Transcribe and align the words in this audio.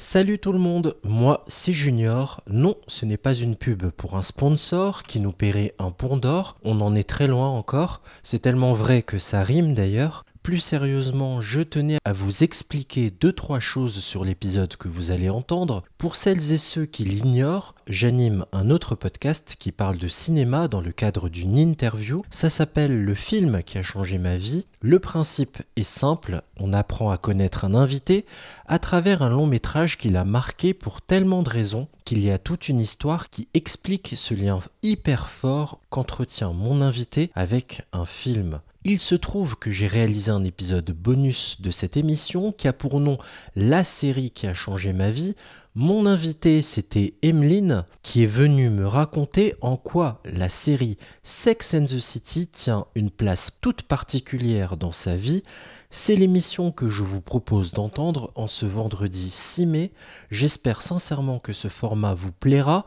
Salut 0.00 0.38
tout 0.38 0.52
le 0.52 0.60
monde, 0.60 0.94
moi 1.02 1.44
c'est 1.48 1.72
Junior. 1.72 2.40
Non, 2.48 2.76
ce 2.86 3.04
n'est 3.04 3.16
pas 3.16 3.34
une 3.34 3.56
pub 3.56 3.88
pour 3.90 4.16
un 4.16 4.22
sponsor 4.22 5.02
qui 5.02 5.18
nous 5.18 5.32
paierait 5.32 5.74
un 5.80 5.90
pont 5.90 6.16
d'or, 6.16 6.56
on 6.62 6.80
en 6.80 6.94
est 6.94 7.08
très 7.08 7.26
loin 7.26 7.48
encore, 7.48 8.00
c'est 8.22 8.38
tellement 8.38 8.74
vrai 8.74 9.02
que 9.02 9.18
ça 9.18 9.42
rime 9.42 9.74
d'ailleurs. 9.74 10.24
Plus 10.48 10.60
sérieusement, 10.60 11.42
je 11.42 11.60
tenais 11.60 11.98
à 12.06 12.14
vous 12.14 12.42
expliquer 12.42 13.10
deux 13.10 13.34
trois 13.34 13.60
choses 13.60 13.98
sur 13.98 14.24
l'épisode 14.24 14.78
que 14.78 14.88
vous 14.88 15.10
allez 15.10 15.28
entendre. 15.28 15.82
Pour 15.98 16.16
celles 16.16 16.52
et 16.52 16.56
ceux 16.56 16.86
qui 16.86 17.04
l'ignorent, 17.04 17.74
j'anime 17.86 18.46
un 18.52 18.70
autre 18.70 18.94
podcast 18.94 19.56
qui 19.58 19.72
parle 19.72 19.98
de 19.98 20.08
cinéma 20.08 20.66
dans 20.66 20.80
le 20.80 20.90
cadre 20.90 21.28
d'une 21.28 21.58
interview. 21.58 22.22
Ça 22.30 22.48
s'appelle 22.48 23.04
Le 23.04 23.14
film 23.14 23.62
qui 23.62 23.76
a 23.76 23.82
changé 23.82 24.16
ma 24.16 24.38
vie. 24.38 24.64
Le 24.80 24.98
principe 24.98 25.58
est 25.76 25.82
simple, 25.82 26.40
on 26.56 26.72
apprend 26.72 27.10
à 27.10 27.18
connaître 27.18 27.66
un 27.66 27.74
invité 27.74 28.24
à 28.66 28.78
travers 28.78 29.20
un 29.20 29.28
long 29.28 29.46
métrage 29.46 29.98
qui 29.98 30.08
l'a 30.08 30.24
marqué 30.24 30.72
pour 30.72 31.02
tellement 31.02 31.42
de 31.42 31.50
raisons 31.50 31.88
qu'il 32.06 32.20
y 32.20 32.30
a 32.30 32.38
toute 32.38 32.70
une 32.70 32.80
histoire 32.80 33.28
qui 33.28 33.48
explique 33.52 34.14
ce 34.16 34.32
lien 34.32 34.60
hyper 34.82 35.28
fort 35.28 35.78
qu'entretient 35.90 36.54
mon 36.54 36.80
invité 36.80 37.30
avec 37.34 37.82
un 37.92 38.06
film. 38.06 38.60
Il 38.84 39.00
se 39.00 39.16
trouve 39.16 39.56
que 39.56 39.72
j'ai 39.72 39.88
réalisé 39.88 40.30
un 40.30 40.44
épisode 40.44 40.92
bonus 40.92 41.60
de 41.60 41.70
cette 41.70 41.96
émission 41.96 42.52
qui 42.52 42.68
a 42.68 42.72
pour 42.72 43.00
nom 43.00 43.18
La 43.56 43.82
série 43.82 44.30
qui 44.30 44.46
a 44.46 44.54
changé 44.54 44.92
ma 44.92 45.10
vie. 45.10 45.34
Mon 45.74 46.06
invité, 46.06 46.62
c'était 46.62 47.14
Emeline, 47.22 47.84
qui 48.02 48.22
est 48.22 48.26
venue 48.26 48.70
me 48.70 48.86
raconter 48.86 49.56
en 49.62 49.76
quoi 49.76 50.20
la 50.24 50.48
série 50.48 50.96
Sex 51.24 51.74
and 51.74 51.86
the 51.86 51.98
City 51.98 52.46
tient 52.46 52.86
une 52.94 53.10
place 53.10 53.50
toute 53.60 53.82
particulière 53.82 54.76
dans 54.76 54.92
sa 54.92 55.16
vie. 55.16 55.42
C'est 55.90 56.14
l'émission 56.14 56.70
que 56.70 56.88
je 56.88 57.02
vous 57.02 57.20
propose 57.20 57.72
d'entendre 57.72 58.30
en 58.36 58.46
ce 58.46 58.64
vendredi 58.64 59.28
6 59.28 59.66
mai. 59.66 59.92
J'espère 60.30 60.82
sincèrement 60.82 61.38
que 61.38 61.52
ce 61.52 61.68
format 61.68 62.14
vous 62.14 62.32
plaira. 62.32 62.86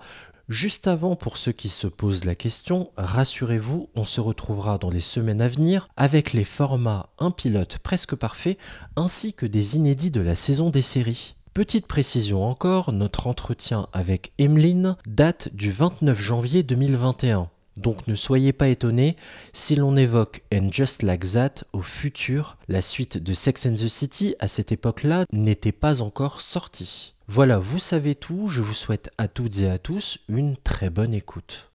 Juste 0.50 0.88
avant, 0.88 1.16
pour 1.16 1.38
ceux 1.38 1.52
qui 1.52 1.70
se 1.70 1.88
posent 1.88 2.26
la 2.26 2.36
question, 2.36 2.92
rassurez-vous, 2.98 3.90
on 3.96 4.06
se 4.06 4.22
retrouvera 4.22 4.78
dans 4.78 4.90
les 4.90 5.00
semaines 5.00 5.42
à 5.42 5.48
venir 5.48 5.88
avec 5.98 6.34
les 6.34 6.44
formats 6.44 7.10
un 7.20 7.32
pilote 7.32 7.78
presque 7.78 8.16
parfait 8.16 8.58
ainsi 8.96 9.34
que 9.34 9.46
des 9.46 9.76
inédits 9.76 10.12
de 10.12 10.22
la 10.22 10.36
saison 10.36 10.70
des 10.70 10.82
séries. 10.82 11.36
Petite 11.54 11.86
précision 11.86 12.46
encore, 12.46 12.94
notre 12.94 13.28
entretien 13.28 13.88
avec 13.92 14.32
Emeline 14.38 14.96
date 15.06 15.54
du 15.54 15.72
29 15.72 16.20
janvier 16.20 16.64
2021. 16.64 17.50
Donc 17.78 18.08
ne 18.08 18.16
soyez 18.16 18.54
pas 18.54 18.68
étonnés 18.68 19.16
si 19.54 19.76
l'on 19.76 19.96
évoque 19.96 20.44
And 20.54 20.70
Just 20.72 21.04
Like 21.04 21.32
That 21.34 21.66
au 21.74 21.82
futur, 21.82 22.58
la 22.68 22.82
suite 22.82 23.18
de 23.18 23.34
Sex 23.34 23.66
and 23.66 23.74
the 23.74 23.88
City 23.88 24.36
à 24.40 24.48
cette 24.48 24.72
époque-là 24.72 25.26
n'était 25.32 25.72
pas 25.72 26.02
encore 26.02 26.42
sortie. 26.42 27.16
Voilà, 27.34 27.60
vous 27.60 27.80
savez 27.80 28.14
tout, 28.14 28.50
je 28.50 28.62
vous 28.62 28.74
souhaite 28.74 29.10
à 29.18 29.30
toutes 29.30 29.60
et 29.60 29.70
à 29.70 29.78
tous 29.78 30.20
une 30.28 30.58
très 30.58 30.90
bonne 30.90 31.14
écoute. 31.14 31.72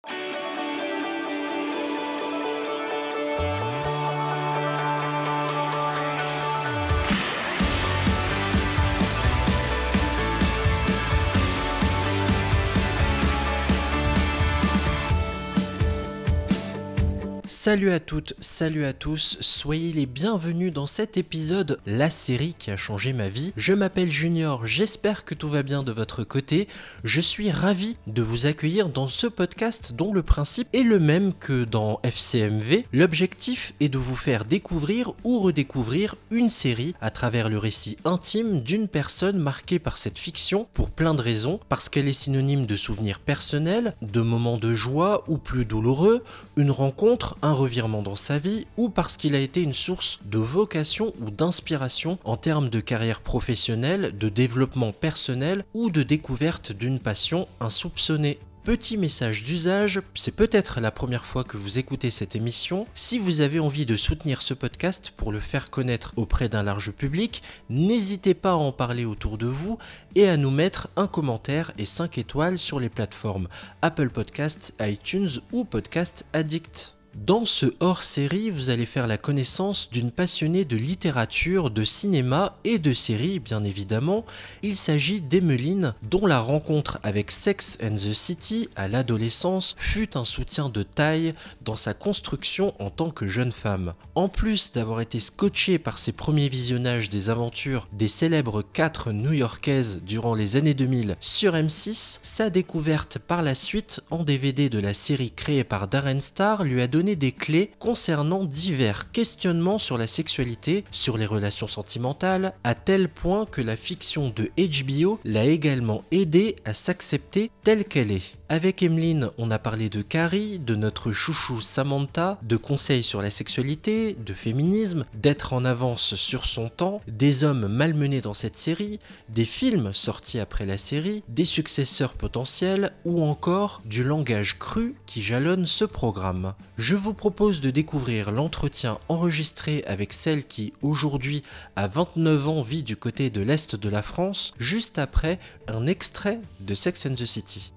Salut 17.65 17.93
à 17.93 18.01
toutes, 18.01 18.35
salut 18.41 18.85
à 18.85 18.93
tous, 18.93 19.39
soyez 19.41 19.93
les 19.93 20.05
bienvenus 20.05 20.73
dans 20.73 20.87
cet 20.87 21.17
épisode, 21.17 21.79
la 21.87 22.11
série 22.11 22.57
qui 22.59 22.73
a 22.73 22.77
changé 22.77 23.13
ma 23.13 23.29
vie. 23.29 23.53
Je 23.57 23.73
m'appelle 23.73 24.11
Junior, 24.11 24.67
j'espère 24.67 25.25
que 25.25 25.37
tout 25.37 25.49
va 25.49 25.63
bien 25.63 25.85
de 25.85 25.93
votre 25.93 26.25
côté. 26.25 26.67
Je 27.05 27.21
suis 27.21 27.53
ravi 27.53 27.97
de 28.09 28.21
vous 28.21 28.47
accueillir 28.47 28.89
dans 28.89 29.07
ce 29.07 29.29
podcast 29.29 29.93
dont 29.95 30.13
le 30.13 30.25
principe 30.25 30.67
est 30.73 30.83
le 30.83 30.99
même 30.99 31.33
que 31.33 31.63
dans 31.63 32.01
FCMV. 32.03 32.85
L'objectif 32.93 33.75
est 33.79 33.89
de 33.89 33.97
vous 33.97 34.17
faire 34.17 34.45
découvrir 34.45 35.13
ou 35.23 35.39
redécouvrir 35.39 36.17
une 36.33 36.51
série 36.51 36.97
à 37.01 37.13
travers 37.13 37.49
le 37.49 37.59
récit 37.59 37.97
intime 38.05 38.61
d'une 38.61 38.89
personne 38.89 39.39
marquée 39.39 39.79
par 39.79 39.99
cette 39.99 40.19
fiction 40.19 40.67
pour 40.75 40.91
plein 40.91 41.15
de 41.15 41.23
raisons, 41.23 41.61
parce 41.69 41.89
qu'elle 41.89 42.09
est 42.09 42.13
synonyme 42.13 42.67
de 42.67 42.75
souvenirs 42.75 43.21
personnels, 43.21 43.95
de 44.03 44.21
moments 44.21 44.59
de 44.59 44.75
joie 44.75 45.23
ou 45.29 45.39
plus 45.39 45.65
douloureux, 45.65 46.25
une 46.57 46.73
rencontre, 46.73 47.37
un 47.41 47.52
revirement 47.53 48.03
dans 48.03 48.17
sa 48.17 48.39
vie 48.39 48.67
ou 48.77 48.89
parce 48.89 49.17
qu'il 49.17 49.35
a 49.35 49.41
été 49.41 49.63
une 49.63 49.73
source 49.73 50.21
de 50.25 50.39
vocation 50.39 51.13
ou 51.21 51.31
d'inspiration 51.31 52.19
en 52.25 52.37
termes 52.37 52.69
de 52.69 52.81
carrière 52.81 53.21
professionnelle, 53.21 54.17
de 54.19 54.29
développement 54.29 54.93
personnel 54.93 55.65
ou 55.75 55.91
de 55.91 56.03
découverte 56.03 56.73
d'une 56.73 56.99
passion 56.99 57.49
insoupçonnée. 57.61 58.39
Petit 58.65 58.97
message 58.97 59.43
d'usage, 59.43 60.01
c'est 60.15 60.37
peut-être 60.37 60.81
la 60.81 60.93
première 60.93 61.25
fois 61.25 61.43
que 61.43 61.57
vous 61.57 61.81
écoutez 61.81 62.13
cette 62.13 62.37
émission. 62.37 62.87
Si 62.95 63.19
vous 63.19 63.41
avez 63.41 63.59
envie 63.59 63.87
de 63.87 63.97
soutenir 63.97 64.41
ce 64.41 64.55
podcast 64.55 65.13
pour 65.17 65.33
le 65.33 65.41
faire 65.41 65.69
connaître 65.69 66.13
auprès 66.15 66.49
d'un 66.49 66.63
large 66.63 66.93
public, 66.93 67.43
n'hésitez 67.71 68.35
pas 68.35 68.53
à 68.53 68.55
en 68.55 68.71
parler 68.71 69.05
autour 69.05 69.37
de 69.37 69.49
vous 69.49 69.79
et 70.15 70.29
à 70.29 70.37
nous 70.37 70.53
mettre 70.53 70.91
un 70.95 71.09
commentaire 71.09 71.73
et 71.77 71.87
5 71.87 72.19
étoiles 72.19 72.57
sur 72.57 72.79
les 72.79 72.89
plateformes 72.89 73.49
Apple 73.83 74.11
Podcast, 74.11 74.75
iTunes 74.81 75.41
ou 75.51 75.65
Podcast 75.65 76.25
Addict. 76.33 77.02
Dans 77.15 77.45
ce 77.45 77.67
hors-série, 77.81 78.49
vous 78.49 78.71
allez 78.71 78.87
faire 78.87 79.07
la 79.07 79.19
connaissance 79.19 79.91
d'une 79.91 80.11
passionnée 80.11 80.65
de 80.65 80.79
littérature, 80.79 81.71
de 81.71 81.85
cinéma 81.85 82.57
et 82.65 82.79
de 82.79 82.95
séries, 82.95 83.39
bien 83.39 83.65
évidemment. 83.65 84.25
Il 84.63 84.77
s'agit 84.77 85.21
d'Emeline, 85.21 85.93
dont 86.03 86.25
la 86.25 86.41
rencontre 86.41 87.01
avec 87.03 87.31
Sex 87.31 87.77
and 87.83 87.97
the 87.97 88.15
City 88.15 88.71
à 88.77 88.89
l'adolescence 88.89 89.77
fut 89.79 90.17
un 90.17 90.25
soutien 90.25 90.71
de 90.71 90.83
taille 90.83 91.35
dans 91.61 91.77
sa 91.77 91.93
construction 91.93 92.73
en 92.79 92.89
tant 92.89 93.11
que 93.11 93.29
jeune 93.29 93.53
femme. 93.53 93.93
En 94.15 94.29
plus 94.29 94.73
d'avoir 94.73 95.03
été 95.03 95.21
scotchée 95.21 95.79
par 95.79 95.99
ses 95.99 96.13
premiers 96.13 96.49
visionnages 96.49 97.11
des 97.11 97.29
aventures 97.29 97.89
des 97.93 98.09
célèbres 98.09 98.63
4 98.73 99.13
new-yorkaises 99.13 100.01
durant 100.03 100.35
les 100.35 100.57
années 100.57 100.75
2000 100.75 101.17
sur 101.21 101.53
M6, 101.53 102.21
sa 102.23 102.49
découverte 102.49 103.19
par 103.19 103.43
la 103.43 103.55
suite 103.55 104.01
en 104.11 104.25
DVD 104.25 104.71
de 104.71 104.79
la 104.79 104.95
série 104.95 105.31
créée 105.31 105.65
par 105.65 105.89
Darren 105.89 106.21
Star 106.21 106.65
lui 106.65 106.81
a 106.81 106.87
donné 106.87 107.02
des 107.03 107.33
clés 107.33 107.71
concernant 107.79 108.45
divers 108.45 109.11
questionnements 109.11 109.79
sur 109.79 109.99
la 109.99 110.07
sexualité, 110.07 110.85
sur 110.91 111.19
les 111.19 111.27
relations 111.27 111.67
sentimentales, 111.67 112.55
à 112.65 112.75
tel 112.75 113.09
point 113.09 113.47
que 113.47 113.61
la 113.61 113.77
fiction 113.77 114.33
de 114.35 114.51
HBO 114.57 115.19
l'a 115.25 115.45
également 115.45 116.05
aidé 116.11 116.57
à 116.65 116.73
s'accepter 116.73 117.51
telle 117.65 117.85
qu'elle 117.85 118.13
est. 118.13 118.37
Avec 118.53 118.83
Emeline, 118.83 119.31
on 119.39 119.51
a 119.51 119.59
parlé 119.59 119.89
de 119.89 120.03
Carrie, 120.03 120.59
de 120.59 120.75
notre 120.75 121.11
chouchou 121.11 121.63
Samantha, 121.63 122.39
de 122.43 122.59
conseils 122.59 123.03
sur 123.03 123.23
la 123.23 123.31
sexualité, 123.31 124.13
de 124.13 124.35
féminisme, 124.35 125.07
d'être 125.15 125.55
en 125.55 125.65
avance 125.65 126.17
sur 126.17 126.45
son 126.45 126.69
temps, 126.69 127.01
des 127.09 127.45
hommes 127.45 127.67
malmenés 127.67 128.21
dans 128.21 128.35
cette 128.35 128.59
série, 128.59 128.99
des 129.31 129.47
films 129.47 129.95
sortis 129.95 130.39
après 130.39 130.67
la 130.67 130.77
série, 130.77 131.23
des 131.29 131.47
successeurs 131.47 132.13
potentiels 132.13 132.93
ou 133.07 133.23
encore 133.23 133.81
du 133.87 134.05
langage 134.05 134.59
cru 134.59 134.97
qui 135.07 135.23
jalonne 135.23 135.65
ce 135.65 135.87
programme. 135.87 136.53
Je 136.77 136.95
vous 136.95 137.15
propose 137.15 137.63
de 137.63 137.71
découvrir 137.71 138.31
l'entretien 138.33 138.99
enregistré 139.09 139.83
avec 139.87 140.13
celle 140.13 140.45
qui 140.45 140.75
aujourd'hui 140.83 141.43
à 141.75 141.87
29 141.87 142.49
ans 142.49 142.61
vit 142.61 142.83
du 142.83 142.97
côté 142.97 143.31
de 143.31 143.41
l'Est 143.41 143.77
de 143.77 143.89
la 143.89 144.03
France, 144.03 144.53
juste 144.59 144.99
après 144.99 145.39
un 145.69 145.87
extrait 145.87 146.39
de 146.61 146.75
Sex 146.75 147.07
and 147.07 147.15
the 147.15 147.25
City. 147.25 147.73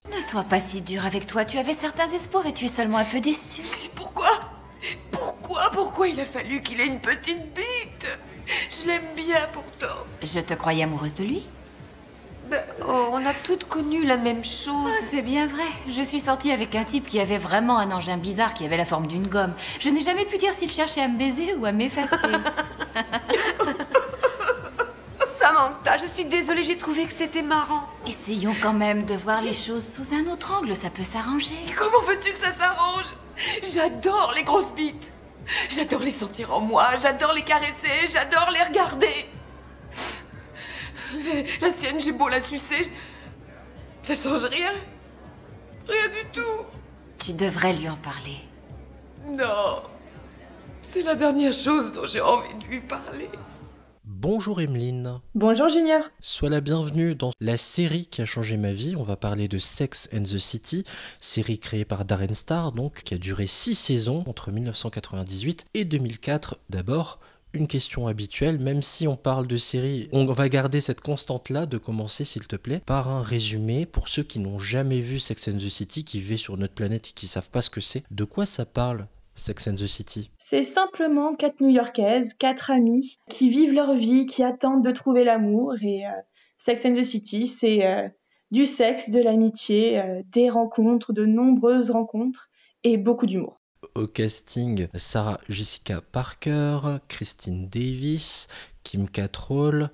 Si 0.66 0.81
dur 0.81 1.06
avec 1.06 1.28
toi, 1.28 1.46
tu 1.46 1.58
avais 1.59 1.74
certains 1.74 2.08
espoirs 2.08 2.46
et 2.48 2.53
tu 2.53 2.66
es 2.66 2.70
seulement 2.70 2.98
un 2.98 3.06
peu 3.06 3.20
déçu. 3.20 3.62
Pourquoi? 3.94 4.31
Pourquoi? 5.12 5.70
Pourquoi 5.72 6.08
il 6.08 6.20
a 6.20 6.26
fallu 6.26 6.62
qu'il 6.62 6.81
ait 6.81 6.88
une 6.88 7.00
petite 7.00 7.53
bite? 7.53 8.08
Je 8.48 8.88
l'aime 8.88 9.14
bien 9.16 9.48
pourtant. 9.54 10.04
Je 10.24 10.40
te 10.40 10.54
croyais 10.56 10.84
amoureuse 10.84 11.14
de 11.14 11.24
lui 11.24 11.44
Ben, 12.50 12.64
oh, 12.88 13.09
on 13.12 13.25
a 13.25 13.34
toutes 13.34 13.66
connu 13.66 14.06
la 14.06 14.18
même 14.18 14.44
chose. 14.44 14.92
Oh, 14.92 15.06
c'est 15.12 15.22
bien 15.22 15.45
vrai. 15.45 15.63
Je 15.88 16.01
suis 16.01 16.19
sortie 16.19 16.51
avec 16.51 16.75
un 16.75 16.84
type 16.84 17.07
qui 17.07 17.19
avait 17.19 17.38
vraiment 17.38 17.78
un 17.78 17.92
engin 17.92 18.18
bizarre 18.18 18.54
qui 18.54 18.66
avait 18.66 18.78
la 18.78 18.86
forme 18.86 19.07
d'une 19.07 19.28
gomme. 19.28 19.54
Je 19.80 19.89
n'ai 19.89 20.01
jamais 20.01 20.25
pu 20.25 20.38
dire 20.38 20.54
s'il 20.54 20.72
cherchait 20.72 21.01
à 21.01 21.07
me 21.07 21.18
baiser 21.18 21.54
ou 21.56 21.66
à 21.66 21.72
m'effacer. 21.72 22.16
Samantha, 25.56 25.98
je 25.98 26.06
suis 26.06 26.25
désolée, 26.25 26.66
j'ai 26.66 26.75
trouvé 26.75 27.06
que 27.06 27.13
c'était 27.13 27.42
marrant. 27.42 27.88
Essayons 28.06 28.56
quand 28.62 28.74
même 28.74 29.06
de 29.06 29.13
voir 29.13 29.42
les 29.42 29.54
choses 29.54 29.88
sous 29.88 30.13
un 30.13 30.28
autre 30.28 30.54
angle, 30.54 30.75
ça 30.75 30.90
peut 30.90 31.04
s'arranger. 31.04 31.56
Comment 31.78 32.02
veux-tu 32.02 32.34
que 32.34 32.38
ça 32.38 32.52
s'arrange? 32.52 33.06
J'adore 33.74 34.34
les 34.36 34.44
grosses 34.44 34.74
bites. 34.74 35.13
J'adore 35.69 36.02
les 36.02 36.12
sentir 36.12 36.54
en 36.54 36.60
moi, 36.60 36.90
j'adore 37.02 37.31
les 37.31 37.44
caresser, 37.44 38.06
j'adore 38.06 38.50
les 38.52 38.63
regarder. 38.63 39.30
La 41.62 41.72
sienne, 41.72 42.01
j'ai 42.01 42.12
beau 42.12 42.28
la 42.28 42.42
sucer, 42.42 42.92
ça 44.04 44.16
change 44.16 44.44
rien. 44.44 44.72
Rien 45.88 46.10
du 46.10 46.25
tout. 46.34 46.66
Tu 47.24 47.34
devrais 47.34 47.74
lui 47.74 47.88
en 47.88 47.98
parler. 47.98 48.40
Non. 49.25 49.84
C'est 50.81 51.04
la 51.04 51.16
dernière 51.16 51.54
chose 51.54 51.94
dont 51.94 52.06
j'ai 52.06 52.22
envie 52.22 52.54
de 52.56 52.66
lui 52.66 52.81
parler. 52.81 53.30
Bonjour 54.07 54.62
Emeline. 54.62 55.19
Bonjour 55.34 55.68
Junior. 55.68 56.04
Sois 56.22 56.50
la 56.50 56.62
bienvenue 56.62 57.16
dans 57.16 57.31
la 57.40 57.57
série 57.57 58.06
qui 58.06 58.22
a 58.22 58.25
changé 58.25 58.56
ma 58.56 58.72
vie. 58.72 58.96
On 58.96 59.02
va 59.02 59.16
parler 59.16 59.48
de 59.48 59.57
Sex 59.57 60.07
and 60.13 60.22
the 60.22 60.38
City, 60.38 60.84
série 61.19 61.57
créée 61.57 61.86
par 61.86 62.06
Darren 62.06 62.36
Star, 62.36 62.72
donc 62.72 63.02
qui 63.02 63.16
a 63.16 63.18
duré 63.18 63.48
six 63.48 63.74
saisons 63.74 64.24
entre 64.28 64.52
1998 64.52 65.66
et 65.74 65.86
2004. 65.86 66.60
D'abord, 66.69 67.19
une 67.54 67.68
question 67.68 68.06
habituelle, 68.06 68.60
même 68.60 68.84
si 68.84 69.07
on 69.07 69.16
parle 69.16 69.48
de 69.48 69.57
série, 69.57 70.08
on 70.12 70.24
va 70.25 70.50
garder 70.50 70.81
cette 70.81 71.01
constante-là 71.01 71.66
de 71.66 71.80
commencer, 71.80 72.25
s'il 72.25 72.46
te 72.46 72.58
plaît, 72.58 72.84
par 72.86 73.10
un 73.10 73.24
résumé 73.24 73.88
pour 73.88 74.08
ceux 74.08 74.24
qui 74.24 74.38
n'ont 74.38 74.60
jamais 74.60 75.01
vu 75.01 75.19
Sex 75.19 75.48
and 75.48 75.58
the 75.58 75.69
City, 75.69 76.04
qui 76.04 76.19
vivent 76.19 76.38
sur 76.38 76.58
notre 76.58 76.75
planète 76.75 77.08
et 77.10 77.13
qui 77.13 77.25
savent 77.25 77.50
pas 77.50 77.63
ce 77.63 77.72
que 77.72 77.81
c'est. 77.81 78.04
De 78.12 78.24
quoi 78.24 78.46
ça 78.46 78.68
parle, 78.68 79.08
Sex 79.34 79.68
and 79.68 79.78
the 79.78 79.88
City? 79.88 80.30
C'est 80.47 80.62
simplement 80.62 81.33
quatre 81.33 81.59
New-Yorkaises, 81.59 82.36
quatre 82.36 82.69
amies 82.69 83.18
qui 83.31 83.50
vivent 83.50 83.74
leur 83.74 83.95
vie, 83.95 84.27
qui 84.27 84.44
attendent 84.44 84.86
de 84.86 84.92
trouver 84.92 85.24
l'amour. 85.24 85.74
Et 85.81 86.06
euh, 86.06 86.12
Sex 86.59 86.86
and 86.86 86.94
the 86.94 87.01
City, 87.01 87.47
c'est 87.47 87.83
euh, 87.83 88.07
du 88.51 88.68
sexe, 88.68 89.09
de 89.09 89.19
l'amitié, 89.19 90.00
euh, 90.00 90.21
des 90.33 90.51
rencontres, 90.51 91.13
de 91.13 91.25
nombreuses 91.25 91.89
rencontres 91.89 92.50
et 92.83 92.97
beaucoup 92.97 93.25
d'humour 93.25 93.59
au 93.94 94.07
casting 94.07 94.88
Sarah 94.95 95.39
Jessica 95.47 96.01
Parker, 96.01 96.80
Christine 97.07 97.68
Davis, 97.69 98.48
Kim 98.83 99.07
Cattrall 99.07 99.91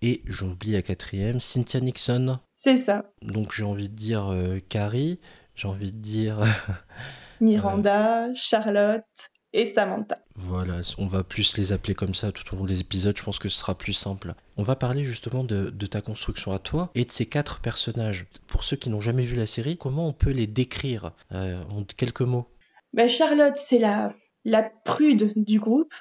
et 0.00 0.22
j'oublie 0.24 0.72
la 0.72 0.80
quatrième, 0.80 1.40
Cynthia 1.40 1.80
Nixon. 1.80 2.38
C'est 2.54 2.76
ça. 2.76 3.12
Donc 3.20 3.52
j'ai 3.52 3.64
envie 3.64 3.90
de 3.90 3.94
dire 3.94 4.34
Carrie, 4.70 5.20
j'ai 5.54 5.68
envie 5.68 5.90
de 5.90 5.98
dire 5.98 6.40
Miranda, 7.40 8.34
Charlotte 8.34 9.04
et 9.54 9.66
Samantha. 9.72 10.18
Voilà, 10.34 10.80
on 10.98 11.06
va 11.06 11.22
plus 11.22 11.56
les 11.56 11.72
appeler 11.72 11.94
comme 11.94 12.12
ça 12.12 12.32
tout 12.32 12.42
au 12.52 12.58
long 12.58 12.64
des 12.64 12.80
épisodes, 12.80 13.16
je 13.16 13.22
pense 13.22 13.38
que 13.38 13.48
ce 13.48 13.58
sera 13.58 13.78
plus 13.78 13.92
simple. 13.92 14.34
On 14.56 14.64
va 14.64 14.74
parler 14.74 15.04
justement 15.04 15.44
de, 15.44 15.70
ta 15.86 16.00
construction 16.00 16.52
à 16.52 16.58
toi 16.58 16.90
et 16.94 17.04
de 17.04 17.10
ces 17.10 17.26
quatre 17.26 17.60
personnages. 17.60 18.26
Pour 18.48 18.64
ceux 18.64 18.76
qui 18.76 18.90
n'ont 18.90 19.00
jamais 19.00 19.22
vu 19.22 19.36
la 19.36 19.46
série, 19.46 19.76
comment 19.76 20.08
on 20.08 20.12
peut 20.12 20.32
les 20.32 20.48
décrire 20.48 21.12
euh, 21.32 21.62
en 21.70 21.84
quelques 21.84 22.22
mots? 22.22 22.48
Ben, 22.92 23.08
Charlotte, 23.08 23.56
c'est 23.56 23.78
la, 23.78 24.12
la 24.44 24.64
prude 24.84 25.32
du 25.36 25.60
groupe. 25.60 25.94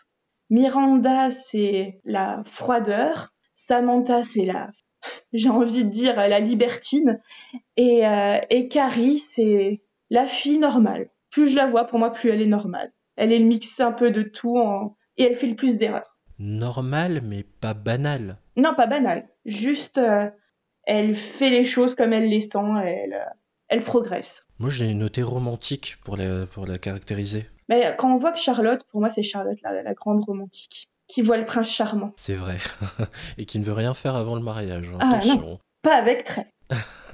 Miranda, 0.49 1.29
c'est 1.29 2.01
la 2.05 2.43
froideur. 2.45 3.33
Samantha, 3.55 4.23
c'est 4.23 4.45
la, 4.45 4.71
j'ai 5.33 5.49
envie 5.49 5.83
de 5.83 5.89
dire, 5.89 6.15
la 6.15 6.39
libertine. 6.39 7.21
Et, 7.77 8.07
euh, 8.07 8.39
et 8.49 8.67
Carrie, 8.67 9.19
c'est 9.19 9.83
la 10.09 10.25
fille 10.25 10.57
normale. 10.57 11.09
Plus 11.29 11.49
je 11.49 11.55
la 11.55 11.67
vois, 11.67 11.85
pour 11.85 11.99
moi, 11.99 12.11
plus 12.11 12.31
elle 12.31 12.41
est 12.41 12.47
normale. 12.47 12.91
Elle 13.15 13.31
est 13.31 13.39
le 13.39 13.45
mix 13.45 13.79
un 13.79 13.91
peu 13.91 14.11
de 14.11 14.23
tout 14.23 14.59
et 15.17 15.23
elle 15.23 15.37
fait 15.37 15.47
le 15.47 15.55
plus 15.55 15.77
d'erreurs. 15.77 16.17
Normale, 16.39 17.21
mais 17.23 17.43
pas 17.43 17.73
banale. 17.73 18.37
Non, 18.55 18.73
pas 18.75 18.87
banale. 18.87 19.29
Juste, 19.45 19.97
euh, 19.97 20.29
elle 20.83 21.15
fait 21.15 21.49
les 21.49 21.65
choses 21.65 21.95
comme 21.95 22.11
elle 22.11 22.29
les 22.29 22.41
sent. 22.41 22.57
Elle, 22.83 23.13
euh, 23.13 23.29
elle 23.67 23.83
progresse. 23.83 24.43
Moi, 24.59 24.69
je 24.69 24.83
l'ai 24.83 24.93
noté 24.93 25.23
romantique 25.23 25.97
pour 26.03 26.17
la, 26.17 26.45
pour 26.47 26.65
la 26.65 26.77
caractériser. 26.77 27.47
Mais 27.69 27.95
quand 27.97 28.13
on 28.13 28.17
voit 28.17 28.31
que 28.31 28.39
Charlotte, 28.39 28.83
pour 28.91 28.99
moi, 28.99 29.09
c'est 29.09 29.23
Charlotte, 29.23 29.57
la, 29.63 29.83
la 29.83 29.93
grande 29.93 30.23
romantique, 30.23 30.89
qui 31.07 31.21
voit 31.21 31.37
le 31.37 31.45
prince 31.45 31.69
charmant. 31.69 32.11
C'est 32.15 32.35
vrai. 32.35 32.57
Et 33.37 33.45
qui 33.45 33.59
ne 33.59 33.63
veut 33.63 33.73
rien 33.73 33.93
faire 33.93 34.15
avant 34.15 34.35
le 34.35 34.41
mariage. 34.41 34.89
Hein. 34.93 34.99
Ah, 35.01 35.25
non. 35.25 35.59
Pas 35.81 35.95
avec 35.95 36.23
trait. 36.23 36.47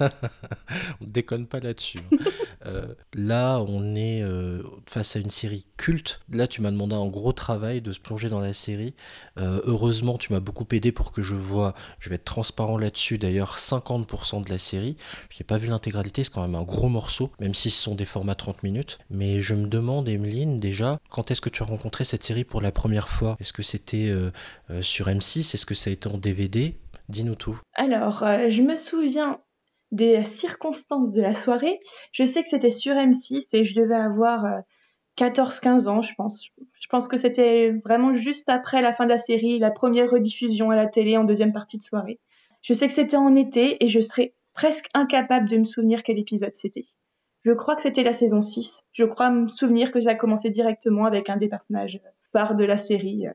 on 1.00 1.04
déconne 1.06 1.46
pas 1.46 1.60
là-dessus. 1.60 2.00
Hein. 2.12 2.16
Euh, 2.66 2.92
là, 3.14 3.58
on 3.58 3.94
est 3.94 4.22
euh, 4.22 4.62
face 4.84 5.16
à 5.16 5.18
une 5.18 5.30
série 5.30 5.66
culte. 5.78 6.20
Là, 6.30 6.46
tu 6.46 6.60
m'as 6.60 6.70
demandé 6.70 6.94
un 6.94 7.06
gros 7.06 7.32
travail 7.32 7.80
de 7.80 7.90
se 7.90 7.98
plonger 7.98 8.28
dans 8.28 8.40
la 8.40 8.52
série. 8.52 8.92
Euh, 9.38 9.62
heureusement, 9.64 10.18
tu 10.18 10.30
m'as 10.30 10.40
beaucoup 10.40 10.66
aidé 10.72 10.92
pour 10.92 11.10
que 11.12 11.22
je 11.22 11.34
vois, 11.34 11.74
je 12.00 12.10
vais 12.10 12.16
être 12.16 12.24
transparent 12.24 12.76
là-dessus, 12.76 13.16
d'ailleurs, 13.16 13.56
50% 13.56 14.44
de 14.44 14.50
la 14.50 14.58
série. 14.58 14.98
Je 15.30 15.38
n'ai 15.38 15.44
pas 15.44 15.56
vu 15.56 15.68
l'intégralité, 15.68 16.22
c'est 16.22 16.34
quand 16.34 16.42
même 16.42 16.54
un 16.54 16.64
gros 16.64 16.90
morceau, 16.90 17.32
même 17.40 17.54
si 17.54 17.70
ce 17.70 17.82
sont 17.82 17.94
des 17.94 18.04
formats 18.04 18.34
30 18.34 18.62
minutes. 18.62 18.98
Mais 19.08 19.40
je 19.40 19.54
me 19.54 19.66
demande, 19.66 20.06
Emeline, 20.10 20.60
déjà, 20.60 20.98
quand 21.08 21.30
est-ce 21.30 21.40
que 21.40 21.48
tu 21.48 21.62
as 21.62 21.66
rencontré 21.66 22.04
cette 22.04 22.22
série 22.22 22.44
pour 22.44 22.60
la 22.60 22.72
première 22.72 23.08
fois? 23.08 23.38
Est-ce 23.40 23.54
que 23.54 23.62
c'était 23.62 24.14
sur 24.82 25.08
M6 25.08 25.54
Est-ce 25.54 25.64
que 25.64 25.74
ça 25.74 25.88
a 25.88 25.94
été 25.94 26.10
en 26.10 26.18
DVD 26.18 26.76
Dis-nous 27.08 27.36
tout. 27.36 27.58
Alors, 27.74 28.22
je 28.50 28.60
me 28.60 28.76
souviens 28.76 29.40
des 29.90 30.22
circonstances 30.24 31.12
de 31.12 31.20
la 31.20 31.34
soirée. 31.34 31.80
Je 32.12 32.24
sais 32.24 32.42
que 32.42 32.48
c'était 32.48 32.70
sur 32.70 32.94
M6 32.94 33.46
et 33.52 33.64
je 33.64 33.74
devais 33.74 33.96
avoir 33.96 34.44
14-15 35.18 35.86
euh, 35.86 35.90
ans, 35.90 36.02
je 36.02 36.14
pense. 36.14 36.48
Je 36.80 36.88
pense 36.88 37.08
que 37.08 37.16
c'était 37.16 37.72
vraiment 37.84 38.14
juste 38.14 38.48
après 38.48 38.82
la 38.82 38.92
fin 38.92 39.04
de 39.04 39.10
la 39.10 39.18
série, 39.18 39.58
la 39.58 39.70
première 39.70 40.10
rediffusion 40.10 40.70
à 40.70 40.76
la 40.76 40.86
télé 40.86 41.16
en 41.16 41.24
deuxième 41.24 41.52
partie 41.52 41.78
de 41.78 41.82
soirée. 41.82 42.20
Je 42.62 42.74
sais 42.74 42.86
que 42.86 42.92
c'était 42.92 43.16
en 43.16 43.34
été 43.36 43.82
et 43.84 43.88
je 43.88 44.00
serais 44.00 44.34
presque 44.54 44.88
incapable 44.94 45.48
de 45.48 45.56
me 45.56 45.64
souvenir 45.64 46.02
quel 46.02 46.18
épisode 46.18 46.54
c'était. 46.54 46.86
Je 47.42 47.52
crois 47.52 47.74
que 47.74 47.82
c'était 47.82 48.02
la 48.02 48.12
saison 48.12 48.42
6. 48.42 48.84
Je 48.92 49.04
crois 49.04 49.30
me 49.30 49.48
souvenir 49.48 49.92
que 49.92 50.00
j'ai 50.00 50.16
commencé 50.16 50.50
directement 50.50 51.06
avec 51.06 51.30
un 51.30 51.38
des 51.38 51.48
personnages 51.48 52.00
phares 52.32 52.54
de 52.54 52.64
la 52.64 52.76
série 52.76 53.26
euh, 53.26 53.32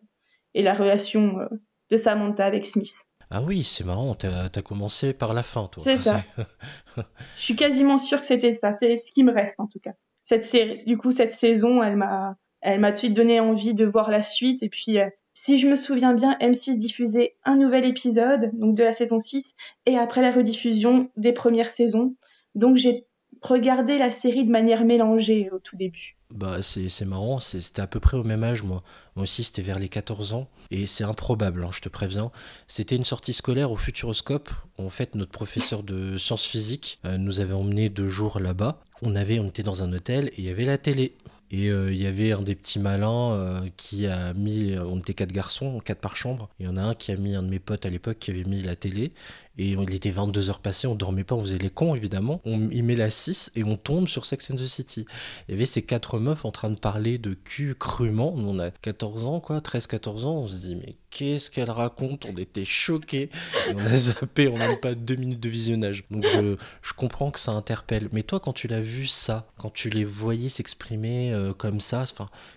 et 0.53 0.61
la 0.61 0.73
relation 0.73 1.39
euh, 1.39 1.47
de 1.89 1.97
Samantha 1.97 2.45
avec 2.45 2.65
Smith. 2.65 2.95
Ah 3.29 3.41
oui, 3.41 3.63
c'est 3.63 3.83
marrant, 3.83 4.15
t'as 4.15 4.49
as 4.53 4.61
commencé 4.61 5.13
par 5.13 5.33
la 5.33 5.43
fin, 5.43 5.67
toi. 5.67 5.83
C'est 5.83 5.97
ça. 5.97 6.21
je 6.97 7.41
suis 7.41 7.55
quasiment 7.55 7.97
sûre 7.97 8.21
que 8.21 8.27
c'était 8.27 8.53
ça, 8.53 8.73
c'est 8.73 8.97
ce 8.97 9.11
qui 9.11 9.23
me 9.23 9.33
reste 9.33 9.59
en 9.59 9.67
tout 9.67 9.79
cas. 9.79 9.93
Cette 10.23 10.45
série, 10.45 10.83
du 10.85 10.97
coup, 10.97 11.11
cette 11.11 11.33
saison, 11.33 11.83
elle 11.83 11.97
m'a, 11.97 12.35
elle 12.61 12.79
m'a 12.79 12.89
tout 12.89 12.95
de 12.95 12.99
suite 12.99 13.13
donné 13.13 13.39
envie 13.39 13.73
de 13.73 13.85
voir 13.85 14.09
la 14.09 14.23
suite. 14.23 14.63
Et 14.63 14.69
puis, 14.69 14.97
euh, 14.99 15.07
si 15.33 15.59
je 15.59 15.67
me 15.67 15.75
souviens 15.75 16.13
bien, 16.13 16.35
M6 16.39 16.79
diffusait 16.79 17.35
un 17.43 17.57
nouvel 17.57 17.85
épisode, 17.85 18.49
donc 18.53 18.75
de 18.75 18.83
la 18.83 18.93
saison 18.93 19.19
6, 19.19 19.53
et 19.85 19.97
après 19.97 20.21
la 20.21 20.31
rediffusion 20.31 21.11
des 21.17 21.33
premières 21.33 21.69
saisons. 21.69 22.15
Donc 22.55 22.77
j'ai 22.77 23.05
regardé 23.41 23.97
la 23.97 24.09
série 24.09 24.45
de 24.45 24.51
manière 24.51 24.85
mélangée 24.85 25.49
au 25.51 25.59
tout 25.59 25.75
début. 25.75 26.14
Bah, 26.35 26.61
c'est 26.61 27.05
marrant, 27.05 27.39
c'était 27.39 27.81
à 27.81 27.87
peu 27.87 28.01
près 28.01 28.17
au 28.17 28.23
même 28.23 28.43
âge, 28.43 28.61
moi. 28.61 28.83
Moi 29.15 29.23
aussi, 29.23 29.43
c'était 29.43 29.61
vers 29.61 29.79
les 29.79 29.87
14 29.87 30.33
ans. 30.33 30.49
Et 30.69 30.85
c'est 30.85 31.05
improbable, 31.05 31.63
hein, 31.63 31.69
je 31.71 31.79
te 31.79 31.87
préviens. 31.87 32.29
C'était 32.67 32.97
une 32.97 33.05
sortie 33.05 33.31
scolaire 33.31 33.71
au 33.71 33.77
Futuroscope. 33.77 34.49
En 34.77 34.89
fait, 34.89 35.15
notre 35.15 35.31
professeur 35.31 35.81
de 35.81 36.17
sciences 36.17 36.43
physiques 36.43 36.99
euh, 37.05 37.17
nous 37.17 37.39
avait 37.39 37.53
emmenés 37.53 37.87
deux 37.87 38.09
jours 38.09 38.41
là-bas. 38.41 38.81
On, 39.01 39.15
on 39.15 39.47
était 39.47 39.63
dans 39.63 39.81
un 39.81 39.93
hôtel 39.93 40.27
et 40.27 40.33
il 40.39 40.43
y 40.43 40.49
avait 40.49 40.65
la 40.65 40.77
télé. 40.77 41.15
Et 41.57 41.69
euh, 41.69 41.93
il 41.93 42.01
y 42.01 42.05
avait 42.05 42.33
un 42.33 42.41
des 42.41 42.53
petits 42.53 42.79
malins 42.79 43.31
euh, 43.31 43.61
qui 43.77 44.07
a 44.07 44.33
mis, 44.33 44.77
on 44.77 44.99
était 44.99 45.13
quatre 45.13 45.31
garçons, 45.31 45.79
quatre 45.79 46.01
par 46.01 46.17
chambre. 46.17 46.49
Il 46.59 46.65
y 46.65 46.67
en 46.69 46.75
a 46.75 46.81
un 46.81 46.95
qui 46.95 47.13
a 47.13 47.15
mis, 47.15 47.33
un 47.33 47.43
de 47.43 47.47
mes 47.47 47.59
potes 47.59 47.85
à 47.85 47.89
l'époque, 47.89 48.19
qui 48.19 48.31
avait 48.31 48.43
mis 48.43 48.61
la 48.61 48.75
télé. 48.75 49.13
Et 49.57 49.69
il 49.69 49.93
était 49.93 50.11
22 50.11 50.49
heures 50.49 50.59
passées, 50.59 50.85
on 50.85 50.95
dormait 50.95 51.23
pas, 51.23 51.33
on 51.33 51.41
faisait 51.41 51.57
les 51.57 51.69
cons 51.69 51.95
évidemment. 51.95 52.41
On 52.43 52.69
y 52.69 52.81
met 52.81 52.97
la 52.97 53.09
6 53.09 53.53
et 53.55 53.63
on 53.63 53.77
tombe 53.77 54.09
sur 54.09 54.25
Sex 54.25 54.51
and 54.51 54.55
the 54.55 54.65
City. 54.65 55.05
Il 55.47 55.53
y 55.53 55.53
avait 55.55 55.65
ces 55.65 55.81
quatre 55.81 56.19
meufs 56.19 56.43
en 56.43 56.51
train 56.51 56.69
de 56.69 56.75
parler 56.75 57.17
de 57.19 57.33
cul 57.33 57.73
crûment. 57.73 58.33
On 58.35 58.59
a 58.59 58.69
14 58.69 59.25
ans, 59.25 59.39
quoi, 59.39 59.59
13-14 59.59 60.25
ans. 60.25 60.35
On 60.39 60.47
se 60.47 60.55
dit, 60.55 60.75
mais 60.75 60.97
qu'est-ce 61.15 61.49
qu'elle 61.49 61.69
raconte 61.69 62.25
On 62.25 62.37
était 62.37 62.65
choqués. 62.65 63.29
On 63.73 63.85
a 63.85 63.97
zappé 63.97 64.47
en 64.49 64.57
même 64.57 64.77
pas 64.79 64.95
deux 64.95 65.15
minutes 65.15 65.39
de 65.39 65.49
visionnage. 65.49 66.03
Donc 66.11 66.25
je, 66.27 66.57
je 66.81 66.93
comprends 66.93 67.31
que 67.31 67.39
ça 67.39 67.53
interpelle. 67.53 68.09
Mais 68.11 68.23
toi, 68.23 68.39
quand 68.39 68.53
tu 68.53 68.67
l'as 68.67 68.81
vu 68.81 69.07
ça, 69.07 69.45
quand 69.57 69.71
tu 69.71 69.89
les 69.89 70.03
voyais 70.03 70.49
s'exprimer 70.49 71.33
euh, 71.33 71.53
comme 71.53 71.79
ça, 71.79 72.03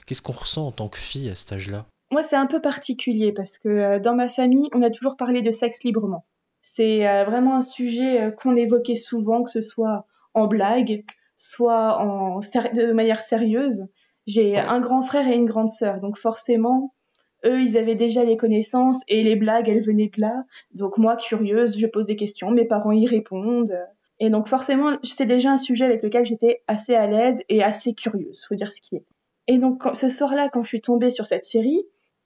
qu'est-ce 0.07 0.23
qu'on 0.23 0.33
ressent 0.33 0.67
en 0.67 0.73
tant 0.73 0.89
que 0.89 0.99
fille 0.99 1.31
à 1.31 1.35
cet 1.37 1.53
âge-là? 1.53 1.87
Moi, 2.11 2.23
c'est 2.23 2.37
un 2.37 2.47
peu 2.47 2.61
particulier 2.61 3.33
parce 3.33 3.59
que 3.59 3.69
euh, 3.69 3.99
dans 4.01 4.15
ma 4.15 4.29
famille, 4.29 4.69
on 4.75 4.83
a 4.83 4.91
toujours 4.91 5.17
parlé 5.17 5.41
de 5.41 5.51
sexe 5.53 5.85
librement. 5.85 6.27
C'est 6.63 7.09
euh, 7.09 7.25
vraiment 7.25 7.57
un 7.57 7.63
sujet 7.63 8.35
qu'on 8.43 8.57
évoquait 8.57 8.97
souvent, 8.97 9.45
que 9.45 9.51
ce 9.51 9.63
soit 9.63 10.07
en 10.35 10.47
blague, 10.49 11.05
soit 11.37 11.99
de 12.75 12.93
manière 12.93 13.23
sérieuse. 13.23 13.87
J'ai 14.27 14.59
un 14.59 14.81
grand 14.81 15.03
frère 15.03 15.29
et 15.29 15.35
une 15.35 15.47
grande 15.47 15.71
sœur, 15.71 16.01
donc 16.01 16.19
forcément, 16.19 16.93
eux, 17.45 17.61
ils 17.61 17.77
avaient 17.79 17.95
déjà 17.95 18.25
les 18.25 18.37
connaissances 18.37 19.01
et 19.09 19.23
les 19.23 19.37
blagues, 19.37 19.69
elles 19.69 19.85
venaient 19.85 20.11
de 20.15 20.21
là. 20.21 20.45
Donc 20.75 20.99
moi, 20.99 21.17
curieuse, 21.17 21.79
je 21.79 21.87
pose 21.87 22.07
des 22.07 22.17
questions, 22.17 22.51
mes 22.51 22.65
parents 22.65 22.93
y 22.93 23.07
répondent. 23.07 23.79
Et 24.21 24.31
donc 24.31 24.49
forcément, 24.49 24.97
c'est 25.03 25.27
déjà 25.27 25.53
un 25.53 25.59
sujet 25.59 25.85
avec 25.85 26.03
lequel 26.03 26.25
j'étais 26.25 26.63
assez 26.67 26.95
à 26.95 27.07
l'aise 27.07 27.41
et 27.49 27.63
assez 27.63 27.95
curieuse, 27.95 28.45
faut 28.49 28.57
dire 28.57 28.73
ce 28.73 28.81
qui 28.81 28.97
est. 28.97 29.05
Et 29.47 29.59
donc 29.59 29.83
ce 29.95 30.11
soir-là, 30.11 30.49
quand 30.53 30.63
je 30.63 30.69
suis 30.69 30.81
tombée 30.81 31.11
sur 31.11 31.27
cette 31.27 31.45
série, 31.45 31.83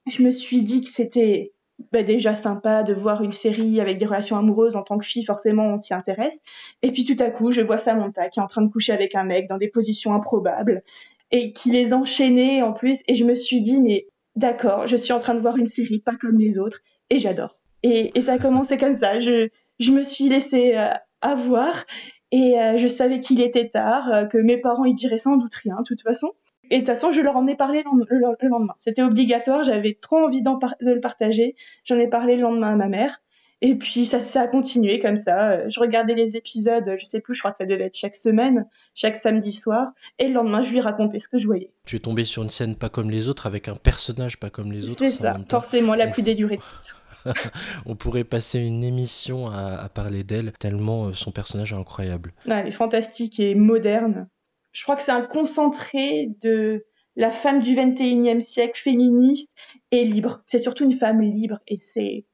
je 0.07 0.23
me 0.23 0.31
suis 0.31 0.63
dit 0.63 0.81
que 0.81 0.89
c'était 0.89 1.53
bah, 1.91 2.03
déjà 2.03 2.35
sympa 2.35 2.83
de 2.83 2.93
voir 2.93 3.23
une 3.23 3.31
série 3.31 3.79
avec 3.79 3.97
des 3.97 4.05
relations 4.05 4.37
amoureuses 4.37 4.75
en 4.75 4.83
tant 4.83 4.97
que 4.97 5.05
fille, 5.05 5.23
forcément 5.23 5.65
on 5.73 5.77
s'y 5.77 5.93
intéresse. 5.93 6.39
Et 6.81 6.91
puis 6.91 7.05
tout 7.05 7.21
à 7.21 7.29
coup, 7.29 7.51
je 7.51 7.61
vois 7.61 7.77
Samantha 7.77 8.29
qui 8.29 8.39
est 8.39 8.43
en 8.43 8.47
train 8.47 8.61
de 8.61 8.71
coucher 8.71 8.93
avec 8.93 9.15
un 9.15 9.23
mec 9.23 9.47
dans 9.47 9.57
des 9.57 9.69
positions 9.69 10.13
improbables 10.13 10.83
et 11.31 11.51
qui 11.53 11.71
les 11.71 11.93
enchaînait 11.93 12.61
en 12.61 12.73
plus. 12.73 12.99
Et 13.07 13.15
je 13.15 13.25
me 13.25 13.33
suis 13.33 13.61
dit, 13.61 13.81
mais 13.81 14.07
d'accord, 14.35 14.87
je 14.87 14.95
suis 14.95 15.13
en 15.13 15.19
train 15.19 15.33
de 15.33 15.39
voir 15.39 15.57
une 15.57 15.67
série 15.67 15.99
pas 15.99 16.15
comme 16.19 16.37
les 16.37 16.59
autres 16.59 16.79
et 17.09 17.19
j'adore. 17.19 17.57
Et, 17.83 18.11
ça 18.21 18.33
a 18.33 18.37
commencé 18.39 18.77
comme 18.77 18.93
ça. 18.93 19.19
Je, 19.19 19.49
je 19.79 19.91
me 19.91 20.03
suis 20.03 20.29
laissée 20.29 20.75
euh, 20.75 20.93
avoir 21.21 21.85
et 22.31 22.59
euh, 22.59 22.77
je 22.77 22.87
savais 22.87 23.19
qu'il 23.19 23.41
était 23.41 23.69
tard, 23.69 24.11
euh, 24.11 24.25
que 24.25 24.37
mes 24.37 24.57
parents 24.57 24.85
y 24.85 24.93
diraient 24.93 25.19
sans 25.19 25.37
doute 25.37 25.53
rien 25.55 25.77
de 25.77 25.83
toute 25.83 26.01
façon. 26.01 26.31
Et 26.69 26.79
de 26.79 26.79
toute 26.79 26.87
façon, 26.87 27.11
je 27.11 27.21
leur 27.21 27.35
en 27.35 27.45
ai 27.45 27.55
parlé 27.55 27.83
le, 27.83 28.47
lendemain. 28.47 28.73
C'était 28.79 29.01
obligatoire, 29.01 29.63
j'avais 29.63 29.97
trop 30.01 30.17
envie 30.17 30.41
de 30.41 30.49
le 30.91 31.01
partager. 31.01 31.55
J'en 31.83 31.99
ai 31.99 32.07
parlé 32.07 32.37
le 32.37 32.41
lendemain 32.41 32.73
à 32.73 32.75
ma 32.75 32.87
mère. 32.87 33.21
Et 33.61 33.75
puis 33.75 34.05
ça, 34.05 34.21
ça 34.21 34.41
a 34.41 34.47
continué 34.47 34.99
comme 34.99 35.17
ça. 35.17 35.67
Je 35.67 35.79
regardais 35.79 36.15
les 36.15 36.35
épisodes, 36.35 36.95
je 36.97 37.05
sais 37.05 37.21
plus, 37.21 37.33
je 37.33 37.39
crois 37.39 37.51
que 37.51 37.57
ça 37.59 37.65
devait 37.65 37.85
être 37.85 37.97
chaque 37.97 38.15
semaine, 38.15 38.65
chaque 38.93 39.17
samedi 39.17 39.51
soir. 39.51 39.91
Et 40.19 40.27
le 40.27 40.33
lendemain, 40.33 40.63
je 40.63 40.69
lui 40.69 40.81
racontais 40.81 41.19
ce 41.19 41.27
que 41.27 41.39
je 41.39 41.45
voyais. 41.45 41.71
Tu 41.85 41.95
es 41.95 41.99
tombé 41.99 42.23
sur 42.23 42.43
une 42.43 42.49
scène 42.49 42.75
pas 42.75 42.89
comme 42.89 43.09
les 43.09 43.29
autres, 43.29 43.47
avec 43.47 43.67
un 43.67 43.75
personnage 43.75 44.39
pas 44.39 44.49
comme 44.49 44.71
les 44.71 44.89
autres. 44.89 44.99
C'est 44.99 45.09
ça, 45.09 45.39
forcément 45.49 45.95
la 45.95 46.07
plus 46.07 46.23
délurée. 46.23 46.59
On 47.85 47.95
pourrait 47.95 48.23
passer 48.23 48.59
une 48.59 48.83
émission 48.83 49.47
à, 49.47 49.89
parler 49.89 50.23
d'elle, 50.23 50.51
tellement 50.53 51.07
euh, 51.07 51.13
son 51.13 51.31
personnage 51.31 51.71
est 51.73 51.77
incroyable. 51.77 52.33
elle 52.45 52.67
est 52.67 52.71
fantastique 52.71 53.39
et 53.39 53.55
moderne. 53.55 54.27
Je 54.71 54.83
crois 54.83 54.95
que 54.95 55.03
c'est 55.03 55.11
un 55.11 55.21
concentré 55.21 56.31
de 56.41 56.85
la 57.15 57.31
femme 57.31 57.61
du 57.61 57.75
21e 57.75 58.41
siècle, 58.41 58.79
féministe 58.79 59.51
et 59.91 60.03
libre. 60.03 60.41
C'est 60.47 60.59
surtout 60.59 60.83
une 60.83 60.97
femme 60.97 61.21
libre 61.21 61.59
et 61.67 61.77
c'est 61.77 62.25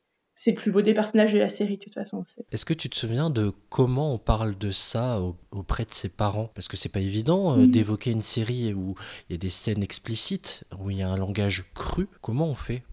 c'est 0.41 0.51
le 0.51 0.55
plus 0.55 0.71
beau 0.71 0.81
des 0.81 0.93
personnages 0.93 1.33
de 1.33 1.37
la 1.37 1.49
série 1.49 1.75
de 1.75 1.83
toute 1.83 1.93
façon. 1.93 2.23
Est-ce 2.53 2.63
que 2.63 2.73
tu 2.73 2.89
te 2.89 2.95
souviens 2.95 3.29
de 3.29 3.51
comment 3.69 4.13
on 4.13 4.17
parle 4.17 4.57
de 4.57 4.71
ça 4.71 5.19
auprès 5.51 5.83
de 5.83 5.91
ses 5.91 6.07
parents? 6.07 6.49
Parce 6.55 6.69
que 6.69 6.77
c'est 6.77 6.87
pas 6.87 7.01
évident 7.01 7.59
euh, 7.59 7.67
d'évoquer 7.67 8.11
une 8.11 8.21
série 8.21 8.73
où 8.73 8.95
il 9.27 9.33
y 9.33 9.35
a 9.35 9.37
des 9.37 9.49
scènes 9.49 9.83
explicites, 9.83 10.63
où 10.79 10.91
il 10.91 10.97
y 10.97 11.01
a 11.01 11.09
un 11.09 11.17
langage 11.17 11.65
cru. 11.73 12.07
Comment 12.21 12.47
on 12.47 12.55
fait? 12.55 12.83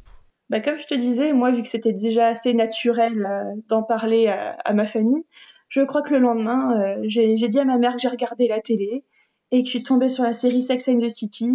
Bah, 0.50 0.58
Comme 0.58 0.76
je 0.76 0.88
te 0.88 0.94
disais, 0.94 1.32
moi, 1.32 1.52
vu 1.52 1.62
que 1.62 1.68
c'était 1.68 1.92
déjà 1.92 2.26
assez 2.26 2.52
naturel 2.52 3.24
euh, 3.24 3.54
d'en 3.68 3.84
parler 3.84 4.26
à, 4.26 4.72
ma 4.72 4.86
famille, 4.86 5.22
je 5.68 5.82
crois 5.82 6.02
que 6.02 6.12
le 6.12 6.18
lendemain, 6.18 6.96
euh, 6.98 7.04
j'ai 7.04 7.36
dit 7.36 7.60
à 7.60 7.64
ma 7.64 7.78
mère 7.78 7.92
que 7.92 8.00
j'ai 8.00 8.08
regardé 8.08 8.48
la 8.48 8.60
télé 8.60 9.04
et 9.52 9.60
que 9.62 9.66
je 9.66 9.70
suis 9.70 9.84
tombée 9.84 10.08
sur 10.08 10.24
la 10.24 10.32
série 10.32 10.64
Sex 10.64 10.88
and 10.88 10.98
the 10.98 11.10
City. 11.10 11.46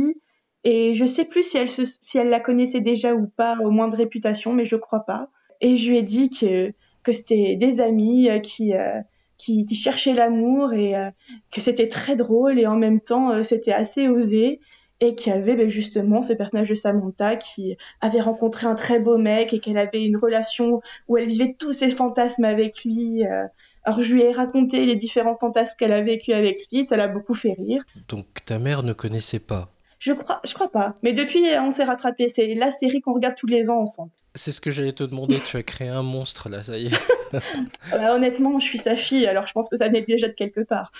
Et 0.63 0.93
je 0.93 1.03
sais 1.03 1.25
plus 1.25 1.43
si 1.43 1.57
elle, 1.57 1.67
si 1.67 2.17
elle 2.17 2.29
la 2.29 2.39
connaissait 2.39 2.79
déjà 2.79 3.13
ou 3.13 3.27
pas, 3.27 3.57
au 3.57 3.71
moins 3.71 3.89
de 3.89 3.97
réputation, 3.97 4.53
mais 4.53 4.63
je 4.63 4.77
crois 4.77 5.01
pas 5.01 5.29
et 5.61 5.77
je 5.77 5.89
lui 5.89 5.97
ai 5.97 6.03
dit 6.03 6.29
que 6.29 6.73
que 7.03 7.11
c'était 7.11 7.55
des 7.55 7.79
amis 7.79 8.29
euh, 8.29 8.39
qui 8.39 8.73
euh, 8.73 8.99
qui, 9.37 9.65
qui 9.65 9.75
cherchaient 9.75 10.13
l'amour 10.13 10.73
et 10.73 10.95
euh, 10.95 11.09
que 11.51 11.61
c'était 11.61 11.87
très 11.87 12.15
drôle 12.15 12.59
et 12.59 12.67
en 12.67 12.75
même 12.75 12.99
temps 12.99 13.43
c'était 13.43 13.71
assez 13.71 14.07
osé 14.07 14.59
et 14.99 15.15
qu'il 15.15 15.33
y 15.33 15.35
avait 15.35 15.55
ben, 15.55 15.67
justement 15.67 16.21
ce 16.21 16.33
personnage 16.33 16.69
de 16.69 16.75
Samantha 16.75 17.37
qui 17.37 17.75
avait 18.01 18.21
rencontré 18.21 18.67
un 18.67 18.75
très 18.75 18.99
beau 18.99 19.17
mec 19.17 19.51
et 19.51 19.59
qu'elle 19.59 19.79
avait 19.79 20.03
une 20.03 20.17
relation 20.17 20.81
où 21.07 21.17
elle 21.17 21.25
vivait 21.25 21.55
tous 21.57 21.73
ses 21.73 21.89
fantasmes 21.89 22.43
avec 22.43 22.83
lui. 22.85 23.23
Alors 23.83 23.99
je 24.03 24.13
lui 24.13 24.21
ai 24.21 24.31
raconté 24.31 24.85
les 24.85 24.95
différents 24.95 25.37
fantasmes 25.37 25.75
qu'elle 25.79 25.93
a 25.93 26.03
vécu 26.03 26.33
avec 26.33 26.67
lui, 26.71 26.85
ça 26.85 26.97
l'a 26.97 27.07
beaucoup 27.07 27.33
fait 27.33 27.53
rire. 27.53 27.83
Donc 28.09 28.45
ta 28.45 28.59
mère 28.59 28.83
ne 28.83 28.93
connaissait 28.93 29.39
pas 29.39 29.69
Je 29.97 30.13
crois, 30.13 30.39
je 30.43 30.53
crois 30.53 30.69
pas. 30.69 30.93
Mais 31.01 31.13
depuis 31.13 31.45
on 31.57 31.71
s'est 31.71 31.83
rattrapé. 31.83 32.29
C'est 32.29 32.53
la 32.53 32.71
série 32.71 33.01
qu'on 33.01 33.13
regarde 33.13 33.33
tous 33.35 33.47
les 33.47 33.71
ans 33.71 33.79
ensemble. 33.79 34.11
C'est 34.33 34.51
ce 34.53 34.61
que 34.61 34.71
j'allais 34.71 34.93
te 34.93 35.03
demander, 35.03 35.41
tu 35.41 35.57
as 35.57 35.63
créé 35.63 35.89
un 35.89 36.03
monstre 36.03 36.47
là, 36.47 36.63
ça 36.63 36.77
y 36.77 36.87
est. 36.87 36.99
Bah, 37.91 38.15
honnêtement, 38.15 38.59
je 38.59 38.65
suis 38.65 38.77
sa 38.77 38.95
fille, 38.95 39.27
alors 39.27 39.45
je 39.45 39.51
pense 39.51 39.69
que 39.69 39.75
ça 39.75 39.87
venait 39.87 40.03
déjà 40.03 40.27
de 40.27 40.33
quelque 40.33 40.61
part. 40.61 40.91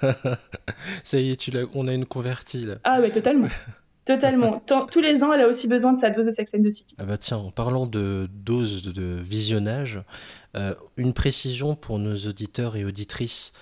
ça 1.04 1.18
y 1.18 1.30
est, 1.30 1.36
tu 1.36 1.52
on 1.74 1.88
a 1.88 1.92
une 1.92 2.06
convertie 2.06 2.64
là. 2.64 2.76
Ah 2.84 3.00
ouais, 3.00 3.10
totalement. 3.10 3.48
Totalement. 4.06 4.60
Tous 4.90 5.00
les 5.00 5.22
ans, 5.22 5.32
elle 5.32 5.42
a 5.42 5.46
aussi 5.46 5.68
besoin 5.68 5.92
de 5.92 5.98
sa 5.98 6.10
dose 6.10 6.26
de 6.26 6.30
Sex 6.32 6.52
and 6.54 6.62
the 6.62 6.70
City. 6.70 6.96
Ah 6.98 7.04
bah 7.04 7.18
tiens, 7.18 7.36
en 7.36 7.52
parlant 7.52 7.86
de 7.86 8.28
dose 8.32 8.82
de 8.82 9.20
visionnage, 9.22 10.00
euh, 10.56 10.74
une 10.96 11.12
précision 11.12 11.76
pour 11.76 11.98
nos 12.00 12.16
auditeurs 12.16 12.76
et 12.76 12.84
auditrices. 12.84 13.52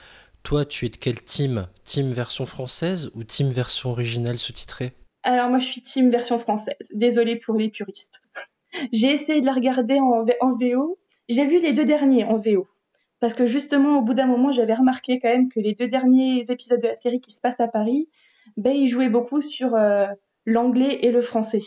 Toi, 0.45 0.65
tu 0.65 0.87
es 0.87 0.89
de 0.89 0.97
quel 0.97 1.21
team? 1.23 1.67
Team 1.85 2.13
version 2.13 2.47
française 2.47 3.11
ou 3.15 3.25
team 3.25 3.51
version 3.51 3.91
originale 3.91 4.39
sous-titrée? 4.39 4.93
Alors 5.23 5.51
moi, 5.51 5.59
je 5.59 5.67
suis 5.67 5.83
team 5.83 6.11
version 6.11 6.39
française. 6.39 6.77
Désolée 6.95 7.37
pour 7.37 7.57
les 7.57 7.69
puristes. 7.69 8.23
J'ai 8.93 9.13
essayé 9.13 9.41
de 9.41 9.47
la 9.47 9.53
regarder 9.53 9.99
en, 10.01 10.25
VO. 10.55 10.99
J'ai 11.29 11.45
vu 11.45 11.61
les 11.61 11.73
deux 11.73 11.85
derniers 11.85 12.25
en 12.25 12.39
VO. 12.39 12.67
Parce 13.21 13.35
que 13.35 13.47
justement, 13.47 13.99
au 13.99 14.03
bout 14.03 14.15
d'un 14.15 14.27
moment, 14.27 14.53
j'avais 14.53 14.75
remarqué 14.75 15.19
quand 15.21 15.29
même 15.29 15.49
que 15.49 15.61
les 15.61 15.75
deux 15.75 15.89
derniers 15.89 16.45
épisodes 16.51 16.81
de 16.81 16.89
la 16.89 16.97
série 16.97 17.21
qui 17.21 17.33
se 17.33 17.41
passent 17.41 17.61
à 17.61 17.69
Paris, 17.69 18.09
ben, 18.57 18.71
ils 18.71 18.87
jouaient 18.87 19.09
beaucoup 19.09 19.41
sur 19.41 19.75
euh, 19.75 20.07
l'anglais 20.47 21.01
et 21.03 21.11
le 21.11 21.21
français. 21.21 21.63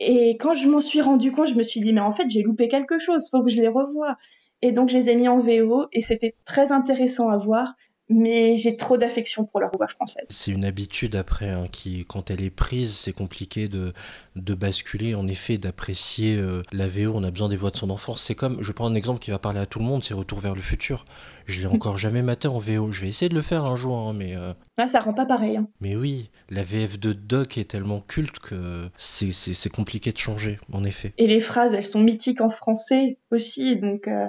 Et 0.00 0.36
quand 0.38 0.54
je 0.54 0.68
m'en 0.68 0.80
suis 0.80 1.00
rendu 1.00 1.32
compte, 1.32 1.46
je 1.46 1.54
me 1.54 1.62
suis 1.62 1.80
dit, 1.80 1.92
mais 1.92 2.00
en 2.00 2.12
fait, 2.12 2.28
j'ai 2.28 2.42
loupé 2.42 2.68
quelque 2.68 2.98
chose, 2.98 3.28
faut 3.30 3.42
que 3.42 3.50
je 3.50 3.60
les 3.60 3.68
revoie. 3.68 4.16
Et 4.62 4.72
donc, 4.72 4.88
je 4.88 4.98
les 4.98 5.10
ai 5.10 5.16
mis 5.16 5.28
en 5.28 5.38
VO 5.38 5.86
et 5.92 6.02
c'était 6.02 6.34
très 6.44 6.72
intéressant 6.72 7.28
à 7.28 7.36
voir 7.36 7.74
mais 8.08 8.56
j'ai 8.56 8.76
trop 8.76 8.96
d'affection 8.96 9.44
pour 9.44 9.60
la 9.60 9.68
voix 9.74 9.88
française. 9.88 10.26
C'est 10.28 10.52
une 10.52 10.64
habitude 10.64 11.16
après, 11.16 11.50
hein, 11.50 11.66
qui, 11.70 12.04
quand 12.06 12.30
elle 12.30 12.42
est 12.42 12.50
prise, 12.50 12.94
c'est 12.94 13.12
compliqué 13.12 13.68
de, 13.68 13.92
de 14.36 14.54
basculer, 14.54 15.14
en 15.14 15.26
effet, 15.26 15.58
d'apprécier 15.58 16.36
euh, 16.36 16.62
la 16.72 16.86
VO. 16.86 17.12
On 17.14 17.24
a 17.24 17.30
besoin 17.30 17.48
des 17.48 17.56
voix 17.56 17.70
de 17.70 17.76
son 17.76 17.90
enfance. 17.90 18.22
C'est 18.22 18.34
comme, 18.34 18.62
je 18.62 18.72
prends 18.72 18.86
un 18.86 18.94
exemple 18.94 19.18
qui 19.18 19.30
va 19.30 19.38
parler 19.38 19.58
à 19.58 19.66
tout 19.66 19.80
le 19.80 19.84
monde, 19.84 20.02
c'est 20.02 20.14
Retour 20.14 20.40
vers 20.40 20.54
le 20.54 20.60
futur. 20.60 21.04
Je 21.46 21.60
l'ai 21.60 21.66
encore 21.74 21.98
jamais 21.98 22.22
maté 22.22 22.48
en 22.48 22.58
VO. 22.58 22.92
Je 22.92 23.02
vais 23.02 23.08
essayer 23.08 23.28
de 23.28 23.34
le 23.34 23.42
faire 23.42 23.64
un 23.64 23.76
jour, 23.76 23.98
hein, 23.98 24.12
mais. 24.12 24.36
Euh... 24.36 24.52
Ah, 24.76 24.88
ça 24.88 25.00
rend 25.00 25.14
pas 25.14 25.26
pareil. 25.26 25.56
Hein. 25.56 25.66
Mais 25.80 25.96
oui, 25.96 26.30
la 26.48 26.62
VF 26.62 27.00
de 27.00 27.12
Doc 27.12 27.58
est 27.58 27.70
tellement 27.70 28.00
culte 28.00 28.38
que 28.38 28.88
c'est 28.96 29.72
compliqué 29.72 30.12
de 30.12 30.18
changer, 30.18 30.58
en 30.72 30.84
effet. 30.84 31.12
Et 31.18 31.26
les 31.26 31.40
phrases, 31.40 31.72
elles 31.72 31.86
sont 31.86 32.00
mythiques 32.00 32.40
en 32.40 32.50
français 32.50 33.18
aussi, 33.32 33.76
donc. 33.76 34.06
Euh, 34.06 34.28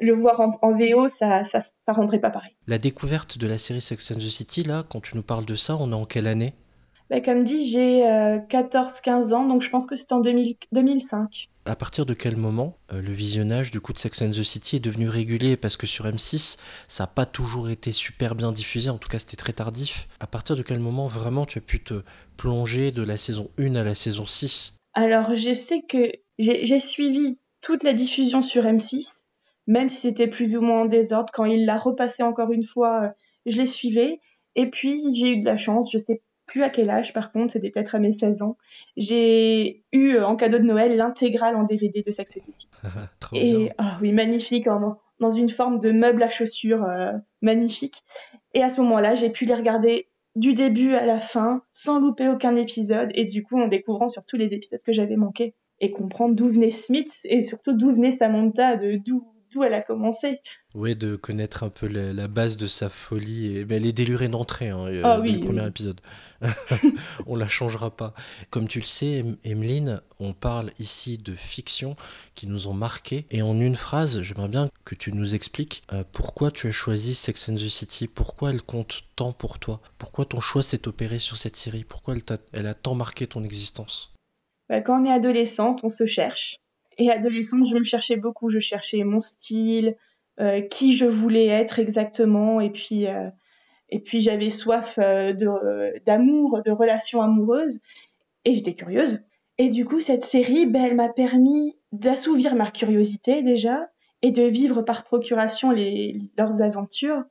le 0.00 0.12
voir 0.14 0.40
en, 0.40 0.72
VO, 0.72 1.08
ça, 1.08 1.44
ça, 1.44 1.62
rendrait 1.86 2.20
pas 2.20 2.30
pareil. 2.30 2.52
La 2.66 2.78
découverte 2.78 3.38
de 3.38 3.46
la 3.46 3.58
série 3.58 3.80
Sex 3.80 4.10
and 4.10 4.16
the 4.16 4.20
City, 4.20 4.62
là, 4.62 4.84
quand 4.88 5.00
tu 5.00 5.16
nous 5.16 5.22
parles 5.22 5.44
de 5.44 5.54
ça, 5.54 5.76
on 5.78 5.92
est 5.92 5.94
en 5.94 6.06
quelle 6.06 6.26
année? 6.26 6.54
Bah, 7.10 7.20
Comme 7.20 7.44
dit, 7.44 7.70
j'ai 7.70 8.00
14-15 8.02 9.32
euh, 9.32 9.36
ans, 9.36 9.46
donc 9.46 9.62
je 9.62 9.70
pense 9.70 9.86
que 9.86 9.96
c'était 9.96 10.14
en 10.14 10.20
2005. 10.20 11.50
À 11.66 11.76
partir 11.76 12.04
de 12.06 12.14
quel 12.14 12.36
moment 12.36 12.76
euh, 12.92 13.00
le 13.00 13.12
visionnage 13.12 13.70
du 13.70 13.80
coup 13.80 13.92
de 13.92 13.98
Sex 13.98 14.20
and 14.22 14.30
the 14.30 14.42
City 14.42 14.76
est 14.76 14.84
devenu 14.84 15.08
régulier? 15.08 15.56
Parce 15.56 15.76
que 15.76 15.86
sur 15.86 16.06
M6, 16.06 16.58
ça 16.88 17.04
n'a 17.04 17.08
pas 17.08 17.26
toujours 17.26 17.68
été 17.68 17.92
super 17.92 18.34
bien 18.34 18.52
diffusé, 18.52 18.90
en 18.90 18.98
tout 18.98 19.08
cas 19.08 19.18
c'était 19.18 19.36
très 19.36 19.52
tardif. 19.52 20.08
À 20.20 20.26
partir 20.26 20.56
de 20.56 20.62
quel 20.62 20.80
moment 20.80 21.06
vraiment 21.06 21.46
tu 21.46 21.58
as 21.58 21.62
pu 21.62 21.82
te 21.82 22.02
plonger 22.36 22.92
de 22.92 23.02
la 23.02 23.16
saison 23.16 23.50
1 23.58 23.76
à 23.76 23.84
la 23.84 23.94
saison 23.94 24.26
6 24.26 24.76
Alors 24.94 25.34
je 25.34 25.54
sais 25.54 25.82
que 25.82 26.12
j'ai 26.38 26.80
suivi 26.80 27.38
toute 27.62 27.82
la 27.82 27.94
diffusion 27.94 28.42
sur 28.42 28.64
M6 28.64 29.23
même 29.66 29.88
si 29.88 30.08
c'était 30.08 30.26
plus 30.26 30.56
ou 30.56 30.60
moins 30.60 30.82
en 30.82 30.84
désordre. 30.86 31.30
Quand 31.32 31.44
il 31.44 31.64
l'a 31.64 31.78
repassé 31.78 32.22
encore 32.22 32.52
une 32.52 32.66
fois, 32.66 33.02
euh, 33.02 33.08
je 33.46 33.58
l'ai 33.58 33.66
suivi. 33.66 34.18
Et 34.56 34.70
puis, 34.70 35.02
j'ai 35.14 35.32
eu 35.32 35.36
de 35.38 35.44
la 35.44 35.56
chance, 35.56 35.90
je 35.92 35.98
sais 35.98 36.22
plus 36.46 36.62
à 36.62 36.70
quel 36.70 36.90
âge 36.90 37.12
par 37.12 37.32
contre, 37.32 37.54
c'était 37.54 37.70
peut-être 37.70 37.94
à 37.94 37.98
mes 37.98 38.12
16 38.12 38.42
ans. 38.42 38.56
J'ai 38.96 39.82
eu 39.92 40.14
euh, 40.14 40.26
en 40.26 40.36
cadeau 40.36 40.58
de 40.58 40.64
Noël 40.64 40.96
l'intégrale 40.96 41.56
en 41.56 41.64
DVD 41.64 42.02
de 42.06 42.12
Sex 42.12 42.32
City. 42.32 42.68
et 43.32 43.70
ah 43.78 43.98
oui, 44.02 44.12
magnifique, 44.12 44.68
dans 45.20 45.30
une 45.30 45.48
forme 45.48 45.78
de 45.80 45.90
meuble 45.90 46.22
à 46.22 46.28
chaussures 46.28 46.84
euh, 46.84 47.12
magnifique. 47.40 48.02
Et 48.52 48.62
à 48.62 48.70
ce 48.70 48.80
moment-là, 48.82 49.14
j'ai 49.14 49.30
pu 49.30 49.46
les 49.46 49.54
regarder 49.54 50.08
du 50.36 50.54
début 50.54 50.94
à 50.94 51.06
la 51.06 51.20
fin, 51.20 51.62
sans 51.72 52.00
louper 52.00 52.28
aucun 52.28 52.56
épisode, 52.56 53.10
et 53.14 53.24
du 53.24 53.44
coup 53.44 53.60
en 53.60 53.68
découvrant 53.68 54.08
sur 54.08 54.24
tous 54.24 54.36
les 54.36 54.52
épisodes 54.52 54.82
que 54.84 54.92
j'avais 54.92 55.16
manqués, 55.16 55.54
et 55.80 55.92
comprendre 55.92 56.34
d'où 56.34 56.48
venait 56.48 56.70
Smith, 56.70 57.12
et 57.24 57.42
surtout 57.42 57.72
d'où 57.72 57.94
venait 57.94 58.12
Samantha, 58.12 58.76
de 58.76 58.96
d'où 58.96 59.33
elle 59.62 59.74
a 59.74 59.82
commencé. 59.82 60.40
Oui, 60.74 60.96
de 60.96 61.14
connaître 61.14 61.62
un 61.62 61.68
peu 61.68 61.86
la, 61.86 62.26
base 62.26 62.56
de 62.56 62.66
sa 62.66 62.88
folie. 62.88 63.58
Et, 63.58 63.66
elle 63.70 63.86
est 63.86 63.92
délurée 63.92 64.28
d'entrée 64.28 64.70
hein, 64.70 64.86
euh, 64.86 65.02
ah 65.04 65.18
le 65.18 65.40
premier 65.40 65.66
épisode. 65.66 66.00
on 67.26 67.36
la 67.36 67.48
changera 67.48 67.96
pas. 67.96 68.14
Comme 68.50 68.66
tu 68.66 68.80
le 68.80 68.84
sais, 68.84 69.24
Emeline, 69.44 70.00
on 70.18 70.32
parle 70.32 70.72
ici 70.78 71.18
de 71.18 71.34
fiction 71.34 71.96
qui 72.34 72.46
nous 72.46 72.66
ont 72.68 72.74
marqué. 72.74 73.26
Et 73.30 73.42
en 73.42 73.60
une 73.60 73.76
phrase, 73.76 74.22
j'aimerais 74.22 74.48
bien 74.48 74.68
que 74.84 74.94
tu 74.94 75.12
nous 75.12 75.34
expliques 75.34 75.82
euh, 75.92 76.02
pourquoi 76.12 76.50
tu 76.50 76.66
as 76.66 76.72
choisi 76.72 77.14
Sex 77.14 77.48
and 77.48 77.54
the 77.54 77.68
City, 77.68 78.08
pourquoi 78.08 78.50
elle 78.50 78.62
compte 78.62 79.02
tant 79.16 79.32
pour 79.32 79.58
toi, 79.58 79.80
pourquoi 79.98 80.24
ton 80.24 80.40
choix 80.40 80.62
s'est 80.62 80.88
opéré 80.88 81.18
sur 81.18 81.36
cette 81.36 81.56
série, 81.56 81.84
pourquoi 81.84 82.14
elle, 82.14 82.34
a, 82.34 82.38
elle 82.52 82.66
a 82.66 82.74
tant 82.74 82.94
marqué 82.94 83.26
ton 83.26 83.44
existence? 83.44 84.12
Bah, 84.68 84.80
quand 84.80 85.00
on 85.00 85.04
est 85.04 85.12
adolescente, 85.12 85.80
on 85.84 85.90
se 85.90 86.06
cherche 86.06 86.56
et 86.98 87.10
adolescente, 87.10 87.66
je 87.66 87.76
me 87.76 87.84
cherchais 87.84 88.16
beaucoup. 88.16 88.48
Je 88.48 88.58
cherchais 88.58 89.04
mon 89.04 89.20
style, 89.20 89.96
euh, 90.40 90.62
qui 90.62 90.94
je 90.94 91.04
voulais 91.04 91.46
être 91.46 91.78
exactement, 91.78 92.60
et 92.60 92.70
puis 92.70 93.06
euh, 93.06 93.30
puis 94.04 94.20
j'avais 94.20 94.50
soif 94.50 94.98
euh, 94.98 95.32
d'amour, 96.06 96.62
de 96.64 96.72
relations 96.72 97.22
amoureuses, 97.22 97.78
et 98.44 98.54
j'étais 98.54 98.74
curieuse. 98.74 99.20
Et 99.58 99.70
du 99.70 99.84
coup, 99.84 100.00
cette 100.00 100.24
série, 100.24 100.66
ben, 100.66 100.84
elle 100.84 100.96
m'a 100.96 101.08
permis 101.08 101.76
d'assouvir 101.92 102.56
ma 102.56 102.70
curiosité 102.70 103.42
déjà, 103.42 103.88
et 104.22 104.32
de 104.32 104.42
vivre 104.42 104.82
par 104.82 105.04
procuration 105.04 105.70
leurs 105.70 106.62
aventures, 106.62 107.22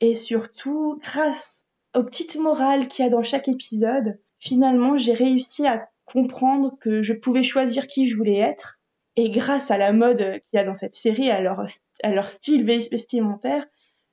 et 0.00 0.14
surtout, 0.14 1.00
grâce 1.02 1.66
aux 1.96 2.04
petites 2.04 2.36
morales 2.36 2.86
qu'il 2.86 3.04
y 3.04 3.08
a 3.08 3.10
dans 3.10 3.22
chaque 3.22 3.48
épisode, 3.48 4.20
finalement, 4.38 4.96
j'ai 4.96 5.14
réussi 5.14 5.66
à 5.66 5.88
comprendre 6.04 6.76
que 6.80 7.02
je 7.02 7.14
pouvais 7.14 7.42
choisir 7.42 7.86
qui 7.86 8.06
je 8.06 8.16
voulais 8.16 8.38
être 8.38 8.78
et 9.16 9.30
grâce 9.30 9.70
à 9.70 9.78
la 9.78 9.92
mode 9.92 10.18
qu'il 10.18 10.54
y 10.54 10.58
a 10.58 10.64
dans 10.64 10.74
cette 10.74 10.94
série, 10.94 11.30
à 11.30 11.40
leur, 11.40 12.28
style 12.28 12.64
vestimentaire, 12.64 13.64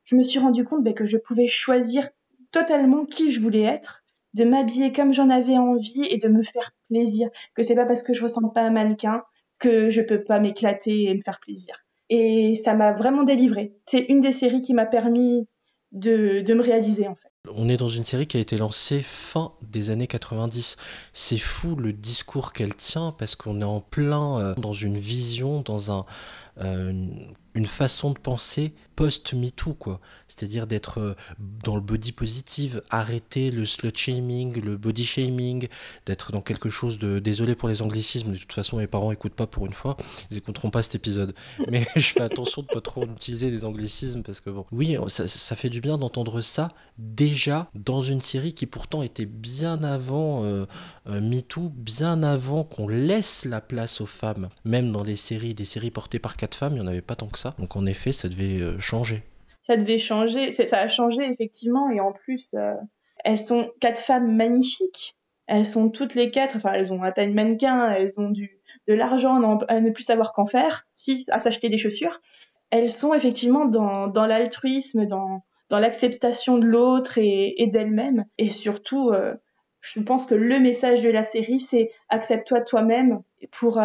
je 0.03 0.15
me 0.15 0.23
suis 0.23 0.39
rendu 0.39 0.63
compte 0.63 0.83
ben, 0.83 0.93
que 0.93 1.05
je 1.05 1.17
pouvais 1.17 1.47
choisir 1.47 2.09
totalement 2.51 3.05
qui 3.05 3.31
je 3.31 3.39
voulais 3.39 3.63
être 3.63 4.03
de 4.33 4.43
m'habiller 4.43 4.91
comme 4.93 5.13
j'en 5.13 5.29
avais 5.29 5.57
envie 5.57 6.05
et 6.09 6.17
de 6.17 6.27
me 6.27 6.43
faire 6.43 6.71
plaisir. 6.89 7.29
Que 7.55 7.63
c'est 7.63 7.75
pas 7.75 7.85
parce 7.85 8.03
que 8.03 8.13
je 8.13 8.23
ressemble 8.23 8.53
pas 8.53 8.61
à 8.61 8.65
un 8.65 8.71
mannequin 8.71 9.23
que 9.59 9.89
je 9.89 10.01
peux 10.01 10.23
pas 10.23 10.39
m'éclater 10.39 11.03
et 11.03 11.13
me 11.13 11.21
faire 11.21 11.39
plaisir. 11.39 11.75
Et 12.09 12.55
ça 12.55 12.73
m'a 12.73 12.93
vraiment 12.93 13.23
délivré. 13.23 13.73
C'est 13.87 14.05
une 14.09 14.21
des 14.21 14.31
séries 14.31 14.61
qui 14.61 14.73
m'a 14.73 14.85
permis 14.85 15.47
de 15.91 16.53
me 16.53 16.61
réaliser 16.61 17.07
en 17.07 17.15
fait. 17.15 17.30
On 17.49 17.69
est 17.69 17.77
dans 17.77 17.89
une 17.89 18.05
série 18.05 18.27
qui 18.27 18.37
a 18.37 18.39
été 18.39 18.55
lancée 18.55 19.01
fin 19.01 19.53
des 19.63 19.89
années 19.89 20.05
90. 20.05 20.77
C'est 21.11 21.39
fou 21.39 21.75
le 21.75 21.91
discours 21.91 22.53
qu'elle 22.53 22.75
tient 22.75 23.15
parce 23.17 23.35
qu'on 23.35 23.61
est 23.61 23.65
en 23.65 23.79
plein 23.79 24.37
euh, 24.37 24.55
dans 24.55 24.73
une 24.73 24.99
vision, 24.99 25.61
dans 25.61 25.91
un, 25.91 26.05
euh, 26.59 27.07
une 27.53 27.65
façon 27.65 28.11
de 28.11 28.19
penser 28.19 28.73
post-MeToo, 28.95 29.73
quoi. 29.73 29.99
C'est-à-dire 30.27 30.67
d'être 30.67 30.99
euh, 30.99 31.15
dans 31.63 31.75
le 31.75 31.81
body 31.81 32.11
positive, 32.11 32.81
arrêter 32.89 33.51
le 33.51 33.65
slut 33.65 33.91
shaming, 33.95 34.61
le 34.61 34.77
body 34.77 35.05
shaming, 35.05 35.67
d'être 36.05 36.31
dans 36.31 36.41
quelque 36.41 36.69
chose 36.69 36.99
de. 36.99 37.19
Désolé 37.19 37.55
pour 37.55 37.67
les 37.67 37.81
anglicismes, 37.81 38.31
de 38.31 38.37
toute 38.37 38.53
façon, 38.53 38.77
mes 38.77 38.87
parents 38.87 39.11
écoutent 39.11 39.33
pas 39.33 39.47
pour 39.47 39.65
une 39.65 39.73
fois, 39.73 39.97
ils 40.29 40.37
écouteront 40.37 40.69
pas 40.69 40.81
cet 40.83 40.95
épisode. 40.95 41.33
Mais 41.69 41.85
je 41.95 42.13
fais 42.13 42.21
attention 42.21 42.61
de 42.61 42.67
pas 42.67 42.81
trop 42.81 43.03
utiliser 43.05 43.51
des 43.51 43.65
anglicismes 43.65 44.23
parce 44.23 44.39
que 44.39 44.49
bon. 44.49 44.65
Oui, 44.71 44.95
ça, 45.07 45.55
fait 45.55 45.69
du 45.69 45.81
bien 45.81 45.97
d'entendre 45.97 46.41
ça 46.41 46.69
déjà 46.97 47.69
dans 47.73 48.01
une 48.01 48.21
série 48.21 48.53
qui 48.53 48.65
pourtant 48.65 49.01
était 49.01 49.25
bien 49.25 49.83
avant 49.83 50.43
euh, 50.43 50.65
euh, 51.07 51.19
MeToo, 51.19 51.69
bien 51.75 52.23
avant 52.23 52.63
qu'on 52.63 52.87
laisse 52.87 53.45
la 53.45 53.61
place 53.61 54.01
aux 54.01 54.05
femmes. 54.05 54.49
Même 54.63 54.91
dans 54.91 55.03
les 55.03 55.15
séries, 55.15 55.53
des 55.53 55.65
séries 55.65 55.91
portées 55.91 56.19
par 56.19 56.37
quatre 56.41 56.55
femmes, 56.55 56.73
il 56.73 56.81
n'y 56.81 56.87
en 56.87 56.87
avait 56.87 57.01
pas 57.01 57.15
tant 57.15 57.27
que 57.27 57.37
ça. 57.37 57.53
Donc 57.59 57.75
en 57.75 57.85
effet, 57.85 58.11
ça 58.11 58.27
devait 58.27 58.59
euh, 58.59 58.79
changer. 58.79 59.23
Ça 59.61 59.77
devait 59.77 59.99
changer, 59.99 60.51
ça 60.51 60.79
a 60.79 60.87
changé 60.87 61.21
effectivement, 61.23 61.89
et 61.91 61.99
en 61.99 62.11
plus, 62.11 62.47
euh, 62.55 62.73
elles 63.23 63.39
sont 63.39 63.69
quatre 63.79 64.01
femmes 64.01 64.35
magnifiques. 64.35 65.15
Elles 65.45 65.65
sont 65.65 65.89
toutes 65.89 66.15
les 66.15 66.31
quatre, 66.31 66.55
enfin 66.55 66.71
elles 66.73 66.91
ont 66.91 67.03
un 67.03 67.11
taille 67.11 67.31
mannequin, 67.31 67.91
elles 67.91 68.13
ont 68.17 68.29
du, 68.29 68.59
de 68.87 68.93
l'argent 68.93 69.39
à 69.67 69.79
ne 69.79 69.91
plus 69.91 70.03
savoir 70.03 70.33
qu'en 70.33 70.47
faire, 70.47 70.87
si 70.93 71.25
à 71.29 71.39
s'acheter 71.39 71.69
des 71.69 71.77
chaussures. 71.77 72.21
Elles 72.71 72.89
sont 72.89 73.13
effectivement 73.13 73.65
dans, 73.65 74.07
dans 74.07 74.25
l'altruisme, 74.25 75.05
dans, 75.05 75.43
dans 75.69 75.79
l'acceptation 75.79 76.57
de 76.57 76.65
l'autre 76.65 77.17
et, 77.17 77.61
et 77.61 77.67
d'elles-mêmes. 77.67 78.25
Et 78.37 78.49
surtout, 78.49 79.09
euh, 79.09 79.35
je 79.81 79.99
pense 79.99 80.25
que 80.25 80.35
le 80.35 80.59
message 80.59 81.01
de 81.01 81.09
la 81.09 81.23
série, 81.23 81.59
c'est 81.59 81.91
accepte-toi 82.09 82.61
toi-même 82.61 83.21
pour 83.51 83.79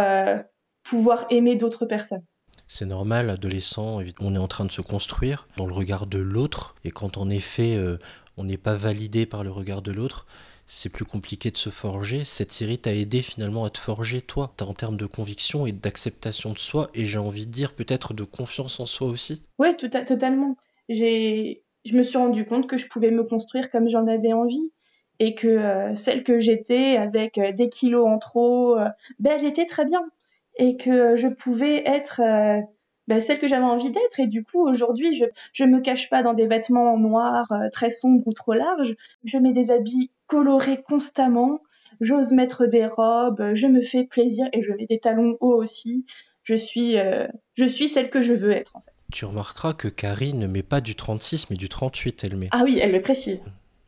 pouvoir 0.84 1.26
aimer 1.30 1.56
d'autres 1.56 1.86
personnes. 1.86 2.24
C'est 2.68 2.86
normal, 2.86 3.30
adolescent, 3.30 4.00
on 4.20 4.34
est 4.34 4.38
en 4.38 4.48
train 4.48 4.64
de 4.64 4.72
se 4.72 4.80
construire 4.80 5.46
dans 5.56 5.66
le 5.66 5.72
regard 5.72 6.06
de 6.06 6.18
l'autre, 6.18 6.74
et 6.84 6.90
quand 6.90 7.16
en 7.16 7.30
effet 7.30 7.76
euh, 7.76 7.96
on 8.36 8.44
n'est 8.44 8.56
pas 8.56 8.74
validé 8.74 9.24
par 9.24 9.44
le 9.44 9.50
regard 9.50 9.82
de 9.82 9.92
l'autre, 9.92 10.26
c'est 10.66 10.88
plus 10.88 11.04
compliqué 11.04 11.52
de 11.52 11.56
se 11.56 11.70
forger. 11.70 12.24
Cette 12.24 12.50
série 12.50 12.78
t'a 12.78 12.92
aidé 12.92 13.22
finalement 13.22 13.64
à 13.64 13.70
te 13.70 13.78
forger 13.78 14.20
toi, 14.20 14.52
en 14.60 14.74
termes 14.74 14.96
de 14.96 15.06
conviction 15.06 15.66
et 15.66 15.72
d'acceptation 15.72 16.52
de 16.52 16.58
soi, 16.58 16.90
et 16.92 17.06
j'ai 17.06 17.18
envie 17.18 17.46
de 17.46 17.52
dire 17.52 17.72
peut-être 17.72 18.14
de 18.14 18.24
confiance 18.24 18.80
en 18.80 18.86
soi 18.86 19.06
aussi. 19.06 19.42
Oui, 19.60 19.68
totalement. 19.76 20.56
J'ai, 20.88 21.62
je 21.84 21.96
me 21.96 22.02
suis 22.02 22.18
rendu 22.18 22.44
compte 22.46 22.66
que 22.66 22.76
je 22.76 22.88
pouvais 22.88 23.12
me 23.12 23.22
construire 23.22 23.70
comme 23.70 23.88
j'en 23.88 24.08
avais 24.08 24.32
envie 24.32 24.72
et 25.20 25.34
que 25.34 25.46
euh, 25.46 25.94
celle 25.94 26.24
que 26.24 26.40
j'étais 26.40 26.96
avec 26.96 27.38
euh, 27.38 27.52
des 27.52 27.70
kilos 27.70 28.06
en 28.06 28.18
trop, 28.18 28.76
ben 29.20 29.38
j'étais 29.38 29.66
très 29.66 29.84
bien 29.84 30.02
et 30.56 30.76
que 30.76 31.16
je 31.16 31.28
pouvais 31.28 31.82
être 31.86 32.20
euh, 32.20 32.60
ben, 33.08 33.20
celle 33.20 33.38
que 33.38 33.46
j'avais 33.46 33.64
envie 33.64 33.90
d'être. 33.90 34.20
Et 34.20 34.26
du 34.26 34.44
coup, 34.44 34.66
aujourd'hui, 34.68 35.16
je 35.16 35.24
je 35.52 35.64
me 35.64 35.80
cache 35.80 36.10
pas 36.10 36.22
dans 36.22 36.34
des 36.34 36.46
vêtements 36.46 36.98
noirs 36.98 37.50
euh, 37.52 37.68
très 37.70 37.90
sombres 37.90 38.26
ou 38.26 38.32
trop 38.32 38.54
larges. 38.54 38.96
Je 39.24 39.38
mets 39.38 39.52
des 39.52 39.70
habits 39.70 40.10
colorés 40.26 40.82
constamment. 40.82 41.60
J'ose 42.00 42.30
mettre 42.32 42.66
des 42.66 42.86
robes. 42.86 43.52
Je 43.54 43.66
me 43.66 43.82
fais 43.82 44.04
plaisir 44.04 44.46
et 44.52 44.62
je 44.62 44.72
mets 44.72 44.86
des 44.86 44.98
talons 44.98 45.36
hauts 45.40 45.62
aussi. 45.62 46.04
Je 46.42 46.54
suis 46.54 46.98
euh, 46.98 47.26
je 47.54 47.64
suis 47.64 47.88
celle 47.88 48.10
que 48.10 48.20
je 48.20 48.32
veux 48.32 48.52
être 48.52 48.76
en 48.76 48.80
fait. 48.80 48.92
Tu 49.12 49.24
remarqueras 49.24 49.72
que 49.72 49.88
Carrie 49.88 50.34
ne 50.34 50.46
met 50.46 50.64
pas 50.64 50.80
du 50.80 50.94
36 50.94 51.50
mais 51.50 51.56
du 51.56 51.68
38, 51.68 52.24
elle 52.24 52.36
met. 52.36 52.48
Ah 52.50 52.62
oui, 52.64 52.78
elle 52.80 52.92
le 52.92 53.00
précise. 53.00 53.40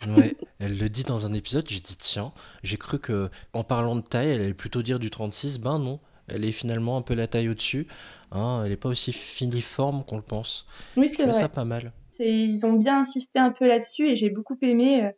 ouais, 0.06 0.37
elle 0.60 0.78
le 0.78 0.88
dit 0.88 1.02
dans 1.02 1.26
un 1.26 1.33
épisode, 1.33 1.68
j'ai 1.68 1.81
dit 1.81 1.96
tiens, 1.96 2.33
j'ai 2.62 2.76
cru 2.76 3.00
que 3.00 3.31
en 3.52 3.64
parlant 3.64 3.96
de 3.96 4.00
taille, 4.00 4.31
elle 4.31 4.40
allait 4.40 4.54
plutôt 4.54 4.83
dire 4.83 5.00
du 5.00 5.11
36, 5.11 5.59
ben 5.59 5.81
non, 5.81 5.98
elle 6.29 6.45
est 6.45 6.53
finalement 6.53 6.97
un 6.97 7.03
peu 7.03 7.14
la 7.14 7.27
taille 7.27 7.49
au-dessus. 7.49 7.87
Hein, 8.33 8.62
elle 8.64 8.71
n'est 8.71 8.77
pas 8.77 8.88
aussi 8.88 9.12
finiforme 9.12 10.05
qu'on 10.05 10.17
le 10.17 10.23
pense. 10.23 10.67
Oui, 10.97 11.11
c'est 11.14 11.25
vrai. 11.25 11.33
ça 11.33 11.49
pas 11.49 11.64
mal. 11.64 11.93
Ils 12.21 12.64
ont 12.67 12.73
bien 12.73 13.03
insisté 13.03 13.38
un 13.38 13.51
peu 13.51 13.67
là-dessus 13.67 14.11
et 14.11 14.17
j'ai 14.17 14.31
beaucoup 14.31 14.59
aimé 14.62 15.05
euh, 15.05 15.11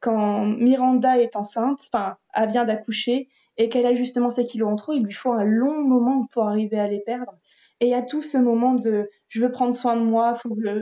quand 0.00 0.46
Miranda 0.46 1.18
est 1.18 1.36
enceinte, 1.36 1.80
enfin, 1.92 2.16
elle 2.34 2.50
vient 2.50 2.64
d'accoucher 2.64 3.28
et 3.56 3.68
qu'elle 3.68 3.86
a 3.86 3.94
justement 3.94 4.30
ses 4.30 4.46
kilos 4.46 4.70
en 4.70 4.76
trop, 4.76 4.92
il 4.92 5.02
lui 5.02 5.12
faut 5.12 5.32
un 5.32 5.44
long 5.44 5.82
moment 5.82 6.26
pour 6.32 6.46
arriver 6.46 6.78
à 6.78 6.88
les 6.88 7.00
perdre. 7.00 7.32
Et 7.80 7.86
il 7.86 7.90
y 7.90 7.94
a 7.94 8.02
tout 8.02 8.22
ce 8.22 8.38
moment 8.38 8.74
de 8.74 9.10
je 9.28 9.40
veux 9.40 9.50
prendre 9.50 9.74
soin 9.74 9.96
de 9.96 10.02
moi, 10.02 10.38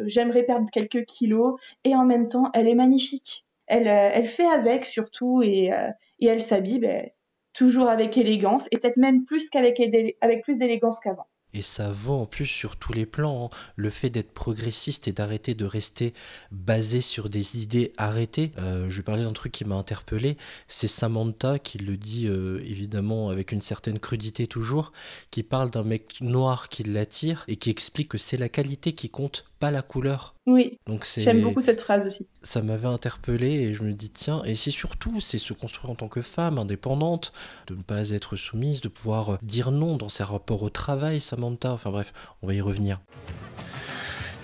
j'aimerais 0.07 0.45
perdre 0.45 0.69
quelques 0.71 1.05
kilos 1.07 1.59
et 1.85 1.95
en 1.95 2.05
même 2.05 2.29
temps, 2.29 2.51
elle 2.55 2.69
est 2.69 2.75
magnifique. 2.75 3.45
Elle, 3.67 3.89
euh, 3.89 4.11
elle 4.13 4.27
fait 4.27 4.47
avec 4.47 4.85
surtout 4.85 5.43
et, 5.43 5.73
euh, 5.73 5.91
et 6.21 6.27
elle 6.27 6.43
s'habille 6.43 6.79
ben, 6.79 7.09
toujours 7.55 7.89
avec 7.89 8.17
élégance, 8.17 8.67
et 8.71 8.79
peut-être 8.79 8.97
même 8.97 9.25
plus 9.25 9.49
qu'avec 9.51 9.81
avec 10.21 10.43
plus 10.43 10.59
d'élégance 10.59 11.01
qu'avant. 11.01 11.27
Et 11.55 11.63
ça 11.63 11.93
vaut 11.93 12.15
en 12.15 12.27
plus 12.27 12.47
sur 12.47 12.77
tous 12.77 12.93
les 12.93 13.07
plans. 13.07 13.47
Hein. 13.47 13.57
Le 13.77 13.89
fait 13.89 14.09
d'être 14.09 14.33
progressiste 14.33 15.07
et 15.07 15.13
d'arrêter 15.13 15.55
de 15.55 15.65
rester 15.65 16.13
basé 16.51 17.01
sur 17.01 17.31
des 17.31 17.63
idées 17.63 17.93
arrêtées. 17.97 18.51
Euh, 18.59 18.91
je 18.91 18.97
vais 18.97 19.03
parler 19.05 19.23
d'un 19.23 19.33
truc 19.33 19.53
qui 19.53 19.65
m'a 19.65 19.77
interpellé. 19.77 20.37
C'est 20.67 20.89
Samantha 20.89 21.61
qui 21.61 21.79
le 21.79 21.97
dit 21.97 22.27
euh, 22.27 22.59
évidemment 22.65 23.31
avec 23.31 23.53
une 23.53 23.61
certaine 23.61 24.01
crudité 24.01 24.49
toujours, 24.49 24.93
qui 25.31 25.45
parle 25.45 25.71
d'un 25.71 25.85
mec 25.85 26.21
noir 26.21 26.69
qui 26.69 26.83
l'attire 26.83 27.45
et 27.47 27.55
qui 27.55 27.71
explique 27.71 28.09
que 28.09 28.19
c'est 28.19 28.37
la 28.37 28.49
qualité 28.49 28.93
qui 28.93 29.09
compte, 29.09 29.45
pas 29.61 29.71
la 29.71 29.83
couleur. 29.83 30.35
Oui. 30.47 30.81
Donc 30.87 31.07
J'aime 31.17 31.41
beaucoup 31.41 31.61
cette 31.61 31.81
phrase 31.81 32.05
aussi. 32.05 32.27
Ça 32.45 32.61
m'avait 32.61 32.87
interpellé 32.87 33.53
et 33.53 33.75
je 33.75 33.83
me 33.83 33.95
dis 33.95 34.11
tiens 34.11 34.43
et 34.45 34.55
c'est 34.55 34.71
surtout 34.71 35.19
c'est 35.19 35.39
se 35.39 35.55
construire 35.55 35.91
en 35.91 35.95
tant 35.95 36.09
que 36.09 36.21
femme 36.21 36.59
indépendante, 36.59 37.33
de 37.69 37.75
ne 37.75 37.83
pas 37.83 38.11
être 38.11 38.37
soumise, 38.37 38.83
de 38.83 38.89
pouvoir 38.89 39.39
dire 39.41 39.71
non 39.71 39.97
dans 39.97 40.11
ses 40.11 40.25
rapports 40.25 40.63
au 40.63 40.69
travail, 40.69 41.23
Samantha. 41.23 41.73
Enfin 41.73 41.91
bref, 41.91 42.13
on 42.43 42.47
va 42.47 42.53
y 42.53 42.61
revenir. 42.61 43.01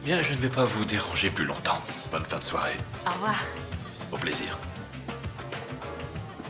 Bien, 0.02 0.22
je 0.22 0.32
ne 0.32 0.38
vais 0.38 0.48
pas 0.48 0.64
vous 0.64 0.86
déranger 0.86 1.28
plus 1.28 1.44
longtemps. 1.44 1.82
Bonne 2.10 2.24
fin 2.24 2.38
de 2.38 2.42
soirée. 2.42 2.76
Au 3.06 3.10
revoir. 3.10 3.38
Au 4.10 4.16
plaisir. 4.16 4.58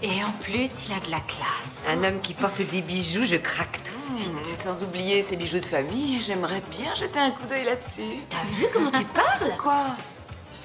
Et 0.02 0.22
en 0.22 0.30
plus, 0.40 0.70
il 0.86 0.92
a 0.92 1.00
de 1.00 1.10
la 1.10 1.20
classe. 1.20 1.84
Un 1.88 2.04
homme 2.04 2.20
qui 2.20 2.32
porte 2.32 2.62
des 2.62 2.80
bijoux, 2.80 3.26
je 3.26 3.36
craque 3.36 3.82
tout 3.82 3.96
de 3.96 4.18
suite. 4.20 4.32
Mmh, 4.32 4.62
sans 4.62 4.84
oublier 4.84 5.22
ses 5.22 5.36
bijoux 5.36 5.58
de 5.58 5.66
famille, 5.66 6.20
j'aimerais 6.20 6.62
bien 6.70 6.94
jeter 6.94 7.18
un 7.18 7.32
coup 7.32 7.46
d'œil 7.48 7.64
là-dessus. 7.64 8.20
T'as 8.30 8.44
vu 8.56 8.66
comment 8.72 8.92
tu 8.92 9.04
parles? 9.06 9.50
Quoi? 9.58 9.96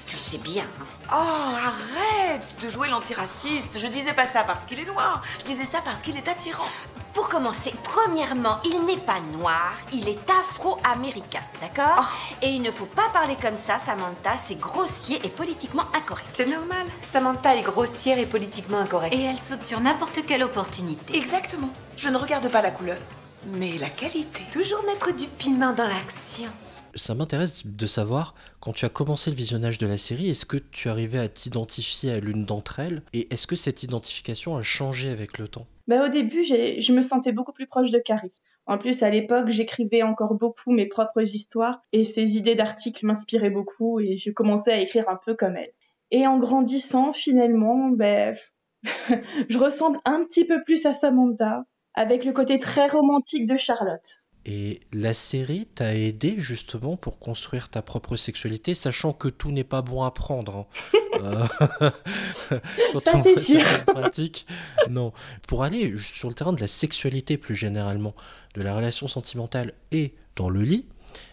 Tu 0.06 0.16
sais 0.16 0.38
bien. 0.38 0.64
Oh, 1.10 1.12
arrête 1.12 2.46
de 2.62 2.68
jouer 2.68 2.88
l'antiraciste. 2.88 3.78
Je 3.78 3.86
disais 3.88 4.12
pas 4.12 4.24
ça 4.24 4.44
parce 4.44 4.64
qu'il 4.64 4.78
est 4.78 4.84
noir. 4.84 5.20
Je 5.40 5.44
disais 5.44 5.64
ça 5.64 5.80
parce 5.84 6.00
qu'il 6.00 6.16
est 6.16 6.28
attirant. 6.28 6.68
Pour 7.12 7.28
commencer, 7.28 7.74
premièrement, 7.82 8.58
il 8.64 8.84
n'est 8.84 8.98
pas 8.98 9.20
noir, 9.32 9.72
il 9.90 10.06
est 10.06 10.18
afro-américain, 10.28 11.40
d'accord? 11.62 12.04
Oh. 12.04 12.34
Et 12.42 12.50
il 12.50 12.60
ne 12.60 12.70
faut 12.70 12.84
pas 12.84 13.08
parler 13.10 13.36
comme 13.40 13.56
ça, 13.56 13.78
Samantha, 13.78 14.36
c'est 14.36 14.60
grossier 14.60 15.18
et 15.24 15.30
politiquement 15.30 15.84
incorrect. 15.94 16.28
C'est 16.36 16.44
normal, 16.44 16.86
Samantha 17.02 17.56
est 17.56 17.62
grossière 17.62 18.18
et 18.18 18.26
politiquement 18.26 18.78
incorrecte. 18.80 19.14
Et 19.14 19.24
elle 19.24 19.38
saute 19.38 19.62
sur 19.62 19.80
n'importe 19.80 20.26
quelle 20.26 20.42
opportunité. 20.42 21.16
Exactement. 21.16 21.70
Je 21.96 22.10
ne 22.10 22.18
regarde 22.18 22.50
pas 22.50 22.60
la 22.60 22.70
couleur, 22.70 22.98
mais 23.46 23.78
la 23.78 23.88
qualité. 23.88 24.42
Toujours 24.52 24.84
mettre 24.84 25.10
du 25.12 25.26
piment 25.26 25.72
dans 25.72 25.86
l'action 25.86 26.50
ça 26.94 27.14
m'intéresse 27.14 27.66
de 27.66 27.86
savoir, 27.86 28.34
quand 28.60 28.72
tu 28.72 28.84
as 28.84 28.88
commencé 28.88 29.30
le 29.30 29.36
visionnage 29.36 29.78
de 29.78 29.86
la 29.86 29.98
série, 29.98 30.30
est-ce 30.30 30.46
que 30.46 30.56
tu 30.56 30.88
arrivais 30.88 31.18
à 31.18 31.28
t'identifier 31.28 32.12
à 32.12 32.20
l'une 32.20 32.44
d'entre 32.44 32.80
elles 32.80 33.02
Et 33.12 33.32
est-ce 33.32 33.46
que 33.46 33.56
cette 33.56 33.82
identification 33.82 34.56
a 34.56 34.62
changé 34.62 35.10
avec 35.10 35.38
le 35.38 35.48
temps? 35.48 35.66
Bah, 35.88 36.04
Au 36.04 36.08
début, 36.08 36.44
je 36.44 36.92
me 36.92 37.02
sentais 37.02 37.32
beaucoup 37.32 37.52
plus 37.52 37.66
proche 37.66 37.90
de 37.90 37.98
Carrie. 37.98 38.32
En 38.66 38.78
plus, 38.78 39.02
à 39.02 39.10
l'époque, 39.10 39.48
j'écrivais 39.48 40.02
encore 40.02 40.34
beaucoup 40.34 40.72
mes 40.72 40.86
propres 40.86 41.22
histoires 41.22 41.80
et 41.92 42.04
ses 42.04 42.36
idées 42.36 42.56
d'articles 42.56 43.06
m'inspiraient 43.06 43.50
beaucoup 43.50 44.00
et 44.00 44.18
je 44.18 44.30
commençais 44.30 44.72
à 44.72 44.80
écrire 44.80 45.08
un 45.08 45.18
peu 45.24 45.34
comme 45.34 45.56
elle. 45.56 45.72
Et 46.10 46.26
en 46.26 46.38
grandissant, 46.38 47.12
finalement, 47.12 47.88
ben, 47.90 48.36
je 49.48 49.58
ressemble 49.58 50.00
un 50.04 50.24
petit 50.24 50.44
peu 50.44 50.62
plus 50.64 50.84
à 50.84 50.94
Samantha, 50.94 51.64
avec 51.94 52.24
le 52.24 52.32
côté 52.32 52.58
très 52.58 52.88
romantique 52.88 53.46
de 53.46 53.56
Charlotte. 53.56 54.22
Et 54.48 54.78
la 54.92 55.12
série 55.12 55.66
t'a 55.66 55.96
aidé 55.96 56.36
justement 56.38 56.96
pour 56.96 57.18
construire 57.18 57.68
ta 57.68 57.82
propre 57.82 58.14
sexualité, 58.14 58.74
sachant 58.74 59.12
que 59.12 59.26
tout 59.26 59.50
n'est 59.50 59.64
pas 59.64 59.82
bon 59.82 60.04
à 60.04 60.10
prendre. 60.12 60.56
Hein. 60.56 60.66
Euh, 61.22 61.46
quand 62.92 63.00
Ça 63.00 63.16
on 63.16 63.40
sûr. 63.40 63.64
pratique, 63.86 64.46
non. 64.90 65.14
Pour 65.48 65.64
aller 65.64 65.96
sur 65.96 66.28
le 66.28 66.34
terrain 66.34 66.52
de 66.52 66.60
la 66.60 66.66
sexualité 66.66 67.38
plus 67.38 67.54
généralement, 67.54 68.14
de 68.54 68.60
la 68.60 68.76
relation 68.76 69.08
sentimentale 69.08 69.72
et 69.92 70.12
dans 70.36 70.50
le 70.50 70.60
lit, 70.60 70.86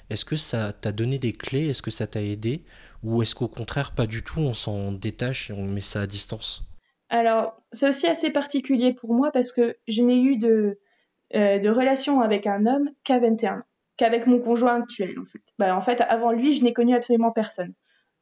est-ce 0.09 0.23
que 0.23 0.37
ça 0.37 0.71
t'a 0.71 0.93
donné 0.93 1.17
des 1.19 1.33
clés? 1.33 1.67
Est-ce 1.67 1.81
que 1.81 1.91
ça 1.91 2.07
t'a 2.07 2.21
aidé? 2.21 2.63
Ou 3.03 3.21
est-ce 3.21 3.35
qu'au 3.35 3.49
contraire, 3.49 3.91
pas 3.91 4.07
du 4.07 4.23
tout, 4.23 4.39
on 4.39 4.53
s'en 4.53 4.93
détache 4.93 5.49
et 5.49 5.53
on 5.53 5.65
met 5.65 5.81
ça 5.81 5.99
à 5.99 6.07
distance? 6.07 6.63
Alors, 7.09 7.61
c'est 7.73 7.89
aussi 7.89 8.07
assez 8.07 8.29
particulier 8.29 8.93
pour 8.93 9.13
moi 9.13 9.31
parce 9.33 9.51
que 9.51 9.75
je 9.89 10.01
n'ai 10.01 10.15
eu 10.17 10.37
de, 10.37 10.79
euh, 11.35 11.59
de 11.59 11.69
relation 11.69 12.21
avec 12.21 12.47
un 12.47 12.65
homme 12.65 12.89
qu'à 13.03 13.19
21 13.19 13.57
ans, 13.57 13.61
qu'avec 13.97 14.27
mon 14.27 14.39
conjoint 14.39 14.81
actuel, 14.81 15.17
en 15.19 15.25
fait. 15.25 15.41
Bah, 15.57 15.75
en 15.75 15.81
fait, 15.81 16.01
avant 16.01 16.31
lui, 16.31 16.53
je 16.53 16.63
n'ai 16.63 16.73
connu 16.73 16.95
absolument 16.95 17.31
personne. 17.31 17.73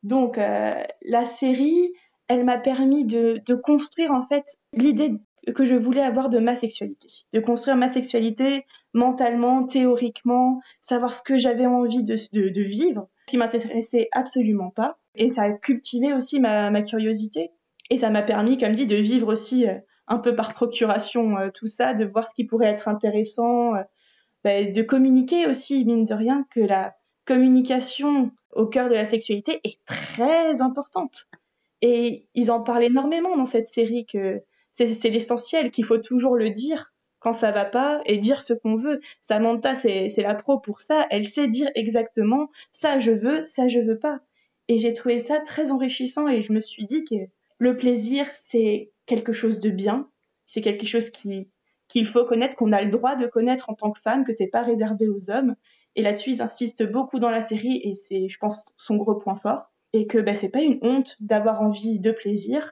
Donc, 0.04 0.38
euh, 0.38 0.82
la 1.04 1.26
série, 1.26 1.92
elle 2.28 2.46
m'a 2.46 2.58
permis 2.58 3.06
de, 3.06 3.42
de 3.46 3.56
construire, 3.56 4.12
en 4.12 4.26
fait, 4.28 4.46
l'idée 4.74 5.14
que 5.56 5.66
je 5.66 5.76
voulais 5.76 6.02
avoir 6.02 6.30
de 6.30 6.40
ma 6.40 6.56
sexualité. 6.56 7.08
De 7.34 7.40
construire 7.40 7.76
ma 7.76 7.90
sexualité 7.90 8.66
mentalement, 8.94 9.64
théoriquement, 9.64 10.62
savoir 10.82 11.14
ce 11.14 11.22
que 11.22 11.38
j'avais 11.38 11.66
envie 11.66 12.04
de, 12.04 12.18
de, 12.32 12.62
vivre, 12.62 13.10
ce 13.26 13.32
qui 13.32 13.38
m'intéressait 13.38 14.10
absolument 14.12 14.70
pas. 14.70 14.98
Et 15.16 15.30
ça 15.30 15.44
a 15.44 15.52
cultivé 15.52 16.14
aussi 16.14 16.40
ma, 16.40 16.70
ma 16.70 16.82
curiosité. 16.82 17.52
Et 17.90 17.98
ça 17.98 18.10
m'a 18.10 18.22
permis, 18.22 18.58
comme 18.58 18.74
dit, 18.74 18.88
de 18.88 18.96
vivre 18.96 19.32
aussi 19.32 19.68
euh, 19.68 19.76
un 20.12 20.18
peu 20.18 20.36
par 20.36 20.54
procuration 20.54 21.38
euh, 21.38 21.50
tout 21.54 21.68
ça, 21.68 21.94
de 21.94 22.04
voir 22.04 22.28
ce 22.28 22.36
qui 22.36 22.44
pourrait 22.44 22.68
être 22.68 22.90
intéressant, 22.90 23.76
euh, 23.76 23.84
bah, 24.44 24.64
de 24.64 24.82
communiquer 24.82 25.48
aussi, 25.48 25.86
mine 25.86 26.06
de 26.06 26.14
rien, 26.14 26.46
que 26.54 26.60
la 26.60 26.96
communication 27.26 28.32
au 28.52 28.66
cœur 28.66 28.90
de 28.90 28.94
la 28.94 29.06
sexualité 29.06 29.62
est 29.64 29.80
très 29.86 30.62
importante. 30.62 31.28
Et 31.82 32.28
ils 32.36 32.52
en 32.52 32.62
parlent 32.62 32.84
énormément 32.84 33.38
dans 33.38 33.46
cette 33.46 33.70
série 33.70 34.06
que 34.06 34.42
c'est 34.72 35.10
l'essentiel, 35.10 35.72
qu'il 35.72 35.86
faut 35.86 35.98
toujours 35.98 36.36
le 36.36 36.50
dire 36.50 36.92
quand 37.20 37.34
ça 37.34 37.52
va 37.52 37.66
pas 37.66 38.02
et 38.06 38.18
dire 38.18 38.44
ce 38.44 38.54
qu'on 38.54 38.76
veut. 38.76 39.00
Samantha, 39.22 39.76
c'est 39.76 40.14
la 40.18 40.36
pro 40.36 40.60
pour 40.60 40.82
ça. 40.82 41.08
Elle 41.10 41.28
sait 41.28 41.48
dire 41.48 41.70
exactement 41.76 42.50
ça 42.72 43.00
je 43.00 43.12
veux, 43.12 43.44
ça 43.44 43.70
je 43.70 43.80
veux 43.80 43.98
pas. 43.98 44.20
Et 44.68 44.80
j'ai 44.80 44.92
trouvé 44.92 45.20
ça 45.20 45.40
très 45.40 45.72
enrichissant 45.72 46.28
et 46.28 46.42
je 46.42 46.52
me 46.52 46.62
suis 46.62 46.86
dit 46.86 47.04
que 47.10 47.16
le 47.60 47.78
plaisir, 47.78 48.26
c'est 48.34 48.92
quelque 49.16 49.34
chose 49.34 49.60
de 49.60 49.70
bien. 49.70 50.08
C'est 50.46 50.62
quelque 50.62 50.86
chose 50.88 51.10
qui 51.10 51.50
qu'il 51.88 52.08
faut 52.08 52.24
connaître, 52.26 52.56
qu'on 52.56 52.72
a 52.72 52.82
le 52.84 52.90
droit 52.90 53.16
de 53.18 53.28
connaître 53.28 53.70
en 53.70 53.74
tant 53.74 53.92
que 53.92 54.00
femme, 54.00 54.24
que 54.24 54.32
c'est 54.32 54.48
pas 54.48 54.62
réservé 54.64 55.10
aux 55.10 55.30
hommes. 55.30 55.56
Et 55.98 56.02
là-dessus, 56.02 56.32
ils 56.36 56.42
insistent 56.42 56.90
beaucoup 56.90 57.20
dans 57.20 57.30
la 57.30 57.42
série 57.42 57.82
et 57.84 57.96
c'est, 57.96 58.30
je 58.30 58.38
pense, 58.40 58.64
son 58.78 58.96
gros 58.96 59.16
point 59.16 59.36
fort. 59.36 59.64
Et 59.92 60.08
que 60.08 60.18
ben, 60.20 60.34
c'est 60.36 60.48
pas 60.48 60.62
une 60.62 60.80
honte 60.82 61.18
d'avoir 61.20 61.62
envie 61.62 62.00
de 62.00 62.12
plaisir 62.14 62.72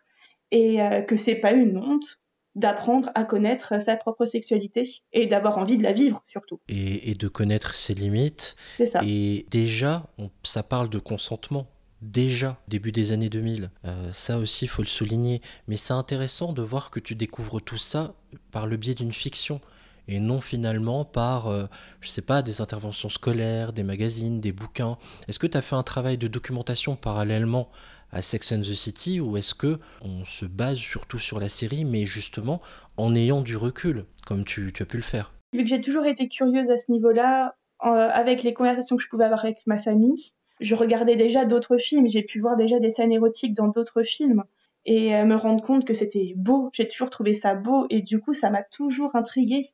et 0.51 0.81
euh, 0.81 1.01
que 1.01 1.17
c'est 1.17 1.35
pas 1.35 1.51
une 1.51 1.77
honte 1.77 2.19
d'apprendre 2.55 3.11
à 3.13 3.25
connaître 3.25 3.81
sa 3.81 3.97
propre 3.97 4.25
sexualité 4.25 4.89
et 5.11 5.27
d'avoir 5.27 5.57
envie 5.57 5.77
de 5.77 5.83
la 5.83 5.91
vivre 5.91 6.23
surtout. 6.25 6.61
Et, 6.69 7.11
et 7.11 7.13
de 7.13 7.27
connaître 7.27 7.75
ses 7.75 7.93
limites. 7.93 8.55
C'est 8.77 8.85
ça. 8.85 9.01
Et 9.05 9.45
déjà, 9.51 10.03
on- 10.17 10.29
ça 10.43 10.63
parle 10.63 10.89
de 10.89 10.99
consentement. 10.99 11.67
Déjà, 12.01 12.57
début 12.67 12.91
des 12.91 13.11
années 13.11 13.29
2000. 13.29 13.71
Euh, 13.85 14.11
ça 14.13 14.37
aussi, 14.37 14.65
il 14.65 14.67
faut 14.67 14.81
le 14.81 14.87
souligner. 14.87 15.41
Mais 15.67 15.77
c'est 15.77 15.93
intéressant 15.93 16.53
de 16.53 16.61
voir 16.61 16.91
que 16.91 16.99
tu 16.99 17.15
découvres 17.15 17.61
tout 17.61 17.77
ça 17.77 18.13
par 18.51 18.67
le 18.67 18.77
biais 18.77 18.95
d'une 18.95 19.13
fiction. 19.13 19.59
Et 20.07 20.19
non 20.19 20.41
finalement 20.41 21.05
par, 21.05 21.47
euh, 21.47 21.65
je 22.01 22.09
sais 22.09 22.23
pas, 22.23 22.41
des 22.41 22.61
interventions 22.61 23.09
scolaires, 23.09 23.73
des 23.73 23.83
magazines, 23.83 24.41
des 24.41 24.51
bouquins. 24.51 24.97
Est-ce 25.27 25.37
que 25.37 25.45
tu 25.45 25.57
as 25.57 25.61
fait 25.61 25.75
un 25.75 25.83
travail 25.83 26.17
de 26.17 26.27
documentation 26.27 26.95
parallèlement 26.95 27.69
à 28.11 28.23
Sex 28.23 28.51
and 28.53 28.61
the 28.61 28.73
City 28.73 29.19
ou 29.19 29.37
est-ce 29.37 29.53
que 29.53 29.79
on 30.01 30.25
se 30.25 30.45
base 30.45 30.77
surtout 30.77 31.19
sur 31.19 31.39
la 31.39 31.47
série 31.47 31.85
mais 31.85 32.07
justement 32.07 32.59
en 32.97 33.13
ayant 33.13 33.41
du 33.41 33.55
recul 33.55 34.05
comme 34.25 34.45
tu, 34.45 34.73
tu 34.73 34.81
as 34.81 34.85
pu 34.87 34.97
le 34.97 35.03
faire? 35.03 35.31
Vu 35.53 35.63
que 35.63 35.69
j'ai 35.69 35.81
toujours 35.81 36.05
été 36.05 36.27
curieuse 36.27 36.71
à 36.71 36.77
ce 36.77 36.91
niveau-là, 36.91 37.55
euh, 37.85 37.87
avec 37.87 38.43
les 38.43 38.53
conversations 38.53 38.97
que 38.97 39.03
je 39.03 39.09
pouvais 39.09 39.25
avoir 39.25 39.45
avec 39.45 39.57
ma 39.65 39.79
famille, 39.79 40.31
je 40.59 40.75
regardais 40.75 41.15
déjà 41.15 41.45
d'autres 41.45 41.77
films, 41.77 42.07
j'ai 42.07 42.23
pu 42.23 42.39
voir 42.39 42.57
déjà 42.57 42.79
des 42.79 42.91
scènes 42.91 43.11
érotiques 43.11 43.53
dans 43.53 43.67
d'autres 43.67 44.03
films 44.03 44.43
et 44.85 45.15
euh, 45.15 45.25
me 45.25 45.35
rendre 45.35 45.63
compte 45.63 45.85
que 45.85 45.93
c'était 45.93 46.33
beau, 46.35 46.69
j'ai 46.73 46.87
toujours 46.87 47.09
trouvé 47.09 47.33
ça 47.33 47.55
beau 47.55 47.85
et 47.89 48.01
du 48.01 48.19
coup 48.19 48.33
ça 48.33 48.49
m'a 48.49 48.63
toujours 48.63 49.15
intriguée. 49.15 49.69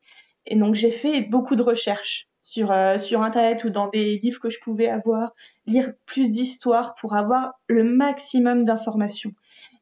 Et 0.45 0.55
donc 0.55 0.75
j'ai 0.75 0.91
fait 0.91 1.21
beaucoup 1.21 1.55
de 1.55 1.63
recherches 1.63 2.27
sur, 2.41 2.71
euh, 2.71 2.97
sur 2.97 3.23
internet 3.23 3.63
ou 3.63 3.69
dans 3.69 3.87
des 3.87 4.19
livres 4.19 4.39
que 4.39 4.49
je 4.49 4.59
pouvais 4.59 4.87
avoir, 4.87 5.33
lire 5.65 5.93
plus 6.05 6.29
d'histoires 6.29 6.95
pour 6.95 7.15
avoir 7.15 7.53
le 7.67 7.83
maximum 7.83 8.65
d'informations. 8.65 9.31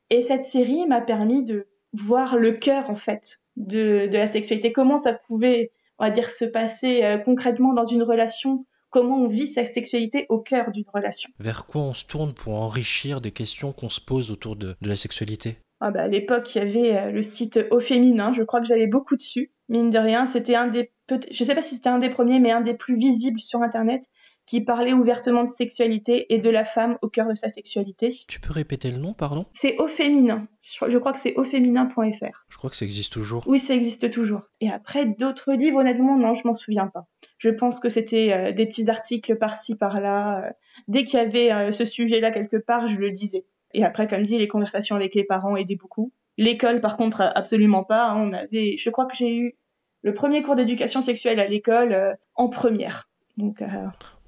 Et 0.10 0.22
cette 0.22 0.46
série 0.46 0.86
m'a 0.88 1.02
permis 1.02 1.44
de 1.44 1.68
voir 1.92 2.38
le 2.38 2.54
cœur 2.54 2.90
en 2.90 2.96
fait 2.96 3.40
de, 3.58 4.08
de 4.08 4.18
la 4.18 4.28
sexualité, 4.28 4.72
comment 4.72 4.98
ça 4.98 5.14
pouvait, 5.14 5.72
on 6.00 6.06
va 6.06 6.10
dire, 6.10 6.30
se 6.30 6.46
passer 6.46 7.04
euh, 7.04 7.18
concrètement 7.18 7.74
dans 7.74 7.86
une 7.86 8.04
relation, 8.04 8.66
comment 8.94 9.18
on 9.18 9.28
vit 9.28 9.48
sa 9.48 9.66
sexualité 9.66 10.28
au 10.30 10.38
cœur 10.38 10.70
d'une 10.72 10.86
relation. 10.94 11.30
Vers 11.40 11.66
quoi 11.66 11.82
on 11.82 11.94
se 11.94 12.06
tourne 12.06 12.34
pour 12.34 12.54
enrichir 12.54 13.22
des 13.22 13.32
questions 13.32 13.74
qu'on 13.74 13.90
se 13.90 14.00
pose 14.00 14.30
autour 14.30 14.56
de, 14.56 14.76
de 14.80 14.88
la 14.88 14.96
sexualité? 14.96 15.58
Ah 15.82 15.90
bah, 15.90 16.04
à 16.04 16.08
l'époque, 16.08 16.54
il 16.54 16.60
y 16.60 16.62
avait 16.62 16.96
euh, 16.96 17.12
le 17.12 17.24
site 17.24 17.60
Au 17.72 17.80
Féminin, 17.80 18.34
je 18.34 18.44
crois 18.44 18.62
que 18.62 18.68
j'allais 18.68 18.88
beaucoup 18.88 19.18
dessus. 19.18 19.52
Mine 19.68 19.90
de 19.90 19.98
rien, 19.98 20.28
c'était 20.28 20.56
un 20.56 20.68
des, 20.68 20.92
je 21.10 21.44
sais 21.44 21.56
pas 21.56 21.64
si 21.64 21.76
c'était 21.76 21.90
un 21.90 21.98
des 21.98 22.10
premiers, 22.10 22.40
mais 22.40 22.52
un 22.52 22.62
des 22.62 22.76
plus 22.76 22.96
visibles 22.96 23.40
sur 23.40 23.62
Internet, 23.64 24.04
qui 24.46 24.62
parlait 24.62 24.94
ouvertement 24.94 25.44
de 25.44 25.50
sexualité 25.50 26.32
et 26.32 26.38
de 26.38 26.50
la 26.50 26.64
femme 26.64 26.98
au 27.02 27.10
cœur 27.10 27.28
de 27.28 27.36
sa 27.36 27.50
sexualité. 27.50 28.16
Tu 28.28 28.40
peux 28.40 28.54
répéter 28.54 28.92
le 28.92 28.98
nom, 28.98 29.14
pardon? 29.14 29.46
C'est 29.54 29.76
Au 29.78 29.88
Féminin. 29.88 30.48
Je 30.62 30.90
je 30.90 30.98
crois 31.00 31.14
que 31.14 31.20
c'est 31.20 31.36
auféminin.fr. 31.36 32.46
Je 32.48 32.58
crois 32.58 32.70
que 32.70 32.76
ça 32.76 32.86
existe 32.86 33.12
toujours. 33.12 33.44
Oui, 33.48 33.60
ça 33.60 33.74
existe 33.74 34.12
toujours. 34.12 34.42
Et 34.62 34.70
après, 34.70 35.06
d'autres 35.06 35.54
livres, 35.54 35.80
honnêtement, 35.80 36.18
non, 36.18 36.34
je 36.34 36.48
m'en 36.48 36.54
souviens 36.54 36.88
pas. 36.88 37.08
Je 37.44 37.50
pense 37.50 37.82
que 37.82 37.90
c'était 37.90 38.32
euh, 38.32 38.52
des 38.54 38.66
petits 38.66 38.90
articles 38.90 39.36
par-ci, 39.36 39.76
par-là. 39.76 40.46
euh, 40.46 40.50
dès 40.88 41.04
qu'il 41.04 41.20
y 41.20 41.22
avait 41.22 41.52
euh, 41.52 41.72
ce 41.74 41.84
sujet-là 41.84 42.32
quelque 42.32 42.56
part, 42.56 42.88
je 42.88 42.98
le 42.98 43.12
disais. 43.12 43.44
Et 43.74 43.84
après, 43.84 44.08
comme 44.08 44.24
dit, 44.24 44.38
les 44.38 44.48
conversations 44.48 44.96
avec 44.96 45.14
les 45.14 45.26
parents 45.26 45.58
aidaient 45.58 45.76
beaucoup. 45.76 46.14
L'école, 46.38 46.80
par 46.80 46.96
contre, 46.96 47.20
absolument 47.36 47.84
pas. 47.84 48.12
hein. 48.12 48.30
On 48.30 48.32
avait, 48.32 48.78
je 48.78 48.90
crois 48.90 49.08
que 49.08 49.18
j'ai 49.18 49.36
eu 49.36 49.58
le 50.04 50.14
premier 50.14 50.42
cours 50.42 50.56
d'éducation 50.56 51.02
sexuelle 51.02 51.42
à 51.42 51.48
l'école 51.50 51.92
euh, 51.92 52.14
en 52.36 52.48
première. 52.48 53.10
Donc, 53.36 53.62
euh, 53.62 53.66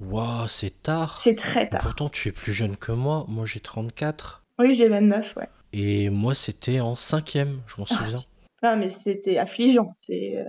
Waouh, 0.02 0.50
c'est 0.50 0.82
tard. 0.82 1.22
c'est 1.24 1.36
très 1.36 1.70
tard. 1.70 1.80
Pourtant, 1.82 2.10
tu 2.10 2.28
es 2.28 2.32
plus 2.34 2.52
jeune 2.52 2.76
que 2.76 2.92
moi. 2.92 3.24
Moi, 3.30 3.46
j'ai 3.46 3.62
34. 3.62 4.44
Oui, 4.60 4.74
j'ai 4.74 4.90
29, 4.90 5.38
ouais. 5.38 5.48
Et 5.72 6.10
moi, 6.10 6.36
c'était 6.36 6.82
en 6.82 6.96
cinquième, 6.96 7.62
je 7.68 7.76
m'en 7.80 7.86
souviens. 7.86 8.24
Ah, 8.62 8.76
mais 8.76 8.90
c'était 8.90 9.38
affligeant. 9.38 9.94
C'est, 9.96 10.44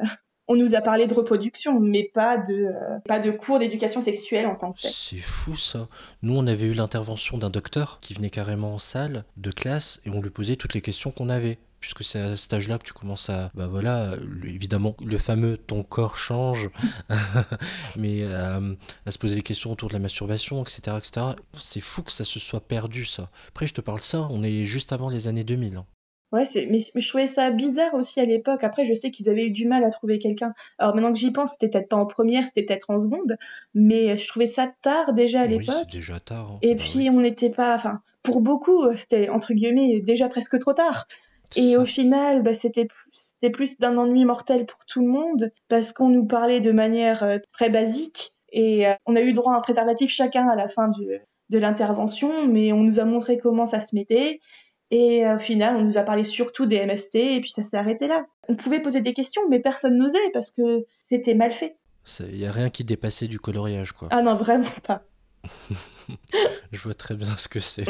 On 0.49 0.55
nous 0.55 0.75
a 0.77 0.81
parlé 0.81 1.07
de 1.07 1.15
reproduction, 1.15 1.81
mais 1.81 2.05
pas 2.15 2.37
de, 2.39 2.55
euh, 2.55 2.99
pas 3.05 3.19
de 3.19 3.31
cours 3.33 3.59
d'éducation 3.59 4.01
sexuelle 4.03 4.47
en 4.47 4.55
tant 4.55 4.73
que 4.73 4.81
tel. 4.83 4.91
C'est 4.93 5.17
fou 5.17 5.57
ça. 5.57 5.89
Nous, 6.23 6.37
on 6.37 6.47
avait 6.47 6.67
eu 6.67 6.75
l'intervention 6.75 7.37
d'un 7.37 7.51
docteur 7.51 7.99
qui 8.01 8.15
venait 8.15 8.31
carrément 8.31 8.75
en 8.75 8.79
salle 8.79 9.25
de 9.37 9.51
classe 9.51 10.01
et 10.07 10.11
on 10.11 10.21
lui 10.23 10.31
posait 10.31 10.55
toutes 10.57 10.75
les 10.75 10.81
questions 10.83 11.11
qu'on 11.11 11.29
avait. 11.29 11.59
Puisque 11.79 12.05
c'est 12.05 12.19
à 12.19 12.37
cet 12.37 12.53
âge-là 12.55 12.79
que 12.79 12.85
tu 12.85 12.93
commences 12.95 13.29
à. 13.31 13.51
Bah 13.55 13.67
voilà, 13.67 14.15
évidemment, 14.45 14.97
le 15.05 15.19
fameux 15.19 15.57
ton 15.57 15.83
corps 15.85 16.17
change, 16.17 16.71
mais 17.97 18.23
euh, 18.23 18.75
à 19.05 19.11
se 19.11 19.19
poser 19.19 19.35
des 19.37 19.43
questions 19.43 19.71
autour 19.73 19.89
de 19.89 19.95
la 19.95 20.01
masturbation, 20.01 20.63
etc. 20.63 20.97
etc. 20.97 21.27
C'est 21.53 21.81
fou 21.83 22.03
que 22.03 22.11
ça 22.13 22.25
se 22.25 22.41
soit 22.41 22.61
perdu 22.67 23.05
ça. 23.05 23.31
Après, 23.49 23.67
je 23.67 23.75
te 23.75 23.81
parle 23.81 24.01
ça, 24.01 24.27
on 24.31 24.43
est 24.43 24.65
juste 24.65 24.93
avant 24.93 25.09
les 25.11 25.29
années 25.29 25.45
2000. 25.45 25.77
hein. 25.77 25.87
Ouais, 26.33 26.47
c'est, 26.53 26.67
mais, 26.67 26.81
je 26.95 27.09
trouvais 27.09 27.29
ça 27.29 27.51
bizarre 27.51 27.95
aussi 27.95 28.21
à 28.21 28.25
l'époque. 28.25 28.65
Après, 28.65 28.85
je 28.85 28.95
sais 28.95 29.11
qu'ils 29.11 29.29
avaient 29.29 29.47
eu 29.47 29.51
du 29.51 29.67
mal 29.67 29.85
à 29.85 29.91
trouver 29.91 30.19
quelqu'un. 30.19 30.55
Alors 30.79 30.95
maintenant 30.95 31.13
que 31.13 31.19
j'y 31.19 31.31
pense, 31.31 31.53
c'était 31.53 31.69
peut-être 31.69 31.89
pas 31.89 31.97
en 31.97 32.07
première, 32.07 32.45
c'était 32.45 32.65
peut-être 32.65 32.91
en 32.91 32.99
seconde, 33.01 33.37
mais 33.75 34.17
je 34.17 34.27
trouvais 34.27 34.47
ça 34.49 34.73
tard 34.83 35.13
déjà 35.13 35.43
à 35.43 35.47
Oui, 35.47 35.59
l'époque. 35.59 35.77
c'est 35.91 35.91
déjà 35.99 36.19
tard. 36.21 36.51
hein. 36.53 36.59
Et 36.63 36.75
Bah 36.75 36.83
puis 36.85 36.99
oui, 36.99 37.11
on 37.11 37.21
n'était 37.21 37.51
pas, 37.51 37.77
enfin, 37.77 38.01
pour 38.23 38.41
beaucoup, 38.41 38.93
c'était 38.97 39.29
entre 39.29 39.55
guillemets 39.55 40.01
déjà 40.01 40.29
presque 40.29 40.59
trop 40.59 40.73
tard. 40.73 41.07
c'est 41.51 41.63
Et 41.63 41.77
ça. 41.77 41.83
au 41.83 41.87
final, 41.87 42.43
bah, 42.43 42.55
c'était 42.55 42.87
plus, 42.87 43.11
c'était 43.13 43.51
plus 43.53 43.79
d'un 43.79 43.97
ennui 43.97 44.25
mortel 44.25 44.67
pour 44.67 44.85
tout 44.87 45.01
le 45.01 45.07
monde 45.09 45.53
parce 45.69 45.93
qu'on 45.93 46.09
nous 46.09 46.27
parlait 46.27 46.61
de 46.61 46.73
manière 46.73 47.23
euh, 47.23 47.39
très 47.53 47.71
basique 47.71 48.33
et 48.53 48.89
euh, 48.89 48.95
on 49.07 49.15
a 49.15 49.21
eu 49.21 49.33
droit 49.33 49.53
à 49.53 49.57
un 49.59 49.61
préservatif 49.61 50.11
chacun 50.11 50.49
à 50.49 50.57
la 50.57 50.69
fin 50.69 50.89
du, 50.89 51.07
de 51.51 51.59
l'intervention, 51.59 52.47
mais 52.49 52.73
on 52.73 52.83
nous 52.83 52.99
a 52.99 53.05
montré 53.05 53.39
comment 53.39 53.65
ça 53.67 53.81
se 53.81 53.95
mettait. 53.95 54.41
Et 54.91 55.27
euh, 55.27 55.37
au 55.37 55.39
final, 55.39 55.77
on 55.77 55.83
nous 55.83 55.99
a 55.99 56.03
parlé 56.03 56.23
surtout 56.25 56.67
des 56.67 56.85
MST 56.85 57.15
et 57.17 57.41
puis 57.41 57.51
ça 57.51 57.63
s'est 57.63 57.77
arrêté 57.77 58.07
là. 58.07 58.25
On 58.49 58.55
pouvait 58.55 58.81
poser 58.81 59.01
des 59.01 59.15
questions, 59.15 59.43
mais 59.51 59.59
personne 59.59 59.97
n'osait 59.99 60.31
parce 60.33 60.51
que 60.53 60.87
c'était 61.09 61.35
mal 61.35 61.53
fait. 61.53 61.77
Il 62.21 62.37
n'y 62.37 62.47
a 62.47 62.53
rien 62.53 62.71
qui 62.71 62.85
dépassait 62.85 63.27
du 63.27 63.41
coloriage, 63.41 63.93
quoi. 63.93 64.09
Ah 64.13 64.23
non, 64.23 64.37
vraiment 64.37 64.71
pas. 64.87 65.03
Je 66.73 66.81
vois 66.81 66.95
très 66.95 67.15
bien 67.15 67.37
ce 67.37 67.49
que 67.49 67.59
c'est. 67.59 67.85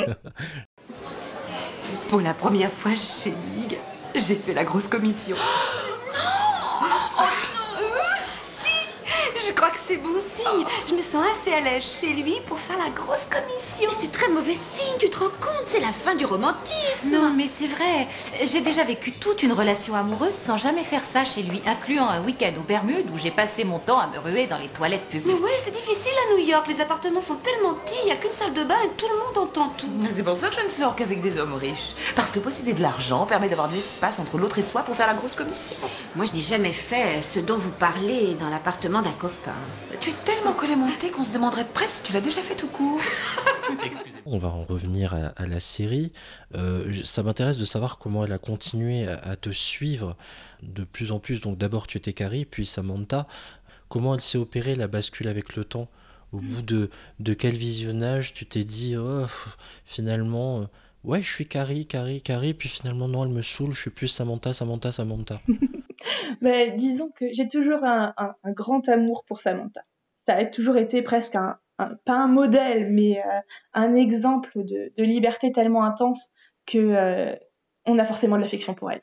Pour 2.09 2.21
la 2.21 2.33
première 2.35 2.71
fois 2.71 2.95
chez 2.95 3.35
Ligue, 3.57 3.77
j'ai 4.15 4.37
fait 4.37 4.55
la 4.55 4.65
grosse 4.65 4.89
commission. 4.89 5.37
Oh 7.19 7.23
non 7.81 7.89
Si 8.39 9.49
Je 9.49 9.53
crois 9.53 9.71
que 9.71 9.76
c'est 9.87 9.97
bon 9.97 10.09
signe. 10.21 10.67
Je 10.89 10.95
me 10.95 11.03
sens 11.03 11.25
assez 11.33 11.53
à 11.55 11.61
l'aise 11.61 11.85
chez 12.01 12.13
lui 12.13 12.41
pour 12.47 12.59
faire 12.59 12.77
la 12.79 12.91
grosse 12.91 13.27
commission. 13.31 13.89
Mais 13.91 13.97
c'est 14.01 14.13
très 14.13 14.29
mauvais 14.29 14.55
signe, 14.55 14.97
tu 14.99 15.09
te 15.11 15.19
rends 15.19 15.27
compte 15.41 15.65
C'est 15.67 15.81
la 15.81 15.93
fin 15.93 16.15
du 16.15 16.25
romantisme 16.25 17.11
Non, 17.13 17.33
mais 17.37 17.47
c'est 17.47 17.67
vrai. 17.67 18.09
J'ai 18.47 18.61
déjà 18.61 18.85
vécu 18.85 19.13
toute 19.13 19.43
une 19.43 19.53
relation 19.53 19.95
amoureuse 19.95 20.33
sans 20.35 20.57
jamais 20.57 20.85
faire 20.85 21.05
ça 21.05 21.25
chez 21.25 21.43
lui, 21.43 21.63
incluant 21.67 22.09
un 22.09 22.23
week-end 22.25 22.53
aux 22.59 22.63
Bermudes 22.65 23.07
où 23.15 23.19
j'ai 23.19 23.31
passé 23.31 23.65
mon 23.65 23.79
temps 23.79 23.99
à 23.99 24.07
me 24.09 24.19
ruer 24.19 24.47
dans 24.47 24.59
les 24.59 24.69
toilettes 24.69 25.03
Mais 25.13 25.21
publiques. 25.21 25.43
ouais, 25.43 25.51
c'est 25.65 25.71
difficile 25.75 26.13
à 26.29 26.33
New 26.35 26.45
York. 26.47 26.67
Les 26.69 26.81
appartements 26.81 27.21
sont 27.21 27.37
tellement 27.37 27.75
petits, 27.75 27.95
il 28.05 28.09
y 28.09 28.13
a 28.13 28.17
qu'une 28.17 28.33
salle 28.33 28.55
de 28.55 28.65
bain 28.65 28.77
et 28.85 28.89
tout 28.97 29.07
le 29.09 29.17
monde 29.25 29.49
entend 29.49 29.69
tout. 29.77 29.87
C'est 30.13 30.23
pour 30.23 30.37
ça 30.37 30.49
que 30.49 30.57
je 30.57 30.65
ne 30.65 30.69
sors 30.69 30.95
qu'avec 30.97 31.21
des 31.21 31.39
hommes 31.39 31.55
riches. 31.55 31.95
Parce 32.15 32.33
que 32.33 32.39
posséder 32.39 32.73
de 32.73 32.83
l'argent 32.83 33.27
permet 33.27 33.49
d'avoir 33.49 33.69
de 33.69 33.75
l'espace 33.75 34.19
entre 34.19 34.39
l'autre 34.39 34.59
et 34.59 34.63
soi 34.63 34.83
pour 34.83 34.97
faire 34.97 35.07
la 35.07 35.15
grosse 35.15 35.35
commission. 35.35 35.77
Moi, 36.17 36.27
je 36.27 36.33
n'ai 36.37 36.43
jamais 36.43 36.73
fait 36.73 37.23
ce 37.23 37.39
dont 37.41 37.57
vous 37.57 37.71
parlez 37.71 38.35
dans 38.41 38.49
l'appartement 38.49 39.03
d'un 39.03 39.13
copain. 39.13 39.53
Tu 40.01 40.11
es 40.11 40.15
tellement 40.25 40.53
collé 40.53 40.77
monté 40.77 41.11
qu'on 41.11 41.25
se 41.25 41.33
demanderait 41.33 41.65
presque 41.67 41.97
si 41.97 42.03
tu 42.03 42.13
l'as 42.13 42.21
déjà 42.21 42.41
fait 42.41 42.55
tout 42.57 42.69
court. 42.69 43.01
On 44.27 44.39
va 44.39 44.49
en 44.49 44.65
revenir 44.65 45.15
à, 45.15 45.29
à 45.37 45.47
la 45.47 45.61
série. 45.61 46.13
Euh, 46.55 46.93
ça 47.05 47.23
m'intéresse 47.23 47.57
de 47.57 47.65
savoir 47.65 47.99
comment 47.99 48.25
elle 48.25 48.33
a 48.33 48.39
continué 48.39 49.07
à, 49.09 49.19
à 49.19 49.37
te 49.37 49.51
suivre 49.51 50.17
de 50.63 50.85
plus 50.85 51.13
en 51.13 51.19
plus. 51.21 51.41
Donc 51.41 51.59
d'abord 51.59 51.87
tu 51.87 51.99
étais 51.99 52.13
Carrie, 52.13 52.45
puis 52.45 52.67
Samantha. 52.67 53.27
Comment 53.89 54.15
elle 54.15 54.21
s'est 54.21 54.39
opérée 54.39 54.75
la 54.75 54.89
bascule 54.89 55.29
avec 55.29 55.55
le 55.57 55.65
temps? 55.65 55.89
Au 56.33 56.39
bout 56.39 56.63
de, 56.63 56.91
de 57.21 57.35
quel 57.35 57.57
visionnage 57.57 58.35
tu 58.35 58.47
t'es 58.47 58.65
dit 58.65 58.97
oh, 58.97 59.27
finalement 59.85 60.61
euh, 60.61 60.65
ouais 61.07 61.23
je 61.23 61.33
suis 61.33 61.47
Carrie, 61.47 61.87
Carrie, 61.87 62.21
Carrie, 62.21 62.55
puis 62.55 62.69
finalement 62.69 63.09
non 63.09 63.25
elle 63.25 63.33
me 63.33 63.43
saoule, 63.43 63.73
je 63.73 63.81
suis 63.81 63.91
plus 63.91 64.09
Samantha, 64.09 64.53
Samantha, 64.53 64.93
Samantha. 64.93 65.41
Ben, 66.41 66.77
disons 66.77 67.11
que 67.19 67.33
j'ai 67.33 67.49
toujours 67.49 67.83
un, 67.85 68.15
grand 68.47 68.89
amour 68.89 69.25
pour 69.27 69.41
Samantha. 69.41 69.83
Ça 70.27 70.35
a 70.35 70.45
toujours 70.45 70.77
été 70.77 71.03
presque 71.03 71.35
un, 71.35 71.59
pas 72.05 72.15
un 72.15 72.29
modèle, 72.29 72.91
mais 72.91 73.19
euh, 73.19 73.41
un 73.73 73.95
exemple 73.95 74.65
de, 74.65 75.03
liberté 75.03 75.53
tellement 75.53 75.85
intense 75.85 76.31
que 76.67 76.79
euh, 76.79 77.35
on 77.87 77.99
a 77.99 78.05
forcément 78.05 78.37
de 78.37 78.43
l'affection 78.43 78.75
pour 78.75 78.91
elle. 78.91 79.03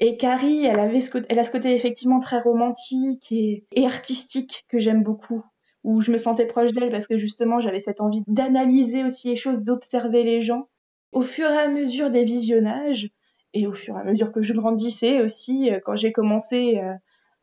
Et 0.00 0.16
Carrie, 0.16 0.64
elle 0.64 0.80
avait 0.80 1.00
ce 1.00 1.10
côté, 1.10 1.38
a 1.38 1.44
ce 1.44 1.52
côté 1.52 1.74
effectivement 1.74 2.20
très 2.20 2.40
romantique 2.40 3.30
et, 3.30 3.64
et 3.72 3.86
artistique 3.86 4.64
que 4.68 4.78
j'aime 4.78 5.02
beaucoup, 5.02 5.44
où 5.84 6.00
je 6.00 6.10
me 6.10 6.18
sentais 6.18 6.46
proche 6.46 6.72
d'elle 6.72 6.90
parce 6.90 7.06
que 7.06 7.18
justement 7.18 7.60
j'avais 7.60 7.78
cette 7.78 8.00
envie 8.00 8.22
d'analyser 8.26 9.04
aussi 9.04 9.28
les 9.28 9.36
choses, 9.36 9.62
d'observer 9.62 10.24
les 10.24 10.42
gens. 10.42 10.68
Au 11.12 11.20
fur 11.20 11.50
et 11.50 11.58
à 11.58 11.68
mesure 11.68 12.08
des 12.10 12.24
visionnages, 12.24 13.10
et 13.54 13.66
au 13.66 13.74
fur 13.74 13.96
et 13.96 14.00
à 14.00 14.04
mesure 14.04 14.32
que 14.32 14.42
je 14.42 14.54
grandissais 14.54 15.20
aussi, 15.20 15.70
euh, 15.70 15.78
quand 15.84 15.94
j'ai 15.94 16.12
commencé 16.12 16.78
euh, 16.78 16.94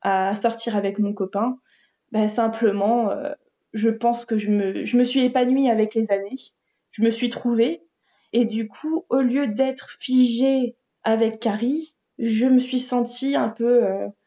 à 0.01 0.36
sortir 0.36 0.75
avec 0.75 0.97
mon 0.97 1.13
copain, 1.13 1.58
ben 2.12 2.27
simplement, 2.27 3.12
euh, 3.12 3.32
je 3.73 3.89
pense 3.89 4.25
que 4.25 4.38
je 4.38 4.49
me, 4.49 4.86
je 4.86 4.97
me 4.97 5.03
suis 5.03 5.23
épanouie 5.23 5.69
avec 5.69 5.93
les 5.93 6.12
années. 6.12 6.39
Je 6.91 7.03
me 7.03 7.12
suis 7.12 7.29
trouvée. 7.29 7.84
Et 8.34 8.45
du 8.45 8.67
coup, 8.67 9.05
au 9.10 9.21
lieu 9.21 9.47
d'être 9.47 9.97
figée 9.99 10.75
avec 11.03 11.39
Carrie, 11.39 11.93
je 12.17 12.47
me 12.47 12.60
suis 12.60 12.79
sentie 12.79 13.36
un 13.36 13.49
peu, 13.49 13.84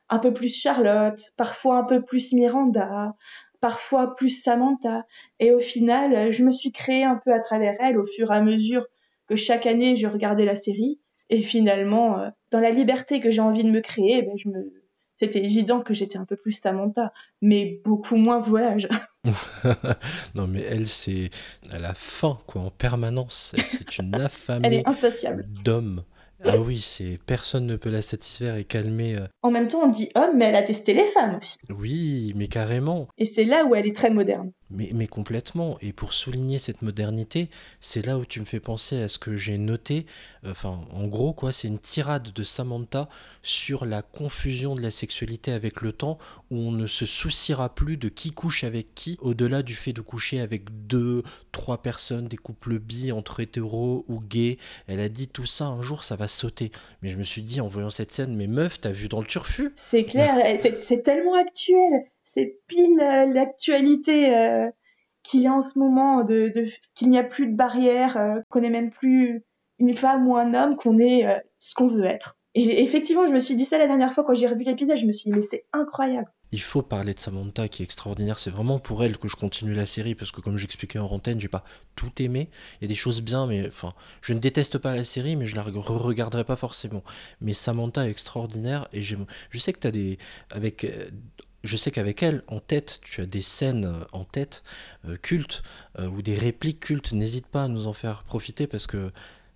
un 0.08 0.18
peu 0.18 0.32
plus 0.32 0.48
Charlotte, 0.48 1.20
parfois 1.36 1.78
un 1.78 1.84
peu 1.84 2.02
plus 2.02 2.32
Miranda, 2.32 3.14
parfois 3.60 4.16
plus 4.16 4.30
Samantha. 4.30 5.04
Et 5.38 5.52
au 5.52 5.60
final, 5.60 6.32
je 6.32 6.44
me 6.44 6.52
suis 6.52 6.72
créée 6.72 7.04
un 7.04 7.16
peu 7.16 7.32
à 7.32 7.40
travers 7.40 7.76
elle 7.80 7.98
au 7.98 8.06
fur 8.06 8.30
et 8.32 8.36
à 8.36 8.40
mesure 8.40 8.86
que 9.32 9.36
chaque 9.36 9.66
année 9.66 9.96
je 9.96 10.06
regardais 10.06 10.44
la 10.44 10.56
série. 10.56 11.00
Et 11.30 11.40
finalement, 11.40 12.18
euh, 12.18 12.28
dans 12.50 12.60
la 12.60 12.70
liberté 12.70 13.18
que 13.20 13.30
j'ai 13.30 13.40
envie 13.40 13.64
de 13.64 13.70
me 13.70 13.80
créer, 13.80 14.20
ben, 14.20 14.34
je 14.36 14.50
me... 14.50 14.70
c'était 15.14 15.42
évident 15.42 15.80
que 15.80 15.94
j'étais 15.94 16.18
un 16.18 16.26
peu 16.26 16.36
plus 16.36 16.52
Samantha, 16.52 17.12
mais 17.40 17.80
beaucoup 17.84 18.16
moins 18.16 18.38
voyage. 18.40 18.86
non 20.34 20.46
mais 20.48 20.60
elle 20.62 20.86
c'est 20.88 21.30
à 21.72 21.78
la 21.78 21.94
fin 21.94 22.38
quoi 22.46 22.60
en 22.62 22.70
permanence, 22.70 23.54
c'est 23.64 23.98
une 23.98 24.14
Elle 24.14 24.22
affamée 24.22 24.76
est 24.78 24.88
insatiable. 24.88 25.46
d'homme. 25.64 26.02
Ah 26.44 26.58
oui, 26.58 26.80
c'est 26.80 27.20
personne 27.24 27.66
ne 27.66 27.76
peut 27.76 27.88
la 27.88 28.02
satisfaire 28.02 28.56
et 28.56 28.64
calmer. 28.64 29.14
euh, 29.14 29.28
En 29.42 29.52
même 29.52 29.68
temps, 29.68 29.82
on 29.84 29.88
dit 29.88 30.08
homme, 30.16 30.32
mais 30.36 30.46
elle 30.46 30.56
a 30.56 30.64
testé 30.64 30.92
les 30.92 31.04
femmes 31.06 31.38
aussi. 31.40 31.56
Oui, 31.70 32.32
mais 32.34 32.48
carrément. 32.48 33.06
Et 33.16 33.26
c'est 33.26 33.44
là 33.44 33.64
où 33.64 33.76
elle 33.76 33.86
est 33.86 33.94
très 33.94 34.10
moderne. 34.10 34.50
Mais, 34.74 35.06
complètement. 35.06 35.76
Et 35.80 35.92
pour 35.92 36.14
souligner 36.14 36.58
cette 36.58 36.82
modernité, 36.82 37.48
c'est 37.80 38.04
là 38.04 38.16
où 38.18 38.24
tu 38.24 38.40
me 38.40 38.44
fais 38.44 38.60
penser 38.60 39.02
à 39.02 39.08
ce 39.08 39.18
que 39.18 39.36
j'ai 39.36 39.58
noté. 39.58 40.06
Enfin, 40.46 40.80
en 40.92 41.06
gros, 41.06 41.32
quoi, 41.32 41.52
c'est 41.52 41.68
une 41.68 41.78
tirade 41.78 42.32
de 42.32 42.42
Samantha 42.42 43.08
sur 43.42 43.84
la 43.84 44.02
confusion 44.02 44.74
de 44.74 44.80
la 44.80 44.90
sexualité 44.90 45.52
avec 45.52 45.82
le 45.82 45.92
temps, 45.92 46.18
où 46.50 46.56
on 46.56 46.72
ne 46.72 46.86
se 46.86 47.06
souciera 47.06 47.74
plus 47.74 47.96
de 47.96 48.08
qui 48.08 48.30
couche 48.30 48.64
avec 48.64 48.94
qui, 48.94 49.18
au-delà 49.20 49.62
du 49.62 49.74
fait 49.74 49.92
de 49.92 50.00
coucher 50.00 50.40
avec 50.40 50.86
deux, 50.86 51.22
trois 51.52 51.82
personnes, 51.82 52.28
des 52.28 52.36
couples 52.36 52.78
bi, 52.78 53.12
entre 53.12 53.40
hétéros 53.40 54.04
ou 54.08 54.18
gays. 54.20 54.58
Elle 54.86 55.00
a 55.00 55.08
dit 55.08 55.28
tout 55.28 55.46
ça 55.46 55.66
un 55.66 55.82
jour, 55.82 56.04
ça 56.04 56.16
va 56.16 56.28
sauter. 56.28 56.72
Mais 57.02 57.08
je 57.08 57.18
me 57.18 57.24
suis 57.24 57.42
dit, 57.42 57.60
en 57.60 57.68
voyant 57.68 57.90
cette 57.90 58.12
scène, 58.12 58.34
mais 58.34 58.46
meuf, 58.46 58.80
t'as 58.80 58.92
vu 58.92 59.08
dans 59.08 59.20
le 59.20 59.26
turfu? 59.26 59.74
C'est 59.90 60.04
clair, 60.04 60.34
c'est 60.62 61.02
tellement 61.02 61.34
actuel. 61.34 62.06
C'est 62.34 62.60
pile 62.66 62.98
euh, 63.00 63.26
l'actualité 63.26 64.34
euh, 64.34 64.70
qu'il 65.22 65.42
y 65.42 65.46
a 65.46 65.52
en 65.52 65.62
ce 65.62 65.78
moment, 65.78 66.24
de, 66.24 66.50
qu'il 66.94 67.10
n'y 67.10 67.18
a 67.18 67.24
plus 67.24 67.46
de 67.46 67.54
barrière, 67.54 68.16
euh, 68.16 68.40
qu'on 68.48 68.60
n'est 68.60 68.70
même 68.70 68.90
plus 68.90 69.44
une 69.78 69.94
femme 69.94 70.26
ou 70.26 70.36
un 70.36 70.54
homme, 70.54 70.76
qu'on 70.76 70.98
est 70.98 71.26
ce 71.58 71.74
qu'on 71.74 71.88
veut 71.88 72.04
être. 72.04 72.38
Et 72.54 72.82
effectivement, 72.82 73.26
je 73.26 73.32
me 73.32 73.40
suis 73.40 73.56
dit 73.56 73.64
ça 73.64 73.78
la 73.78 73.86
dernière 73.86 74.14
fois 74.14 74.24
quand 74.24 74.34
j'ai 74.34 74.46
revu 74.46 74.62
l'épisode, 74.62 74.96
je 74.96 75.06
me 75.06 75.12
suis 75.12 75.30
dit 75.30 75.36
mais 75.36 75.42
c'est 75.42 75.64
incroyable. 75.72 76.28
Il 76.52 76.60
faut 76.60 76.82
parler 76.82 77.14
de 77.14 77.18
Samantha 77.18 77.66
qui 77.66 77.82
est 77.82 77.84
extraordinaire. 77.84 78.38
C'est 78.38 78.50
vraiment 78.50 78.78
pour 78.78 79.02
elle 79.02 79.16
que 79.16 79.26
je 79.26 79.36
continue 79.36 79.72
la 79.72 79.86
série 79.86 80.14
parce 80.14 80.30
que 80.30 80.40
comme 80.40 80.58
j'expliquais 80.58 80.98
en 80.98 81.06
antenne, 81.06 81.40
j'ai 81.40 81.48
pas 81.48 81.64
tout 81.96 82.12
aimé. 82.22 82.50
Il 82.80 82.84
y 82.84 82.86
a 82.86 82.88
des 82.88 82.94
choses 82.94 83.22
bien, 83.22 83.46
mais 83.46 83.66
enfin, 83.66 83.92
je 84.20 84.34
ne 84.34 84.38
déteste 84.38 84.78
pas 84.78 84.94
la 84.94 85.04
série, 85.04 85.34
mais 85.34 85.46
je 85.46 85.56
la 85.56 85.62
re-regarderai 85.62 86.44
pas 86.44 86.56
forcément. 86.56 87.02
Mais 87.40 87.54
Samantha 87.54 88.06
est 88.06 88.10
extraordinaire 88.10 88.86
et 88.92 89.02
je 89.02 89.16
sais 89.58 89.72
que 89.72 89.80
tu 89.80 89.86
as 89.86 89.92
des 89.92 90.18
avec 90.50 90.86
je 91.64 91.76
sais 91.76 91.90
qu'avec 91.90 92.22
elle, 92.22 92.42
en 92.48 92.60
tête, 92.60 93.00
tu 93.02 93.20
as 93.20 93.26
des 93.26 93.42
scènes 93.42 93.84
euh, 93.84 94.04
en 94.12 94.24
tête 94.24 94.62
euh, 95.06 95.16
cultes 95.16 95.62
euh, 95.98 96.08
ou 96.08 96.22
des 96.22 96.34
répliques 96.34 96.80
cultes. 96.80 97.12
N'hésite 97.12 97.46
pas 97.46 97.64
à 97.64 97.68
nous 97.68 97.86
en 97.86 97.92
faire 97.92 98.24
profiter 98.24 98.66
parce 98.66 98.86
que 98.86 99.10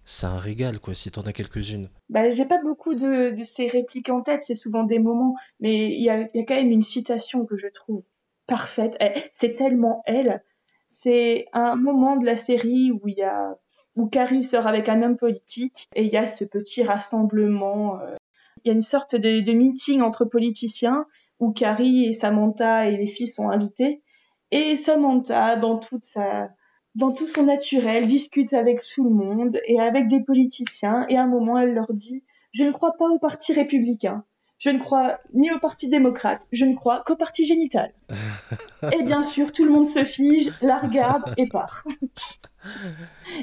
c'est 0.04 0.26
un 0.26 0.38
régal, 0.38 0.78
quoi, 0.78 0.94
si 0.94 1.10
t'en 1.10 1.22
as 1.22 1.32
quelques-unes. 1.32 1.88
Bah, 2.08 2.30
j'ai 2.30 2.44
pas 2.44 2.62
beaucoup 2.62 2.94
de, 2.94 3.32
ces 3.42 3.66
répliques 3.66 4.08
en 4.08 4.20
tête, 4.20 4.44
c'est 4.44 4.54
souvent 4.54 4.84
des 4.84 5.00
moments, 5.00 5.34
mais 5.58 5.88
il 5.90 6.02
y 6.02 6.10
a, 6.10 6.28
quand 6.44 6.54
même 6.54 6.70
une 6.70 6.82
citation 6.82 7.44
que 7.44 7.56
je 7.58 7.66
trouve 7.66 8.04
parfaite. 8.46 8.96
Elle- 9.00 9.24
C'est 9.34 9.56
tellement 9.56 10.02
elle. 10.06 10.42
C'est 10.86 11.46
un 11.52 11.74
moment 11.74 12.16
de 12.16 12.24
la 12.24 12.36
série 12.36 12.92
où 12.92 13.08
il 13.08 13.16
y 13.16 13.24
a 13.24 13.56
où 13.96 14.06
Carrie 14.06 14.44
sort 14.44 14.66
avec 14.66 14.88
un 14.90 15.02
homme 15.02 15.16
politique 15.16 15.88
et 15.96 16.04
il 16.04 16.12
y 16.12 16.18
a 16.18 16.28
ce 16.28 16.44
petit 16.44 16.84
rassemblement. 16.84 17.98
euh, 18.00 18.14
Il 18.62 18.68
y 18.68 18.70
a 18.70 18.74
une 18.74 18.82
sorte 18.82 19.16
de 19.16 19.52
meeting 19.52 20.02
entre 20.02 20.24
politiciens 20.24 21.06
où 21.38 21.52
Carrie 21.52 22.06
et 22.06 22.12
Samantha 22.12 22.88
et 22.88 22.96
les 22.96 23.06
filles 23.06 23.28
sont 23.28 23.48
invitées. 23.48 24.02
Et 24.50 24.76
Samantha, 24.76 25.56
dans 25.56 25.78
toute 25.78 26.04
sa 26.04 26.50
dans 26.94 27.12
tout 27.12 27.26
son 27.26 27.42
naturel, 27.44 28.06
discute 28.06 28.54
avec 28.54 28.80
tout 28.82 29.04
le 29.04 29.10
monde 29.10 29.58
et 29.66 29.78
avec 29.78 30.08
des 30.08 30.24
politiciens. 30.24 31.06
Et 31.10 31.16
à 31.16 31.24
un 31.24 31.26
moment, 31.26 31.58
elle 31.58 31.74
leur 31.74 31.92
dit 31.92 32.24
Je 32.52 32.64
ne 32.64 32.72
crois 32.72 32.92
pas 32.98 33.08
au 33.08 33.18
Parti 33.18 33.52
républicain. 33.52 34.24
Je 34.58 34.70
ne 34.70 34.78
crois 34.78 35.18
ni 35.34 35.52
au 35.52 35.58
Parti 35.58 35.88
démocrate. 35.88 36.46
Je 36.52 36.64
ne 36.64 36.74
crois 36.74 37.02
qu'au 37.04 37.16
Parti 37.16 37.44
génital. 37.44 37.92
et 38.98 39.02
bien 39.02 39.24
sûr, 39.24 39.52
tout 39.52 39.64
le 39.64 39.70
monde 39.70 39.86
se 39.86 40.04
fige, 40.04 40.50
la 40.62 40.78
regarde 40.78 41.34
et 41.36 41.46
part. 41.46 41.84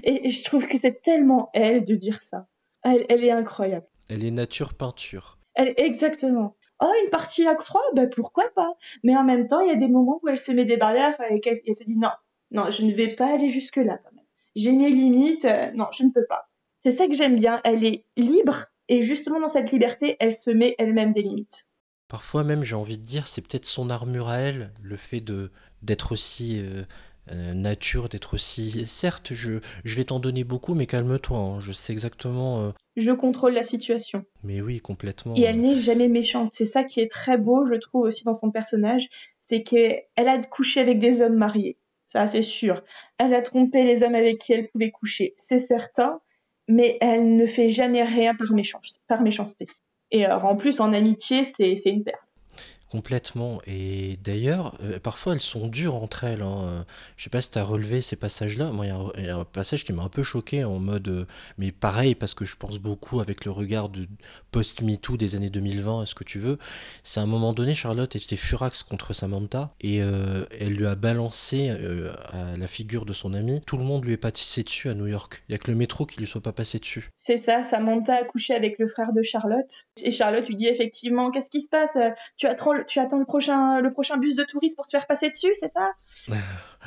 et 0.03 0.29
je 0.29 0.43
trouve 0.43 0.65
que 0.67 0.79
c'est 0.79 1.03
tellement 1.03 1.51
elle 1.53 1.85
de 1.85 1.93
dire 1.93 2.23
ça. 2.23 2.47
Elle, 2.83 3.05
elle 3.07 3.23
est 3.23 3.31
incroyable. 3.31 3.85
Elle 4.09 4.25
est 4.25 4.31
nature 4.31 4.73
peinture. 4.73 5.37
Elle, 5.53 5.75
exactement. 5.77 6.55
Oh, 6.83 6.91
une 7.03 7.09
partie 7.09 7.47
à 7.47 7.55
trois 7.55 7.81
Ben 7.95 8.09
pourquoi 8.09 8.43
pas? 8.55 8.73
Mais 9.03 9.15
en 9.15 9.23
même 9.23 9.47
temps, 9.47 9.61
il 9.61 9.69
y 9.69 9.71
a 9.71 9.75
des 9.75 9.87
moments 9.87 10.19
où 10.21 10.27
elle 10.27 10.37
se 10.37 10.51
met 10.51 10.65
des 10.65 10.75
barrières 10.75 11.15
et 11.29 11.41
elle 11.45 11.77
se 11.77 11.83
dit 11.85 11.95
non, 11.95 12.09
non, 12.51 12.69
je 12.71 12.83
ne 12.83 12.91
vais 12.91 13.15
pas 13.15 13.33
aller 13.33 13.47
jusque-là 13.47 13.97
quand 14.03 14.13
même. 14.13 14.25
J'ai 14.57 14.73
mes 14.73 14.89
limites, 14.89 15.45
euh, 15.45 15.71
non, 15.71 15.87
je 15.91 16.03
ne 16.03 16.09
peux 16.09 16.25
pas. 16.27 16.49
C'est 16.83 16.91
ça 16.91 17.07
que 17.07 17.13
j'aime 17.13 17.37
bien. 17.37 17.61
Elle 17.63 17.85
est 17.85 18.05
libre 18.17 18.65
et 18.89 19.01
justement 19.01 19.39
dans 19.39 19.47
cette 19.47 19.71
liberté, 19.71 20.17
elle 20.19 20.35
se 20.35 20.51
met 20.51 20.75
elle-même 20.77 21.13
des 21.13 21.21
limites. 21.21 21.65
Parfois 22.09 22.43
même, 22.43 22.63
j'ai 22.63 22.75
envie 22.75 22.97
de 22.97 23.05
dire, 23.05 23.27
c'est 23.27 23.41
peut-être 23.41 23.65
son 23.65 23.89
armure 23.89 24.27
à 24.27 24.37
elle, 24.37 24.71
le 24.81 24.97
fait 24.97 25.23
d'être 25.81 26.11
aussi 26.11 26.59
euh, 26.59 26.83
euh, 27.31 27.53
nature, 27.53 28.09
d'être 28.09 28.33
aussi... 28.33 28.85
Certes, 28.85 29.33
je, 29.33 29.59
je 29.83 29.95
vais 29.95 30.05
t'en 30.05 30.19
donner 30.19 30.43
beaucoup, 30.43 30.73
mais 30.75 30.85
calme-toi, 30.85 31.37
hein, 31.37 31.59
je 31.59 31.71
sais 31.71 31.93
exactement... 31.93 32.63
euh, 32.63 32.71
Je 32.97 33.11
contrôle 33.11 33.53
la 33.53 33.63
situation. 33.63 34.25
Mais 34.43 34.61
oui, 34.61 34.79
complètement. 34.79 35.35
Et 35.35 35.41
elle 35.41 35.61
n'est 35.61 35.77
jamais 35.77 36.07
méchante. 36.07 36.51
C'est 36.53 36.65
ça 36.65 36.83
qui 36.83 36.99
est 36.99 37.09
très 37.09 37.37
beau, 37.37 37.65
je 37.67 37.75
trouve 37.75 38.03
aussi 38.03 38.23
dans 38.23 38.35
son 38.35 38.51
personnage, 38.51 39.07
c'est 39.39 39.63
qu'elle 39.63 40.03
a 40.15 40.37
couché 40.43 40.79
avec 40.79 40.99
des 40.99 41.21
hommes 41.21 41.37
mariés. 41.37 41.77
Ça, 42.07 42.27
c'est 42.27 42.43
sûr. 42.43 42.83
Elle 43.17 43.33
a 43.33 43.41
trompé 43.41 43.83
les 43.83 44.03
hommes 44.03 44.15
avec 44.15 44.39
qui 44.39 44.53
elle 44.53 44.69
pouvait 44.69 44.91
coucher, 44.91 45.33
c'est 45.37 45.59
certain, 45.59 46.19
mais 46.67 46.97
elle 47.01 47.35
ne 47.35 47.45
fait 47.47 47.69
jamais 47.69 48.03
rien 48.03 48.35
par, 48.35 48.51
méchance, 48.53 49.01
par 49.07 49.21
méchanceté. 49.21 49.67
Et 50.11 50.23
alors, 50.23 50.45
en 50.45 50.55
plus, 50.55 50.79
en 50.79 50.93
amitié, 50.93 51.43
c'est 51.43 51.75
c'est 51.75 51.89
une 51.89 52.03
perte. 52.03 52.22
Complètement. 52.93 53.59
Et 53.65 54.19
d'ailleurs, 54.23 54.75
euh, 54.83 54.99
parfois 54.99 55.33
elles 55.33 55.39
sont 55.39 55.67
dures 55.67 55.95
entre 55.95 56.25
elles. 56.25 56.43
Hein. 56.43 56.85
Je 57.17 57.23
sais 57.23 57.31
pas 57.31 57.41
si 57.41 57.49
tu 57.49 57.57
as 57.57 57.63
relevé 57.63 58.01
ces 58.01 58.15
passages-là. 58.15 58.71
Moi, 58.71 58.85
il 58.85 59.25
y 59.25 59.29
a 59.29 59.35
un- 59.37 59.45
passage 59.45 59.83
qui 59.83 59.93
m'a 59.93 60.03
un 60.03 60.09
peu 60.09 60.21
choqué 60.21 60.63
en 60.63 60.77
mode. 60.77 61.07
euh, 61.07 61.25
mais 61.57 61.71
pareil, 61.71 62.13
parce 62.13 62.35
que 62.35 62.45
je 62.45 62.55
pense 62.55 62.77
beaucoup 62.77 63.19
avec 63.19 63.45
le 63.45 63.51
regard 63.51 63.89
de 63.89 64.07
post-MeToo 64.51 65.17
des 65.17 65.33
années 65.35 65.49
2020, 65.49 66.03
est-ce 66.03 66.13
que 66.13 66.23
tu 66.23 66.37
veux? 66.37 66.59
C'est 67.01 67.19
à 67.19 67.23
un 67.23 67.25
moment 67.25 67.51
donné, 67.53 67.73
Charlotte 67.73 68.15
était 68.15 68.35
furax 68.35 68.83
contre 68.83 69.13
Samantha 69.13 69.73
et 69.81 70.03
euh, 70.03 70.45
elle 70.59 70.73
lui 70.73 70.85
a 70.85 70.93
balancé 70.93 71.71
à 71.71 72.55
la 72.55 72.67
figure 72.67 73.05
de 73.05 73.13
son 73.13 73.33
ami. 73.33 73.59
Tout 73.65 73.77
le 73.77 73.83
monde 73.85 74.05
lui 74.05 74.13
est 74.13 74.17
passé 74.17 74.61
dessus 74.61 74.87
à 74.89 74.93
New 74.93 75.07
York. 75.07 75.41
Il 75.49 75.53
y 75.53 75.55
a 75.55 75.57
que 75.57 75.71
le 75.71 75.77
métro 75.77 76.05
qui 76.05 76.19
lui 76.19 76.27
soit 76.27 76.41
pas 76.41 76.51
passé 76.53 76.77
dessus. 76.77 77.09
C'est 77.15 77.37
ça, 77.37 77.63
Samantha 77.63 78.13
a 78.17 78.23
couché 78.23 78.53
avec 78.53 78.77
le 78.77 78.87
frère 78.87 79.13
de 79.13 79.23
Charlotte. 79.23 79.71
Et 79.97 80.11
Charlotte 80.11 80.47
lui 80.47 80.55
dit 80.55 80.67
effectivement, 80.67 81.31
qu'est-ce 81.31 81.49
qui 81.49 81.61
se 81.61 81.69
passe? 81.69 81.97
Tu 82.37 82.45
attends, 82.45 82.71
tu 82.85 82.99
attends 82.99 83.19
le 83.19 83.25
prochain, 83.25 83.79
le 83.79 83.91
prochain 83.91 84.17
bus 84.17 84.35
de 84.35 84.43
touristes 84.43 84.75
pour 84.75 84.85
te 84.85 84.91
faire 84.91 85.07
passer 85.07 85.29
dessus, 85.29 85.53
c'est 85.59 85.71
ça? 85.71 85.91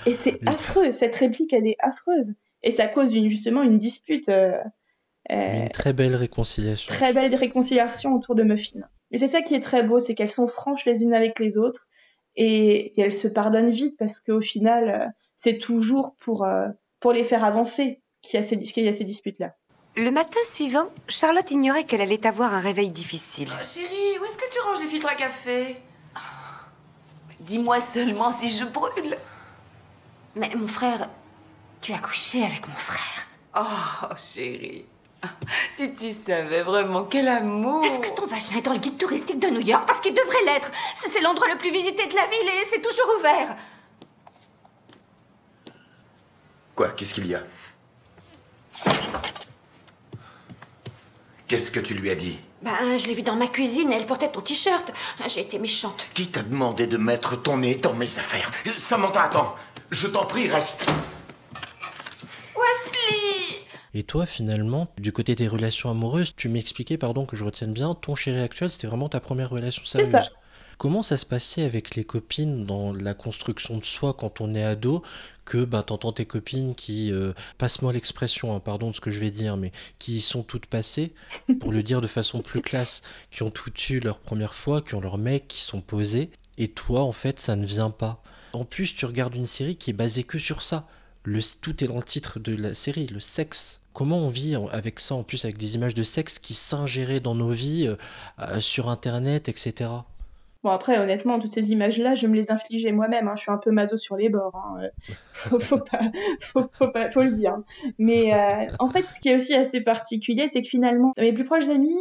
Et 0.06 0.16
c'est 0.16 0.40
affreux, 0.46 0.92
cette 0.92 1.14
réplique, 1.16 1.52
elle 1.52 1.66
est 1.66 1.76
affreuse. 1.80 2.32
Et 2.62 2.70
ça 2.70 2.86
cause 2.86 3.14
une, 3.14 3.28
justement 3.28 3.62
une 3.62 3.78
dispute, 3.78 4.28
euh, 4.28 4.58
euh, 5.30 5.62
une 5.64 5.68
très 5.70 5.92
belle 5.92 6.16
réconciliation. 6.16 6.94
très 6.94 7.12
belle 7.12 7.34
réconciliation 7.34 8.14
autour 8.14 8.34
de 8.34 8.42
Muffin. 8.42 8.80
Et 9.10 9.18
c'est 9.18 9.28
ça 9.28 9.42
qui 9.42 9.54
est 9.54 9.60
très 9.60 9.82
beau, 9.82 9.98
c'est 9.98 10.14
qu'elles 10.14 10.30
sont 10.30 10.48
franches 10.48 10.84
les 10.84 11.02
unes 11.02 11.14
avec 11.14 11.38
les 11.38 11.58
autres 11.58 11.86
et, 12.34 12.98
et 12.98 13.00
elles 13.00 13.14
se 13.14 13.28
pardonnent 13.28 13.70
vite 13.70 13.96
parce 13.98 14.20
qu'au 14.20 14.40
final, 14.40 14.88
euh, 14.88 15.06
c'est 15.34 15.58
toujours 15.58 16.16
pour, 16.18 16.46
pour 17.00 17.12
les 17.12 17.24
faire 17.24 17.44
avancer 17.44 18.00
qu'il 18.22 18.40
y 18.40 18.42
a 18.42 18.46
ces, 18.46 18.58
qu'il 18.58 18.84
y 18.84 18.88
a 18.88 18.92
ces 18.92 19.04
disputes-là. 19.04 19.54
Le 19.96 20.10
matin 20.10 20.40
suivant, 20.52 20.90
Charlotte 21.08 21.50
ignorait 21.50 21.84
qu'elle 21.84 22.02
allait 22.02 22.26
avoir 22.26 22.52
un 22.52 22.60
réveil 22.60 22.90
difficile. 22.90 23.50
Ah, 23.58 23.64
chérie, 23.64 24.18
où 24.20 24.24
est-ce 24.26 24.36
que 24.36 24.52
tu 24.52 24.60
ranges 24.60 24.80
les 24.80 24.88
filtres 24.88 25.08
à 25.08 25.14
café? 25.14 25.80
Dis-moi 27.40 27.80
seulement 27.80 28.30
si 28.30 28.54
je 28.54 28.64
brûle. 28.64 29.16
Mais 30.34 30.50
mon 30.54 30.68
frère, 30.68 31.08
tu 31.80 31.94
as 31.94 31.98
couché 31.98 32.44
avec 32.44 32.68
mon 32.68 32.74
frère. 32.74 33.26
Oh, 33.58 34.14
chérie. 34.16 34.84
Si 35.70 35.94
tu 35.94 36.12
savais 36.12 36.62
vraiment 36.62 37.04
quel 37.04 37.26
amour. 37.26 37.82
Est-ce 37.82 38.00
que 38.00 38.14
ton 38.14 38.26
vagin 38.26 38.56
est 38.58 38.62
dans 38.62 38.74
le 38.74 38.78
guide 38.78 38.98
touristique 38.98 39.38
de 39.38 39.48
New 39.48 39.62
York? 39.62 39.84
Parce 39.86 40.00
qu'il 40.00 40.12
devrait 40.12 40.44
l'être. 40.44 40.70
C'est 40.94 41.22
l'endroit 41.22 41.48
le 41.48 41.56
plus 41.56 41.70
visité 41.70 42.06
de 42.06 42.14
la 42.14 42.26
ville 42.26 42.48
et 42.48 42.66
c'est 42.70 42.82
toujours 42.82 43.16
ouvert. 43.18 43.56
Quoi? 46.74 46.90
Qu'est-ce 46.90 47.14
qu'il 47.14 47.26
y 47.28 47.34
a? 47.34 47.42
Qu'est-ce 51.48 51.70
que 51.70 51.78
tu 51.78 51.94
lui 51.94 52.10
as 52.10 52.16
dit? 52.16 52.38
Ben, 52.62 52.96
je 52.96 53.06
l'ai 53.06 53.14
vu 53.14 53.22
dans 53.22 53.36
ma 53.36 53.46
cuisine, 53.46 53.92
elle 53.92 54.04
portait 54.04 54.28
ton 54.30 54.40
t-shirt. 54.40 54.92
J'ai 55.32 55.42
été 55.42 55.60
méchante. 55.60 56.06
Qui 56.14 56.26
t'a 56.26 56.42
demandé 56.42 56.88
de 56.88 56.96
mettre 56.96 57.40
ton 57.40 57.58
nez 57.58 57.76
dans 57.76 57.94
mes 57.94 58.18
affaires? 58.18 58.50
Samantha, 58.76 59.22
attends 59.22 59.54
Je 59.92 60.08
t'en 60.08 60.24
prie, 60.24 60.48
reste 60.48 60.86
Wesley 62.56 63.62
Et 63.94 64.02
toi, 64.02 64.26
finalement, 64.26 64.88
du 64.98 65.12
côté 65.12 65.36
des 65.36 65.46
relations 65.46 65.88
amoureuses, 65.88 66.34
tu 66.34 66.48
m'expliquais, 66.48 66.98
pardon, 66.98 67.26
que 67.26 67.36
je 67.36 67.44
retienne 67.44 67.72
bien, 67.72 67.94
ton 67.94 68.16
chéri 68.16 68.40
actuel, 68.40 68.68
c'était 68.70 68.88
vraiment 68.88 69.08
ta 69.08 69.20
première 69.20 69.50
relation 69.50 69.84
sérieuse. 69.84 70.32
Comment 70.78 71.02
ça 71.02 71.16
se 71.16 71.24
passait 71.24 71.62
avec 71.62 71.94
les 71.94 72.04
copines 72.04 72.66
dans 72.66 72.92
la 72.92 73.14
construction 73.14 73.78
de 73.78 73.84
soi 73.84 74.12
quand 74.12 74.42
on 74.42 74.54
est 74.54 74.62
ado 74.62 75.02
que 75.46 75.64
ben, 75.64 75.82
t'entends 75.82 76.12
tes 76.12 76.26
copines 76.26 76.74
qui, 76.74 77.10
euh, 77.12 77.32
passe-moi 77.56 77.94
l'expression, 77.94 78.54
hein, 78.54 78.60
pardon 78.60 78.90
de 78.90 78.94
ce 78.94 79.00
que 79.00 79.10
je 79.10 79.18
vais 79.18 79.30
dire, 79.30 79.56
mais 79.56 79.72
qui 79.98 80.20
sont 80.20 80.42
toutes 80.42 80.66
passées, 80.66 81.14
pour 81.60 81.72
le 81.72 81.82
dire 81.82 82.02
de 82.02 82.06
façon 82.06 82.42
plus 82.42 82.60
classe, 82.60 83.02
qui 83.30 83.42
ont 83.42 83.50
toutes 83.50 83.88
eu 83.88 84.00
leur 84.00 84.18
première 84.18 84.54
fois, 84.54 84.82
qui 84.82 84.94
ont 84.94 85.00
leur 85.00 85.16
mec, 85.16 85.48
qui 85.48 85.62
sont 85.62 85.80
posés, 85.80 86.30
et 86.58 86.68
toi, 86.68 87.02
en 87.02 87.12
fait, 87.12 87.40
ça 87.40 87.56
ne 87.56 87.64
vient 87.64 87.90
pas. 87.90 88.22
En 88.52 88.64
plus, 88.64 88.94
tu 88.94 89.06
regardes 89.06 89.36
une 89.36 89.46
série 89.46 89.76
qui 89.76 89.90
est 89.90 89.94
basée 89.94 90.24
que 90.24 90.38
sur 90.38 90.62
ça. 90.62 90.86
Tout 91.60 91.82
est 91.82 91.88
dans 91.88 91.96
le 91.96 92.02
titre 92.02 92.38
de 92.38 92.54
la 92.54 92.74
série, 92.74 93.06
le 93.06 93.20
sexe. 93.20 93.80
Comment 93.92 94.18
on 94.18 94.28
vit 94.28 94.56
avec 94.70 95.00
ça, 95.00 95.14
en 95.14 95.22
plus 95.22 95.44
avec 95.44 95.58
des 95.58 95.74
images 95.74 95.94
de 95.94 96.02
sexe 96.02 96.38
qui 96.38 96.54
s'ingéraient 96.54 97.20
dans 97.20 97.34
nos 97.34 97.50
vies, 97.50 97.88
euh, 97.88 97.96
euh, 98.40 98.60
sur 98.60 98.88
Internet, 98.88 99.48
etc. 99.48 99.90
Bon 100.62 100.70
après 100.70 100.98
honnêtement 100.98 101.38
toutes 101.38 101.52
ces 101.52 101.70
images-là 101.72 102.14
je 102.14 102.26
me 102.26 102.34
les 102.34 102.50
infligeais 102.50 102.92
moi-même. 102.92 103.28
hein. 103.28 103.34
Je 103.36 103.42
suis 103.42 103.50
un 103.52 103.58
peu 103.58 103.70
maso 103.70 103.96
sur 103.96 104.16
les 104.16 104.28
bords. 104.28 104.54
hein. 104.56 104.82
Euh, 104.82 104.88
Faut, 105.32 105.58
faut 105.60 105.78
pas, 105.78 106.00
faut, 106.40 106.64
faut 106.72 106.88
pas, 106.88 107.10
faut 107.10 107.22
le 107.22 107.30
dire. 107.32 107.56
Mais 107.98 108.32
euh, 108.34 108.66
en 108.78 108.88
fait 108.88 109.02
ce 109.04 109.20
qui 109.20 109.28
est 109.28 109.34
aussi 109.36 109.54
assez 109.54 109.80
particulier 109.80 110.48
c'est 110.48 110.62
que 110.62 110.68
finalement 110.68 111.12
mes 111.18 111.32
plus 111.32 111.44
proches 111.44 111.68
amis 111.68 111.96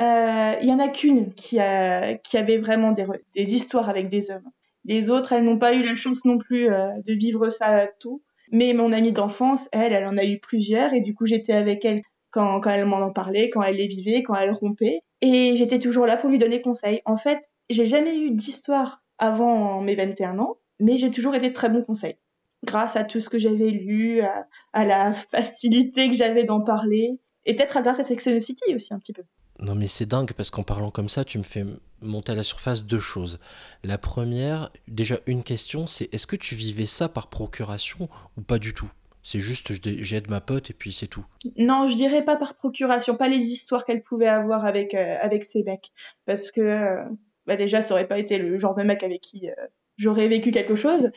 euh, 0.00 0.54
il 0.62 0.68
y 0.68 0.72
en 0.72 0.78
a 0.78 0.88
qu'une 0.88 1.34
qui 1.34 1.58
a 1.58 2.14
qui 2.18 2.38
avait 2.38 2.58
vraiment 2.58 2.92
des, 2.92 3.04
des 3.34 3.54
histoires 3.54 3.88
avec 3.90 4.08
des 4.08 4.30
hommes. 4.30 4.48
Les 4.84 5.10
autres 5.10 5.32
elles 5.32 5.44
n'ont 5.44 5.58
pas 5.58 5.74
eu 5.74 5.82
la 5.82 5.94
chance 5.96 6.24
non 6.24 6.38
plus 6.38 6.70
euh, 6.72 6.88
de 7.06 7.12
vivre 7.12 7.48
ça 7.50 7.88
tout. 8.00 8.22
Mais 8.52 8.72
mon 8.72 8.92
amie 8.92 9.12
d'enfance 9.12 9.68
elle 9.72 9.92
elle 9.92 10.06
en 10.06 10.16
a 10.16 10.24
eu 10.24 10.38
plusieurs 10.38 10.94
et 10.94 11.00
du 11.00 11.14
coup 11.14 11.26
j'étais 11.26 11.52
avec 11.52 11.84
elle 11.84 12.00
quand 12.30 12.60
quand 12.60 12.70
elle 12.70 12.86
m'en 12.86 12.98
en 12.98 13.12
parlait, 13.12 13.50
quand 13.50 13.62
elle 13.62 13.76
les 13.76 13.88
vivait, 13.88 14.22
quand 14.22 14.36
elle 14.36 14.52
rompait 14.52 15.00
et 15.20 15.56
j'étais 15.56 15.78
toujours 15.80 16.06
là 16.06 16.16
pour 16.16 16.30
lui 16.30 16.38
donner 16.38 16.62
conseil. 16.62 17.02
En 17.04 17.16
fait 17.18 17.40
j'ai 17.70 17.86
jamais 17.86 18.16
eu 18.16 18.30
d'histoire 18.30 19.02
avant 19.18 19.80
mes 19.80 19.94
21 19.96 20.38
ans, 20.38 20.58
mais 20.80 20.96
j'ai 20.96 21.10
toujours 21.10 21.34
été 21.34 21.48
de 21.48 21.54
très 21.54 21.68
bons 21.68 21.82
conseils. 21.82 22.16
Grâce 22.64 22.96
à 22.96 23.04
tout 23.04 23.20
ce 23.20 23.28
que 23.28 23.38
j'avais 23.38 23.70
lu, 23.70 24.20
à, 24.20 24.46
à 24.72 24.84
la 24.84 25.14
facilité 25.14 26.08
que 26.08 26.16
j'avais 26.16 26.44
d'en 26.44 26.60
parler, 26.60 27.18
et 27.46 27.54
peut-être 27.54 27.76
à 27.76 27.82
grâce 27.82 28.00
à 28.00 28.04
Sex 28.04 28.26
and 28.26 28.40
City 28.40 28.74
aussi 28.74 28.92
un 28.92 28.98
petit 28.98 29.12
peu. 29.12 29.22
Non 29.60 29.74
mais 29.74 29.88
c'est 29.88 30.06
dingue 30.06 30.32
parce 30.34 30.50
qu'en 30.50 30.62
parlant 30.62 30.90
comme 30.90 31.08
ça, 31.08 31.24
tu 31.24 31.38
me 31.38 31.42
fais 31.42 31.64
monter 32.00 32.32
à 32.32 32.34
la 32.34 32.44
surface 32.44 32.84
deux 32.84 33.00
choses. 33.00 33.38
La 33.82 33.98
première, 33.98 34.70
déjà 34.86 35.16
une 35.26 35.42
question, 35.42 35.86
c'est 35.86 36.12
est-ce 36.14 36.26
que 36.26 36.36
tu 36.36 36.54
vivais 36.54 36.86
ça 36.86 37.08
par 37.08 37.28
procuration 37.28 38.08
ou 38.36 38.42
pas 38.42 38.58
du 38.58 38.72
tout? 38.72 38.90
C'est 39.22 39.40
juste 39.40 39.72
j'aide 40.02 40.30
ma 40.30 40.40
pote 40.40 40.70
et 40.70 40.74
puis 40.74 40.92
c'est 40.92 41.08
tout. 41.08 41.26
Non, 41.56 41.88
je 41.88 41.96
dirais 41.96 42.24
pas 42.24 42.36
par 42.36 42.54
procuration, 42.54 43.16
pas 43.16 43.28
les 43.28 43.44
histoires 43.44 43.84
qu'elle 43.84 44.02
pouvait 44.02 44.28
avoir 44.28 44.64
avec 44.64 44.94
euh, 44.94 45.16
avec 45.20 45.44
ses 45.44 45.64
mecs, 45.64 45.90
parce 46.24 46.52
que 46.52 46.60
euh, 46.60 47.04
bah 47.48 47.56
déjà 47.56 47.82
ça 47.82 47.94
aurait 47.94 48.06
pas 48.06 48.18
été 48.18 48.38
le 48.38 48.58
genre 48.58 48.74
de 48.74 48.82
mec 48.82 49.02
avec 49.02 49.22
qui 49.22 49.48
euh, 49.48 49.66
j'aurais 49.96 50.28
vécu 50.28 50.52
quelque 50.52 50.76
chose. 50.76 51.10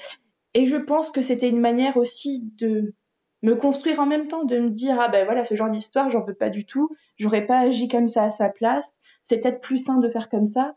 Et 0.53 0.65
je 0.65 0.77
pense 0.77 1.11
que 1.11 1.21
c'était 1.21 1.49
une 1.49 1.59
manière 1.59 1.97
aussi 1.97 2.49
de 2.57 2.95
me 3.43 3.55
construire 3.55 3.99
en 3.99 4.05
même 4.05 4.27
temps, 4.27 4.45
de 4.45 4.57
me 4.57 4.69
dire 4.69 4.97
ah 4.99 5.09
ben 5.09 5.25
voilà 5.25 5.45
ce 5.45 5.55
genre 5.55 5.69
d'histoire 5.69 6.09
j'en 6.09 6.23
veux 6.23 6.33
pas 6.33 6.49
du 6.49 6.65
tout, 6.65 6.89
j'aurais 7.17 7.45
pas 7.45 7.59
agi 7.59 7.87
comme 7.87 8.07
ça 8.07 8.23
à 8.23 8.31
sa 8.31 8.49
place, 8.49 8.89
c'est 9.23 9.39
peut-être 9.39 9.61
plus 9.61 9.79
sain 9.79 9.99
de 9.99 10.09
faire 10.09 10.29
comme 10.29 10.47
ça. 10.47 10.73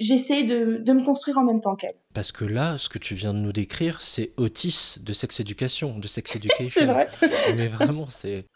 J'essaie 0.00 0.42
de, 0.42 0.78
de 0.78 0.92
me 0.92 1.04
construire 1.04 1.38
en 1.38 1.44
même 1.44 1.60
temps 1.60 1.76
qu'elle. 1.76 1.94
Parce 2.14 2.32
que 2.32 2.44
là, 2.44 2.78
ce 2.78 2.88
que 2.88 2.98
tu 2.98 3.14
viens 3.14 3.32
de 3.32 3.38
nous 3.38 3.52
décrire, 3.52 4.00
c'est 4.00 4.32
Otis 4.36 4.96
de 5.00 5.12
Sex 5.12 5.38
Education, 5.38 6.00
de 6.00 6.08
Sex 6.08 6.34
Education. 6.36 6.80
C'est 6.80 6.84
vrai. 6.86 7.08
Mais 7.54 7.68
vraiment, 7.68 8.06
c'est 8.08 8.46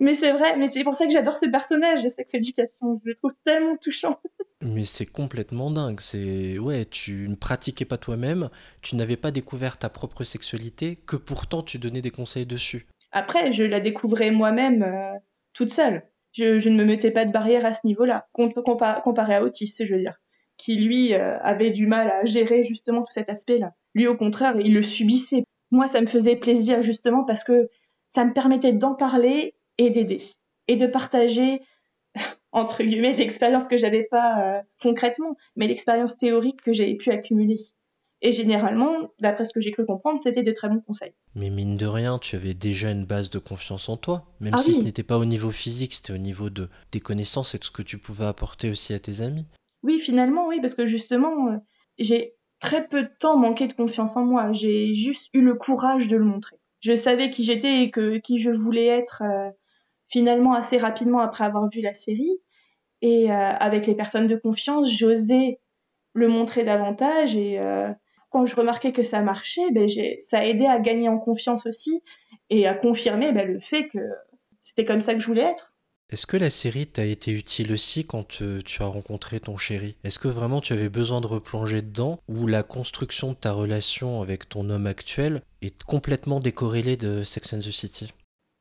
Mais 0.00 0.14
c'est 0.14 0.32
vrai, 0.32 0.56
mais 0.56 0.68
c'est 0.68 0.84
pour 0.84 0.94
ça 0.94 1.06
que 1.06 1.12
j'adore 1.12 1.36
ce 1.36 1.46
personnage 1.46 2.02
de 2.02 2.08
Sex 2.08 2.34
Education. 2.34 3.00
Je 3.04 3.10
le 3.10 3.14
trouve 3.16 3.32
tellement 3.44 3.76
touchant. 3.76 4.18
Mais 4.62 4.84
c'est 4.84 5.06
complètement 5.06 5.70
dingue. 5.70 6.00
C'est 6.00 6.58
ouais, 6.58 6.84
tu 6.84 7.28
ne 7.28 7.34
pratiquais 7.34 7.84
pas 7.84 7.98
toi-même, 7.98 8.48
tu 8.82 8.96
n'avais 8.96 9.16
pas 9.16 9.30
découvert 9.30 9.78
ta 9.78 9.88
propre 9.88 10.24
sexualité, 10.24 10.96
que 10.96 11.16
pourtant 11.16 11.62
tu 11.62 11.78
donnais 11.78 12.00
des 12.00 12.10
conseils 12.10 12.46
dessus. 12.46 12.86
Après, 13.12 13.52
je 13.52 13.64
la 13.64 13.80
découvrais 13.80 14.30
moi-même 14.30 14.82
euh, 14.82 15.12
toute 15.52 15.70
seule. 15.70 16.02
Je, 16.32 16.58
je 16.58 16.68
ne 16.68 16.76
me 16.76 16.84
mettais 16.84 17.10
pas 17.10 17.24
de 17.24 17.32
barrière 17.32 17.64
à 17.64 17.72
ce 17.72 17.86
niveau-là, 17.86 18.28
com- 18.32 18.52
compa- 18.54 19.00
comparé 19.02 19.34
à 19.36 19.42
Otis, 19.42 19.74
je 19.78 19.94
veux 19.94 20.00
dire, 20.00 20.20
qui 20.58 20.76
lui 20.76 21.14
euh, 21.14 21.38
avait 21.40 21.70
du 21.70 21.86
mal 21.86 22.10
à 22.10 22.24
gérer 22.24 22.64
justement 22.64 23.02
tout 23.02 23.12
cet 23.12 23.30
aspect-là. 23.30 23.72
Lui, 23.94 24.06
au 24.06 24.16
contraire, 24.16 24.56
il 24.60 24.74
le 24.74 24.82
subissait. 24.82 25.44
Moi, 25.70 25.88
ça 25.88 26.00
me 26.00 26.06
faisait 26.06 26.36
plaisir 26.36 26.82
justement 26.82 27.24
parce 27.24 27.42
que 27.42 27.70
ça 28.10 28.24
me 28.24 28.34
permettait 28.34 28.72
d'en 28.72 28.94
parler 28.94 29.54
et 29.78 29.90
d'aider 29.90 30.22
et 30.68 30.76
de 30.76 30.86
partager 30.86 31.60
entre 32.52 32.82
guillemets 32.82 33.14
l'expérience 33.16 33.64
que 33.64 33.76
j'avais 33.76 34.04
pas 34.04 34.40
euh, 34.40 34.62
concrètement, 34.80 35.36
mais 35.56 35.66
l'expérience 35.66 36.16
théorique 36.16 36.62
que 36.62 36.72
j'ai 36.72 36.94
pu 36.94 37.10
accumuler. 37.10 37.58
Et 38.22 38.32
généralement, 38.32 39.12
d'après 39.20 39.44
ce 39.44 39.52
que 39.52 39.60
j'ai 39.60 39.72
cru 39.72 39.84
comprendre, 39.84 40.18
c'était 40.22 40.42
de 40.42 40.52
très 40.52 40.68
bons 40.70 40.80
conseils. 40.80 41.12
Mais 41.34 41.50
mine 41.50 41.76
de 41.76 41.86
rien, 41.86 42.18
tu 42.18 42.34
avais 42.34 42.54
déjà 42.54 42.90
une 42.90 43.04
base 43.04 43.28
de 43.28 43.38
confiance 43.38 43.90
en 43.90 43.98
toi, 43.98 44.24
même 44.40 44.54
Ah 44.56 44.58
si 44.58 44.72
ce 44.72 44.82
n'était 44.82 45.02
pas 45.02 45.18
au 45.18 45.26
niveau 45.26 45.50
physique, 45.50 45.92
c'était 45.92 46.14
au 46.14 46.18
niveau 46.18 46.48
de 46.48 46.70
des 46.92 47.00
connaissances 47.00 47.54
et 47.54 47.58
de 47.58 47.64
ce 47.64 47.70
que 47.70 47.82
tu 47.82 47.98
pouvais 47.98 48.24
apporter 48.24 48.70
aussi 48.70 48.94
à 48.94 48.98
tes 48.98 49.20
amis. 49.20 49.44
Oui, 49.82 49.98
finalement, 49.98 50.48
oui, 50.48 50.60
parce 50.62 50.74
que 50.74 50.86
justement, 50.86 51.48
euh, 51.48 51.58
j'ai 51.98 52.34
très 52.58 52.88
peu 52.88 53.02
de 53.02 53.10
temps 53.20 53.36
manqué 53.36 53.66
de 53.66 53.74
confiance 53.74 54.16
en 54.16 54.24
moi. 54.24 54.52
J'ai 54.52 54.94
juste 54.94 55.28
eu 55.34 55.42
le 55.42 55.54
courage 55.54 56.08
de 56.08 56.16
le 56.16 56.24
montrer. 56.24 56.56
Je 56.80 56.94
savais 56.94 57.28
qui 57.28 57.44
j'étais 57.44 57.82
et 57.82 57.90
que 57.90 58.16
qui 58.16 58.38
je 58.38 58.50
voulais 58.50 58.86
être 58.86 59.22
euh, 59.22 59.50
finalement 60.08 60.54
assez 60.54 60.78
rapidement 60.78 61.20
après 61.20 61.44
avoir 61.44 61.68
vu 61.68 61.80
la 61.80 61.94
série. 61.94 62.40
Et 63.02 63.30
euh, 63.30 63.34
avec 63.34 63.86
les 63.86 63.94
personnes 63.94 64.26
de 64.26 64.36
confiance, 64.36 64.90
j'osais 64.90 65.60
le 66.14 66.28
montrer 66.28 66.64
davantage. 66.64 67.36
Et 67.36 67.58
euh, 67.58 67.92
quand 68.30 68.46
je 68.46 68.56
remarquais 68.56 68.92
que 68.92 69.02
ça 69.02 69.20
marchait, 69.20 69.70
ben 69.72 69.88
j'ai, 69.88 70.18
ça 70.18 70.46
aidait 70.46 70.66
à 70.66 70.78
gagner 70.78 71.08
en 71.08 71.18
confiance 71.18 71.66
aussi 71.66 72.02
et 72.50 72.66
à 72.66 72.74
confirmer 72.74 73.32
ben, 73.32 73.46
le 73.46 73.60
fait 73.60 73.88
que 73.88 73.98
c'était 74.60 74.84
comme 74.84 75.02
ça 75.02 75.14
que 75.14 75.20
je 75.20 75.26
voulais 75.26 75.42
être. 75.42 75.72
Est-ce 76.08 76.26
que 76.26 76.36
la 76.36 76.50
série 76.50 76.86
t'a 76.86 77.04
été 77.04 77.32
utile 77.32 77.72
aussi 77.72 78.06
quand 78.06 78.40
euh, 78.40 78.60
tu 78.64 78.80
as 78.80 78.86
rencontré 78.86 79.40
ton 79.40 79.56
chéri? 79.56 79.96
Est-ce 80.04 80.20
que 80.20 80.28
vraiment 80.28 80.60
tu 80.60 80.72
avais 80.72 80.88
besoin 80.88 81.20
de 81.20 81.26
replonger 81.26 81.82
dedans 81.82 82.20
ou 82.28 82.46
la 82.46 82.62
construction 82.62 83.32
de 83.32 83.36
ta 83.36 83.52
relation 83.52 84.22
avec 84.22 84.48
ton 84.48 84.70
homme 84.70 84.86
actuel 84.86 85.42
est 85.62 85.82
complètement 85.82 86.38
décorrélée 86.38 86.96
de 86.96 87.24
Sex 87.24 87.54
and 87.54 87.58
the 87.58 87.72
City? 87.72 88.12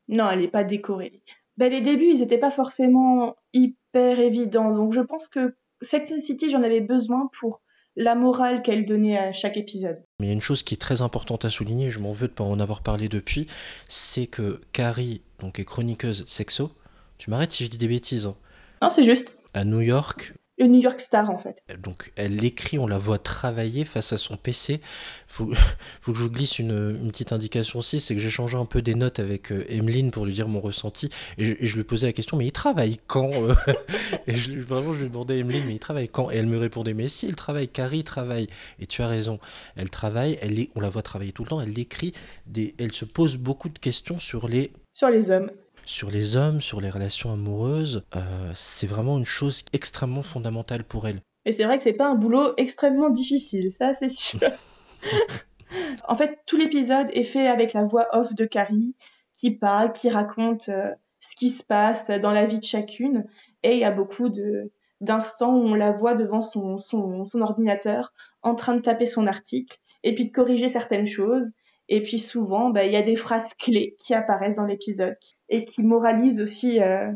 Non, 0.07 0.29
elle 0.31 0.41
n'est 0.41 0.47
pas 0.47 0.63
décorrélée. 0.63 1.21
Ben, 1.57 1.71
les 1.71 1.81
débuts, 1.81 2.11
ils 2.11 2.19
n'étaient 2.19 2.37
pas 2.37 2.51
forcément 2.51 3.35
hyper 3.53 4.19
évidents. 4.19 4.71
Donc 4.75 4.93
je 4.93 5.01
pense 5.01 5.27
que 5.27 5.55
Sex 5.81 6.11
and 6.11 6.19
City, 6.19 6.49
j'en 6.49 6.63
avais 6.63 6.81
besoin 6.81 7.29
pour 7.39 7.61
la 7.95 8.15
morale 8.15 8.61
qu'elle 8.61 8.85
donnait 8.85 9.17
à 9.17 9.31
chaque 9.31 9.55
épisode. 9.55 10.03
Mais 10.19 10.27
il 10.27 10.29
y 10.29 10.31
a 10.31 10.33
une 10.33 10.41
chose 10.41 10.63
qui 10.63 10.73
est 10.73 10.77
très 10.77 11.01
importante 11.01 11.45
à 11.45 11.49
souligner, 11.49 11.89
je 11.89 11.99
m'en 11.99 12.11
veux 12.11 12.27
de 12.27 12.33
pas 12.33 12.43
en 12.43 12.59
avoir 12.59 12.81
parlé 12.81 13.07
depuis, 13.07 13.47
c'est 13.87 14.27
que 14.27 14.59
Carrie 14.73 15.21
donc, 15.39 15.59
est 15.59 15.65
chroniqueuse 15.65 16.25
sexo, 16.27 16.71
tu 17.17 17.29
m'arrêtes 17.29 17.51
si 17.51 17.63
je 17.63 17.69
dis 17.69 17.77
des 17.77 17.87
bêtises. 17.87 18.25
Hein. 18.25 18.35
Non, 18.81 18.89
c'est 18.89 19.03
juste. 19.03 19.33
À 19.53 19.63
New 19.63 19.79
York. 19.79 20.33
Le 20.57 20.67
New 20.67 20.79
York 20.79 21.01
Star, 21.01 21.29
en 21.29 21.37
fait. 21.37 21.61
Donc, 21.79 22.13
elle 22.15 22.37
l'écrit, 22.37 22.79
on 22.79 22.87
la 22.87 22.97
voit 22.97 23.17
travailler 23.17 23.83
face 23.83 24.13
à 24.13 24.17
son 24.17 24.37
PC. 24.37 24.79
Faut, 25.27 25.51
faut 26.01 26.13
que 26.13 26.17
je 26.17 26.23
vous 26.23 26.29
glisse 26.29 26.59
une, 26.59 27.09
petite 27.09 27.33
indication 27.33 27.79
aussi, 27.79 27.99
c'est 27.99 28.15
que 28.15 28.21
j'ai 28.21 28.29
changé 28.29 28.55
un 28.55 28.65
peu 28.65 28.81
des 28.81 28.95
notes 28.95 29.19
avec 29.19 29.51
euh, 29.51 29.65
Emeline 29.69 30.11
pour 30.11 30.25
lui 30.25 30.33
dire 30.33 30.47
mon 30.47 30.61
ressenti. 30.61 31.09
Et 31.37 31.65
je, 31.65 31.73
lui 31.73 31.81
ai 31.81 31.83
posé 31.83 32.07
la 32.07 32.13
question, 32.13 32.37
mais 32.37 32.45
il 32.45 32.53
travaille 32.53 32.99
quand 33.05 33.31
euh? 33.33 33.53
Et 34.27 34.35
je, 34.35 34.57
vraiment, 34.59 34.93
je 34.93 34.99
lui 34.99 35.05
ai 35.07 35.09
demandé 35.09 35.33
à 35.33 35.37
Emeline, 35.37 35.65
mais 35.65 35.73
il 35.73 35.79
travaille 35.79 36.07
quand? 36.07 36.31
Et 36.31 36.35
elle 36.35 36.47
me 36.47 36.57
répondait, 36.57 36.93
mais 36.93 37.07
si, 37.07 37.27
il 37.27 37.35
travaille, 37.35 37.67
Carrie 37.67 38.05
travaille. 38.05 38.47
Et 38.79 38.87
tu 38.87 39.01
as 39.01 39.07
raison, 39.07 39.39
elle 39.75 39.89
travaille, 39.89 40.37
elle 40.41 40.55
on 40.75 40.79
la 40.79 40.89
voit 40.89 41.01
travailler 41.01 41.33
tout 41.33 41.43
le 41.43 41.49
temps, 41.49 41.59
elle 41.59 41.77
écrit, 41.77 42.13
des, 42.47 42.75
elle 42.79 42.93
se 42.93 43.03
pose 43.03 43.37
beaucoup 43.37 43.67
de 43.67 43.77
questions 43.77 44.19
sur 44.19 44.47
les... 44.47 44.71
Sur 44.93 45.09
les 45.09 45.29
hommes 45.29 45.51
sur 45.85 46.11
les 46.11 46.35
hommes, 46.35 46.61
sur 46.61 46.81
les 46.81 46.89
relations 46.89 47.31
amoureuses, 47.31 48.03
euh, 48.15 48.51
c'est 48.53 48.87
vraiment 48.87 49.17
une 49.17 49.25
chose 49.25 49.63
extrêmement 49.73 50.21
fondamentale 50.21 50.83
pour 50.83 51.07
elle. 51.07 51.21
Et 51.45 51.51
c'est 51.51 51.63
vrai 51.63 51.77
que 51.77 51.83
c'est 51.83 51.93
pas 51.93 52.07
un 52.07 52.15
boulot 52.15 52.53
extrêmement 52.57 53.09
difficile, 53.09 53.71
ça 53.77 53.93
c'est 53.99 54.09
sûr. 54.09 54.39
en 56.07 56.15
fait, 56.15 56.39
tout 56.47 56.57
l'épisode 56.57 57.07
est 57.13 57.23
fait 57.23 57.47
avec 57.47 57.73
la 57.73 57.85
voix 57.85 58.07
off 58.13 58.33
de 58.33 58.45
Carrie, 58.45 58.95
qui 59.37 59.51
parle, 59.51 59.93
qui 59.93 60.09
raconte 60.09 60.69
euh, 60.69 60.91
ce 61.19 61.35
qui 61.35 61.49
se 61.49 61.63
passe 61.63 62.09
dans 62.09 62.31
la 62.31 62.45
vie 62.45 62.59
de 62.59 62.63
chacune. 62.63 63.25
Et 63.63 63.73
il 63.73 63.79
y 63.79 63.83
a 63.83 63.91
beaucoup 63.91 64.29
de 64.29 64.71
d'instants 65.01 65.53
où 65.53 65.67
on 65.67 65.75
la 65.75 65.91
voit 65.91 66.15
devant 66.15 66.41
son, 66.41 66.77
son, 66.77 67.25
son 67.25 67.41
ordinateur 67.41 68.13
en 68.41 68.55
train 68.55 68.75
de 68.75 68.81
taper 68.81 69.07
son 69.07 69.27
article 69.27 69.77
et 70.03 70.15
puis 70.15 70.27
de 70.27 70.31
corriger 70.31 70.69
certaines 70.69 71.05
choses 71.05 71.51
et 71.87 72.01
puis 72.01 72.19
souvent, 72.19 72.69
bah, 72.69 72.85
il 72.85 72.91
y 72.91 72.95
a 72.95 73.01
des 73.01 73.15
phrases 73.15 73.53
clés 73.55 73.95
qui 73.99 74.13
apparaissent 74.13 74.55
dans 74.55 74.65
l'épisode 74.65 75.15
et 75.49 75.65
qui 75.65 75.83
moralisent 75.83 76.41
aussi 76.41 76.81
euh, 76.81 77.11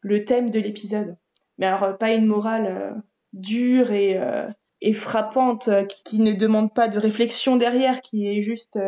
le 0.00 0.24
thème 0.24 0.50
de 0.50 0.60
l'épisode. 0.60 1.16
Mais 1.58 1.66
alors, 1.66 1.96
pas 1.98 2.12
une 2.12 2.26
morale 2.26 2.66
euh, 2.66 3.00
dure 3.32 3.92
et, 3.92 4.18
euh, 4.18 4.48
et 4.80 4.92
frappante 4.92 5.70
qui, 6.04 6.20
ne 6.20 6.32
demande 6.32 6.74
pas 6.74 6.88
de 6.88 6.98
réflexion 6.98 7.56
derrière, 7.56 8.00
qui 8.02 8.26
est 8.26 8.42
juste 8.42 8.78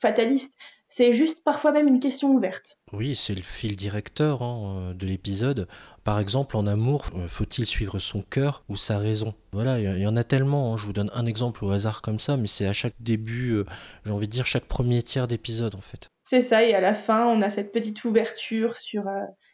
fataliste. 0.00 0.54
C'est 0.96 1.12
juste 1.12 1.42
parfois 1.42 1.72
même 1.72 1.88
une 1.88 1.98
question 1.98 2.28
ouverte. 2.28 2.78
Oui, 2.92 3.16
c'est 3.16 3.34
le 3.34 3.42
fil 3.42 3.74
directeur 3.74 4.42
hein, 4.42 4.76
euh, 4.76 4.94
de 4.94 5.06
l'épisode. 5.06 5.66
Par 6.04 6.20
exemple, 6.20 6.56
en 6.56 6.68
amour, 6.68 7.06
euh, 7.16 7.26
faut-il 7.26 7.66
suivre 7.66 7.98
son 7.98 8.22
cœur 8.22 8.62
ou 8.68 8.76
sa 8.76 8.98
raison? 8.98 9.34
Voilà, 9.50 9.80
il 9.80 9.98
y, 10.00 10.06
en 10.06 10.16
a 10.16 10.22
tellement. 10.22 10.72
Hein. 10.72 10.76
Je 10.76 10.86
vous 10.86 10.92
donne 10.92 11.10
un 11.12 11.26
exemple 11.26 11.64
au 11.64 11.72
hasard 11.72 12.00
comme 12.00 12.20
ça, 12.20 12.36
mais 12.36 12.46
c'est 12.46 12.68
à 12.68 12.72
chaque 12.72 12.94
début, 13.00 13.54
euh, 13.54 13.64
j'ai 14.04 14.12
envie 14.12 14.28
de 14.28 14.32
dire 14.32 14.46
chaque 14.46 14.66
premier 14.66 15.02
tiers 15.02 15.26
d'épisode 15.26 15.74
en 15.74 15.80
fait. 15.80 16.10
C'est 16.22 16.42
ça, 16.42 16.62
et 16.62 16.74
à 16.74 16.80
la 16.80 16.94
fin, 16.94 17.26
on 17.26 17.42
a 17.42 17.48
cette 17.48 17.72
petite 17.72 18.04
ouverture 18.04 18.76
sur 18.76 19.02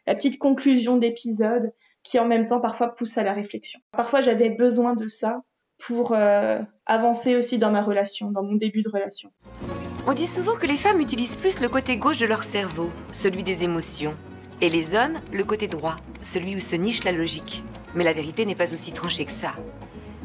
la 0.05 0.13
petite 0.13 0.37
conclusion 0.37 0.97
d'épisode 0.97 1.73
qui 2.03 2.19
en 2.19 2.27
même 2.27 2.45
temps 2.45 2.61
parfois 2.61 2.93
pousse 2.93 3.17
à 3.17 3.23
la 3.23 3.33
réflexion. 3.33 3.79
Parfois, 3.93 4.21
j'avais 4.21 4.51
besoin 4.51 4.93
de 4.93 5.07
ça 5.07 5.41
pour 5.79 6.15
avancer 6.85 7.35
aussi 7.35 7.57
dans 7.57 7.71
ma 7.71 7.81
relation, 7.81 8.29
dans 8.29 8.43
mon 8.43 8.55
début 8.55 8.83
de 8.83 8.89
relation. 8.89 9.31
On 10.07 10.13
dit 10.13 10.25
souvent 10.25 10.55
que 10.55 10.65
les 10.65 10.77
femmes 10.77 10.99
utilisent 10.99 11.35
plus 11.35 11.59
le 11.59 11.69
côté 11.69 11.95
gauche 11.95 12.17
de 12.17 12.25
leur 12.25 12.43
cerveau, 12.43 12.89
celui 13.11 13.43
des 13.43 13.63
émotions, 13.63 14.15
et 14.59 14.67
les 14.67 14.95
hommes 14.95 15.19
le 15.31 15.43
côté 15.43 15.67
droit, 15.67 15.95
celui 16.23 16.55
où 16.55 16.59
se 16.59 16.75
niche 16.75 17.03
la 17.03 17.11
logique. 17.11 17.63
Mais 17.93 18.03
la 18.03 18.13
vérité 18.13 18.45
n'est 18.45 18.55
pas 18.55 18.73
aussi 18.73 18.91
tranchée 18.93 19.25
que 19.25 19.31
ça. 19.31 19.53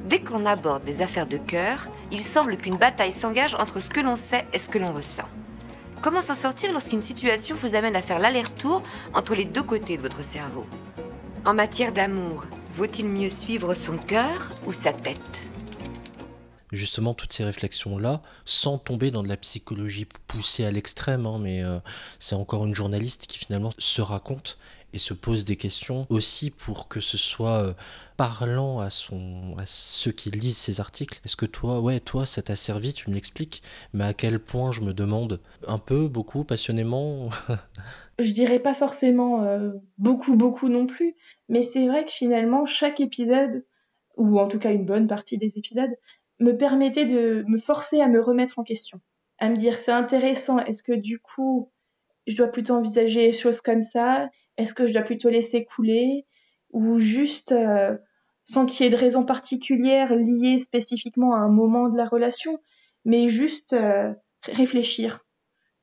Dès 0.09 0.20
qu'on 0.20 0.47
aborde 0.47 0.85
des 0.85 1.03
affaires 1.03 1.27
de 1.27 1.37
cœur, 1.37 1.89
il 2.11 2.22
semble 2.22 2.57
qu'une 2.57 2.79
bataille 2.79 3.12
s'engage 3.12 3.55
entre 3.55 3.81
ce 3.81 3.91
que 3.91 4.01
l'on 4.01 4.16
sait 4.16 4.47
et 4.55 4.59
ce 4.59 4.68
que 4.68 4.79
l'on 4.79 4.93
ressent. 4.93 5.29
Comment 6.01 6.22
s'en 6.22 6.35
sortir 6.35 6.72
lorsqu'une 6.72 7.03
situation 7.03 7.55
vous 7.61 7.74
amène 7.74 7.97
à 7.97 8.03
faire 8.03 8.18
l'aller-retour 8.18 8.83
entre 9.12 9.35
les 9.35 9.45
deux 9.45 9.62
côtés 9.62 9.99
de 9.99 10.03
votre 10.03 10.24
cerveau? 10.24 10.64
En 11.45 11.53
matière 11.53 11.93
d'amour, 11.93 12.45
vaut-il 12.74 13.07
mieux 13.07 13.31
suivre 13.31 13.74
son 13.74 13.99
cœur 13.99 14.53
ou 14.66 14.72
sa 14.72 14.93
tête? 14.93 15.43
Justement 16.72 17.14
toutes 17.14 17.32
ces 17.32 17.44
réflexions-là, 17.44 18.22
sans 18.44 18.78
tomber 18.78 19.10
dans 19.10 19.22
de 19.22 19.28
la 19.28 19.36
psychologie 19.36 20.06
poussée 20.26 20.64
à 20.64 20.70
l'extrême, 20.70 21.26
hein, 21.26 21.38
mais 21.40 21.62
euh, 21.62 21.78
c'est 22.18 22.34
encore 22.34 22.66
une 22.66 22.74
journaliste 22.74 23.26
qui 23.26 23.38
finalement 23.38 23.70
se 23.78 24.02
raconte 24.02 24.58
et 24.92 24.98
se 24.98 25.14
pose 25.14 25.44
des 25.44 25.56
questions 25.56 26.06
aussi 26.08 26.50
pour 26.50 26.88
que 26.88 27.00
ce 27.00 27.18
soit 27.18 27.62
euh, 27.62 27.74
parlant 28.16 28.80
à, 28.80 28.88
son, 28.88 29.54
à 29.58 29.64
ceux 29.66 30.10
qui 30.10 30.30
lisent 30.30 30.56
ces 30.56 30.80
articles. 30.80 31.20
Est-ce 31.24 31.36
que 31.36 31.44
toi, 31.44 31.80
ouais, 31.80 32.00
toi, 32.00 32.24
ça 32.24 32.40
t'a 32.42 32.56
servi, 32.56 32.94
tu 32.94 33.10
me 33.10 33.14
l'expliques, 33.14 33.62
mais 33.92 34.04
à 34.04 34.14
quel 34.14 34.38
point 34.38 34.72
je 34.72 34.80
me 34.80 34.94
demande 34.94 35.40
un 35.66 35.78
peu, 35.78 36.08
beaucoup, 36.08 36.44
passionnément 36.44 37.28
Je 38.18 38.32
dirais 38.32 38.60
pas 38.60 38.74
forcément 38.74 39.42
euh, 39.42 39.72
beaucoup, 39.98 40.34
beaucoup 40.34 40.70
non 40.70 40.86
plus, 40.86 41.14
mais 41.50 41.62
c'est 41.62 41.86
vrai 41.86 42.06
que 42.06 42.12
finalement, 42.12 42.64
chaque 42.64 43.00
épisode, 43.00 43.66
ou 44.16 44.40
en 44.40 44.48
tout 44.48 44.58
cas 44.58 44.72
une 44.72 44.86
bonne 44.86 45.08
partie 45.08 45.36
des 45.36 45.58
épisodes, 45.58 45.94
me 46.39 46.57
permettait 46.57 47.05
de 47.05 47.45
me 47.47 47.59
forcer 47.59 48.01
à 48.01 48.09
me 48.09 48.20
remettre 48.20 48.59
en 48.59 48.64
question, 48.64 49.01
à 49.39 49.49
me 49.49 49.57
dire 49.57 49.78
c'est 49.78 49.93
intéressant, 49.93 50.59
est-ce 50.59 50.82
que 50.82 50.93
du 50.93 51.18
coup 51.18 51.70
je 52.26 52.37
dois 52.37 52.49
plutôt 52.49 52.74
envisager 52.74 53.26
les 53.26 53.32
choses 53.32 53.61
comme 53.61 53.82
ça, 53.82 54.28
est-ce 54.57 54.74
que 54.74 54.87
je 54.87 54.93
dois 54.93 55.03
plutôt 55.03 55.30
laisser 55.30 55.64
couler, 55.64 56.26
ou 56.72 56.99
juste 56.99 57.53
euh, 57.53 57.97
sans 58.45 58.66
qu'il 58.66 58.84
y 58.84 58.89
ait 58.89 58.93
de 58.93 58.97
raison 58.97 59.24
particulière 59.24 60.14
liée 60.14 60.59
spécifiquement 60.59 61.34
à 61.34 61.39
un 61.39 61.49
moment 61.49 61.89
de 61.89 61.97
la 61.97 62.07
relation, 62.07 62.59
mais 63.05 63.28
juste 63.28 63.72
euh, 63.72 64.12
réfléchir, 64.43 65.24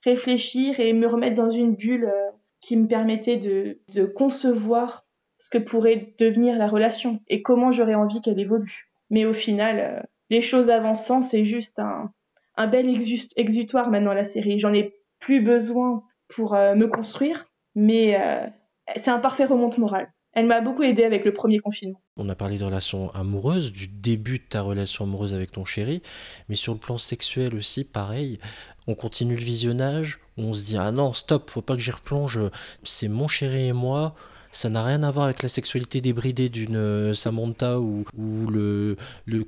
réfléchir 0.03 0.79
et 0.79 0.93
me 0.93 1.07
remettre 1.07 1.35
dans 1.35 1.49
une 1.49 1.75
bulle 1.75 2.05
euh, 2.05 2.31
qui 2.61 2.77
me 2.77 2.87
permettait 2.87 3.37
de, 3.37 3.79
de 3.93 4.05
concevoir 4.05 5.05
ce 5.37 5.49
que 5.49 5.57
pourrait 5.57 6.13
devenir 6.19 6.57
la 6.57 6.67
relation 6.67 7.19
et 7.27 7.41
comment 7.41 7.71
j'aurais 7.71 7.95
envie 7.95 8.21
qu'elle 8.21 8.39
évolue. 8.39 8.89
Mais 9.09 9.25
au 9.25 9.33
final, 9.33 10.07
les 10.29 10.41
choses 10.41 10.69
avançant, 10.69 11.21
c'est 11.21 11.45
juste 11.45 11.79
un, 11.79 12.67
bel 12.67 12.89
exutoire 13.35 13.89
maintenant 13.89 14.13
la 14.13 14.25
série. 14.25 14.59
J'en 14.59 14.73
ai 14.73 14.95
plus 15.19 15.41
besoin 15.41 16.03
pour 16.27 16.55
euh, 16.55 16.75
me 16.75 16.87
construire, 16.87 17.45
mais 17.75 18.19
euh, 18.19 18.47
c'est 18.95 19.11
un 19.11 19.19
parfait 19.19 19.45
remonte 19.45 19.77
moral. 19.77 20.11
Elle 20.33 20.47
m'a 20.47 20.61
beaucoup 20.61 20.81
aidé 20.81 21.03
avec 21.03 21.25
le 21.25 21.33
premier 21.33 21.59
confinement. 21.59 22.01
On 22.17 22.27
a 22.27 22.35
parlé 22.35 22.57
de 22.57 22.63
relations 22.63 23.09
amoureuses, 23.11 23.71
du 23.71 23.87
début 23.87 24.39
de 24.39 24.43
ta 24.43 24.61
relation 24.61 25.05
amoureuse 25.05 25.33
avec 25.33 25.51
ton 25.51 25.63
chéri, 25.63 26.01
mais 26.49 26.55
sur 26.55 26.73
le 26.73 26.79
plan 26.79 26.97
sexuel 26.97 27.53
aussi, 27.53 27.83
pareil. 27.83 28.39
On 28.87 28.95
continue 28.95 29.35
le 29.35 29.43
visionnage, 29.43 30.19
on 30.37 30.51
se 30.51 30.65
dit 30.65 30.77
ah 30.77 30.91
non 30.91 31.13
stop, 31.13 31.51
faut 31.51 31.61
pas 31.61 31.75
que 31.75 31.81
j'y 31.81 31.91
replonge. 31.91 32.39
C'est 32.81 33.09
mon 33.09 33.27
chéri 33.27 33.67
et 33.67 33.73
moi 33.73 34.15
ça 34.53 34.69
n'a 34.69 34.83
rien 34.83 35.03
à 35.03 35.11
voir 35.11 35.25
avec 35.25 35.43
la 35.43 35.49
sexualité 35.49 35.99
débridée 35.99 36.47
d'une 36.47 36.77
euh, 36.77 37.13
Samantha 37.13 37.79
ou, 37.79 38.05
le, 38.15 38.95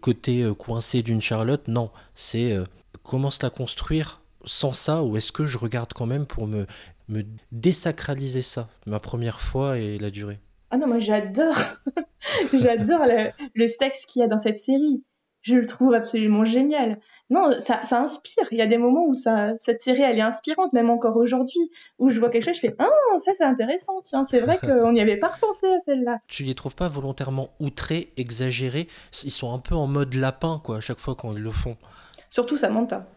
côté 0.01 0.41
euh, 0.41 0.53
coincé 0.53 1.03
d'une 1.03 1.22
Charlotte. 1.22 1.68
Non, 1.68 1.91
c'est 2.16 2.51
euh, 2.51 2.64
comment 3.03 3.30
se 3.30 3.39
la 3.43 3.51
construire 3.51 4.22
sans 4.43 4.74
ça 4.74 5.03
ou 5.03 5.16
est-ce 5.16 5.32
que 5.32 5.45
je 5.45 5.58
regarde 5.58 5.93
quand 5.93 6.08
même 6.08 6.26
pour 6.26 6.47
me, 6.47 6.66
désacraliser 7.51 8.41
ça, 8.41 8.68
ma 8.88 8.99
première 8.99 9.39
fois 9.39 9.78
et 9.78 9.99
la 9.99 10.10
durée? 10.10 10.39
Ah 10.72 10.78
non, 10.78 10.88
moi 10.88 10.99
j'adore, 10.99 11.56
j'adore 12.53 13.06
le 13.53 13.68
sexe 13.68 14.06
qu'il 14.08 14.22
y 14.22 14.26
a 14.26 14.28
dans 14.28 14.39
cette 14.39 14.58
série. 14.58 15.03
Je 15.43 15.53
le 15.53 15.68
trouve 15.68 15.93
absolument 15.93 16.43
génial 16.43 16.99
non, 17.32 17.59
ça, 17.59 17.82
ça 17.84 18.01
inspire. 18.01 18.45
Il 18.51 18.59
y 18.59 18.61
a 18.61 18.67
des 18.67 18.78
moments 18.78 19.05
où 19.07 19.15
ça, 19.15 19.53
cette 19.59 19.82
série, 19.82 20.03
elle 20.03 20.19
est 20.19 20.21
inspirante, 20.21 20.73
même 20.73 20.91
encore 20.91 21.17
aujourd'hui, 21.17 21.71
où 21.97 22.11
je 22.11 22.19
vois 22.19 22.30
quelque 22.30 22.45
chose, 22.45 22.55
je 22.55 22.59
fais 22.59 22.76
ah 22.78 22.88
ça 23.17 23.32
c'est 23.34 23.43
intéressant. 23.43 23.99
Tiens, 24.03 24.26
c'est 24.26 24.39
vrai 24.39 24.59
qu'on 24.61 24.91
n'y 24.91 25.01
avait 25.01 25.17
pas 25.17 25.30
repensé 25.30 25.65
à 25.65 25.80
celle-là. 25.86 26.19
Tu 26.28 26.43
les 26.43 26.53
trouves 26.53 26.76
pas 26.76 26.88
volontairement 26.88 27.49
outrés, 27.59 28.13
exagérés? 28.17 28.88
Ils 29.23 29.32
sont 29.32 29.53
un 29.53 29.59
peu 29.59 29.73
en 29.73 29.88
mode 29.88 30.13
lapin 30.13 30.61
quoi, 30.63 30.78
à 30.78 30.80
chaque 30.82 30.99
fois 30.99 31.15
quand 31.15 31.34
ils 31.34 31.41
le 31.41 31.49
font. 31.49 31.78
Surtout 32.30 32.57
Samantha. 32.57 33.07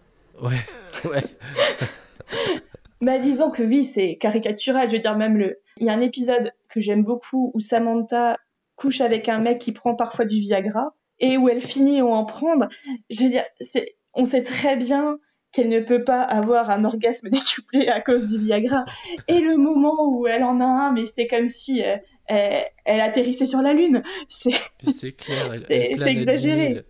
Ouais, 0.40 0.56
ouais. 1.10 1.24
bah 3.02 3.18
disons 3.18 3.50
que 3.50 3.62
oui, 3.62 3.84
c'est 3.84 4.16
caricatural. 4.16 4.88
Je 4.88 4.96
veux 4.96 5.02
dire 5.02 5.16
même 5.18 5.36
le. 5.36 5.60
Il 5.76 5.86
y 5.86 5.90
a 5.90 5.92
un 5.92 6.00
épisode 6.00 6.52
que 6.70 6.80
j'aime 6.80 7.04
beaucoup 7.04 7.50
où 7.52 7.60
Samantha 7.60 8.38
couche 8.76 9.02
avec 9.02 9.28
un 9.28 9.38
mec 9.38 9.58
qui 9.58 9.72
prend 9.72 9.94
parfois 9.94 10.24
du 10.24 10.40
Viagra 10.40 10.94
et 11.20 11.36
où 11.36 11.48
elle 11.48 11.60
finit 11.60 12.00
ou 12.00 12.08
en 12.08 12.24
prendre. 12.24 12.68
Je 13.10 13.24
veux 13.24 13.28
dire, 13.28 13.44
c'est 13.60 13.97
on 14.18 14.26
sait 14.26 14.42
très 14.42 14.76
bien 14.76 15.18
qu'elle 15.52 15.70
ne 15.70 15.80
peut 15.80 16.04
pas 16.04 16.20
avoir 16.22 16.68
un 16.68 16.84
orgasme 16.84 17.28
décuplé 17.30 17.88
à 17.88 18.02
cause 18.02 18.28
du 18.30 18.36
Viagra. 18.38 18.84
Et 19.28 19.38
le 19.40 19.56
moment 19.56 20.10
où 20.10 20.26
elle 20.26 20.44
en 20.44 20.60
a 20.60 20.64
un, 20.66 20.92
mais 20.92 21.04
c'est 21.16 21.26
comme 21.26 21.48
si 21.48 21.82
euh, 21.82 21.96
elle, 22.26 22.66
elle 22.84 23.00
atterrissait 23.00 23.46
sur 23.46 23.62
la 23.62 23.72
Lune. 23.72 24.02
C'est 24.28 25.12
clair, 25.12 25.54
elle, 25.54 25.64
C'est- 25.66 25.90
elle 25.92 25.96
plane 25.96 26.06
c'est 26.06 26.10
à 26.10 26.14
10 26.14 26.20
exagéré. 26.22 26.74
000. 26.74 26.84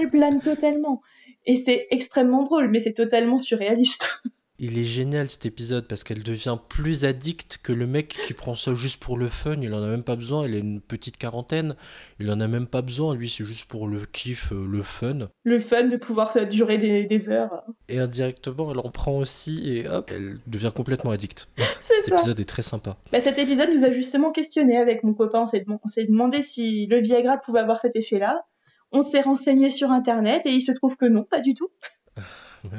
elle 0.00 0.08
plane 0.10 0.40
totalement. 0.40 1.02
Et 1.46 1.56
c'est 1.58 1.86
extrêmement 1.90 2.42
drôle, 2.44 2.68
mais 2.70 2.80
c'est 2.80 2.92
totalement 2.94 3.38
surréaliste. 3.38 4.08
Il 4.62 4.78
est 4.78 4.84
génial 4.84 5.26
cet 5.30 5.46
épisode 5.46 5.88
parce 5.88 6.04
qu'elle 6.04 6.22
devient 6.22 6.58
plus 6.68 7.06
addicte 7.06 7.58
que 7.62 7.72
le 7.72 7.86
mec 7.86 8.08
qui 8.08 8.34
prend 8.34 8.54
ça 8.54 8.74
juste 8.74 9.02
pour 9.02 9.16
le 9.16 9.28
fun. 9.28 9.56
Il 9.62 9.72
en 9.72 9.82
a 9.82 9.88
même 9.88 10.02
pas 10.02 10.16
besoin. 10.16 10.46
Il 10.46 10.54
a 10.54 10.58
une 10.58 10.82
petite 10.82 11.16
quarantaine. 11.16 11.76
Il 12.18 12.30
en 12.30 12.40
a 12.40 12.46
même 12.46 12.66
pas 12.66 12.82
besoin. 12.82 13.14
Lui, 13.14 13.30
c'est 13.30 13.44
juste 13.46 13.64
pour 13.64 13.88
le 13.88 14.00
kiff, 14.04 14.52
euh, 14.52 14.66
le 14.70 14.82
fun. 14.82 15.30
Le 15.44 15.60
fun 15.60 15.84
de 15.84 15.96
pouvoir 15.96 16.36
durer 16.46 16.76
des, 16.76 17.04
des 17.06 17.30
heures. 17.30 17.62
Et 17.88 17.98
indirectement, 17.98 18.70
elle 18.70 18.80
en 18.80 18.90
prend 18.90 19.16
aussi 19.16 19.66
et 19.66 19.88
hop, 19.88 20.10
elle 20.12 20.36
devient 20.46 20.72
complètement 20.76 21.12
addicte. 21.12 21.48
C'est 21.56 21.94
Cet 21.94 22.06
ça. 22.08 22.14
épisode 22.16 22.40
est 22.40 22.44
très 22.48 22.62
sympa. 22.62 22.98
Bah, 23.12 23.20
cet 23.22 23.38
épisode 23.38 23.70
nous 23.74 23.84
a 23.84 23.90
justement 23.90 24.30
questionné 24.30 24.76
avec 24.76 25.04
mon 25.04 25.14
copain. 25.14 25.46
On 25.82 25.88
s'est 25.88 26.04
demandé 26.04 26.42
si 26.42 26.86
le 26.86 27.00
Viagra 27.00 27.38
pouvait 27.38 27.60
avoir 27.60 27.80
cet 27.80 27.96
effet-là. 27.96 28.44
On 28.92 29.04
s'est 29.04 29.22
renseigné 29.22 29.70
sur 29.70 29.90
Internet 29.90 30.42
et 30.44 30.50
il 30.50 30.60
se 30.60 30.72
trouve 30.72 30.96
que 30.96 31.06
non, 31.06 31.24
pas 31.24 31.40
du 31.40 31.54
tout. 31.54 31.70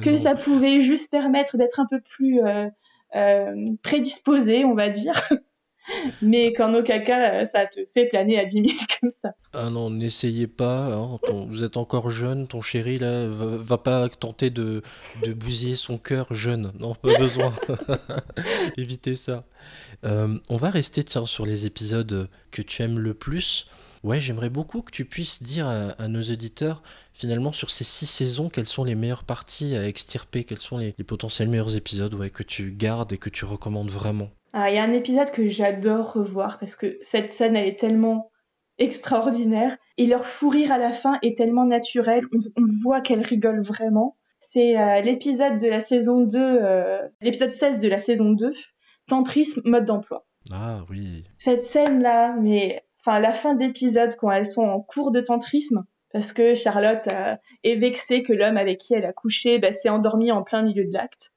Que 0.04 0.18
ça 0.18 0.36
pouvait 0.36 0.82
juste 0.82 1.10
permettre 1.10 1.58
d'être 1.58 1.80
un 1.80 1.88
peu 1.90 2.00
plus 2.02 2.42
euh, 2.44 2.68
euh, 3.16 3.56
prédisposé, 3.84 4.64
on 4.66 4.76
va 4.76 4.90
dire. 4.90 5.14
Mais 6.22 6.54
qu'en 6.54 6.74
aucun 6.76 7.00
cas, 7.00 7.34
euh, 7.42 7.46
ça 7.48 7.66
te 7.66 7.80
fait 7.96 8.06
planer 8.08 8.40
à 8.40 8.46
10 8.46 8.54
000 8.54 8.66
comme 9.02 9.10
ça. 9.22 9.32
Ah 9.54 9.70
non, 9.72 9.90
n'essayez 9.90 10.46
pas. 10.48 10.94
hein, 10.94 11.18
ton- 11.28 11.48
vous 11.48 11.64
êtes 11.64 11.76
encore 11.76 12.12
jeune. 12.12 12.48
Ton 12.48 12.62
chéri, 12.62 13.00
là, 13.00 13.28
va, 13.28 13.46
va 13.58 13.78
pas 13.80 14.08
tenter 14.08 14.52
de, 14.52 14.84
de 15.26 15.34
bousiller 15.34 15.76
son 15.76 15.98
cœur 15.98 16.32
jeune. 16.34 16.72
Non, 16.80 16.94
pas 16.94 17.18
besoin. 17.18 17.52
Évitez 18.78 19.16
ça. 19.16 19.44
Euh, 20.06 20.38
on 20.50 20.58
va 20.58 20.70
rester, 20.70 21.04
tiens, 21.04 21.26
sur 21.26 21.46
les 21.46 21.66
épisodes 21.66 22.30
que 22.52 22.62
tu 22.62 22.82
aimes 22.84 23.00
le 23.00 23.14
plus. 23.14 23.68
Ouais, 24.04 24.20
j'aimerais 24.20 24.50
beaucoup 24.50 24.82
que 24.82 24.92
tu 24.92 25.06
puisses 25.06 25.44
dire 25.44 25.68
à, 25.68 25.90
à 26.00 26.08
nos 26.08 26.22
auditeurs, 26.22 26.82
finalement, 27.14 27.52
sur 27.52 27.70
ces 27.70 27.84
six 27.84 28.06
saisons, 28.06 28.50
quelles 28.50 28.66
sont 28.66 28.84
les 28.84 28.96
meilleures 28.96 29.24
parties 29.24 29.76
à 29.76 29.88
extirper, 29.88 30.44
quels 30.44 30.60
sont 30.60 30.78
les, 30.78 30.96
les 30.98 31.04
potentiels 31.04 31.50
meilleurs 31.50 31.76
épisodes 31.76 32.14
ouais, 32.16 32.30
que 32.30 32.44
tu 32.44 32.72
gardes 32.72 33.14
et 33.14 33.18
que 33.18 33.30
tu 33.30 33.46
recommandes 33.46 33.90
vraiment? 33.90 34.30
Ah, 34.54 34.70
il 34.70 34.76
y 34.76 34.80
a 34.80 34.84
un 34.84 34.94
épisode 34.94 35.32
que 35.32 35.48
j'adore 35.48 36.14
revoir 36.14 36.60
parce 36.60 36.76
que 36.76 36.98
cette 37.02 37.32
scène, 37.32 37.56
elle 37.56 37.68
est 37.68 37.80
tellement 37.80 38.32
extraordinaire. 38.78 39.78
Et 39.98 40.08
leur 40.08 40.26
fou 40.26 40.50
rire 40.50 40.72
à 40.72 40.78
la 40.78 40.92
fin 40.92 41.20
est 41.22 41.38
tellement 41.38 41.66
naturel. 41.66 42.26
On, 42.34 42.40
on 42.62 42.68
voit 42.84 43.02
qu'elle 43.02 43.22
rigole 43.22 43.62
vraiment. 43.62 44.18
C'est 44.40 44.78
euh, 44.78 45.02
l'épisode 45.02 45.60
de 45.60 45.68
la 45.68 45.82
saison 45.82 46.22
2, 46.22 46.40
euh, 46.40 47.08
l'épisode 47.22 47.54
16 47.54 47.80
de 47.80 47.88
la 47.88 48.00
saison 48.00 48.32
2, 48.32 48.52
Tantrisme, 49.08 49.62
mode 49.66 49.86
d'emploi. 49.86 50.26
Ah 50.52 50.84
oui. 50.90 51.26
Cette 51.38 51.64
scène-là, 51.64 52.36
mais 52.40 52.84
enfin 53.00 53.20
la 53.20 53.34
fin 53.34 53.54
d'épisode 53.54 54.16
quand 54.18 54.32
elles 54.32 54.48
sont 54.48 54.64
en 54.64 54.82
cours 54.82 55.12
de 55.12 55.22
tantrisme, 55.22 55.84
parce 56.14 56.34
que 56.34 56.54
Charlotte 56.56 57.08
euh, 57.08 57.36
est 57.64 57.76
vexée 57.76 58.24
que 58.24 58.34
l'homme 58.34 58.58
avec 58.58 58.80
qui 58.80 58.94
elle 58.94 59.06
a 59.06 59.14
couché 59.14 59.60
bah, 59.60 59.72
s'est 59.72 59.90
endormi 59.90 60.32
en 60.32 60.44
plein 60.44 60.62
milieu 60.62 60.86
de 60.86 60.94
l'acte. 60.94 61.32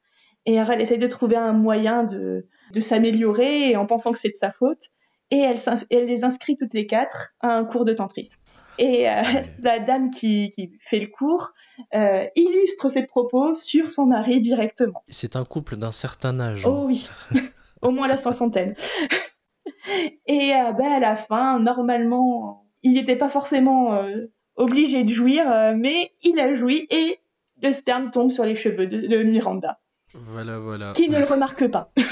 Et 0.47 0.59
alors 0.59 0.73
elle 0.73 0.81
essaie 0.81 0.99
de 0.99 1.07
trouver 1.07 1.37
un 1.37 1.53
moyen 1.53 2.05
de, 2.05 2.47
de 2.73 2.81
s'améliorer 2.81 3.77
en 3.77 3.87
pensant 3.87 4.13
que 4.13 4.19
c'est 4.19 4.31
de 4.31 4.37
sa 4.37 4.53
faute. 4.53 4.91
Et 5.31 5.39
elle, 5.39 6.07
les 6.07 6.23
inscrit 6.23 6.57
toutes 6.57 6.75
les 6.75 6.87
quatre 6.87 7.35
à 7.41 7.57
un 7.57 7.65
cours 7.65 7.85
de 7.85 7.95
tantrisme. 7.95 8.39
Et 8.79 9.09
euh, 9.09 9.23
la 9.63 9.79
dame 9.79 10.11
qui, 10.11 10.51
qui 10.51 10.73
fait 10.81 11.01
le 11.01 11.07
cours 11.09 11.53
euh, 11.95 12.27
illustre 12.37 12.89
ses 12.89 13.05
propos 13.05 13.55
sur 13.57 13.91
son 13.91 14.07
mari 14.07 14.41
directement. 14.41 15.03
C'est 15.09 15.35
un 15.37 15.45
couple 15.45 15.77
d'un 15.77 15.93
certain 15.93 16.39
âge. 16.41 16.67
hein. 16.67 16.71
Oh 16.71 16.85
oui, 16.87 17.07
au 17.83 17.91
moins 17.91 18.07
la 18.07 18.17
soixantaine. 18.17 18.75
Et 20.27 20.55
euh, 20.55 20.73
ben, 20.73 20.93
à 20.93 21.01
la 21.01 21.17
fin, 21.17 21.59
normalement, 21.59 22.67
il 22.83 22.95
n'était 22.95 23.17
pas 23.17 23.29
forcément 23.29 23.95
euh, 23.95 24.27
obligé 24.57 25.05
de 25.05 25.13
jouir, 25.13 25.51
euh, 25.51 25.75
mais 25.77 26.13
il 26.23 26.39
a 26.41 26.55
joui 26.55 26.87
et 26.91 27.19
le 27.63 27.73
sperme 27.73 28.11
tombe 28.11 28.31
sur 28.33 28.45
les 28.45 28.57
cheveux 28.57 28.87
de, 28.87 29.07
de 29.07 29.23
Miranda, 29.23 29.81
Voilà, 30.13 30.59
voilà. 30.59 30.93
qui 30.95 31.09
ne 31.09 31.19
le 31.19 31.25
remarque 31.25 31.69
pas. 31.71 31.91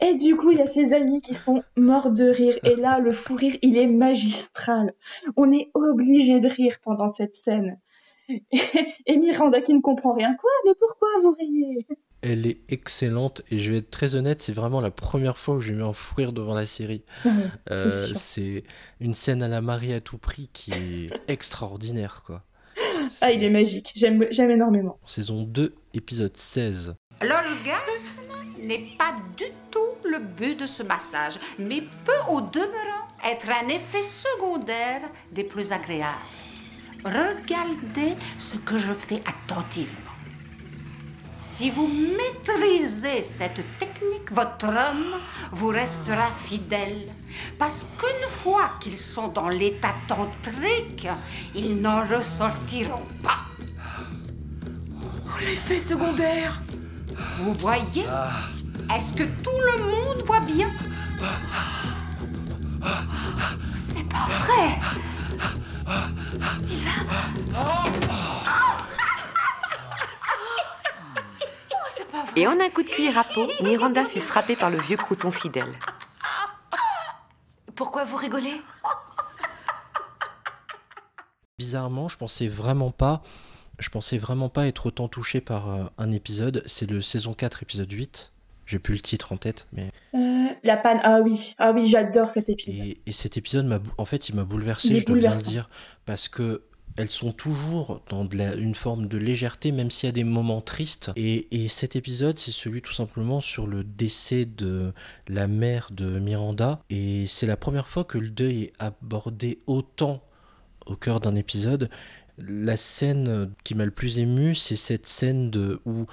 Et 0.00 0.14
du 0.14 0.34
coup, 0.34 0.50
il 0.50 0.58
y 0.58 0.62
a 0.62 0.66
ses 0.66 0.92
amis 0.92 1.20
qui 1.20 1.34
sont 1.34 1.62
morts 1.76 2.10
de 2.10 2.24
rire. 2.24 2.58
Et 2.64 2.74
là, 2.74 2.98
le 2.98 3.12
fou 3.12 3.34
rire, 3.36 3.56
il 3.62 3.76
est 3.76 3.86
magistral. 3.86 4.92
On 5.36 5.52
est 5.52 5.70
obligé 5.74 6.40
de 6.40 6.48
rire 6.48 6.76
pendant 6.82 7.08
cette 7.08 7.34
scène. 7.36 7.78
Et 9.06 9.16
Miranda 9.16 9.60
qui 9.60 9.74
ne 9.74 9.80
comprend 9.80 10.12
rien. 10.12 10.34
Quoi? 10.34 10.50
Mais 10.66 10.72
pourquoi 10.78 11.08
vous 11.22 11.32
riez? 11.38 11.86
Elle 12.22 12.46
est 12.46 12.58
excellente 12.68 13.42
et 13.50 13.58
je 13.58 13.70
vais 13.70 13.78
être 13.78 13.90
très 13.90 14.16
honnête, 14.16 14.42
c'est 14.42 14.52
vraiment 14.52 14.80
la 14.80 14.90
première 14.90 15.38
fois 15.38 15.56
où 15.56 15.60
j'ai 15.60 15.74
eu 15.74 15.82
un 15.82 15.92
fou 15.92 16.16
rire 16.16 16.32
devant 16.32 16.54
la 16.54 16.66
série. 16.66 17.02
Euh, 17.70 18.12
c'est 18.14 18.64
une 19.00 19.14
scène 19.14 19.42
à 19.42 19.48
la 19.48 19.60
Marie 19.60 19.92
à 19.92 20.00
tout 20.00 20.16
prix 20.16 20.48
qui 20.52 20.72
est 20.72 21.10
extraordinaire, 21.28 22.22
quoi. 22.24 22.44
Ah, 23.20 23.30
il 23.30 23.44
est 23.44 23.50
magique. 23.50 23.92
J'aime 23.94 24.26
j'aime 24.30 24.50
énormément. 24.50 24.98
Saison 25.06 25.42
2, 25.42 25.74
épisode 25.94 26.36
16. 26.36 26.94
L'orgasme 27.20 28.22
n'est 28.62 28.86
pas 28.96 29.14
du 29.36 29.44
tout 29.70 30.08
le 30.08 30.18
but 30.18 30.58
de 30.58 30.66
ce 30.66 30.82
massage, 30.82 31.38
mais 31.58 31.82
peut 32.04 32.30
au 32.30 32.40
demeurant 32.40 33.06
être 33.24 33.48
un 33.50 33.68
effet 33.68 34.02
secondaire 34.02 35.02
des 35.32 35.44
plus 35.44 35.72
agréables. 35.72 36.16
Regardez 37.04 38.14
ce 38.36 38.56
que 38.56 38.78
je 38.78 38.92
fais 38.92 39.22
attentivement. 39.26 40.07
Si 41.58 41.70
vous 41.70 41.88
maîtrisez 41.88 43.24
cette 43.24 43.64
technique, 43.80 44.30
votre 44.30 44.66
homme 44.66 45.18
vous 45.50 45.70
restera 45.70 46.30
fidèle. 46.30 47.08
Parce 47.58 47.84
qu'une 47.98 48.28
fois 48.28 48.74
qu'ils 48.78 48.96
sont 48.96 49.26
dans 49.26 49.48
l'état 49.48 49.92
tantrique, 50.06 51.08
ils 51.56 51.80
n'en 51.82 52.02
ressortiront 52.06 53.02
pas. 53.24 53.40
L'effet 55.40 55.80
secondaire. 55.80 56.62
Vous 57.38 57.54
voyez? 57.54 58.06
Est-ce 58.96 59.14
que 59.14 59.24
tout 59.24 59.60
le 59.72 59.82
monde 59.82 60.22
voit 60.24 60.38
bien? 60.38 60.70
C'est 63.92 64.08
pas 64.08 64.28
vrai 64.44 64.78
Et 72.36 72.46
en 72.46 72.58
un 72.60 72.70
coup 72.70 72.82
de 72.82 72.88
cuillère 72.88 73.18
à 73.18 73.24
peau, 73.24 73.48
Miranda 73.62 74.04
fut 74.04 74.20
frappée 74.20 74.56
par 74.56 74.70
le 74.70 74.78
vieux 74.78 74.96
crouton 74.96 75.30
fidèle. 75.30 75.72
Pourquoi 77.74 78.04
vous 78.04 78.16
rigolez 78.16 78.60
Bizarrement, 81.58 82.08
je 82.08 82.16
pensais 82.16 82.46
vraiment 82.48 82.90
pas, 82.92 83.22
je 83.78 83.88
pensais 83.88 84.16
vraiment 84.18 84.48
pas 84.48 84.66
être 84.66 84.86
autant 84.86 85.08
touché 85.08 85.40
par 85.40 85.70
euh, 85.70 85.84
un 85.98 86.10
épisode. 86.12 86.62
C'est 86.66 86.88
le 86.88 87.00
saison 87.00 87.34
4, 87.34 87.62
épisode 87.62 87.90
8. 87.90 88.32
J'ai 88.66 88.78
plus 88.78 88.94
le 88.94 89.00
titre 89.00 89.32
en 89.32 89.36
tête, 89.38 89.66
mais 89.72 89.90
Euh, 90.14 90.46
la 90.62 90.76
panne, 90.76 91.00
ah 91.02 91.20
oui, 91.20 91.54
ah 91.58 91.72
oui, 91.72 91.88
j'adore 91.88 92.30
cet 92.30 92.48
épisode. 92.48 92.84
et, 92.84 93.00
et 93.06 93.12
cet 93.12 93.36
épisode 93.36 93.64
m'a, 93.66 93.78
en 93.96 94.04
fait, 94.04 94.28
il 94.28 94.36
m'a 94.36 94.44
bouleversé, 94.44 94.88
Il 94.88 95.00
je 95.00 95.06
dois 95.06 95.16
bien 95.16 95.34
le 95.34 95.42
dire, 95.42 95.68
parce 96.04 96.28
que 96.28 96.62
elles 96.98 97.10
sont 97.10 97.32
toujours 97.32 98.02
dans 98.08 98.28
une 98.28 98.74
forme 98.74 99.06
de 99.06 99.18
légèreté, 99.18 99.70
même 99.70 99.88
s'il 99.88 100.08
y 100.08 100.10
a 100.10 100.12
des 100.12 100.24
moments 100.24 100.60
tristes. 100.60 101.12
Et, 101.14 101.46
et 101.52 101.68
cet 101.68 101.94
épisode, 101.94 102.38
c'est 102.38 102.50
celui 102.50 102.82
tout 102.82 102.92
simplement 102.92 103.40
sur 103.40 103.68
le 103.68 103.84
décès 103.84 104.44
de 104.44 104.92
la 105.28 105.46
mère 105.46 105.90
de 105.92 106.18
Miranda. 106.18 106.80
Et 106.90 107.26
c'est 107.28 107.46
la 107.46 107.56
première 107.56 107.86
fois 107.86 108.02
que 108.02 108.18
le 108.18 108.30
deuil 108.30 108.64
est 108.64 108.72
abordé 108.80 109.60
autant 109.68 110.24
au 110.86 110.96
cœur 110.96 111.20
d'un 111.20 111.36
épisode. 111.36 111.88
La 112.36 112.76
scène 112.76 113.52
qui 113.62 113.76
m'a 113.76 113.84
le 113.84 113.92
plus 113.92 114.18
ému, 114.18 114.56
c'est 114.56 114.76
cette 114.76 115.06
scène 115.06 115.52
où 115.86 116.06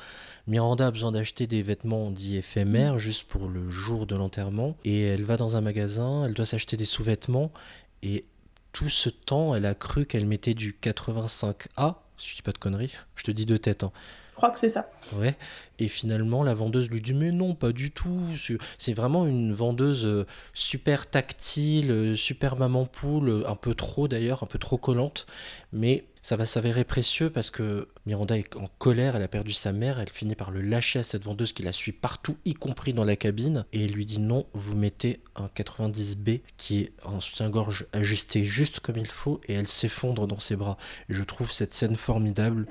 Miranda 0.45 0.88
a 0.88 0.91
besoin 0.91 1.11
d'acheter 1.11 1.47
des 1.47 1.63
vêtements 1.63 2.11
dits 2.11 2.38
éphémères 2.38 2.99
juste 2.99 3.23
pour 3.23 3.47
le 3.47 3.71
jour 3.71 4.05
de 4.05 4.15
l'enterrement. 4.15 4.77
Et 4.86 5.01
elle 5.01 5.23
va 5.23 5.38
dans 5.38 5.57
un 5.57 5.61
magasin, 5.61 6.25
elle 6.25 6.33
doit 6.36 6.45
s'acheter 6.45 6.77
des 6.77 6.86
sous-vêtements. 6.86 7.51
Tout 8.76 8.89
ce 8.89 9.07
temps, 9.07 9.55
elle 9.55 9.65
a 9.65 9.73
cru 9.73 10.05
qu'elle 10.05 10.26
mettait 10.26 10.53
du 10.53 10.76
85A, 10.82 11.95
si 12.17 12.32
je 12.32 12.36
dis 12.36 12.41
pas 12.41 12.51
de 12.51 12.57
conneries. 12.57 12.91
Je 13.15 13.23
te 13.23 13.32
dis 13.32 13.45
de 13.45 13.55
tête. 13.55 13.84
hein. 13.84 13.91
Je 14.32 14.36
crois 14.36 14.49
que 14.51 14.59
c'est 14.59 14.67
ça. 14.67 14.89
Ouais. 15.13 15.38
Et 15.80 15.88
finalement, 15.88 16.43
la 16.43 16.53
vendeuse 16.53 16.89
lui 16.89 16.99
dit 16.99 17.13
Mais 17.13 17.32
non, 17.32 17.55
pas 17.55 17.71
du 17.71 17.91
tout. 17.91 18.19
C'est- 18.78 18.93
vraiment 18.93 19.26
une 19.26 19.53
vendeuse 19.53 20.05
euh, 20.05 20.26
super 20.53 21.09
tactile, 21.09 21.89
euh, 21.89 22.15
super 22.17 22.57
maman 22.57 22.86
poule, 22.86 23.30
euh, 23.30 23.47
un 23.49 23.55
peu 23.55 23.73
trop 23.76 24.09
d'ailleurs, 24.09 24.43
un 24.43 24.47
peu 24.47 24.59
trop 24.59 24.78
collante. 24.78 25.26
Mais 25.71 26.03
Ça 26.26 26.38
va 26.38 26.47
s'avérer 26.47 26.86
précieux 26.86 27.30
parce 27.30 27.51
que 27.51 27.88
Miranda 28.07 28.36
est 28.36 28.55
en 28.55 28.67
colère, 28.80 29.15
elle 29.15 29.21
a 29.21 29.28
perdu 29.28 29.53
sa 29.53 29.71
mère, 29.71 29.99
elle 29.99 30.09
finit 30.09 30.34
par 30.34 30.49
le 30.49 30.59
lâcher 30.59 30.97
à 30.97 31.03
cette 31.03 31.23
vendeuse 31.23 31.53
qui 31.53 31.61
la 31.61 31.71
suit 31.71 31.91
partout, 31.91 32.36
y 32.45 32.55
compris 32.55 32.93
dans 32.93 33.03
la 33.03 33.15
cabine, 33.15 33.63
et 33.73 33.86
elle 33.86 33.91
lui 33.91 34.07
dit 34.07 34.19
non, 34.19 34.47
vous 34.53 34.76
mettez 34.76 35.19
un 35.36 35.51
90B 35.55 36.41
qui 36.57 36.80
est 36.80 36.93
un 37.05 37.19
soutien-gorge 37.19 37.86
ajusté 37.93 38.43
juste 38.43 38.80
comme 38.80 38.97
il 38.97 39.05
faut, 39.05 39.39
et 39.47 39.53
elle 39.53 39.67
s'effondre 39.67 40.26
dans 40.26 40.39
ses 40.39 40.55
bras. 40.55 40.80
Je 41.09 41.21
trouve 41.21 41.51
cette 41.51 41.76
scène 41.76 41.95
formidable, 41.95 42.65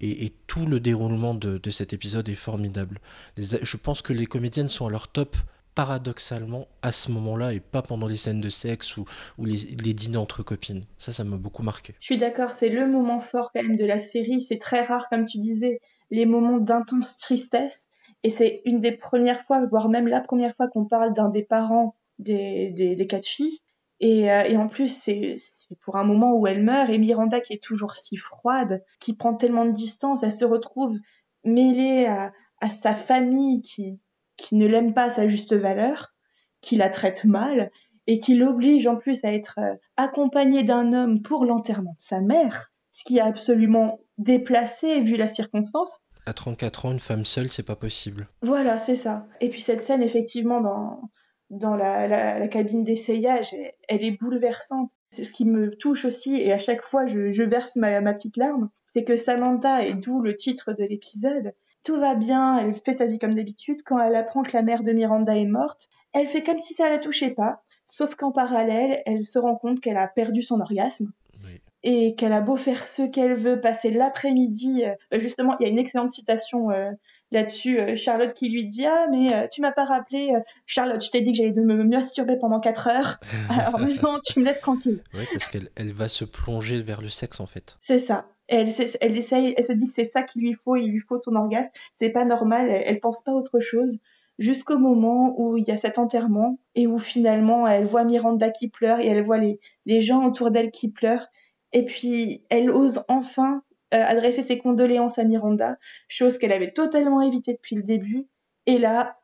et, 0.00 0.32
tout 0.46 0.66
le 0.66 0.78
déroulement 0.78 1.34
de, 1.34 1.60
cet 1.68 1.92
épisode 1.92 2.28
est 2.28 2.36
formidable. 2.36 3.00
Je 3.36 3.76
pense 3.76 4.02
que 4.02 4.12
les 4.12 4.26
comédiennes 4.26 4.68
sont 4.68 4.86
à 4.86 4.90
leur 4.90 5.08
top 5.08 5.36
paradoxalement 5.74 6.66
à 6.82 6.92
ce 6.92 7.10
moment-là 7.12 7.52
et 7.52 7.60
pas 7.60 7.82
pendant 7.82 8.06
les 8.06 8.16
scènes 8.16 8.40
de 8.40 8.48
sexe 8.48 8.96
ou, 8.96 9.04
les, 9.38 9.94
dîners 9.94 10.16
entre 10.16 10.42
copines. 10.42 10.84
Ça, 10.98 11.12
ça 11.12 11.24
m'a 11.24 11.36
beaucoup 11.36 11.62
marqué. 11.62 11.94
Je 12.00 12.06
suis 12.06 12.18
d'accord, 12.18 12.52
c'est 12.52 12.68
le 12.68 12.86
moment 12.86 13.20
fort 13.20 13.50
quand 13.52 13.62
même 13.62 13.76
de 13.76 13.84
la 13.84 14.00
série. 14.00 14.40
C'est 14.40 14.58
très 14.58 14.84
rare, 14.84 15.08
comme 15.08 15.26
tu 15.26 15.38
disais, 15.38 15.80
les 16.10 16.26
moments 16.26 16.58
d'intense 16.58 17.18
tristesse. 17.18 17.88
Et 18.22 18.30
c'est 18.30 18.62
une 18.64 18.80
des 18.80 18.92
premières 18.92 19.44
fois, 19.44 19.64
voire 19.66 19.88
même 19.88 20.08
la 20.08 20.20
première 20.20 20.54
fois 20.56 20.68
qu'on 20.68 20.84
parle 20.84 21.14
d'un 21.14 21.30
des 21.30 21.44
parents 21.44 21.94
des, 22.18 22.70
des, 22.70 23.06
quatre 23.06 23.26
filles. 23.26 23.60
Et, 24.00 24.30
euh, 24.30 24.58
en 24.58 24.68
plus, 24.68 24.88
c'est 24.88 25.36
pour 25.82 25.96
un 25.96 26.04
moment 26.04 26.34
où 26.34 26.46
elle 26.46 26.62
meurt. 26.62 26.90
Et 26.90 26.98
Miranda, 26.98 27.40
qui 27.40 27.54
est 27.54 27.62
toujours 27.62 27.94
si 27.94 28.16
froide, 28.16 28.84
qui 28.98 29.14
prend 29.14 29.34
tellement 29.34 29.64
de 29.64 29.72
distance, 29.72 30.22
elle 30.22 30.32
se 30.32 30.44
retrouve 30.44 30.98
mêlée 31.44 32.06
à 32.06 32.70
sa 32.70 32.94
famille 32.94 33.62
qui, 33.62 33.98
qui 34.40 34.56
ne 34.56 34.66
l'aime 34.66 34.94
pas 34.94 35.04
à 35.04 35.10
sa 35.10 35.28
juste 35.28 35.54
valeur, 35.54 36.12
qui 36.60 36.76
la 36.76 36.88
traite 36.88 37.24
mal 37.24 37.70
et 38.06 38.18
qui 38.18 38.34
l'oblige 38.34 38.86
en 38.86 38.96
plus 38.96 39.24
à 39.24 39.32
être 39.32 39.58
euh, 39.58 39.74
accompagnée 39.96 40.64
d'un 40.64 40.92
homme 40.92 41.22
pour 41.22 41.44
l'enterrement 41.44 41.92
de 41.92 42.02
sa 42.02 42.20
mère, 42.20 42.72
ce 42.90 43.04
qui 43.04 43.18
est 43.18 43.22
absolument 43.22 44.00
déplacé 44.18 45.00
vu 45.00 45.16
la 45.16 45.28
circonstance. 45.28 45.92
À 46.26 46.32
34 46.32 46.86
ans, 46.86 46.92
une 46.92 46.98
femme 46.98 47.24
seule, 47.24 47.48
c'est 47.48 47.66
pas 47.66 47.76
possible. 47.76 48.28
Voilà, 48.42 48.78
c'est 48.78 48.94
ça. 48.94 49.26
Et 49.40 49.48
puis 49.48 49.60
cette 49.60 49.82
scène, 49.82 50.02
effectivement, 50.02 50.60
dans, 50.60 51.10
dans 51.50 51.76
la, 51.76 52.06
la, 52.08 52.38
la 52.38 52.48
cabine 52.48 52.84
d'essayage, 52.84 53.52
elle, 53.52 53.72
elle 53.88 54.04
est 54.04 54.18
bouleversante. 54.20 54.90
C'est 55.12 55.24
ce 55.24 55.32
qui 55.32 55.44
me 55.44 55.76
touche 55.76 56.04
aussi, 56.04 56.36
et 56.36 56.52
à 56.52 56.58
chaque 56.58 56.82
fois, 56.82 57.06
je, 57.06 57.32
je 57.32 57.42
verse 57.42 57.74
ma, 57.76 58.00
ma 58.00 58.14
petite 58.14 58.36
larme, 58.36 58.70
c'est 58.92 59.04
que 59.04 59.16
Samantha, 59.16 59.84
et 59.84 59.94
d'où 59.94 60.20
le 60.20 60.36
titre 60.36 60.72
de 60.72 60.84
l'épisode, 60.84 61.52
tout 61.84 61.98
va 61.98 62.14
bien, 62.14 62.58
elle 62.58 62.74
fait 62.74 62.92
sa 62.92 63.06
vie 63.06 63.18
comme 63.18 63.34
d'habitude. 63.34 63.82
Quand 63.84 63.98
elle 64.00 64.14
apprend 64.16 64.42
que 64.42 64.52
la 64.52 64.62
mère 64.62 64.82
de 64.82 64.92
Miranda 64.92 65.36
est 65.36 65.46
morte, 65.46 65.88
elle 66.12 66.26
fait 66.26 66.42
comme 66.42 66.58
si 66.58 66.74
ça 66.74 66.88
la 66.88 66.98
touchait 66.98 67.30
pas, 67.30 67.62
sauf 67.86 68.14
qu'en 68.16 68.32
parallèle, 68.32 69.02
elle 69.06 69.24
se 69.24 69.38
rend 69.38 69.56
compte 69.56 69.80
qu'elle 69.80 69.96
a 69.96 70.06
perdu 70.08 70.42
son 70.42 70.60
orgasme 70.60 71.12
Oui. 71.44 71.60
et 71.82 72.14
qu'elle 72.16 72.32
a 72.32 72.40
beau 72.40 72.56
faire 72.56 72.84
ce 72.84 73.02
qu'elle 73.02 73.34
veut, 73.34 73.60
passer 73.60 73.90
l'après-midi. 73.90 74.84
euh, 74.84 75.18
justement, 75.18 75.56
il 75.58 75.64
y 75.64 75.66
a 75.66 75.72
une 75.72 75.78
excellente 75.78 76.12
citation 76.12 76.70
euh, 76.70 76.90
là-dessus. 77.30 77.78
euh, 77.80 77.96
Charlotte 77.96 78.32
qui 78.32 78.48
lui 78.48 78.66
dit 78.66 78.84
Ah, 78.86 79.06
mais 79.10 79.34
euh, 79.34 79.46
tu 79.50 79.60
m'as 79.60 79.72
pas 79.72 79.84
rappelé, 79.84 80.32
euh, 80.34 80.40
Charlotte, 80.66 81.02
je 81.04 81.10
t'ai 81.10 81.20
dit 81.20 81.32
que 81.32 81.38
j'allais 81.38 81.52
de 81.52 81.62
me 81.62 81.84
masturber 81.84 82.36
pendant 82.36 82.60
4 82.60 82.88
heures. 82.88 83.20
Alors 83.50 83.78
maintenant, 83.78 84.18
tu 84.24 84.40
me 84.40 84.44
laisses 84.44 84.60
tranquille. 84.60 85.02
Ouais, 85.14 85.26
parce 85.32 85.48
qu'elle 85.48 85.68
elle 85.76 85.92
va 85.92 86.08
se 86.08 86.24
plonger 86.24 86.80
vers 86.82 87.00
le 87.00 87.08
sexe 87.08 87.40
en 87.40 87.46
fait. 87.46 87.76
C'est 87.80 87.98
ça. 87.98 88.26
Elle, 88.48 88.72
elle 89.00 89.16
essaye, 89.16 89.54
elle 89.56 89.64
se 89.64 89.72
dit 89.72 89.86
que 89.86 89.92
c'est 89.92 90.04
ça 90.04 90.22
qu'il 90.22 90.42
lui 90.42 90.54
faut, 90.54 90.74
il 90.74 90.90
lui 90.90 90.98
faut 90.98 91.16
son 91.16 91.36
orgasme. 91.36 91.70
C'est 91.96 92.10
pas 92.10 92.24
normal, 92.24 92.68
elle, 92.68 92.82
elle 92.84 93.00
pense 93.00 93.22
pas 93.22 93.32
autre 93.32 93.60
chose. 93.60 93.98
Jusqu'au 94.38 94.78
moment 94.78 95.34
où 95.38 95.56
il 95.56 95.68
y 95.68 95.70
a 95.70 95.76
cet 95.76 95.98
enterrement 95.98 96.58
et 96.74 96.86
où 96.86 96.98
finalement 96.98 97.66
elle 97.68 97.84
voit 97.84 98.04
Miranda 98.04 98.50
qui 98.50 98.68
pleure 98.68 98.98
et 98.98 99.06
elle 99.06 99.22
voit 99.22 99.36
les, 99.38 99.60
les 99.86 100.00
gens 100.00 100.24
autour 100.24 100.50
d'elle 100.50 100.70
qui 100.70 100.88
pleurent. 100.88 101.28
Et 101.72 101.84
puis 101.84 102.42
elle 102.48 102.70
ose 102.70 103.04
enfin 103.08 103.62
adresser 103.96 104.42
ses 104.42 104.58
condoléances 104.58 105.18
à 105.18 105.24
Miranda, 105.24 105.76
chose 106.08 106.38
qu'elle 106.38 106.52
avait 106.52 106.72
totalement 106.72 107.20
évitée 107.22 107.54
depuis 107.54 107.76
le 107.76 107.82
début. 107.82 108.26
Et 108.66 108.78
là, 108.78 109.18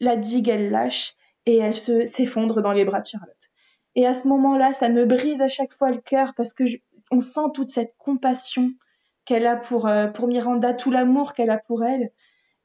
la 0.00 0.16
digue, 0.16 0.48
elle 0.48 0.70
lâche 0.70 1.14
et 1.46 1.56
elle 1.58 1.74
se 1.74 2.06
s'effondre 2.06 2.62
dans 2.62 2.72
les 2.72 2.84
bras 2.84 3.00
de 3.00 3.06
Charlotte. 3.06 3.36
Et 3.94 4.06
à 4.06 4.14
ce 4.14 4.28
moment-là, 4.28 4.72
ça 4.72 4.88
me 4.88 5.04
brise 5.04 5.40
à 5.40 5.48
chaque 5.48 5.72
fois 5.72 5.90
le 5.90 6.00
cœur 6.00 6.34
parce 6.36 6.54
que 6.54 6.66
je- 6.66 6.78
on 7.10 7.18
sent 7.20 7.50
toute 7.54 7.70
cette 7.70 7.94
compassion 7.98 8.70
qu'elle 9.24 9.46
a 9.46 9.56
pour, 9.56 9.86
euh, 9.88 10.06
pour 10.06 10.28
Miranda, 10.28 10.74
tout 10.74 10.90
l'amour 10.90 11.34
qu'elle 11.34 11.50
a 11.50 11.58
pour 11.58 11.84
elle, 11.84 12.10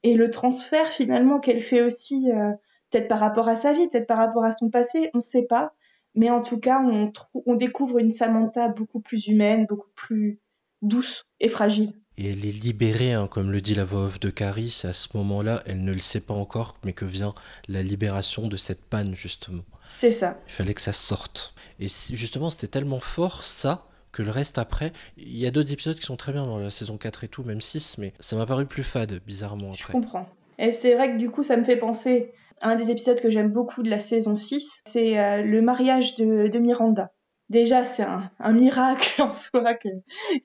et 0.02 0.14
le 0.14 0.30
transfert 0.30 0.88
finalement 0.92 1.40
qu'elle 1.40 1.60
fait 1.60 1.82
aussi, 1.82 2.30
euh, 2.30 2.52
peut-être 2.90 3.08
par 3.08 3.18
rapport 3.18 3.48
à 3.48 3.56
sa 3.56 3.72
vie, 3.72 3.88
peut-être 3.88 4.06
par 4.06 4.18
rapport 4.18 4.44
à 4.44 4.52
son 4.52 4.70
passé, 4.70 5.10
on 5.14 5.18
ne 5.18 5.22
sait 5.22 5.42
pas. 5.42 5.74
Mais 6.14 6.30
en 6.30 6.42
tout 6.42 6.58
cas, 6.58 6.80
on, 6.80 7.12
on 7.44 7.54
découvre 7.56 7.98
une 7.98 8.12
Samantha 8.12 8.68
beaucoup 8.68 9.00
plus 9.00 9.26
humaine, 9.26 9.66
beaucoup 9.66 9.90
plus 9.94 10.38
douce 10.82 11.24
et 11.40 11.48
fragile. 11.48 11.92
Et 12.18 12.30
elle 12.30 12.46
est 12.46 12.62
libérée, 12.62 13.12
hein, 13.12 13.26
comme 13.26 13.50
le 13.50 13.60
dit 13.60 13.74
la 13.74 13.84
voix 13.84 14.06
off 14.06 14.18
de 14.20 14.30
Carrie, 14.30 14.70
c'est 14.70 14.88
à 14.88 14.92
ce 14.94 15.08
moment-là, 15.16 15.62
elle 15.66 15.84
ne 15.84 15.92
le 15.92 15.98
sait 15.98 16.20
pas 16.20 16.32
encore, 16.32 16.78
mais 16.84 16.94
que 16.94 17.04
vient 17.04 17.34
la 17.68 17.82
libération 17.82 18.48
de 18.48 18.56
cette 18.56 18.84
panne, 18.84 19.14
justement. 19.14 19.64
C'est 19.90 20.10
ça. 20.10 20.38
Il 20.46 20.52
fallait 20.52 20.72
que 20.74 20.80
ça 20.80 20.94
sorte. 20.94 21.54
Et 21.78 21.88
justement, 21.88 22.48
c'était 22.48 22.68
tellement 22.68 23.00
fort, 23.00 23.44
ça, 23.44 23.86
que 24.12 24.22
le 24.22 24.30
reste 24.30 24.56
après, 24.56 24.92
il 25.18 25.36
y 25.36 25.46
a 25.46 25.50
d'autres 25.50 25.72
épisodes 25.72 25.96
qui 25.98 26.06
sont 26.06 26.16
très 26.16 26.32
bien 26.32 26.46
dans 26.46 26.58
la 26.58 26.70
saison 26.70 26.96
4 26.96 27.24
et 27.24 27.28
tout, 27.28 27.44
même 27.44 27.60
6, 27.60 27.98
mais 27.98 28.14
ça 28.18 28.34
m'a 28.36 28.46
paru 28.46 28.64
plus 28.64 28.82
fade, 28.82 29.20
bizarrement, 29.26 29.74
Je 29.74 29.82
après. 29.82 29.92
comprends. 29.92 30.26
Et 30.58 30.72
c'est 30.72 30.94
vrai 30.94 31.12
que 31.12 31.18
du 31.18 31.30
coup, 31.30 31.42
ça 31.42 31.58
me 31.58 31.64
fait 31.64 31.76
penser 31.76 32.32
à 32.62 32.70
un 32.70 32.76
des 32.76 32.90
épisodes 32.90 33.20
que 33.20 33.28
j'aime 33.28 33.52
beaucoup 33.52 33.82
de 33.82 33.90
la 33.90 33.98
saison 33.98 34.34
6, 34.34 34.66
c'est 34.86 35.18
euh, 35.18 35.42
le 35.42 35.60
mariage 35.60 36.16
de, 36.16 36.48
de 36.48 36.58
Miranda. 36.58 37.12
Déjà, 37.48 37.84
c'est 37.84 38.02
un, 38.02 38.30
un 38.40 38.52
miracle 38.52 39.22
en 39.22 39.30
soi 39.30 39.74
que- 39.74 39.88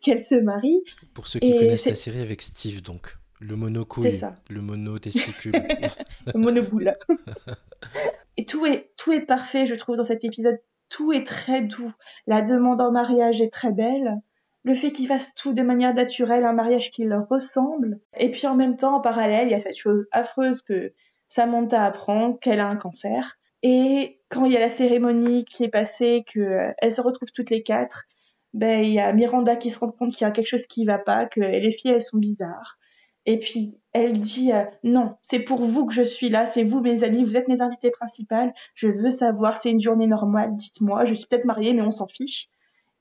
qu'elle 0.01 0.23
se 0.23 0.35
marie. 0.35 0.81
Pour 1.13 1.27
ceux 1.27 1.39
qui 1.39 1.51
Et 1.51 1.55
connaissent 1.57 1.85
la 1.87 1.95
série 1.95 2.21
avec 2.21 2.41
Steve, 2.41 2.81
donc. 2.81 3.15
Le 3.39 3.55
mono 3.55 3.81
C'est 3.81 3.87
couille, 3.87 4.17
ça. 4.17 4.35
le 4.51 4.61
mono 4.61 4.99
testicule. 4.99 5.51
le 6.33 6.39
monoboule. 6.39 6.93
Et 8.37 8.45
tout 8.45 8.65
est, 8.65 8.91
tout 8.97 9.11
est 9.11 9.21
parfait, 9.25 9.65
je 9.65 9.73
trouve, 9.75 9.97
dans 9.97 10.03
cet 10.03 10.23
épisode. 10.23 10.59
Tout 10.89 11.11
est 11.13 11.25
très 11.25 11.61
doux. 11.61 11.91
La 12.27 12.41
demande 12.41 12.81
en 12.81 12.91
mariage 12.91 13.41
est 13.41 13.51
très 13.51 13.71
belle. 13.71 14.15
Le 14.63 14.75
fait 14.75 14.91
qu'ils 14.91 15.07
fassent 15.07 15.33
tout 15.35 15.53
de 15.53 15.61
manière 15.63 15.93
naturelle, 15.95 16.45
un 16.45 16.53
mariage 16.53 16.91
qui 16.91 17.03
leur 17.03 17.27
ressemble. 17.29 17.99
Et 18.17 18.29
puis 18.29 18.45
en 18.45 18.55
même 18.55 18.77
temps, 18.77 18.97
en 18.97 19.01
parallèle, 19.01 19.47
il 19.47 19.51
y 19.51 19.55
a 19.55 19.59
cette 19.59 19.77
chose 19.77 20.05
affreuse 20.11 20.61
que 20.61 20.93
Samantha 21.27 21.83
apprend 21.83 22.33
qu'elle 22.33 22.59
a 22.59 22.67
un 22.67 22.75
cancer. 22.75 23.39
Et 23.63 24.19
quand 24.29 24.45
il 24.45 24.53
y 24.53 24.57
a 24.57 24.59
la 24.59 24.69
cérémonie 24.69 25.45
qui 25.45 25.63
est 25.63 25.69
passée, 25.69 26.23
que 26.33 26.39
euh, 26.39 26.89
se 26.89 27.01
retrouvent 27.01 27.31
toutes 27.33 27.49
les 27.49 27.63
quatre, 27.63 28.05
ben 28.53 28.83
il 28.83 28.93
y 28.93 28.99
a 28.99 29.13
Miranda 29.13 29.55
qui 29.55 29.69
se 29.69 29.79
rend 29.79 29.91
compte 29.91 30.13
qu'il 30.13 30.25
y 30.25 30.29
a 30.29 30.31
quelque 30.31 30.47
chose 30.47 30.67
qui 30.67 30.85
va 30.85 30.97
pas, 30.97 31.25
que 31.25 31.39
les 31.39 31.71
filles 31.71 31.91
elles 31.91 32.03
sont 32.03 32.17
bizarres. 32.17 32.77
Et 33.25 33.39
puis 33.39 33.79
elle 33.93 34.19
dit 34.19 34.51
euh, 34.51 34.65
non, 34.83 35.15
c'est 35.21 35.39
pour 35.39 35.65
vous 35.65 35.85
que 35.85 35.93
je 35.93 36.01
suis 36.01 36.29
là, 36.29 36.47
c'est 36.47 36.63
vous 36.63 36.81
mes 36.81 37.03
amis, 37.03 37.23
vous 37.23 37.37
êtes 37.37 37.47
mes 37.47 37.61
invités 37.61 37.91
principales, 37.91 38.53
je 38.73 38.87
veux 38.87 39.11
savoir, 39.11 39.61
c'est 39.61 39.69
une 39.69 39.81
journée 39.81 40.07
normale, 40.07 40.55
dites-moi, 40.55 41.05
je 41.05 41.13
suis 41.13 41.27
peut-être 41.27 41.45
mariée 41.45 41.73
mais 41.73 41.83
on 41.83 41.91
s'en 41.91 42.07
fiche. 42.07 42.49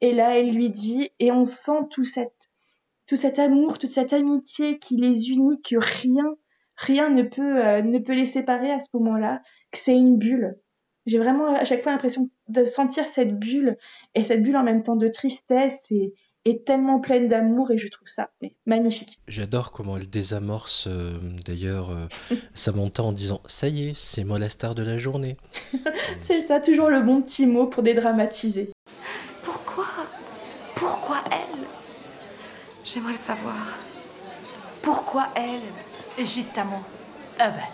Et 0.03 0.13
là 0.13 0.39
elle 0.39 0.53
lui 0.55 0.71
dit 0.71 1.11
et 1.21 1.33
on 1.33 1.45
sent 1.47 1.87
tout 1.91 2.05
cette 2.05 2.51
tout 3.07 3.17
cet 3.17 3.39
amour, 3.41 3.79
toute 3.79 3.91
cette 3.91 4.13
amitié 4.13 4.79
qui 4.79 4.97
les 4.97 5.31
unit, 5.31 5.61
que 5.63 5.77
rien 5.77 6.37
rien 6.81 7.11
ne 7.11 7.23
peut 7.23 7.65
euh, 7.65 7.83
ne 7.83 7.99
peut 7.99 8.15
les 8.15 8.27
séparer 8.27 8.71
à 8.71 8.81
ce 8.81 8.89
moment-là, 8.95 9.43
que 9.71 9.79
c'est 9.79 9.95
une 9.95 10.19
bulle. 10.19 10.57
J'ai 11.07 11.19
vraiment 11.19 11.55
à 11.55 11.65
chaque 11.65 11.83
fois 11.83 11.93
l'impression 11.93 12.31
de 12.49 12.65
sentir 12.65 13.05
cette 13.15 13.39
bulle 13.39 13.77
et 14.15 14.25
cette 14.25 14.43
bulle 14.43 14.57
en 14.57 14.63
même 14.63 14.83
temps 14.83 14.97
de 14.97 15.09
tristesse 15.09 15.79
et, 15.91 16.15
et 16.45 16.63
tellement 16.63 17.01
pleine 17.01 17.29
d'amour 17.29 17.71
et 17.71 17.79
je 17.79 17.89
trouve 17.89 18.09
ça 18.09 18.31
magnifique. 18.67 19.19
J'adore 19.29 19.73
comment 19.73 19.97
elle 19.97 20.09
désamorce 20.09 20.87
euh, 20.89 21.19
d'ailleurs 21.45 21.91
euh, 21.91 22.07
Samantha 22.55 23.03
en 23.03 23.13
disant 23.13 23.41
Ça 23.47 23.69
y 23.69 23.89
est, 23.89 23.97
c'est 23.97 24.25
moi 24.25 24.39
la 24.39 24.49
star 24.49 24.75
de 24.75 24.83
la 24.83 24.97
journée. 24.97 25.37
C'est 26.21 26.43
ça, 26.43 26.61
toujours 26.61 26.91
le 26.91 27.01
bon 27.01 27.23
petit 27.23 27.47
mot 27.47 27.67
pour 27.67 27.83
dédramatiser. 27.83 28.71
Pourquoi 29.43 29.87
Pourquoi 30.75 31.23
elle? 31.31 31.67
J'aimerais 32.85 33.13
le 33.13 33.19
savoir. 33.19 33.79
Pourquoi 34.83 35.29
elle? 35.37 35.90
Juste 36.23 36.59
un 36.59 36.65
mot. 36.65 36.83
Hubble. 37.39 37.67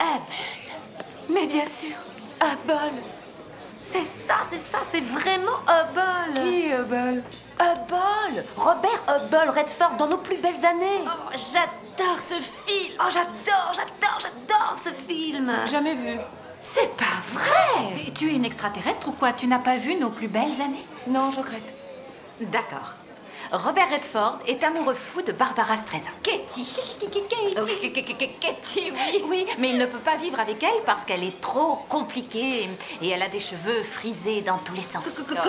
Hubble. 0.00 1.02
Mais 1.28 1.46
bien 1.46 1.64
sûr, 1.64 1.94
Hubble. 2.40 3.02
C'est 3.82 4.04
ça, 4.26 4.36
c'est 4.50 4.56
ça, 4.56 4.78
c'est 4.90 5.02
vraiment 5.02 5.58
Hubble. 5.68 6.40
Qui 6.40 6.70
Hubble? 6.72 7.22
Hubble. 7.60 8.44
Robert 8.56 9.02
Hubble 9.06 9.50
Redford 9.50 9.96
dans 9.98 10.08
nos 10.08 10.16
plus 10.16 10.38
belles 10.38 10.64
années. 10.64 11.04
Oh, 11.04 11.30
j'adore 11.32 12.18
ce 12.26 12.34
film. 12.66 12.94
Oh, 13.00 13.10
j'adore, 13.10 13.72
j'adore, 13.74 14.18
j'adore 14.18 14.76
ce 14.82 14.90
film. 14.90 15.52
Jamais 15.70 15.94
vu. 15.94 16.18
C'est 16.62 16.96
pas 16.96 17.20
vrai. 17.32 18.02
Et 18.06 18.12
tu 18.12 18.30
es 18.30 18.34
une 18.34 18.46
extraterrestre 18.46 19.08
ou 19.08 19.12
quoi? 19.12 19.34
Tu 19.34 19.46
n'as 19.46 19.58
pas 19.58 19.76
vu 19.76 19.94
nos 19.94 20.10
plus 20.10 20.28
belles 20.28 20.60
années? 20.62 20.86
Non, 21.06 21.30
je 21.30 21.38
regrette. 21.38 21.74
D'accord. 22.40 22.94
Robert 23.52 23.90
Redford 23.90 24.38
est 24.46 24.62
amoureux 24.64 24.94
fou 24.94 25.22
de 25.22 25.32
Barbara 25.32 25.76
Streisand. 25.76 26.10
Katie. 26.22 26.68
Oh, 27.02 27.66
Katie, 28.40 28.92
oui. 28.92 29.22
Oui, 29.28 29.46
mais 29.58 29.70
il 29.70 29.78
ne 29.78 29.86
peut 29.86 29.98
pas 29.98 30.16
vivre 30.16 30.38
avec 30.38 30.62
elle 30.62 30.82
parce 30.84 31.04
qu'elle 31.04 31.22
est 31.22 31.40
trop 31.40 31.76
compliquée 31.88 32.68
et 33.02 33.08
elle 33.08 33.22
a 33.22 33.28
des 33.28 33.38
cheveux 33.38 33.82
frisés 33.82 34.40
dans 34.42 34.58
tous 34.58 34.74
les 34.74 34.82
sens. 34.82 35.04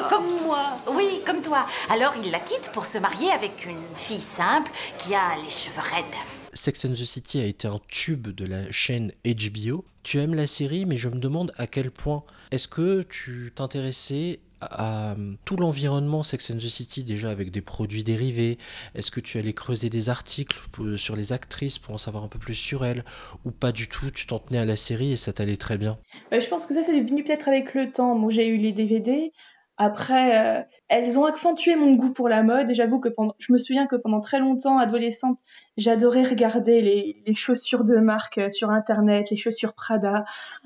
Comme 0.09 0.41
moi. 0.43 0.77
Oui, 0.91 1.21
comme 1.25 1.41
toi. 1.41 1.65
Alors 1.89 2.13
il 2.23 2.31
la 2.31 2.39
quitte 2.39 2.69
pour 2.73 2.85
se 2.85 2.97
marier 2.97 3.31
avec 3.31 3.65
une 3.65 3.83
fille 3.95 4.19
simple 4.19 4.71
qui 4.97 5.13
a 5.15 5.35
les 5.43 5.49
cheveux 5.49 5.81
raides. 5.81 6.05
Sex 6.53 6.85
and 6.85 6.93
the 6.93 7.05
City 7.05 7.39
a 7.39 7.45
été 7.45 7.67
un 7.67 7.79
tube 7.87 8.27
de 8.29 8.45
la 8.45 8.71
chaîne 8.71 9.11
HBO. 9.25 9.85
Tu 10.03 10.19
aimes 10.19 10.33
la 10.33 10.47
série, 10.47 10.85
mais 10.85 10.97
je 10.97 11.09
me 11.09 11.19
demande 11.19 11.53
à 11.57 11.67
quel 11.67 11.91
point 11.91 12.23
est-ce 12.51 12.67
que 12.67 13.03
tu 13.03 13.51
t'intéressais 13.53 14.39
à, 14.61 15.15
tout 15.45 15.55
l'environnement 15.55 16.23
Sex 16.23 16.51
and 16.51 16.57
the 16.57 16.69
City 16.69 17.03
déjà 17.03 17.29
avec 17.29 17.51
des 17.51 17.61
produits 17.61 18.03
dérivés 18.03 18.57
Est-ce 18.95 19.11
que 19.11 19.19
tu 19.19 19.37
allais 19.37 19.53
creuser 19.53 19.89
des 19.89 20.09
articles 20.09 20.57
pour- 20.71 20.97
sur 20.97 21.15
les 21.15 21.33
actrices 21.33 21.79
pour 21.79 21.93
en 21.93 21.97
savoir 21.97 22.23
un 22.23 22.27
peu 22.27 22.39
plus 22.39 22.55
sur 22.55 22.85
elles 22.85 23.03
Ou 23.45 23.51
pas 23.51 23.71
du 23.71 23.87
tout, 23.87 24.11
tu 24.11 24.27
t'en 24.27 24.39
tenais 24.39 24.59
à 24.59 24.65
la 24.65 24.75
série 24.75 25.11
et 25.11 25.15
ça 25.15 25.33
t'allait 25.33 25.57
très 25.57 25.77
bien? 25.77 25.97
Bah, 26.31 26.39
je 26.39 26.47
pense 26.47 26.65
que 26.65 26.73
ça, 26.73 26.83
c'est 26.83 26.99
venu 26.99 27.23
peut-être 27.23 27.47
avec 27.47 27.73
le 27.73 27.91
temps. 27.91 28.15
Moi, 28.15 28.31
j'ai 28.31 28.47
eu 28.47 28.57
les 28.57 28.71
DVD. 28.71 29.31
Après, 29.77 30.59
euh, 30.59 30.63
elles 30.87 31.19
ont 31.19 31.25
accentué 31.25 31.75
mon 31.75 31.93
goût 31.93 32.11
pour 32.11 32.29
la 32.29 32.43
mode. 32.43 32.71
Et 32.71 32.73
j'avoue 32.73 32.99
que 32.99 33.09
pendant, 33.09 33.35
je 33.39 33.53
me 33.53 33.59
souviens 33.59 33.87
que 33.87 33.95
pendant 33.95 34.21
très 34.21 34.39
longtemps, 34.39 34.79
adolescente, 34.79 35.39
j'adorais 35.77 36.23
regarder 36.23 36.81
les, 36.81 37.35
chaussures 37.35 37.83
de 37.83 37.97
marque 37.97 38.39
euh, 38.39 38.49
sur 38.49 38.71
Internet, 38.71 39.29
les 39.29 39.37
chaussures 39.37 39.73
Prada. 39.73 40.25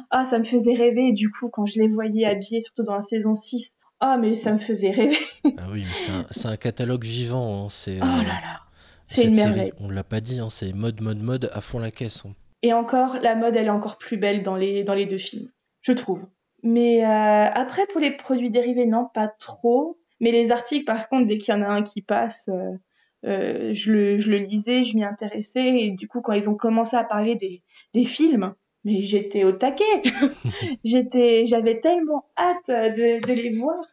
Ah, 0.09 0.25
ça 0.25 0.39
me 0.39 0.45
faisait 0.45 0.73
rêver. 0.73 1.09
Et 1.09 1.13
du 1.13 1.29
coup, 1.29 1.49
quand 1.49 1.65
je 1.65 1.79
les 1.79 1.87
voyais 1.87 2.25
habillées, 2.25 2.61
surtout 2.61 2.83
dans 2.83 2.95
la 2.95 3.03
saison 3.03 3.35
6, 3.35 3.71
ah, 4.01 4.17
mais 4.17 4.35
ça 4.35 4.51
me 4.53 4.57
faisait 4.59 4.91
rêver. 4.91 5.17
Ah 5.57 5.67
oui, 5.71 5.85
mais 5.87 6.25
c'est 6.31 6.47
un, 6.47 6.55
catalogue 6.57 7.03
vivant. 7.03 7.65
hein, 7.65 7.67
C'est 7.69 7.97
Oh 8.01 8.03
euh, 8.05 8.17
là 8.17 8.23
là. 8.23 8.59
C'est 9.07 9.23
une 9.27 9.33
série. 9.35 9.71
On 9.79 9.89
l'a 9.89 10.03
pas 10.03 10.19
dit, 10.21 10.39
hein, 10.39 10.49
c'est 10.49 10.73
mode, 10.73 11.01
mode, 11.01 11.21
mode 11.21 11.49
à 11.53 11.61
fond 11.61 11.79
la 11.79 11.91
caisse. 11.91 12.25
hein. 12.25 12.33
Et 12.63 12.73
encore, 12.73 13.17
la 13.21 13.35
mode, 13.35 13.55
elle 13.55 13.65
est 13.67 13.69
encore 13.69 13.97
plus 13.97 14.17
belle 14.17 14.43
dans 14.43 14.55
les, 14.55 14.83
dans 14.83 14.93
les 14.93 15.05
deux 15.05 15.17
films, 15.17 15.49
je 15.81 15.91
trouve. 15.93 16.25
Mais 16.63 17.03
euh, 17.03 17.07
après, 17.53 17.87
pour 17.87 17.99
les 17.99 18.11
produits 18.11 18.51
dérivés, 18.51 18.85
non, 18.85 19.07
pas 19.13 19.27
trop. 19.27 19.97
Mais 20.19 20.31
les 20.31 20.51
articles, 20.51 20.85
par 20.85 21.09
contre, 21.09 21.27
dès 21.27 21.37
qu'il 21.39 21.53
y 21.53 21.57
en 21.57 21.63
a 21.63 21.67
un 21.67 21.81
qui 21.81 22.03
passe, 22.03 22.47
euh, 22.49 22.77
euh, 23.25 23.69
je, 23.73 23.91
le, 23.91 24.17
je 24.19 24.29
le 24.29 24.37
lisais, 24.37 24.83
je 24.83 24.95
m'y 24.95 25.03
intéressais. 25.03 25.67
Et 25.79 25.91
du 25.91 26.07
coup, 26.07 26.21
quand 26.21 26.33
ils 26.33 26.49
ont 26.49 26.55
commencé 26.55 26.95
à 26.95 27.03
parler 27.03 27.35
des, 27.35 27.63
des 27.95 28.05
films, 28.05 28.53
mais 28.83 29.03
j'étais 29.03 29.43
au 29.43 29.51
taquet. 29.51 30.03
j'étais, 30.83 31.45
j'avais 31.45 31.79
tellement 31.79 32.25
hâte 32.37 32.67
de, 32.67 33.25
de 33.25 33.33
les 33.33 33.55
voir. 33.57 33.83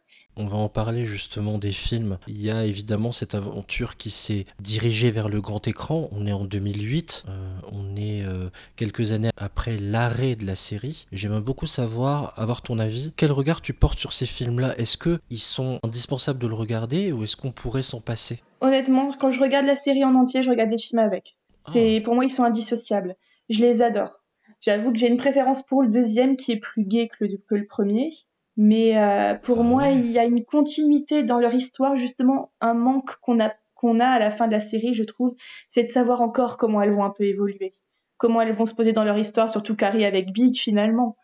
On 0.41 0.45
va 0.45 0.57
en 0.57 0.69
parler 0.69 1.05
justement 1.05 1.57
des 1.57 1.73
films. 1.73 2.17
Il 2.27 2.41
y 2.41 2.49
a 2.49 2.63
évidemment 2.63 3.11
cette 3.11 3.35
aventure 3.35 3.97
qui 3.97 4.09
s'est 4.09 4.45
dirigée 4.61 5.11
vers 5.11 5.27
le 5.27 5.41
grand 5.41 5.67
écran. 5.67 6.07
On 6.13 6.25
est 6.25 6.31
en 6.31 6.45
2008, 6.45 7.25
euh, 7.27 7.31
on 7.73 7.97
est 7.97 8.23
euh, 8.23 8.49
quelques 8.77 9.11
années 9.11 9.31
après 9.35 9.77
l'arrêt 9.77 10.35
de 10.35 10.45
la 10.45 10.55
série. 10.55 11.07
J'aimerais 11.11 11.41
beaucoup 11.41 11.65
savoir, 11.65 12.33
avoir 12.37 12.61
ton 12.61 12.79
avis. 12.79 13.11
Quel 13.17 13.33
regard 13.33 13.61
tu 13.61 13.73
portes 13.73 13.99
sur 13.99 14.13
ces 14.13 14.25
films-là? 14.25 14.77
Est-ce 14.77 14.97
que 14.97 15.19
ils 15.29 15.39
sont 15.39 15.77
indispensables 15.83 16.39
de 16.39 16.47
le 16.47 16.55
regarder 16.55 17.11
ou 17.11 17.25
est-ce 17.25 17.35
qu'on 17.35 17.51
pourrait 17.51 17.83
s'en 17.83 17.99
passer? 17.99 18.39
Honnêtement, 18.61 19.11
quand 19.19 19.31
je 19.31 19.41
regarde 19.41 19.65
la 19.65 19.75
série 19.75 20.05
en 20.05 20.15
entier, 20.15 20.41
je 20.41 20.49
regarde 20.49 20.69
les 20.69 20.77
films 20.77 20.99
avec. 20.99 21.35
C'est, 21.73 22.01
pour 22.03 22.15
moi, 22.15 22.23
ils 22.23 22.31
sont 22.31 22.45
indissociables. 22.45 23.17
Je 23.49 23.59
les 23.59 23.81
adore. 23.81 24.18
J'avoue 24.61 24.91
que 24.91 24.97
j'ai 24.97 25.07
une 25.07 25.17
préférence 25.17 25.63
pour 25.63 25.81
le 25.81 25.89
deuxième 25.89 26.35
qui 26.35 26.51
est 26.51 26.59
plus 26.59 26.83
gai 26.83 27.07
que 27.07 27.25
le, 27.25 27.37
que 27.37 27.55
le 27.55 27.65
premier. 27.65 28.11
Mais 28.57 28.97
euh, 28.97 29.35
pour 29.35 29.61
Ah 29.61 29.63
moi, 29.63 29.87
il 29.87 30.11
y 30.11 30.19
a 30.19 30.25
une 30.25 30.43
continuité 30.43 31.23
dans 31.23 31.39
leur 31.39 31.53
histoire, 31.53 31.95
justement, 31.95 32.51
un 32.59 32.73
manque 32.73 33.15
qu'on 33.21 33.39
a, 33.39 33.53
qu'on 33.73 34.01
a 34.01 34.07
à 34.07 34.19
la 34.19 34.31
fin 34.31 34.47
de 34.47 34.51
la 34.51 34.59
série, 34.59 34.93
je 34.93 35.03
trouve, 35.03 35.33
c'est 35.69 35.83
de 35.83 35.87
savoir 35.87 36.21
encore 36.21 36.57
comment 36.57 36.81
elles 36.81 36.93
vont 36.93 37.05
un 37.05 37.09
peu 37.09 37.23
évoluer. 37.23 37.73
Comment 38.17 38.41
elles 38.41 38.51
vont 38.51 38.65
se 38.65 38.75
poser 38.75 38.91
dans 38.91 39.05
leur 39.05 39.17
histoire, 39.17 39.49
surtout 39.49 39.77
Carrie 39.77 40.03
avec 40.03 40.33
Big, 40.33 40.57
finalement. 40.57 41.15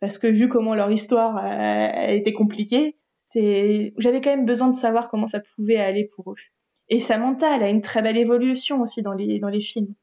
Parce 0.00 0.18
que 0.18 0.26
vu 0.26 0.50
comment 0.50 0.74
leur 0.74 0.92
histoire 0.92 1.38
euh, 1.42 2.08
été 2.08 2.34
compliquée, 2.34 2.98
c'est, 3.24 3.94
j'avais 3.96 4.20
quand 4.20 4.36
même 4.36 4.44
besoin 4.44 4.68
de 4.68 4.76
savoir 4.76 5.08
comment 5.08 5.26
ça 5.26 5.40
pouvait 5.40 5.78
aller 5.78 6.10
pour 6.14 6.32
eux. 6.32 6.36
Et 6.90 7.00
Samantha, 7.00 7.56
elle 7.56 7.62
a 7.62 7.70
une 7.70 7.80
très 7.80 8.02
belle 8.02 8.18
évolution 8.18 8.82
aussi 8.82 9.00
dans 9.00 9.14
les, 9.14 9.38
dans 9.38 9.48
les 9.48 9.62
films. 9.62 9.94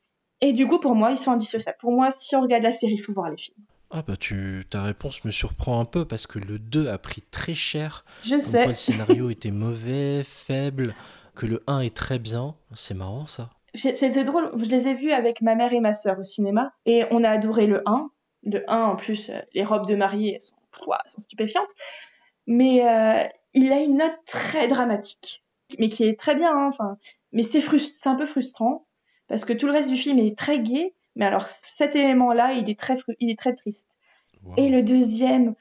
Et 0.42 0.54
du 0.54 0.68
coup, 0.68 0.80
pour 0.80 0.96
moi, 0.96 1.12
ils 1.12 1.18
sont 1.20 1.32
indissociables. 1.32 1.78
Pour 1.80 1.92
moi, 1.92 2.10
si 2.12 2.36
on 2.36 2.42
regarde 2.42 2.64
la 2.64 2.72
série, 2.72 2.94
il 2.94 3.04
faut 3.04 3.14
voir 3.14 3.30
les 3.30 3.38
films. 3.38 3.58
Ah 3.92 4.04
bah 4.08 4.16
tu, 4.16 4.64
ta 4.70 4.84
réponse 4.84 5.24
me 5.26 5.32
surprend 5.32 5.80
un 5.82 5.86
peu 5.86 6.06
parce 6.06 6.26
que 6.26 6.40
le 6.40 6.60
2 6.60 6.88
a 6.88 6.98
pris 6.98 7.22
très 7.30 7.54
cher. 7.54 8.06
Je 8.24 8.36
Comme 8.38 8.40
quoi 8.40 8.52
sais. 8.52 8.68
le 8.68 8.74
scénario 8.74 9.30
était 9.30 9.52
mauvais, 9.52 10.24
faible, 10.24 10.96
que 11.36 11.46
le 11.46 11.62
1 11.68 11.82
est 11.82 11.96
très 11.96 12.18
bien. 12.18 12.56
C'est 12.74 12.94
marrant 12.94 13.28
ça. 13.28 13.50
C'est 13.76 14.24
drôle, 14.24 14.52
je 14.58 14.66
les 14.66 14.88
ai 14.88 14.94
vus 14.94 15.12
avec 15.12 15.42
ma 15.42 15.56
mère 15.56 15.72
et 15.74 15.80
ma 15.80 15.94
sœur 15.94 16.20
au 16.20 16.24
cinéma, 16.26 16.74
et 16.86 17.04
on 17.12 17.24
a 17.24 17.30
adoré 17.30 17.68
le 17.68 17.82
1. 17.86 18.10
Le 18.44 18.70
1, 18.70 18.82
en 18.84 18.96
plus, 18.98 19.30
euh, 19.30 19.40
les 19.54 19.64
robes 19.64 19.88
de 19.88 19.96
mariée 19.96 20.40
sont, 20.40 20.56
sont 21.06 21.22
stupéfiantes. 21.22 21.70
Mais 22.48 22.86
euh, 22.88 23.28
il 23.54 23.72
a 23.72 23.80
une 23.80 23.98
note 23.98 24.18
très 24.26 24.68
dramatique, 24.68 25.44
mais 25.80 25.90
qui 25.90 26.04
est 26.06 26.20
très 26.20 26.36
bien. 26.36 26.52
hein, 26.52 26.68
Enfin, 26.70 26.98
mais 27.34 27.44
c'est 27.44 27.62
un 28.06 28.16
peu 28.16 28.26
frustrant 28.26 28.86
parce 29.32 29.46
que 29.46 29.54
tout 29.54 29.66
le 29.66 29.72
reste 29.72 29.90
du 29.90 29.96
film 29.96 30.20
est 30.20 30.38
très 30.38 30.60
gai. 30.60 30.94
Mais 31.16 31.26
alors 31.26 31.48
cet 31.48 31.96
élément-là, 31.96 32.52
il 32.52 32.70
est 32.70 32.78
très, 32.78 32.98
il 33.22 33.32
est 33.32 33.40
très 33.40 33.56
triste. 33.56 33.88
Wow. 34.44 34.56
Et 34.58 34.68
le 34.68 34.84
deuxième, 34.84 35.56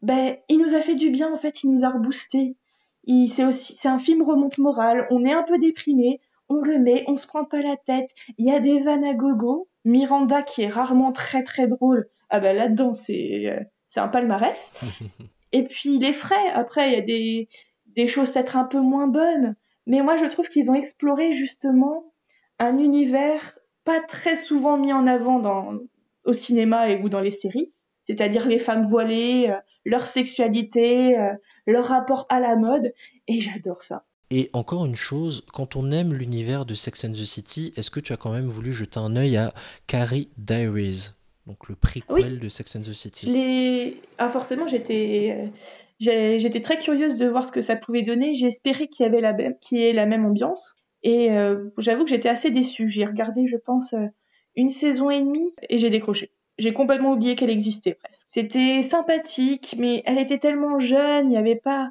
ben, 0.00 0.36
il 0.48 0.58
nous 0.58 0.74
a 0.74 0.80
fait 0.80 0.94
du 0.94 1.10
bien, 1.10 1.32
en 1.32 1.38
fait, 1.38 1.64
il 1.64 1.72
nous 1.72 1.84
a 1.84 1.90
reboosté. 1.90 2.54
Il, 3.02 3.28
c'est 3.28 3.44
aussi, 3.44 3.74
c'est 3.76 3.88
un 3.88 3.98
film 3.98 4.22
remonte 4.22 4.58
morale. 4.58 5.08
On 5.10 5.24
est 5.24 5.32
un 5.32 5.42
peu 5.42 5.58
déprimé, 5.58 6.20
on 6.48 6.60
le 6.60 6.78
met, 6.78 7.04
on 7.08 7.16
se 7.16 7.26
prend 7.26 7.44
pas 7.44 7.62
la 7.62 7.76
tête. 7.76 8.10
Il 8.38 8.46
y 8.46 8.52
a 8.52 8.60
des 8.60 8.80
vannes 8.80 9.04
à 9.04 9.14
gogo. 9.14 9.68
Miranda, 9.84 10.42
qui 10.42 10.62
est 10.62 10.68
rarement 10.68 11.10
très 11.10 11.42
très 11.42 11.66
drôle. 11.66 12.08
Ah 12.30 12.38
ben 12.38 12.56
là-dedans, 12.56 12.94
c'est, 12.94 13.46
euh, 13.46 13.60
c'est 13.88 14.00
un 14.00 14.08
palmarès. 14.08 14.72
Et 15.52 15.64
puis 15.64 15.96
il 15.96 16.04
est 16.04 16.12
frais. 16.12 16.48
Après, 16.54 16.90
il 16.90 16.94
y 16.94 16.98
a 16.98 17.02
des, 17.02 17.48
des 17.86 18.06
choses 18.06 18.30
peut-être 18.30 18.56
un 18.56 18.64
peu 18.64 18.80
moins 18.80 19.08
bonnes. 19.08 19.56
Mais 19.86 20.00
moi, 20.02 20.16
je 20.16 20.26
trouve 20.26 20.48
qu'ils 20.48 20.70
ont 20.70 20.74
exploré 20.74 21.32
justement 21.32 22.12
un 22.58 22.78
univers 22.78 23.58
pas 23.84 24.00
très 24.00 24.36
souvent 24.36 24.76
mis 24.78 24.92
en 24.92 25.06
avant 25.06 25.38
dans, 25.38 25.78
au 26.24 26.32
cinéma 26.32 26.90
et 26.90 27.00
ou 27.00 27.08
dans 27.08 27.20
les 27.20 27.30
séries. 27.30 27.72
C'est-à-dire 28.06 28.48
les 28.48 28.58
femmes 28.58 28.88
voilées, 28.88 29.46
euh, 29.48 29.56
leur 29.84 30.06
sexualité, 30.06 31.18
euh, 31.18 31.32
leur 31.66 31.86
rapport 31.86 32.26
à 32.28 32.40
la 32.40 32.56
mode. 32.56 32.92
Et 33.28 33.40
j'adore 33.40 33.82
ça. 33.82 34.04
Et 34.30 34.50
encore 34.52 34.86
une 34.86 34.96
chose, 34.96 35.44
quand 35.52 35.76
on 35.76 35.92
aime 35.92 36.12
l'univers 36.12 36.66
de 36.66 36.74
Sex 36.74 37.04
and 37.04 37.12
the 37.12 37.24
City, 37.24 37.72
est-ce 37.76 37.90
que 37.90 38.00
tu 38.00 38.12
as 38.12 38.16
quand 38.16 38.32
même 38.32 38.48
voulu 38.48 38.72
jeter 38.72 38.98
un 38.98 39.14
œil 39.14 39.36
à 39.36 39.54
Carrie 39.86 40.30
Diaries, 40.36 41.12
donc 41.46 41.68
le 41.68 41.76
prequel 41.76 42.40
de 42.40 42.48
Sex 42.48 42.74
and 42.74 42.80
the 42.80 42.92
City? 42.92 43.96
Ah, 44.18 44.28
forcément, 44.28 44.66
j'étais... 44.66 45.52
J'étais 45.98 46.60
très 46.60 46.78
curieuse 46.78 47.16
de 47.16 47.26
voir 47.26 47.44
ce 47.44 47.52
que 47.52 47.62
ça 47.62 47.74
pouvait 47.74 48.02
donner. 48.02 48.32
Espéré 48.44 48.88
qu'il 48.88 49.04
y 49.04 49.08
avait 49.08 49.22
la 49.22 49.34
ait 49.38 49.92
la 49.94 50.06
même 50.06 50.26
ambiance. 50.26 50.76
Et 51.02 51.30
euh, 51.32 51.70
j'avoue 51.78 52.04
que 52.04 52.10
j'étais 52.10 52.28
assez 52.28 52.50
déçue. 52.50 52.88
J'ai 52.88 53.04
regardé, 53.04 53.46
je 53.46 53.56
pense, 53.56 53.92
euh, 53.92 54.06
une 54.54 54.70
saison 54.70 55.10
et 55.10 55.20
demie 55.20 55.52
et 55.68 55.76
j'ai 55.76 55.90
décroché. 55.90 56.32
J'ai 56.58 56.72
complètement 56.72 57.12
oublié 57.12 57.36
qu'elle 57.36 57.50
existait 57.50 57.94
presque. 57.94 58.26
C'était 58.26 58.82
sympathique, 58.82 59.76
mais 59.78 60.02
elle 60.06 60.18
était 60.18 60.38
tellement 60.38 60.78
jeune, 60.78 61.26
il 61.26 61.30
n'y 61.30 61.36
avait 61.36 61.56
pas 61.56 61.90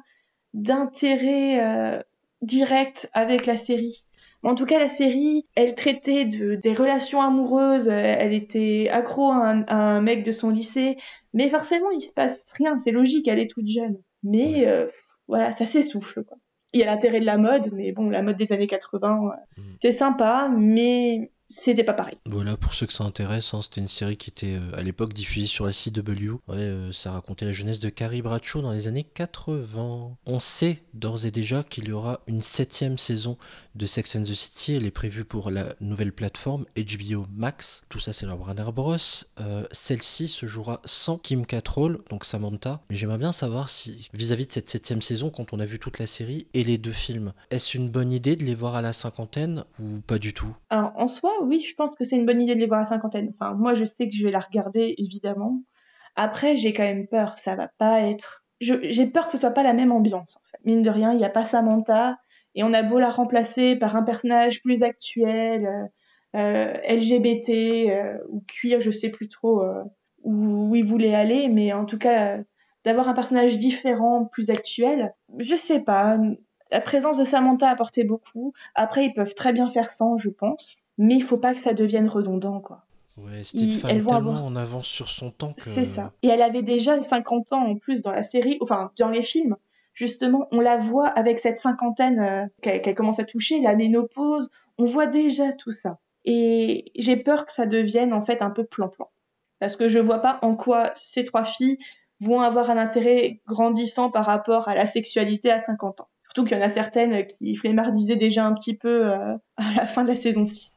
d'intérêt 0.54 1.60
euh, 1.64 2.02
direct 2.42 3.08
avec 3.12 3.46
la 3.46 3.56
série. 3.56 4.04
En 4.42 4.54
tout 4.54 4.66
cas, 4.66 4.78
la 4.78 4.88
série, 4.88 5.46
elle 5.56 5.74
traitait 5.74 6.24
de, 6.24 6.54
des 6.54 6.74
relations 6.74 7.20
amoureuses. 7.20 7.88
Elle 7.88 8.32
était 8.32 8.88
accro 8.90 9.32
à 9.32 9.48
un, 9.48 9.62
à 9.62 9.76
un 9.76 10.00
mec 10.00 10.22
de 10.24 10.32
son 10.32 10.50
lycée. 10.50 10.96
Mais 11.34 11.48
forcément, 11.48 11.90
il 11.90 12.00
se 12.00 12.12
passe 12.12 12.44
rien. 12.56 12.78
C'est 12.78 12.92
logique, 12.92 13.28
elle 13.28 13.40
est 13.40 13.50
toute 13.50 13.66
jeune. 13.66 13.98
Mais 14.22 14.66
euh, 14.66 14.86
voilà, 15.26 15.52
ça 15.52 15.66
s'essouffle. 15.66 16.22
Quoi. 16.24 16.38
Il 16.76 16.80
y 16.80 16.82
a 16.82 16.86
l'intérêt 16.86 17.20
de 17.20 17.24
la 17.24 17.38
mode, 17.38 17.70
mais 17.72 17.92
bon, 17.92 18.10
la 18.10 18.20
mode 18.20 18.36
des 18.36 18.52
années 18.52 18.66
80, 18.66 19.20
euh, 19.24 19.30
Mm. 19.56 19.62
c'est 19.80 19.92
sympa, 19.92 20.50
mais 20.54 21.30
c'était 21.48 21.84
pas 21.84 21.92
pareil. 21.94 22.16
Voilà, 22.26 22.56
pour 22.56 22.74
ceux 22.74 22.86
que 22.86 22.92
ça 22.92 23.04
intéresse, 23.04 23.54
hein, 23.54 23.62
c'était 23.62 23.80
une 23.80 23.88
série 23.88 24.16
qui 24.16 24.30
était 24.30 24.56
euh, 24.56 24.76
à 24.76 24.82
l'époque 24.82 25.12
diffusée 25.12 25.46
sur 25.46 25.64
la 25.66 25.72
CW. 25.72 26.32
Ouais, 26.48 26.56
euh, 26.56 26.92
ça 26.92 27.12
racontait 27.12 27.44
la 27.44 27.52
jeunesse 27.52 27.80
de 27.80 27.88
Carrie 27.88 28.22
Bradshaw 28.22 28.62
dans 28.62 28.72
les 28.72 28.88
années 28.88 29.04
80. 29.04 30.16
On 30.26 30.38
sait 30.40 30.82
d'ores 30.94 31.24
et 31.24 31.30
déjà 31.30 31.62
qu'il 31.62 31.88
y 31.88 31.92
aura 31.92 32.20
une 32.26 32.40
septième 32.40 32.98
saison 32.98 33.38
de 33.74 33.86
Sex 33.86 34.16
and 34.16 34.22
the 34.22 34.34
City. 34.34 34.74
Elle 34.74 34.86
est 34.86 34.90
prévue 34.90 35.24
pour 35.24 35.50
la 35.50 35.74
nouvelle 35.80 36.12
plateforme 36.12 36.64
HBO 36.76 37.26
Max. 37.32 37.82
Tout 37.88 37.98
ça, 37.98 38.12
c'est 38.12 38.26
leur 38.26 38.40
Warner 38.40 38.72
Bros. 38.74 38.96
Euh, 39.40 39.66
Celle-ci 39.70 40.28
se 40.28 40.46
jouera 40.46 40.80
sans 40.84 41.18
Kim 41.18 41.46
Cattrall, 41.46 41.98
donc 42.10 42.24
Samantha. 42.24 42.82
Mais 42.90 42.96
j'aimerais 42.96 43.18
bien 43.18 43.32
savoir 43.32 43.68
si, 43.68 44.08
vis-à-vis 44.14 44.46
de 44.46 44.52
cette 44.52 44.68
septième 44.68 45.02
saison, 45.02 45.30
quand 45.30 45.52
on 45.52 45.60
a 45.60 45.64
vu 45.66 45.78
toute 45.78 45.98
la 45.98 46.06
série 46.06 46.46
et 46.54 46.64
les 46.64 46.78
deux 46.78 46.92
films, 46.92 47.32
est-ce 47.50 47.76
une 47.76 47.88
bonne 47.88 48.12
idée 48.12 48.36
de 48.36 48.44
les 48.44 48.54
voir 48.54 48.74
à 48.74 48.82
la 48.82 48.92
cinquantaine 48.92 49.64
ou 49.78 50.00
pas 50.00 50.18
du 50.18 50.32
tout? 50.34 50.56
Alors, 50.70 50.92
en 50.96 51.08
soi, 51.08 51.30
oui, 51.42 51.60
je 51.60 51.74
pense 51.74 51.94
que 51.96 52.04
c'est 52.04 52.16
une 52.16 52.26
bonne 52.26 52.40
idée 52.40 52.54
de 52.54 52.60
les 52.60 52.66
voir 52.66 52.80
à 52.80 52.84
cinquantaine. 52.84 53.32
Enfin, 53.34 53.54
moi, 53.54 53.74
je 53.74 53.84
sais 53.84 54.08
que 54.08 54.14
je 54.14 54.24
vais 54.24 54.30
la 54.30 54.40
regarder, 54.40 54.94
évidemment. 54.98 55.62
Après, 56.16 56.56
j'ai 56.56 56.72
quand 56.72 56.82
même 56.82 57.06
peur. 57.06 57.38
Ça 57.38 57.54
va 57.54 57.68
pas 57.78 58.00
être. 58.00 58.44
J'ai 58.60 59.06
peur 59.06 59.26
que 59.26 59.32
ce 59.32 59.38
soit 59.38 59.50
pas 59.50 59.62
la 59.62 59.74
même 59.74 59.92
ambiance. 59.92 60.38
Mine 60.64 60.82
de 60.82 60.90
rien, 60.90 61.12
il 61.12 61.18
n'y 61.18 61.24
a 61.24 61.30
pas 61.30 61.44
Samantha. 61.44 62.16
Et 62.54 62.62
on 62.62 62.72
a 62.72 62.82
beau 62.82 62.98
la 62.98 63.10
remplacer 63.10 63.76
par 63.76 63.96
un 63.96 64.02
personnage 64.02 64.62
plus 64.62 64.82
actuel, 64.82 65.90
euh, 66.34 66.72
LGBT 66.88 68.22
ou 68.30 68.42
queer, 68.48 68.80
je 68.80 68.90
sais 68.90 69.10
plus 69.10 69.28
trop 69.28 69.62
où, 70.22 70.70
où 70.70 70.74
il 70.74 70.86
voulait 70.86 71.14
aller, 71.14 71.48
mais 71.48 71.74
en 71.74 71.84
tout 71.84 71.98
cas 71.98 72.38
d'avoir 72.86 73.08
un 73.08 73.14
personnage 73.14 73.58
différent, 73.58 74.24
plus 74.24 74.48
actuel. 74.48 75.12
Je 75.38 75.56
sais 75.56 75.80
pas. 75.80 76.16
La 76.70 76.80
présence 76.80 77.18
de 77.18 77.24
Samantha 77.24 77.68
apportait 77.68 78.04
beaucoup. 78.04 78.52
Après, 78.74 79.06
ils 79.06 79.12
peuvent 79.12 79.34
très 79.34 79.52
bien 79.52 79.68
faire 79.68 79.90
sans, 79.90 80.16
je 80.18 80.30
pense. 80.30 80.76
Mais 80.98 81.14
il 81.14 81.22
faut 81.22 81.36
pas 81.36 81.52
que 81.52 81.60
ça 81.60 81.74
devienne 81.74 82.08
redondant, 82.08 82.60
quoi. 82.60 82.82
Ouais, 83.16 83.44
c'était 83.44 83.64
une 83.64 83.72
femme 83.72 83.90
tellement 83.90 84.44
en 84.44 84.56
avance 84.56 84.86
sur 84.86 85.08
son 85.08 85.30
temps 85.30 85.54
que... 85.54 85.70
C'est 85.70 85.86
ça. 85.86 86.12
Et 86.22 86.28
elle 86.28 86.42
avait 86.42 86.62
déjà 86.62 87.00
50 87.00 87.52
ans 87.54 87.62
en 87.62 87.76
plus 87.76 88.02
dans 88.02 88.12
la 88.12 88.22
série, 88.22 88.58
enfin 88.60 88.90
dans 88.98 89.08
les 89.08 89.22
films. 89.22 89.56
Justement, 89.94 90.46
on 90.50 90.60
la 90.60 90.76
voit 90.76 91.08
avec 91.08 91.38
cette 91.38 91.56
cinquantaine 91.56 92.20
euh, 92.20 92.46
qu'elle 92.60 92.94
commence 92.94 93.18
à 93.18 93.24
toucher, 93.24 93.60
la 93.62 93.74
ménopause. 93.74 94.50
On 94.76 94.84
voit 94.84 95.06
déjà 95.06 95.52
tout 95.52 95.72
ça. 95.72 95.98
Et 96.26 96.92
j'ai 96.96 97.16
peur 97.16 97.46
que 97.46 97.52
ça 97.52 97.64
devienne 97.64 98.12
en 98.12 98.22
fait 98.22 98.42
un 98.42 98.50
peu 98.50 98.64
plan-plan. 98.64 99.08
Parce 99.58 99.76
que 99.76 99.88
je 99.88 99.98
vois 99.98 100.18
pas 100.18 100.38
en 100.42 100.54
quoi 100.54 100.90
ces 100.94 101.24
trois 101.24 101.44
filles 101.44 101.78
vont 102.20 102.42
avoir 102.42 102.68
un 102.68 102.76
intérêt 102.76 103.40
grandissant 103.46 104.10
par 104.10 104.26
rapport 104.26 104.68
à 104.68 104.74
la 104.74 104.86
sexualité 104.86 105.50
à 105.50 105.58
50 105.58 106.02
ans. 106.02 106.08
Surtout 106.36 106.50
qu'il 106.50 106.58
y 106.58 106.60
en 106.60 106.66
a 106.66 106.68
certaines 106.68 107.26
qui 107.28 107.56
flémardisaient 107.56 108.16
déjà 108.16 108.44
un 108.44 108.52
petit 108.52 108.74
peu 108.76 109.10
euh, 109.10 109.34
à 109.56 109.72
la 109.74 109.86
fin 109.86 110.02
de 110.02 110.08
la 110.08 110.16
saison 110.16 110.44
6. 110.44 110.70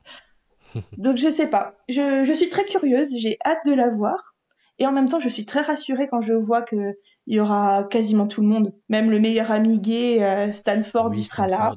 Donc 0.97 1.18
je 1.18 1.30
sais 1.30 1.47
pas. 1.47 1.76
Je, 1.89 2.24
je 2.24 2.32
suis 2.32 2.47
très 2.47 2.64
curieuse, 2.64 3.10
j'ai 3.18 3.38
hâte 3.45 3.60
de 3.66 3.74
la 3.74 3.89
voir. 3.89 4.36
Et 4.78 4.88
en 4.88 4.93
même 4.93 5.10
temps, 5.10 5.20
je 5.20 5.28
suis 5.28 5.45
très 5.45 5.60
rassurée 5.60 6.07
quand 6.10 6.22
je 6.22 6.32
vois 6.32 6.62
que 6.62 6.95
il 7.28 7.36
y 7.36 7.41
aura 7.41 7.84
quasiment 7.91 8.26
tout 8.26 8.39
le 8.39 8.47
monde. 8.47 8.74
Même 8.88 9.12
le 9.12 9.20
meilleur 9.20 9.51
ami 9.51 9.80
gay, 9.80 10.24
euh, 10.24 10.53
Stanford, 10.53 11.10
oui, 11.10 11.26
sera 11.26 11.45
là. 11.47 11.76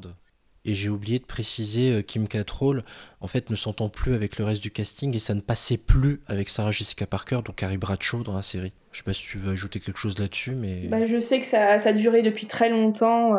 Et 0.64 0.74
j'ai 0.74 0.88
oublié 0.88 1.18
de 1.18 1.26
préciser, 1.26 1.92
euh, 1.92 2.02
Kim 2.02 2.28
Cattrall, 2.28 2.84
en 3.20 3.26
fait, 3.26 3.50
ne 3.50 3.56
s'entend 3.56 3.88
plus 3.88 4.14
avec 4.14 4.38
le 4.38 4.44
reste 4.44 4.62
du 4.62 4.70
casting 4.70 5.12
et 5.16 5.18
ça 5.18 5.34
ne 5.34 5.40
passait 5.40 5.76
plus 5.76 6.20
avec 6.28 6.48
Sarah 6.48 6.70
Jessica 6.70 7.04
Parker, 7.04 7.40
donc 7.44 7.56
Carrie 7.56 7.78
Bradshaw 7.78 8.22
dans 8.22 8.36
la 8.36 8.42
série. 8.42 8.72
Je 8.92 8.98
sais 8.98 9.02
pas 9.02 9.12
si 9.12 9.24
tu 9.24 9.38
veux 9.38 9.50
ajouter 9.50 9.80
quelque 9.80 9.98
chose 9.98 10.20
là-dessus, 10.20 10.52
mais. 10.52 10.86
Bah, 10.86 11.04
je 11.04 11.18
sais 11.18 11.40
que 11.40 11.46
ça, 11.46 11.80
ça 11.80 11.88
a 11.88 11.92
duré 11.92 12.22
depuis 12.22 12.46
très 12.46 12.70
longtemps. 12.70 13.34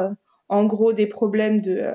Euh, 0.52 0.56
en 0.56 0.66
gros, 0.66 0.94
des 0.94 1.08
problèmes 1.08 1.62
de, 1.62 1.86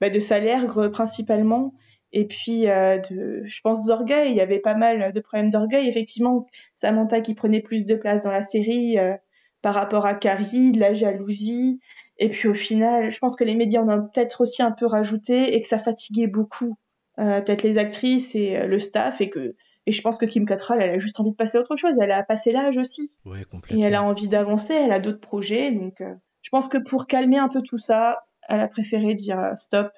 bah, 0.00 0.10
de 0.10 0.20
salaire 0.20 0.90
principalement 0.92 1.74
et 2.12 2.26
puis 2.26 2.68
euh, 2.68 2.98
de, 2.98 3.42
je 3.44 3.60
pense 3.62 3.86
d'orgueil. 3.86 4.30
Il 4.30 4.36
y 4.36 4.40
avait 4.40 4.58
pas 4.58 4.74
mal 4.74 5.12
de 5.12 5.20
problèmes 5.20 5.50
d'orgueil. 5.50 5.88
Effectivement, 5.88 6.46
Samantha 6.74 7.20
qui 7.20 7.34
prenait 7.34 7.60
plus 7.60 7.86
de 7.86 7.94
place 7.94 8.24
dans 8.24 8.32
la 8.32 8.42
série 8.42 8.98
euh, 8.98 9.14
par 9.62 9.74
rapport 9.74 10.06
à 10.06 10.14
Carrie, 10.14 10.72
de 10.72 10.80
la 10.80 10.92
jalousie. 10.92 11.80
Et 12.18 12.28
puis 12.28 12.48
au 12.48 12.54
final, 12.54 13.10
je 13.10 13.18
pense 13.18 13.36
que 13.36 13.44
les 13.44 13.54
médias 13.54 13.82
en 13.82 13.88
ont 13.88 14.08
peut-être 14.08 14.42
aussi 14.42 14.62
un 14.62 14.72
peu 14.72 14.86
rajouté 14.86 15.54
et 15.54 15.62
que 15.62 15.68
ça 15.68 15.78
fatiguait 15.78 16.26
beaucoup 16.26 16.76
euh, 17.18 17.40
peut-être 17.40 17.62
les 17.62 17.78
actrices 17.78 18.34
et 18.34 18.66
le 18.66 18.78
staff 18.78 19.20
et 19.20 19.30
que 19.30 19.54
et 19.84 19.90
je 19.90 20.00
pense 20.00 20.16
que 20.16 20.26
Kim 20.26 20.46
Cattrall, 20.46 20.80
elle 20.80 20.90
a 20.90 20.98
juste 21.00 21.18
envie 21.18 21.32
de 21.32 21.36
passer 21.36 21.58
à 21.58 21.60
autre 21.60 21.74
chose. 21.74 21.94
Elle 22.00 22.12
a 22.12 22.22
passé 22.22 22.52
l'âge 22.52 22.78
aussi. 22.78 23.10
Ouais, 23.24 23.42
complètement. 23.42 23.82
Et 23.82 23.84
elle 23.84 23.96
a 23.96 24.04
envie 24.04 24.28
d'avancer. 24.28 24.74
Elle 24.74 24.92
a 24.92 25.00
d'autres 25.00 25.18
projets. 25.18 25.72
Donc, 25.72 26.00
je 26.42 26.50
pense 26.50 26.68
que 26.68 26.78
pour 26.78 27.06
calmer 27.06 27.38
un 27.38 27.48
peu 27.48 27.62
tout 27.62 27.78
ça, 27.78 28.18
elle 28.48 28.60
a 28.60 28.68
préféré 28.68 29.14
dire 29.14 29.52
stop 29.56 29.92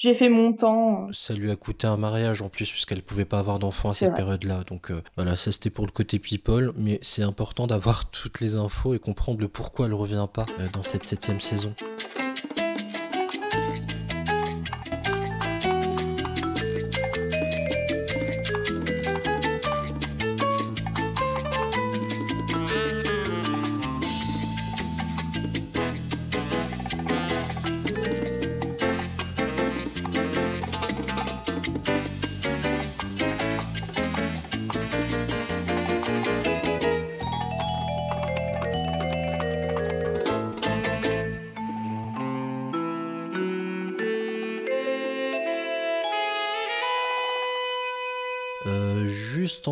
j'ai 0.00 0.14
fait 0.14 0.30
mon 0.30 0.54
temps. 0.54 1.08
Ça 1.12 1.34
lui 1.34 1.50
a 1.50 1.56
coûté 1.56 1.86
un 1.86 1.98
mariage 1.98 2.40
en 2.40 2.48
plus, 2.48 2.70
puisqu'elle 2.70 3.02
pouvait 3.02 3.26
pas 3.26 3.38
avoir 3.38 3.58
d'enfants 3.58 3.90
à 3.90 3.94
cette 3.94 4.14
période-là. 4.14 4.64
Donc 4.66 4.90
euh, 4.90 5.02
voilà, 5.16 5.36
ça 5.36 5.52
c'était 5.52 5.68
pour 5.68 5.84
le 5.84 5.92
côté 5.92 6.18
people, 6.18 6.72
mais 6.74 6.98
c'est 7.02 7.22
important 7.22 7.66
d'avoir 7.66 8.10
toutes 8.10 8.40
les 8.40 8.56
infos 8.56 8.94
et 8.94 8.98
comprendre 8.98 9.40
le 9.40 9.48
pourquoi 9.48 9.86
elle 9.86 9.94
revient 9.94 10.26
pas 10.32 10.46
euh, 10.58 10.68
dans 10.72 10.82
cette 10.82 11.04
septième 11.04 11.42
saison. 11.42 11.74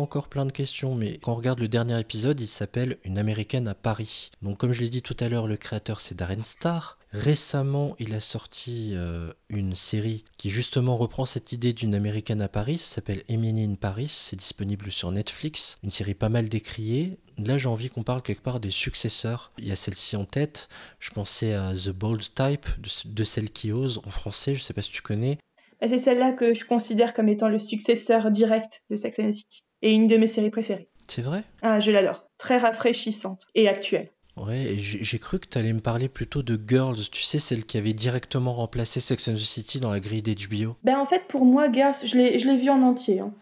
Encore 0.09 0.27
plein 0.27 0.47
de 0.47 0.51
questions, 0.51 0.95
mais 0.95 1.19
quand 1.21 1.33
on 1.33 1.35
regarde 1.35 1.59
le 1.59 1.67
dernier 1.67 1.99
épisode, 1.99 2.41
il 2.41 2.47
s'appelle 2.47 2.97
Une 3.03 3.19
américaine 3.19 3.67
à 3.67 3.75
Paris. 3.75 4.31
Donc 4.41 4.57
comme 4.57 4.71
je 4.71 4.79
l'ai 4.81 4.89
dit 4.89 5.03
tout 5.03 5.15
à 5.19 5.29
l'heure, 5.29 5.45
le 5.45 5.55
créateur 5.55 6.01
c'est 6.01 6.15
Darren 6.15 6.41
Star. 6.41 6.97
Récemment, 7.11 7.95
il 7.99 8.15
a 8.15 8.19
sorti 8.19 8.93
euh, 8.95 9.31
une 9.49 9.75
série 9.75 10.25
qui 10.37 10.49
justement 10.49 10.97
reprend 10.97 11.27
cette 11.27 11.51
idée 11.51 11.73
d'une 11.73 11.93
américaine 11.93 12.41
à 12.41 12.47
Paris, 12.47 12.79
ça 12.79 12.95
s'appelle 12.95 13.21
Emily 13.29 13.63
in 13.65 13.75
Paris, 13.75 14.07
c'est 14.07 14.35
disponible 14.35 14.91
sur 14.91 15.11
Netflix, 15.11 15.77
une 15.83 15.91
série 15.91 16.15
pas 16.15 16.29
mal 16.29 16.49
décriée. 16.49 17.19
Là, 17.37 17.59
j'ai 17.59 17.69
envie 17.69 17.91
qu'on 17.91 18.01
parle 18.01 18.23
quelque 18.23 18.41
part 18.41 18.59
des 18.59 18.71
successeurs. 18.71 19.51
Il 19.59 19.67
y 19.67 19.71
a 19.71 19.75
celle-ci 19.75 20.15
en 20.15 20.25
tête. 20.25 20.69
Je 20.99 21.11
pensais 21.11 21.53
à 21.53 21.73
The 21.75 21.91
Bold 21.91 22.23
Type, 22.33 22.65
de, 23.05 23.23
celle 23.23 23.51
qui 23.51 23.71
ose 23.71 24.01
en 24.07 24.09
français, 24.09 24.55
je 24.55 24.63
sais 24.63 24.73
pas 24.73 24.81
si 24.81 24.91
tu 24.91 25.03
connais. 25.03 25.37
Bah, 25.79 25.87
c'est 25.87 25.99
celle-là 25.99 26.33
que 26.33 26.55
je 26.55 26.65
considère 26.65 27.13
comme 27.13 27.29
étant 27.29 27.47
le 27.47 27.59
successeur 27.59 28.31
direct 28.31 28.81
de 28.89 28.95
Sex 28.95 29.19
and 29.19 29.29
the 29.29 29.33
City 29.33 29.63
et 29.81 29.91
une 29.91 30.07
de 30.07 30.17
mes 30.17 30.27
séries 30.27 30.49
préférées. 30.49 30.89
C'est 31.07 31.21
vrai? 31.21 31.43
Ah, 31.61 31.79
je 31.79 31.91
l'adore. 31.91 32.27
Très 32.37 32.57
rafraîchissante 32.57 33.41
et 33.55 33.67
actuelle. 33.67 34.09
Ouais, 34.37 34.75
j'ai 34.77 35.19
cru 35.19 35.39
que 35.39 35.47
tu 35.47 35.57
allais 35.57 35.73
me 35.73 35.81
parler 35.81 36.07
plutôt 36.07 36.43
de 36.43 36.57
Girls, 36.65 37.09
tu 37.11 37.23
sais, 37.23 37.39
celle 37.39 37.65
qui 37.65 37.77
avait 37.77 37.93
directement 37.93 38.53
remplacé 38.53 39.01
Sex 39.01 39.27
and 39.27 39.33
the 39.33 39.37
City 39.37 39.79
dans 39.79 39.91
la 39.91 39.99
grille 39.99 40.21
d'HBO. 40.21 40.77
Ben 40.83 40.97
en 40.97 41.05
fait, 41.05 41.23
pour 41.27 41.43
moi, 41.43 41.69
Girls, 41.71 41.95
je 42.03 42.15
l'ai 42.15 42.57
vu 42.57 42.69
en 42.69 42.81
entier. 42.81 43.19
Hein. 43.19 43.33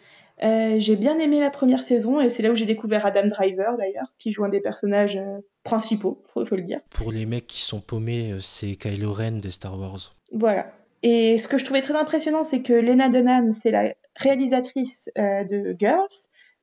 Euh, 0.43 0.75
j'ai 0.79 0.95
bien 0.95 1.17
aimé 1.19 1.39
la 1.39 1.49
première 1.49 1.81
saison 1.81 2.21
et 2.21 2.29
c'est 2.29 2.43
là 2.43 2.51
où 2.51 2.55
j'ai 2.55 2.65
découvert 2.65 3.05
Adam 3.05 3.27
Driver 3.27 3.75
d'ailleurs, 3.77 4.13
qui 4.19 4.31
joue 4.31 4.43
un 4.43 4.49
des 4.49 4.59
personnages 4.59 5.17
euh, 5.17 5.39
principaux, 5.63 6.23
faut, 6.33 6.45
faut 6.45 6.55
le 6.55 6.61
dire. 6.61 6.79
Pour 6.91 7.11
les 7.11 7.25
mecs 7.25 7.47
qui 7.47 7.61
sont 7.61 7.79
paumés, 7.79 8.31
euh, 8.31 8.39
c'est 8.39 8.75
Kylo 8.75 9.11
Ren 9.11 9.33
des 9.33 9.49
Star 9.49 9.77
Wars. 9.79 10.15
Voilà. 10.31 10.71
Et 11.03 11.37
ce 11.37 11.47
que 11.47 11.57
je 11.57 11.65
trouvais 11.65 11.81
très 11.81 11.95
impressionnant, 11.95 12.43
c'est 12.43 12.61
que 12.61 12.73
Lena 12.73 13.09
Dunham, 13.09 13.51
c'est 13.51 13.71
la 13.71 13.93
réalisatrice 14.17 15.09
de 15.15 15.75
Girls, 15.79 16.07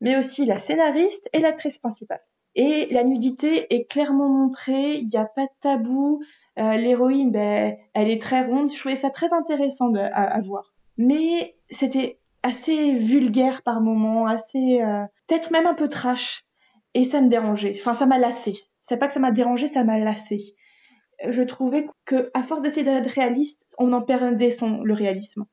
mais 0.01 0.17
aussi 0.17 0.45
la 0.45 0.59
scénariste 0.59 1.29
et 1.33 1.39
l'actrice 1.39 1.79
principale. 1.79 2.21
Et 2.57 2.87
la 2.91 3.03
nudité 3.03 3.75
est 3.75 3.91
clairement 3.91 4.29
montrée, 4.29 4.99
il 4.99 5.09
n'y 5.09 5.17
a 5.17 5.25
pas 5.25 5.47
de 5.47 5.53
tabou. 5.61 6.23
Euh, 6.59 6.77
L'héroïne, 6.77 7.33
ben, 7.33 7.77
elle 7.95 8.09
est 8.09 8.21
très 8.21 8.43
ronde. 8.43 8.71
Je 8.73 8.79
trouvais 8.79 8.97
ça 8.97 9.11
très 9.11 9.33
intéressant 9.33 9.93
à, 9.95 10.41
voir. 10.41 10.73
Mais 10.97 11.57
c'était 11.71 12.19
assez 12.43 12.93
vulgaire 12.93 13.63
par 13.63 13.81
moments, 13.81 14.27
assez 14.27 14.81
euh, 14.81 15.05
peut-être 15.27 15.51
même 15.51 15.67
un 15.67 15.75
peu 15.75 15.89
trash. 15.89 16.45
Et 16.95 17.05
ça 17.05 17.21
me 17.21 17.29
dérangeait. 17.29 17.75
Enfin, 17.81 17.95
ça 17.95 18.07
m'a 18.07 18.19
lassé. 18.19 18.55
C'est 18.83 18.99
pas 18.99 19.09
que 19.09 19.15
ça 19.15 19.21
m'a 19.21 19.33
dérangé, 19.33 19.67
ça 19.67 19.83
m'a 19.83 19.99
lassé. 19.99 20.55
Je 21.27 21.43
trouvais 21.43 21.89
que 22.05 22.31
à 22.35 22.43
force 22.45 22.63
d'essayer 22.63 22.85
d'être 22.85 23.11
réaliste, 23.11 23.61
on 23.79 23.93
en 23.93 24.03
perdait 24.03 24.51
son 24.51 24.83
le 24.83 24.95
réalisme. 24.95 25.47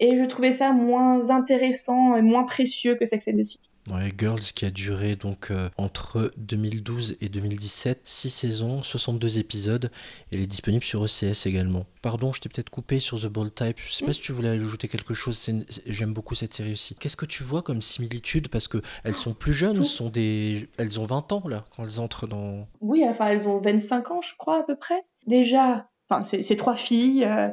Et 0.00 0.16
je 0.16 0.24
trouvais 0.24 0.52
ça 0.52 0.72
moins 0.72 1.30
intéressant 1.30 2.16
et 2.16 2.22
moins 2.22 2.44
précieux 2.44 2.96
que 2.96 3.04
Sex 3.04 3.28
and 3.28 3.36
the 3.38 3.44
City. 3.44 3.70
Ouais, 3.90 4.12
Girls 4.16 4.40
qui 4.54 4.66
a 4.66 4.70
duré 4.70 5.16
donc 5.16 5.50
euh, 5.50 5.68
entre 5.76 6.32
2012 6.36 7.16
et 7.20 7.28
2017, 7.28 8.00
6 8.04 8.30
saisons, 8.30 8.82
62 8.82 9.38
épisodes, 9.38 9.90
et 10.30 10.36
elle 10.36 10.42
est 10.42 10.46
disponible 10.46 10.84
sur 10.84 11.04
ECS 11.04 11.46
également. 11.46 11.86
Pardon, 12.02 12.32
je 12.32 12.40
t'ai 12.40 12.48
peut-être 12.48 12.70
coupé 12.70 12.98
sur 12.98 13.18
The 13.18 13.26
Bold 13.26 13.54
Type, 13.54 13.78
je 13.78 13.90
sais 13.90 14.04
pas 14.04 14.12
si 14.12 14.20
tu 14.20 14.32
voulais 14.32 14.50
ajouter 14.50 14.86
quelque 14.86 15.14
chose, 15.14 15.50
j'aime 15.86 16.12
beaucoup 16.12 16.34
cette 16.34 16.54
série 16.54 16.72
aussi. 16.72 16.94
Qu'est-ce 16.94 17.16
que 17.16 17.26
tu 17.26 17.42
vois 17.42 17.62
comme 17.62 17.82
similitude? 17.82 18.48
Parce 18.48 18.68
que 18.68 18.78
elles 19.02 19.14
sont 19.14 19.34
plus 19.34 19.54
jeunes, 19.54 19.82
sont 19.82 20.10
des... 20.10 20.68
elles 20.76 21.00
ont 21.00 21.06
20 21.06 21.32
ans 21.32 21.42
là, 21.48 21.64
quand 21.74 21.82
elles 21.82 22.00
entrent 22.00 22.26
dans... 22.26 22.68
Oui, 22.80 23.02
enfin 23.08 23.28
elles 23.28 23.48
ont 23.48 23.60
25 23.60 24.10
ans 24.10 24.20
je 24.20 24.36
crois 24.36 24.60
à 24.60 24.62
peu 24.62 24.76
près. 24.76 25.02
Déjà, 25.26 25.88
enfin 26.08 26.22
c'est 26.22 26.56
trois 26.56 26.76
filles... 26.76 27.24
Euh, 27.24 27.48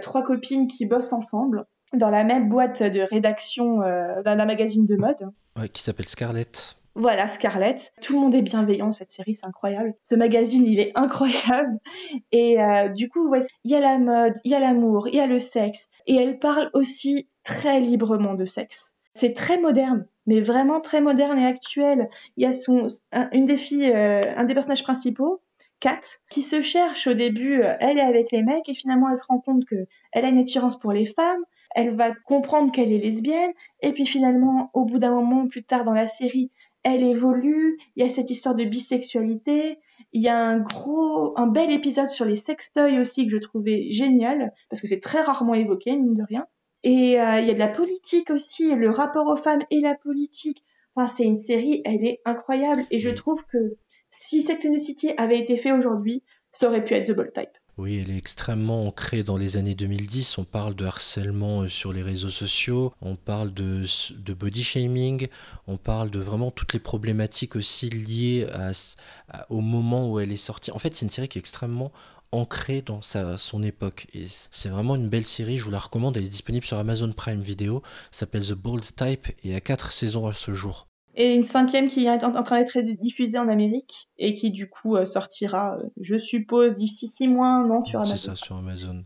trois 0.00 0.22
copines 0.22 0.66
qui 0.66 0.86
bossent 0.86 1.12
ensemble 1.12 1.66
dans 1.92 2.10
la 2.10 2.24
même 2.24 2.48
boîte 2.48 2.82
de 2.82 3.00
rédaction 3.00 3.82
euh, 3.82 4.22
d'un 4.22 4.44
magazine 4.44 4.86
de 4.86 4.96
mode. 4.96 5.30
Ouais, 5.58 5.68
qui 5.68 5.82
s'appelle 5.82 6.08
Scarlett. 6.08 6.76
Voilà, 6.94 7.28
Scarlett. 7.28 7.92
Tout 8.00 8.14
le 8.14 8.20
monde 8.20 8.34
est 8.34 8.42
bienveillant, 8.42 8.90
cette 8.90 9.10
série, 9.10 9.34
c'est 9.34 9.46
incroyable. 9.46 9.94
Ce 10.02 10.14
magazine, 10.14 10.66
il 10.66 10.80
est 10.80 10.92
incroyable. 10.98 11.78
Et 12.32 12.60
euh, 12.60 12.88
du 12.88 13.08
coup, 13.08 13.32
il 13.64 13.70
y 13.70 13.74
a 13.74 13.80
la 13.80 13.98
mode, 13.98 14.34
il 14.44 14.50
y 14.50 14.54
a 14.54 14.60
l'amour, 14.60 15.08
il 15.08 15.16
y 15.16 15.20
a 15.20 15.26
le 15.26 15.38
sexe. 15.38 15.88
Et 16.06 16.16
elle 16.16 16.38
parle 16.38 16.70
aussi 16.72 17.28
très 17.44 17.80
librement 17.80 18.34
de 18.34 18.46
sexe. 18.46 18.94
C'est 19.14 19.34
très 19.34 19.58
moderne, 19.58 20.06
mais 20.26 20.40
vraiment 20.40 20.80
très 20.80 21.00
moderne 21.00 21.38
et 21.38 21.46
actuel. 21.46 22.08
Il 22.36 22.44
y 22.44 22.46
a 22.46 22.52
son, 22.52 22.88
une 23.32 23.46
des 23.46 23.56
filles, 23.56 23.92
un 23.92 24.44
des 24.44 24.52
personnages 24.52 24.82
principaux, 24.82 25.40
Kat, 25.80 26.00
qui 26.30 26.42
se 26.42 26.62
cherche 26.62 27.06
au 27.06 27.14
début, 27.14 27.62
euh, 27.62 27.74
elle 27.80 27.98
est 27.98 28.02
avec 28.02 28.32
les 28.32 28.42
mecs 28.42 28.68
et 28.68 28.74
finalement 28.74 29.10
elle 29.10 29.18
se 29.18 29.26
rend 29.26 29.40
compte 29.40 29.64
que 29.66 29.86
elle 30.12 30.24
a 30.24 30.28
une 30.28 30.38
attirance 30.38 30.78
pour 30.78 30.92
les 30.92 31.06
femmes, 31.06 31.42
elle 31.74 31.94
va 31.94 32.12
comprendre 32.14 32.72
qu'elle 32.72 32.92
est 32.92 32.98
lesbienne 32.98 33.52
et 33.82 33.92
puis 33.92 34.06
finalement 34.06 34.70
au 34.72 34.84
bout 34.84 34.98
d'un 34.98 35.10
moment 35.10 35.46
plus 35.46 35.64
tard 35.64 35.84
dans 35.84 35.92
la 35.92 36.06
série, 36.06 36.50
elle 36.82 37.04
évolue, 37.04 37.78
il 37.96 38.04
y 38.04 38.06
a 38.06 38.08
cette 38.08 38.30
histoire 38.30 38.54
de 38.54 38.64
bisexualité, 38.64 39.78
il 40.12 40.22
y 40.22 40.28
a 40.28 40.38
un 40.38 40.60
gros, 40.60 41.38
un 41.38 41.46
bel 41.46 41.70
épisode 41.70 42.08
sur 42.08 42.24
les 42.24 42.36
sextoys 42.36 43.00
aussi 43.00 43.26
que 43.26 43.32
je 43.32 43.38
trouvais 43.38 43.90
génial 43.90 44.52
parce 44.70 44.80
que 44.80 44.88
c'est 44.88 45.00
très 45.00 45.20
rarement 45.20 45.54
évoqué 45.54 45.92
mine 45.92 46.14
de 46.14 46.22
rien. 46.22 46.46
Et 46.84 47.20
euh, 47.20 47.40
il 47.40 47.48
y 47.48 47.50
a 47.50 47.54
de 47.54 47.58
la 47.58 47.68
politique 47.68 48.30
aussi, 48.30 48.72
le 48.72 48.90
rapport 48.90 49.26
aux 49.26 49.36
femmes 49.36 49.64
et 49.70 49.80
la 49.80 49.96
politique. 49.96 50.62
Enfin, 50.94 51.08
c'est 51.08 51.24
une 51.24 51.36
série, 51.36 51.82
elle 51.84 52.06
est 52.06 52.20
incroyable 52.24 52.84
et 52.90 52.98
je 52.98 53.10
trouve 53.10 53.44
que 53.52 53.76
si 54.20 54.42
Sex 54.42 54.64
and 54.64 54.76
avait 55.18 55.40
été 55.40 55.56
fait 55.56 55.72
aujourd'hui, 55.72 56.22
ça 56.52 56.68
aurait 56.68 56.84
pu 56.84 56.94
être 56.94 57.12
The 57.12 57.16
Bold 57.16 57.32
Type. 57.32 57.50
Oui, 57.78 58.00
elle 58.02 58.10
est 58.10 58.16
extrêmement 58.16 58.86
ancrée 58.86 59.22
dans 59.22 59.36
les 59.36 59.58
années 59.58 59.74
2010. 59.74 60.38
On 60.38 60.44
parle 60.44 60.74
de 60.74 60.86
harcèlement 60.86 61.60
euh, 61.60 61.68
sur 61.68 61.92
les 61.92 62.02
réseaux 62.02 62.30
sociaux, 62.30 62.94
on 63.02 63.16
parle 63.16 63.52
de, 63.52 63.84
body 64.32 64.62
shaming, 64.62 65.28
on 65.66 65.76
parle 65.76 66.08
de 66.08 66.18
vraiment 66.18 66.50
toutes 66.50 66.72
les 66.72 66.78
problématiques 66.78 67.54
aussi 67.54 67.90
liées 67.90 68.46
au 69.50 69.60
moment 69.60 70.10
où 70.10 70.18
elle 70.20 70.32
est 70.32 70.36
sortie. 70.36 70.70
En 70.70 70.78
fait, 70.78 70.94
c'est 70.94 71.04
une 71.04 71.10
série 71.10 71.28
qui 71.28 71.36
est 71.36 71.40
extrêmement 71.40 71.92
ancrée 72.32 72.80
dans 72.80 73.02
sa, 73.02 73.36
son 73.36 73.62
époque. 73.62 74.06
C'est 74.50 74.70
vraiment 74.70 74.96
une 74.96 75.10
belle 75.10 75.26
série, 75.26 75.58
je 75.58 75.64
vous 75.64 75.70
la 75.70 75.78
recommande. 75.78 76.16
Elle 76.16 76.24
est 76.24 76.28
disponible 76.28 76.64
sur 76.64 76.78
Amazon 76.78 77.12
Prime 77.12 77.42
Video, 77.42 77.82
s'appelle 78.10 78.46
The 78.46 78.54
Bold 78.54 78.84
Type 78.96 79.28
et 79.44 79.54
a 79.54 79.60
quatre 79.60 79.92
saisons 79.92 80.26
à 80.26 80.32
ce 80.32 80.54
jour 80.54 80.88
et 81.16 81.34
une 81.34 81.44
cinquième 81.44 81.88
qui 81.88 82.04
est 82.04 82.24
en 82.24 82.42
train 82.42 82.58
d'être 82.58 82.78
diffusée 83.00 83.38
en 83.38 83.48
Amérique 83.48 84.10
et 84.18 84.34
qui 84.34 84.50
du 84.50 84.68
coup 84.68 84.96
euh, 84.96 85.06
sortira, 85.06 85.78
euh, 85.78 85.88
je 86.00 86.16
suppose, 86.16 86.76
d'ici 86.76 87.08
six 87.08 87.26
mois, 87.26 87.64
non, 87.66 87.82
sur 87.82 88.00
Amazon. 88.00 88.16
C'est 88.16 88.26
ça, 88.26 88.36
sur 88.36 88.56
Amazon. 88.56 89.02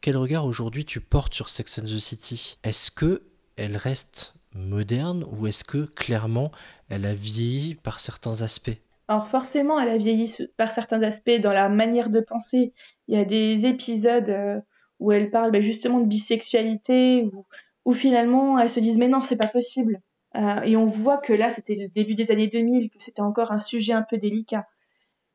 Quel 0.00 0.16
regard 0.16 0.44
aujourd'hui 0.44 0.84
tu 0.84 1.00
portes 1.00 1.32
sur 1.32 1.48
Sex 1.48 1.78
and 1.78 1.84
the 1.84 1.98
City? 1.98 2.58
Est-ce 2.64 2.90
que 2.90 3.22
elle 3.56 3.76
reste 3.76 4.34
moderne 4.52 5.24
ou 5.30 5.46
est-ce 5.46 5.64
que 5.64 5.86
clairement 5.86 6.50
elle 6.88 7.06
a 7.06 7.14
vieilli 7.14 7.76
par 7.76 8.00
certains 8.00 8.42
aspects? 8.42 8.76
Alors 9.06 9.28
forcément, 9.28 9.78
elle 9.78 9.90
a 9.90 9.96
vieilli 9.96 10.36
par 10.56 10.72
certains 10.72 11.02
aspects 11.02 11.40
dans 11.40 11.52
la 11.52 11.68
manière 11.68 12.10
de 12.10 12.20
penser. 12.20 12.72
Il 13.06 13.16
y 13.16 13.20
a 13.20 13.24
des 13.24 13.64
épisodes 13.64 14.28
euh, 14.28 14.60
où 14.98 15.12
elle 15.12 15.30
parle 15.30 15.52
ben, 15.52 15.62
justement 15.62 16.00
de 16.00 16.06
bisexualité, 16.06 17.30
où, 17.32 17.46
où 17.84 17.92
finalement 17.92 18.58
elles 18.58 18.70
se 18.70 18.80
disent 18.80 18.98
mais 18.98 19.08
non, 19.08 19.20
c'est 19.20 19.36
pas 19.36 19.46
possible 19.46 20.00
euh, 20.36 20.60
et 20.62 20.76
on 20.76 20.86
voit 20.86 21.18
que 21.18 21.32
là, 21.32 21.50
c'était 21.50 21.74
le 21.74 21.88
début 21.88 22.14
des 22.14 22.30
années 22.30 22.48
2000, 22.48 22.90
que 22.90 22.96
c'était 22.98 23.22
encore 23.22 23.52
un 23.52 23.58
sujet 23.58 23.92
un 23.92 24.02
peu 24.02 24.18
délicat. 24.18 24.66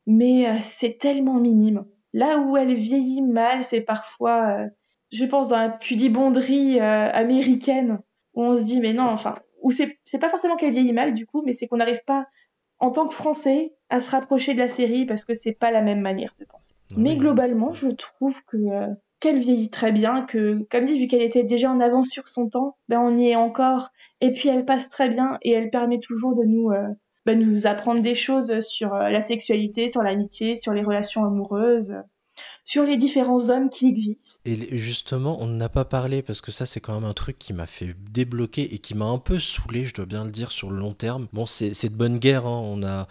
Mais 0.06 0.47
euh, 0.47 0.58
c'est 0.64 0.97
tellement 0.97 1.36
minime. 1.36 1.86
Là 2.14 2.39
où 2.39 2.58
elle 2.58 2.74
vieillit 2.74 3.22
mal, 3.22 3.64
c'est 3.64 3.82
parfois, 3.82 4.50
euh, 4.50 4.68
je 5.12 5.26
pense, 5.26 5.50
dans 5.50 5.58
la 5.58 5.70
pudibonderie 5.70 6.80
américaine, 6.80 8.00
où 8.34 8.43
on 8.43 8.56
se 8.56 8.64
dit, 8.64 8.80
mais 8.80 8.93
non, 8.93 9.06
enfin, 9.06 9.39
où 9.62 9.72
c'est, 9.72 10.00
c'est 10.06 10.20
pas 10.20 10.30
forcément 10.30 10.56
qu'elle 10.56 10.74
vieillit 10.74 10.93
mal, 10.93 11.14
du 11.14 11.26
coup, 11.26 11.43
mais 11.45 11.54
c'est 11.54 11.68
qu'on 11.68 11.78
n'arrive 11.78 12.04
pas, 12.06 12.28
en 12.80 12.91
tant 12.91 13.08
que 13.08 13.14
Français, 13.14 13.74
à 13.89 14.00
se 14.00 14.10
rapprocher 14.10 14.54
de 14.54 14.60
la 14.60 14.68
série 14.68 15.06
parce 15.06 15.26
que 15.26 15.34
c'est 15.34 15.52
pas 15.52 15.72
la 15.72 15.82
même 15.82 16.02
manière 16.02 16.36
de 16.39 16.45
penser. 16.45 16.76
Mais 16.95 17.16
globalement, 17.16 17.74
je 17.74 17.88
trouve 17.88 18.41
que 18.45 18.58
qu'elle 19.20 19.39
vieillit 19.39 19.70
très 19.70 19.91
bien, 19.91 20.26
que, 20.26 20.65
comme 20.72 20.86
dit, 20.86 20.99
vu 20.99 21.07
qu'elle 21.07 21.22
était 21.22 21.43
déjà 21.43 21.72
en 21.72 21.80
avance 21.80 22.09
sur 22.09 22.30
son 22.30 22.49
temps, 22.49 22.78
ben 22.88 22.99
on 22.99 23.17
y 23.17 23.30
est 23.30 23.36
encore. 23.36 23.89
Et 24.22 24.34
puis 24.34 24.49
elle 24.49 24.65
passe 24.65 24.89
très 24.89 25.09
bien 25.09 25.38
et 25.41 25.51
elle 25.51 25.70
permet 25.70 25.99
toujours 25.99 26.36
de 26.36 26.43
nous, 26.43 26.72
euh, 26.72 26.88
ben 27.26 27.39
nous 27.39 27.67
apprendre 27.67 28.01
des 28.01 28.15
choses 28.15 28.59
sur 28.61 28.93
euh, 28.93 29.09
la 29.09 29.22
sexualité, 29.22 29.89
sur 29.89 30.03
l'amitié, 30.03 30.55
sur 30.55 30.74
les 30.74 30.84
relations 30.84 31.26
amoureuses, 31.26 31.95
sur 32.70 32.84
les 32.84 32.97
différents 32.97 33.49
hommes 33.49 33.72
qui 33.72 33.88
existent. 33.88 34.30
Et 34.45 34.78
justement, 34.78 35.41
on 35.41 35.47
n'a 35.47 35.70
pas 35.70 35.86
parlé 35.86 36.22
parce 36.22 36.39
que 36.39 36.51
ça, 36.51 36.67
c'est 36.67 36.80
quand 36.80 36.93
même 36.93 37.09
un 37.09 37.15
truc 37.15 37.39
qui 37.39 37.51
m'a 37.51 37.65
fait 37.65 37.95
débloquer 38.11 38.76
et 38.76 38.78
qui 38.78 38.93
m'a 38.93 39.05
un 39.05 39.17
peu 39.17 39.39
saoulé, 39.39 39.86
je 39.86 39.95
dois 39.95 40.05
bien 40.05 40.24
le 40.24 40.30
dire, 40.30 40.51
sur 40.51 40.70
le 40.70 40.78
long 40.78 40.93
terme. 40.93 41.28
Bon, 41.34 41.47
c'est 41.47 41.89
de 41.89 41.95
bonne 41.95 42.20
guerre, 42.20 42.45
hein. 42.45 42.61
on 42.63 42.84
a 42.84 43.07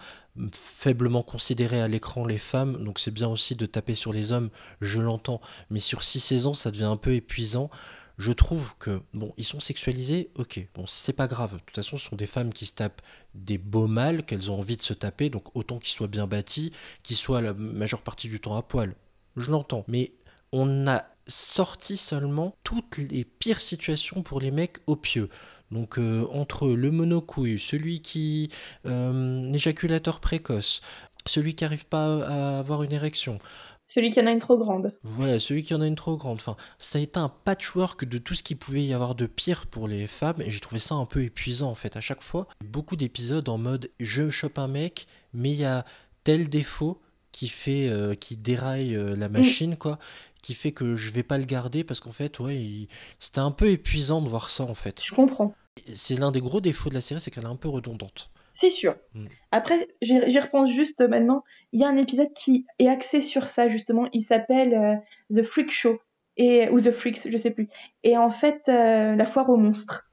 faiblement 0.53 1.23
considéré 1.23 1.81
à 1.81 1.89
l'écran 1.89 2.25
les 2.25 2.37
femmes, 2.37 2.85
donc 2.85 2.99
c'est 2.99 3.11
bien 3.11 3.27
aussi 3.27 3.57
de 3.57 3.65
taper 3.65 3.95
sur 3.95 4.13
les 4.13 4.31
hommes, 4.31 4.49
je 4.79 5.01
l'entends, 5.01 5.41
mais 5.69 5.81
sur 5.81 6.03
six 6.03 6.21
saisons, 6.21 6.53
ça 6.53 6.71
devient 6.71 6.85
un 6.85 6.95
peu 6.95 7.13
épuisant. 7.13 7.69
Je 8.17 8.31
trouve 8.31 8.75
que, 8.79 9.01
bon, 9.13 9.33
ils 9.35 9.43
sont 9.43 9.59
sexualisés, 9.59 10.31
ok, 10.37 10.69
bon, 10.73 10.85
c'est 10.85 11.11
pas 11.11 11.27
grave. 11.27 11.55
De 11.55 11.59
toute 11.59 11.75
façon, 11.75 11.97
ce 11.97 12.07
sont 12.07 12.15
des 12.15 12.27
femmes 12.27 12.53
qui 12.53 12.65
se 12.65 12.75
tapent 12.75 13.01
des 13.35 13.57
beaux 13.57 13.87
mâles 13.87 14.23
qu'elles 14.23 14.51
ont 14.51 14.59
envie 14.59 14.77
de 14.77 14.83
se 14.83 14.93
taper, 14.93 15.29
donc 15.29 15.53
autant 15.53 15.79
qu'ils 15.79 15.91
soient 15.91 16.07
bien 16.07 16.27
bâtis, 16.27 16.71
qu'ils 17.03 17.17
soient 17.17 17.41
la 17.41 17.53
majeure 17.53 18.03
partie 18.03 18.29
du 18.29 18.39
temps 18.39 18.55
à 18.55 18.61
poil. 18.61 18.95
Je 19.39 19.51
l'entends, 19.51 19.85
mais 19.87 20.11
on 20.51 20.87
a 20.87 21.05
sorti 21.27 21.97
seulement 21.97 22.55
toutes 22.63 22.97
les 22.97 23.23
pires 23.23 23.61
situations 23.61 24.23
pour 24.23 24.39
les 24.39 24.51
mecs 24.51 24.77
opieux. 24.87 25.29
Donc 25.71 25.99
euh, 25.99 26.25
entre 26.31 26.67
le 26.69 26.91
monocouille, 26.91 27.59
celui 27.59 28.01
qui 28.01 28.49
euh, 28.85 29.43
éjaculateur 29.53 30.19
précoce, 30.19 30.81
celui 31.25 31.53
qui 31.53 31.63
n'arrive 31.63 31.85
pas 31.85 32.25
à 32.25 32.59
avoir 32.59 32.83
une 32.83 32.91
érection. 32.91 33.39
Celui 33.87 34.11
qui 34.11 34.19
en 34.19 34.27
a 34.27 34.31
une 34.31 34.39
trop 34.39 34.57
grande. 34.57 34.93
Voilà, 35.03 35.39
celui 35.39 35.63
qui 35.63 35.73
en 35.73 35.81
a 35.81 35.87
une 35.87 35.95
trop 35.95 36.15
grande. 36.15 36.37
Enfin, 36.37 36.55
ça 36.77 36.99
a 36.99 37.01
été 37.01 37.19
un 37.19 37.29
patchwork 37.29 38.05
de 38.05 38.19
tout 38.19 38.35
ce 38.35 38.43
qui 38.43 38.53
pouvait 38.53 38.83
y 38.83 38.93
avoir 38.93 39.15
de 39.15 39.25
pire 39.25 39.65
pour 39.65 39.87
les 39.87 40.05
femmes 40.05 40.41
et 40.41 40.51
j'ai 40.51 40.59
trouvé 40.59 40.77
ça 40.77 40.93
un 40.93 41.05
peu 41.05 41.23
épuisant 41.23 41.69
en 41.69 41.75
fait 41.75 41.97
à 41.97 42.01
chaque 42.01 42.21
fois. 42.21 42.47
Beaucoup 42.63 42.95
d'épisodes 42.95 43.49
en 43.49 43.57
mode 43.57 43.89
je 43.99 44.29
chope 44.29 44.59
un 44.59 44.67
mec, 44.67 45.07
mais 45.33 45.51
il 45.51 45.57
y 45.57 45.65
a 45.65 45.85
tel 46.23 46.49
défaut 46.49 47.01
qui 47.31 47.47
fait 47.47 47.89
euh, 47.89 48.15
qui 48.15 48.37
déraille 48.37 48.95
euh, 48.95 49.15
la 49.15 49.29
mm. 49.29 49.31
machine 49.31 49.75
quoi 49.77 49.99
qui 50.41 50.53
fait 50.53 50.71
que 50.71 50.95
je 50.95 51.11
vais 51.11 51.23
pas 51.23 51.37
le 51.37 51.43
garder 51.43 51.83
parce 51.83 51.99
qu'en 51.99 52.13
fait, 52.13 52.39
ouais, 52.39 52.87
c'était 53.19 53.39
un 53.39 53.51
peu 53.51 53.69
épuisant 53.71 54.21
de 54.21 54.29
voir 54.29 54.49
ça 54.49 54.63
en 54.63 54.73
fait. 54.73 55.03
Je 55.05 55.13
comprends. 55.13 55.53
C'est 55.93 56.15
l'un 56.15 56.31
des 56.31 56.39
gros 56.39 56.61
défauts 56.61 56.89
de 56.89 56.93
la 56.93 57.01
série, 57.01 57.19
c'est 57.19 57.29
qu'elle 57.29 57.43
est 57.43 57.47
un 57.47 57.57
peu 57.57 57.67
redondante. 57.67 58.31
C'est 58.53 58.69
sûr. 58.69 58.95
Mm. 59.13 59.27
Après, 59.51 59.89
j'y 60.01 60.39
repense 60.39 60.71
juste 60.71 61.01
maintenant. 61.01 61.43
Il 61.73 61.81
y 61.81 61.83
a 61.83 61.89
un 61.89 61.97
épisode 61.97 62.33
qui 62.33 62.65
est 62.79 62.87
axé 62.87 63.19
sur 63.19 63.49
ça 63.49 63.67
justement. 63.67 64.07
Il 64.13 64.21
s'appelle 64.21 64.73
euh, 64.73 64.95
The 65.35 65.43
Freak 65.45 65.71
Show 65.71 65.99
et 66.37 66.69
ou 66.69 66.79
The 66.79 66.91
Freaks, 66.91 67.29
je 67.29 67.37
sais 67.37 67.51
plus. 67.51 67.67
Et 68.03 68.17
en 68.17 68.31
fait, 68.31 68.61
la 68.67 69.25
foire 69.25 69.49
aux 69.49 69.57
monstres 69.57 70.08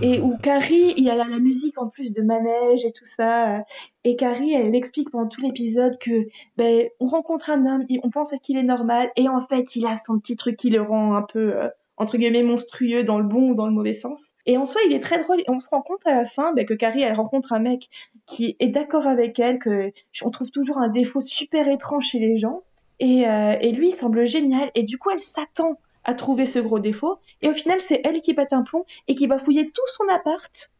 et 0.00 0.20
où 0.20 0.36
Carrie, 0.38 0.94
il 0.96 1.04
y 1.04 1.10
a 1.10 1.14
la, 1.14 1.24
musique 1.38 1.80
en 1.80 1.88
plus 1.88 2.12
de 2.12 2.22
manège 2.22 2.84
et 2.84 2.92
tout 2.92 3.06
ça. 3.16 3.64
Et 4.04 4.16
Carrie, 4.16 4.54
elle 4.54 4.74
explique 4.74 5.10
pendant 5.10 5.28
tout 5.28 5.40
l'épisode 5.40 5.98
que 5.98 6.26
ben, 6.56 6.88
on 7.00 7.06
rencontre 7.06 7.50
un 7.50 7.66
homme, 7.66 7.84
on 8.02 8.10
pense 8.10 8.30
qu'il 8.42 8.56
est 8.56 8.62
normal, 8.62 9.10
et 9.16 9.28
en 9.28 9.40
fait, 9.40 9.76
il 9.76 9.86
a 9.86 9.96
son 9.96 10.18
petit 10.18 10.36
truc 10.36 10.56
qui 10.56 10.70
le 10.70 10.82
rend 10.82 11.14
un 11.14 11.22
peu 11.22 11.56
euh, 11.56 11.68
entre 11.96 12.16
guillemets 12.16 12.42
monstrueux 12.42 13.04
dans 13.04 13.18
le 13.18 13.24
bon 13.24 13.50
ou 13.50 13.54
dans 13.54 13.66
le 13.66 13.72
mauvais 13.72 13.92
sens. 13.92 14.34
Et 14.46 14.56
en 14.58 14.64
soi, 14.64 14.80
il 14.86 14.92
est 14.92 15.00
très 15.00 15.20
drôle. 15.20 15.40
Et 15.40 15.50
on 15.50 15.60
se 15.60 15.68
rend 15.68 15.82
compte 15.82 16.06
à 16.06 16.14
la 16.14 16.26
fin 16.26 16.52
ben, 16.52 16.66
que 16.66 16.74
Carrie, 16.74 17.02
elle 17.02 17.14
rencontre 17.14 17.52
un 17.52 17.60
mec 17.60 17.88
qui 18.26 18.56
est 18.58 18.68
d'accord 18.68 19.06
avec 19.06 19.38
elle, 19.38 19.58
que 19.58 19.92
on 20.22 20.30
trouve 20.30 20.50
toujours 20.50 20.78
un 20.78 20.88
défaut 20.88 21.20
super 21.20 21.68
étrange 21.68 22.06
chez 22.06 22.18
les 22.18 22.36
gens. 22.38 22.62
Et, 23.00 23.28
euh, 23.28 23.56
et 23.60 23.72
lui, 23.72 23.90
il 23.90 23.94
semble 23.94 24.26
génial. 24.26 24.70
Et 24.74 24.82
du 24.82 24.98
coup, 24.98 25.10
elle 25.10 25.20
s'attend 25.20 25.78
à 26.04 26.14
trouver 26.14 26.46
ce 26.46 26.58
gros 26.58 26.78
défaut. 26.78 27.18
Et 27.42 27.48
au 27.48 27.52
final, 27.52 27.80
c'est 27.80 28.00
elle 28.04 28.20
qui 28.20 28.34
pète 28.34 28.52
un 28.52 28.62
plomb 28.62 28.84
et 29.08 29.14
qui 29.14 29.26
va 29.26 29.38
fouiller 29.38 29.70
tout 29.70 29.88
son 29.96 30.08
appart 30.14 30.70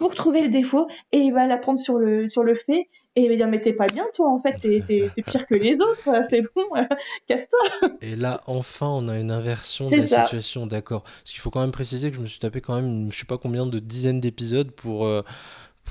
pour 0.00 0.14
trouver 0.14 0.40
le 0.40 0.48
défaut 0.48 0.88
et 1.12 1.18
il 1.18 1.32
va 1.32 1.46
la 1.46 1.58
prendre 1.58 1.78
sur 1.78 1.98
le, 1.98 2.26
sur 2.26 2.42
le 2.42 2.54
fait 2.54 2.88
et 3.16 3.22
il 3.22 3.28
va 3.28 3.36
dire 3.36 3.48
mais 3.48 3.60
t'es 3.60 3.74
pas 3.74 3.86
bien 3.86 4.06
toi 4.14 4.30
en 4.30 4.40
fait 4.40 4.54
t'es, 4.54 5.10
pire 5.26 5.46
que 5.46 5.54
les 5.54 5.78
autres 5.80 6.24
c'est 6.28 6.40
bon 6.40 6.64
casse-toi. 7.28 7.90
Et 8.00 8.16
là 8.16 8.40
enfin 8.46 8.86
on 8.88 9.08
a 9.08 9.20
une 9.20 9.30
inversion 9.30 9.90
de 9.90 9.96
la 9.96 10.06
situation 10.06 10.66
d'accord. 10.66 11.02
Parce 11.02 11.32
qu'il 11.32 11.40
faut 11.40 11.50
quand 11.50 11.60
même 11.60 11.70
préciser 11.70 12.10
que 12.10 12.16
je 12.16 12.22
me 12.22 12.26
suis 12.26 12.38
tapé 12.38 12.62
quand 12.62 12.76
même 12.76 13.12
je 13.12 13.18
sais 13.18 13.26
pas 13.26 13.36
combien 13.36 13.66
de 13.66 13.78
dizaines 13.78 14.20
d'épisodes 14.20 14.70
pour 14.70 15.06
euh, 15.06 15.22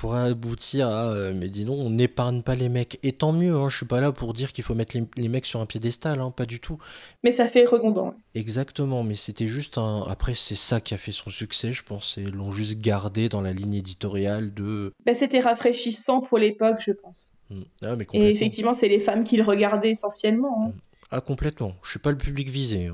pour 0.00 0.14
aboutir 0.14 0.88
à 0.88 1.12
euh, 1.12 1.34
mais 1.36 1.48
dis 1.48 1.66
donc 1.66 1.78
on 1.78 1.90
n'épargne 1.90 2.40
pas 2.40 2.54
les 2.54 2.70
mecs. 2.70 2.98
Et 3.02 3.12
tant 3.12 3.32
mieux 3.32 3.54
hein, 3.54 3.68
je 3.68 3.76
suis 3.76 3.86
pas 3.86 4.00
là 4.00 4.12
pour 4.12 4.32
dire 4.32 4.50
qu'il 4.50 4.64
faut 4.64 4.74
mettre 4.74 4.96
les, 5.16 5.28
mecs 5.28 5.44
sur 5.44 5.60
un 5.60 5.66
piédestal 5.66 6.20
hein, 6.20 6.32
pas 6.34 6.46
du 6.46 6.58
tout. 6.58 6.78
Mais 7.22 7.30
ça 7.30 7.48
fait 7.48 7.66
redondant 7.66 8.14
exactement 8.34 9.02
mais 9.02 9.14
c'était 9.14 9.46
juste 9.46 9.76
un 9.76 10.02
après 10.08 10.34
c'est 10.34 10.54
ça 10.54 10.80
qui 10.80 10.94
a 10.94 10.96
fait 10.96 11.12
son 11.12 11.28
succès 11.28 11.72
je 11.72 11.82
pense 11.82 12.16
et 12.16 12.22
l'ont 12.22 12.50
juste 12.50 12.80
gardé 12.80 13.28
dans 13.28 13.42
la 13.42 13.52
ligne 13.52 13.74
éditoriale 13.74 14.54
de 14.54 14.94
bah, 15.04 15.14
c'était 15.14 15.40
rafraîchissant 15.40 16.22
pour 16.22 16.38
l'époque 16.38 16.78
je 16.80 16.92
pense. 16.92 17.28
Mmh. 17.50 17.62
ah, 17.82 17.96
mais 17.96 18.06
et 18.14 18.30
effectivement 18.30 18.72
c'est 18.72 18.88
les 18.88 19.00
femmes 19.00 19.24
qui 19.24 19.36
le 19.36 19.42
regardaient 19.42 19.90
essentiellement 19.90 20.64
hein. 20.64 20.68
mmh. 20.68 20.80
ah 21.10 21.20
complètement. 21.20 21.74
Je 21.82 21.90
suis 21.90 21.98
pas 21.98 22.10
le 22.10 22.18
public 22.18 22.48
visé 22.48 22.90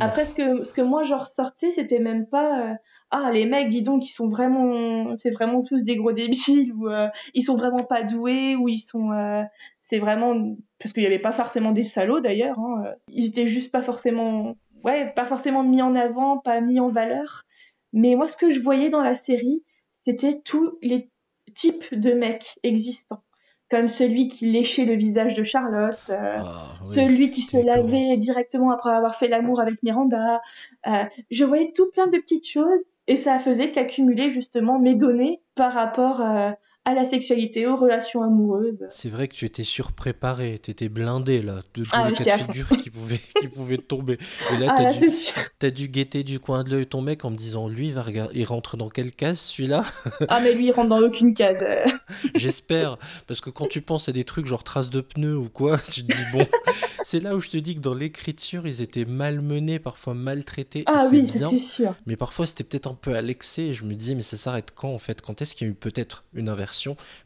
après 0.00 0.26
ce 0.26 0.34
que 0.34 0.62
ce 0.62 0.74
que 0.74 0.82
moi 0.82 1.04
je 1.04 1.14
ressortais 1.14 1.70
c'était 1.74 2.00
même 2.00 2.26
pas 2.26 2.72
euh, 2.72 2.74
ah 3.12 3.30
les 3.30 3.44
mecs 3.44 3.68
dis 3.68 3.82
donc 3.82 4.04
ils 4.06 4.12
sont 4.12 4.28
vraiment 4.28 5.16
c'est 5.18 5.30
vraiment 5.30 5.62
tous 5.62 5.84
des 5.84 5.96
gros 5.96 6.12
débiles 6.12 6.72
ou 6.72 6.88
euh, 6.88 7.08
ils 7.34 7.42
sont 7.42 7.56
vraiment 7.56 7.84
pas 7.84 8.02
doués 8.02 8.56
ou 8.56 8.68
ils 8.68 8.78
sont 8.78 9.12
euh, 9.12 9.42
c'est 9.80 9.98
vraiment 9.98 10.56
parce 10.78 10.94
qu'il 10.94 11.02
y 11.02 11.06
avait 11.06 11.18
pas 11.18 11.32
forcément 11.32 11.72
des 11.72 11.84
salauds 11.84 12.20
d'ailleurs 12.20 12.58
hein, 12.58 12.84
euh, 12.86 12.94
ils 13.08 13.26
étaient 13.26 13.46
juste 13.46 13.70
pas 13.70 13.82
forcément 13.82 14.56
ouais 14.82 15.12
pas 15.14 15.26
forcément 15.26 15.62
mis 15.62 15.82
en 15.82 15.94
avant 15.94 16.38
pas 16.38 16.60
mis 16.62 16.80
en 16.80 16.88
valeur 16.88 17.44
mais 17.92 18.14
moi 18.14 18.26
ce 18.26 18.36
que 18.36 18.50
je 18.50 18.60
voyais 18.60 18.88
dans 18.88 19.02
la 19.02 19.14
série 19.14 19.62
c'était 20.06 20.40
tous 20.42 20.78
les 20.80 21.10
types 21.54 21.94
de 21.94 22.14
mecs 22.14 22.58
existants 22.62 23.22
comme 23.70 23.88
celui 23.88 24.28
qui 24.28 24.50
léchait 24.50 24.84
le 24.84 24.96
visage 24.96 25.34
de 25.34 25.44
Charlotte, 25.44 26.10
euh, 26.10 26.36
Ah, 26.40 26.74
oui. 26.82 26.94
celui 26.94 27.30
qui 27.30 27.40
se 27.40 27.56
lavait 27.56 28.18
directement 28.18 28.70
après 28.70 28.92
avoir 28.92 29.16
fait 29.16 29.28
l'amour 29.28 29.62
avec 29.62 29.82
Miranda. 29.82 30.42
Euh, 30.86 31.04
je 31.30 31.42
voyais 31.42 31.72
tout 31.74 31.90
plein 31.90 32.06
de 32.06 32.18
petites 32.18 32.46
choses 32.46 32.82
et 33.06 33.16
ça 33.16 33.38
faisait 33.38 33.72
qu'accumuler 33.72 34.30
justement 34.30 34.78
mes 34.78 34.94
données 34.94 35.42
par 35.54 35.72
rapport 35.72 36.20
euh, 36.20 36.50
à 36.84 36.94
la 36.94 37.04
sexualité, 37.04 37.66
aux 37.66 37.76
relations 37.76 38.22
amoureuses. 38.24 38.86
C'est 38.90 39.08
vrai 39.08 39.28
que 39.28 39.34
tu 39.34 39.44
étais 39.44 39.62
surpréparé, 39.62 40.58
t'étais 40.58 40.88
blindé 40.88 41.40
là, 41.40 41.60
de 41.74 41.84
tous 41.84 41.88
Ah, 41.92 42.10
les 42.10 42.16
cas 42.16 42.36
de 42.38 42.42
figure 42.42 42.66
qui 42.76 42.90
pouvaient, 42.90 43.20
qui 43.40 43.46
pouvaient 43.46 43.78
tomber. 43.78 44.18
Et 44.52 44.56
là, 44.56 44.66
Ah 44.70 44.74
t'as 44.76 44.90
là, 44.90 45.70
dû, 45.70 45.88
guetter 45.88 46.24
du 46.24 46.40
coin 46.40 46.64
de 46.64 46.70
l'œil 46.70 46.86
ton 46.86 47.00
mec 47.00 47.24
en 47.24 47.30
me 47.30 47.36
disant, 47.36 47.68
lui, 47.68 47.88
il, 47.88 47.94
va 47.94 48.02
regarder, 48.02 48.36
il 48.40 48.44
rentre 48.44 48.76
dans 48.76 48.88
quelle 48.88 49.12
case 49.12 49.38
celui-là? 49.38 49.84
Ah 50.28 50.40
mais 50.40 50.54
lui 50.54 50.66
il 50.66 50.72
rentre 50.72 50.88
dans 50.88 51.00
aucune 51.00 51.34
case. 51.34 51.62
euh. 51.62 51.84
J'espère, 52.34 52.98
parce 53.28 53.40
que 53.40 53.50
quand 53.50 53.68
tu 53.68 53.80
penses 53.80 54.08
à 54.08 54.12
des 54.12 54.24
trucs 54.24 54.46
genre 54.46 54.64
traces 54.64 54.90
de 54.90 55.00
pneus 55.00 55.36
ou 55.36 55.48
quoi, 55.48 55.78
tu 55.78 56.04
te 56.04 56.12
dis, 56.12 56.22
bon, 56.32 56.44
c'est 57.04 57.20
là 57.20 57.36
où 57.36 57.40
je 57.40 57.48
te 57.50 57.56
dis 57.58 57.76
que 57.76 57.80
dans 57.80 57.94
l'écriture, 57.94 58.66
ils 58.66 58.82
étaient 58.82 59.04
malmenés, 59.04 59.78
parfois 59.78 60.14
maltraités, 60.14 60.82
Ah 60.86 61.06
oui, 61.12 61.28
c'est 61.28 61.58
sûr. 61.58 61.94
Mais 62.06 62.16
parfois, 62.16 62.46
c'était 62.46 62.64
peut-être 62.64 62.88
un 62.90 62.94
peu 62.94 63.14
à 63.14 63.22
l'excès. 63.22 63.66
Et 63.66 63.74
je 63.74 63.84
me 63.84 63.94
dis, 63.94 64.16
mais 64.16 64.22
ça 64.22 64.36
s'arrête 64.36 64.72
quand 64.74 64.90
en 64.92 64.98
fait? 64.98 65.20
Quand 65.20 65.40
est-ce 65.42 65.54
qu'il 65.54 65.68
y 65.68 65.70
a 65.70 65.72
eu 65.72 65.76
peut-être 65.76 66.24
une 66.34 66.48
inversion? 66.48 66.71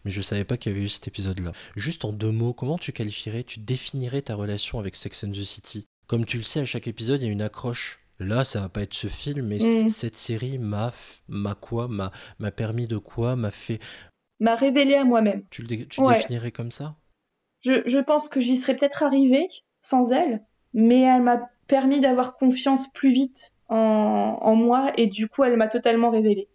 Mais 0.04 0.10
je 0.10 0.20
savais 0.20 0.44
pas 0.44 0.56
qu'il 0.56 0.72
y 0.72 0.74
avait 0.74 0.84
eu 0.84 0.88
cet 0.88 1.08
épisode-là. 1.08 1.52
Juste 1.76 2.04
en 2.04 2.12
deux 2.12 2.32
mots, 2.32 2.52
comment 2.52 2.78
tu 2.78 2.92
qualifierais, 2.92 3.44
tu 3.44 3.60
définirais 3.60 4.22
ta 4.22 4.34
relation 4.34 4.78
avec 4.78 4.94
Sex 4.96 5.24
and 5.24 5.30
the 5.30 5.42
City? 5.44 5.86
Comme 6.06 6.24
tu 6.24 6.36
le 6.36 6.42
sais, 6.42 6.60
à 6.60 6.64
chaque 6.64 6.86
épisode, 6.88 7.20
il 7.22 7.26
y 7.26 7.28
a 7.28 7.32
une 7.32 7.42
accroche. 7.42 8.00
Là, 8.18 8.44
ça 8.44 8.60
va 8.60 8.68
pas 8.68 8.82
être 8.82 8.94
ce 8.94 9.08
film, 9.08 9.46
mais 9.46 9.58
Mm. 9.58 9.88
cette 9.90 10.16
série 10.16 10.58
m'a 10.58 10.92
m'a 11.28 11.54
quoi? 11.54 11.86
M'a 11.88 12.12
m'a 12.38 12.50
permis 12.50 12.86
de 12.86 12.96
quoi? 12.96 13.36
M'a 13.36 13.50
fait. 13.50 13.78
M'a 14.40 14.54
révélé 14.54 14.94
à 14.94 15.04
moi-même. 15.04 15.42
Tu 15.50 15.62
le, 15.62 15.68
dé- 15.68 15.86
tu 15.86 16.00
Ouais. 16.00 16.14
définirais 16.14 16.50
comme 16.52 16.72
ça? 16.72 16.96
Je, 17.64 17.82
je 17.86 17.98
pense 17.98 18.28
que 18.28 18.40
j'y 18.40 18.56
serais 18.56 18.76
peut-être 18.76 19.02
arrivée 19.02 19.48
sans 19.82 20.12
elle, 20.12 20.42
mais 20.72 21.00
elle 21.02 21.22
m'a 21.22 21.48
permis 21.66 22.00
d'avoir 22.00 22.36
confiance 22.36 22.90
plus 22.92 23.12
vite 23.12 23.52
en, 23.68 23.76
en 24.40 24.54
moi 24.54 24.92
et 24.96 25.08
du 25.08 25.28
coup 25.28 25.42
elle 25.44 25.56
m'a 25.56 25.68
totalement 25.68 26.10
révélée. 26.10 26.48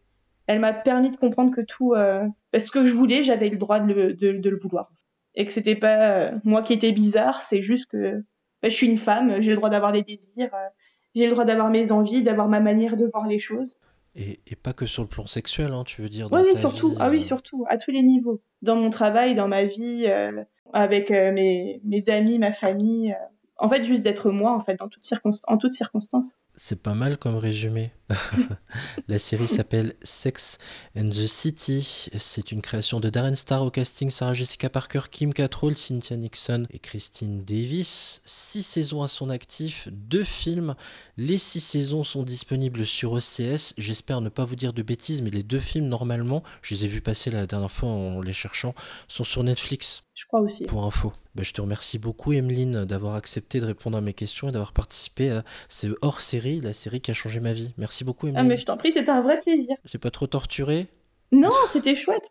Elle 0.48 0.60
m'a 0.60 0.74
permis 0.74 1.12
de 1.12 1.18
comprendre 1.18 1.54
que 1.54 1.62
tout, 1.62 1.94
euh, 1.94 2.26
ce 2.60 2.72
que 2.72 2.86
je 2.86 2.94
voulais, 2.94 3.24
j'avais 3.24 3.50
le 3.50 3.58
droit 3.58 3.80
de 3.80 3.94
le, 3.94 4.14
de, 4.14 4.32
de 4.34 4.50
le 4.50 4.58
vouloir. 4.58 4.92
Et 5.36 5.46
que 5.46 5.52
c'était 5.52 5.76
pas 5.76 6.12
euh, 6.12 6.32
moi 6.44 6.62
qui 6.64 6.74
étais 6.74 6.92
bizarre, 6.92 7.42
c'est 7.42 7.62
juste 7.62 7.90
que 7.90 8.18
bah, 8.62 8.70
je 8.70 8.76
suis 8.76 8.88
une 8.88 8.98
femme, 8.98 9.40
j'ai 9.42 9.52
le 9.52 9.56
droit 9.56 9.70
d'avoir 9.70 9.92
des 9.94 10.04
désirs, 10.04 10.54
euh, 10.54 10.68
j'ai 11.16 11.26
le 11.26 11.32
droit 11.32 11.46
d'avoir 11.46 11.70
mes 11.70 11.92
envies, 11.92 12.24
d'avoir 12.24 12.48
ma 12.50 12.60
manière 12.60 12.98
de 12.98 13.06
voir 13.06 13.26
les 13.28 13.40
choses. 13.40 13.78
et, 14.16 14.40
et 14.48 14.56
pas 14.56 14.74
que 14.74 14.86
sur 14.86 15.04
le 15.04 15.08
plan 15.10 15.26
sexuel, 15.26 15.72
hein, 15.72 15.84
tu 15.86 16.02
veux 16.02 16.10
dire 16.10 16.28
Oui, 16.32 16.40
dans 16.40 16.44
oui, 16.46 16.54
ta 16.54 16.60
surtout. 16.60 16.90
vie, 16.90 16.98
Ah 17.00 17.10
oui, 17.10 17.18
euh, 17.20 17.22
surtout, 17.24 17.66
à 17.70 17.78
tous 17.78 17.92
les 17.92 18.02
niveaux. 18.04 18.42
Dans 18.62 18.76
mon 18.76 18.90
travail, 18.90 19.36
dans 19.36 19.48
ma 19.48 19.64
vie, 19.64 20.04
euh, 20.08 20.44
avec 20.74 21.12
euh, 21.12 21.32
mes, 21.32 21.80
mes 21.86 22.10
amis, 22.10 22.38
ma 22.40 22.52
famille. 22.52 23.14
euh. 23.14 23.26
En 23.58 23.70
fait, 23.70 23.84
juste 23.84 24.02
d'être 24.04 24.32
moi, 24.32 24.52
en 24.54 24.62
fait, 24.62 24.76
dans 24.78 24.90
toutes 24.90 25.08
en 25.48 25.58
toutes 25.58 25.72
circonstances. 25.74 26.36
C'est 26.56 26.82
pas 26.82 26.96
mal 26.96 27.18
comme 27.18 27.36
résumé. 27.36 27.92
La 29.08 29.20
série 29.20 29.48
s'appelle 29.48 29.96
Sex 30.04 30.58
and 30.98 31.06
the 31.06 31.28
City. 31.28 32.10
C'est 32.18 32.52
une 32.52 32.62
création 32.62 33.00
de 33.00 33.10
Darren 33.10 33.36
Star 33.36 33.64
au 33.64 33.72
casting, 33.72 34.10
Sarah 34.10 34.34
Jessica 34.34 34.70
Parker, 34.70 35.02
Kim 35.10 35.34
Cattrall, 35.34 35.78
Cynthia 35.78 36.18
Nixon 36.18 36.64
et 36.72 36.80
Christine 36.80 37.44
Davis. 37.44 38.22
Six 38.26 38.64
saisons 38.64 39.04
à 39.04 39.08
son 39.08 39.30
actif, 39.30 39.88
deux 39.92 40.24
films. 40.24 40.76
Les 41.18 41.38
six 41.38 41.62
saisons 41.62 42.04
sont 42.04 42.24
disponibles 42.24 42.86
sur 42.86 43.14
OCS. 43.14 43.74
J'espère 43.78 44.22
ne 44.22 44.30
pas 44.30 44.44
vous 44.44 44.56
dire 44.56 44.74
de 44.74 44.82
bêtises, 44.82 45.22
mais 45.22 45.30
les 45.30 45.44
deux 45.44 45.60
films, 45.60 45.88
normalement, 45.88 46.44
je 46.62 46.76
les 46.76 46.86
ai 46.86 46.88
vus 46.88 47.02
passer 47.02 47.32
la 47.32 47.48
dernière 47.48 47.72
fois 47.72 47.90
en 47.90 48.22
les 48.22 48.34
cherchant, 48.34 48.74
sont 49.08 49.24
sur 49.24 49.44
Netflix 49.44 50.04
Je 50.16 50.26
crois 50.28 50.42
aussi. 50.42 50.64
pour 50.66 50.84
info. 50.86 51.14
Bah, 51.36 51.44
je 51.44 51.54
te 51.54 51.62
remercie 51.62 51.98
beaucoup, 51.98 52.34
Emeline, 52.34 52.84
d'avoir 52.84 53.16
accepté 53.16 53.62
de 53.62 53.66
répondre 53.66 53.98
à 53.98 54.02
mes 54.02 54.14
questions 54.14 54.50
et 54.50 54.52
d'avoir 54.52 54.74
participé 54.74 55.30
à 55.32 55.44
ce 55.70 55.88
hors-série, 56.02 56.60
la 56.60 56.74
série 56.74 57.00
qui 57.00 57.12
a 57.12 57.14
changé 57.14 57.40
ma 57.40 57.54
vie. 57.54 57.72
Merci 57.78 58.01
beaucoup, 58.06 58.28
Ah, 58.28 58.30
Emeline. 58.30 58.48
mais 58.48 58.58
je 58.58 58.66
t'en 58.66 58.78
prie, 58.78 58.92
c'était 58.92 59.12
un 59.12 59.22
vrai 59.22 59.40
plaisir. 59.42 59.76
J'ai 59.86 59.98
pas 59.98 60.12
trop 60.12 60.28
torturé 60.28 60.88
Non, 61.32 61.50
c'était 61.72 61.96
chouette. 61.96 62.30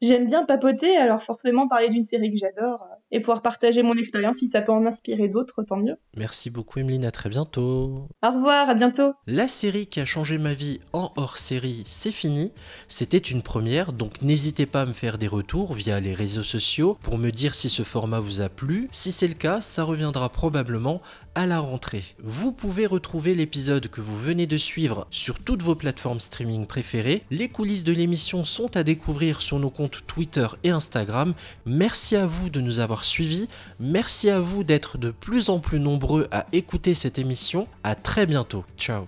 J'aime 0.00 0.26
bien 0.26 0.44
papoter, 0.44 0.96
alors 0.96 1.22
forcément 1.22 1.68
parler 1.68 1.88
d'une 1.90 2.02
série 2.02 2.30
que 2.32 2.38
j'adore 2.38 2.82
euh, 2.82 2.94
et 3.12 3.20
pouvoir 3.20 3.42
partager 3.42 3.82
mon 3.82 3.96
expérience 3.96 4.38
si 4.38 4.48
ça 4.48 4.62
peut 4.62 4.72
en 4.72 4.86
inspirer 4.86 5.28
d'autres, 5.28 5.62
tant 5.62 5.76
mieux. 5.76 5.96
Merci 6.16 6.50
beaucoup, 6.50 6.80
Emeline. 6.80 7.04
À 7.04 7.10
très 7.10 7.28
bientôt. 7.28 8.08
Au 8.22 8.30
revoir, 8.30 8.68
à 8.68 8.74
bientôt. 8.74 9.12
La 9.26 9.48
série 9.48 9.86
qui 9.86 10.00
a 10.00 10.04
changé 10.04 10.38
ma 10.38 10.54
vie 10.54 10.80
en 10.92 11.12
hors-série, 11.16 11.84
c'est 11.86 12.10
fini. 12.10 12.52
C'était 12.88 13.18
une 13.18 13.42
première, 13.42 13.92
donc 13.92 14.22
n'hésitez 14.22 14.66
pas 14.66 14.82
à 14.82 14.86
me 14.86 14.92
faire 14.92 15.18
des 15.18 15.28
retours 15.28 15.74
via 15.74 16.00
les 16.00 16.14
réseaux 16.14 16.42
sociaux 16.42 16.96
pour 17.02 17.18
me 17.18 17.30
dire 17.30 17.54
si 17.54 17.68
ce 17.68 17.82
format 17.82 18.20
vous 18.20 18.40
a 18.40 18.48
plu. 18.48 18.88
Si 18.90 19.12
c'est 19.12 19.28
le 19.28 19.34
cas, 19.34 19.60
ça 19.60 19.84
reviendra 19.84 20.30
probablement 20.30 21.02
à 21.34 21.46
la 21.46 21.60
rentrée. 21.60 22.04
Vous 22.22 22.52
pouvez 22.52 22.86
retrouver 22.86 23.34
l'épisode 23.34 23.88
que 23.88 24.00
vous 24.00 24.18
venez 24.18 24.46
de 24.46 24.56
suivre 24.56 25.06
sur 25.10 25.38
toutes 25.38 25.62
vos 25.62 25.74
plateformes 25.74 26.20
streaming 26.20 26.66
préférées. 26.66 27.22
Les 27.30 27.48
coulisses 27.48 27.84
de 27.84 27.92
l'émission 27.92 28.44
sont 28.44 28.76
à 28.76 28.82
découvrir 28.82 29.40
sur 29.40 29.58
nos 29.58 29.70
comptes 29.70 30.02
Twitter 30.06 30.46
et 30.62 30.70
Instagram. 30.70 31.34
Merci 31.64 32.16
à 32.16 32.26
vous 32.26 32.50
de 32.50 32.60
nous 32.60 32.80
avoir 32.80 33.01
suivis. 33.04 33.48
Merci 33.80 34.30
à 34.30 34.40
vous 34.40 34.64
d'être 34.64 34.98
de 34.98 35.10
plus 35.10 35.48
en 35.48 35.58
plus 35.58 35.80
nombreux 35.80 36.28
à 36.30 36.46
écouter 36.52 36.94
cette 36.94 37.18
émission. 37.18 37.66
À 37.84 37.94
très 37.94 38.26
bientôt. 38.26 38.64
Ciao. 38.76 39.06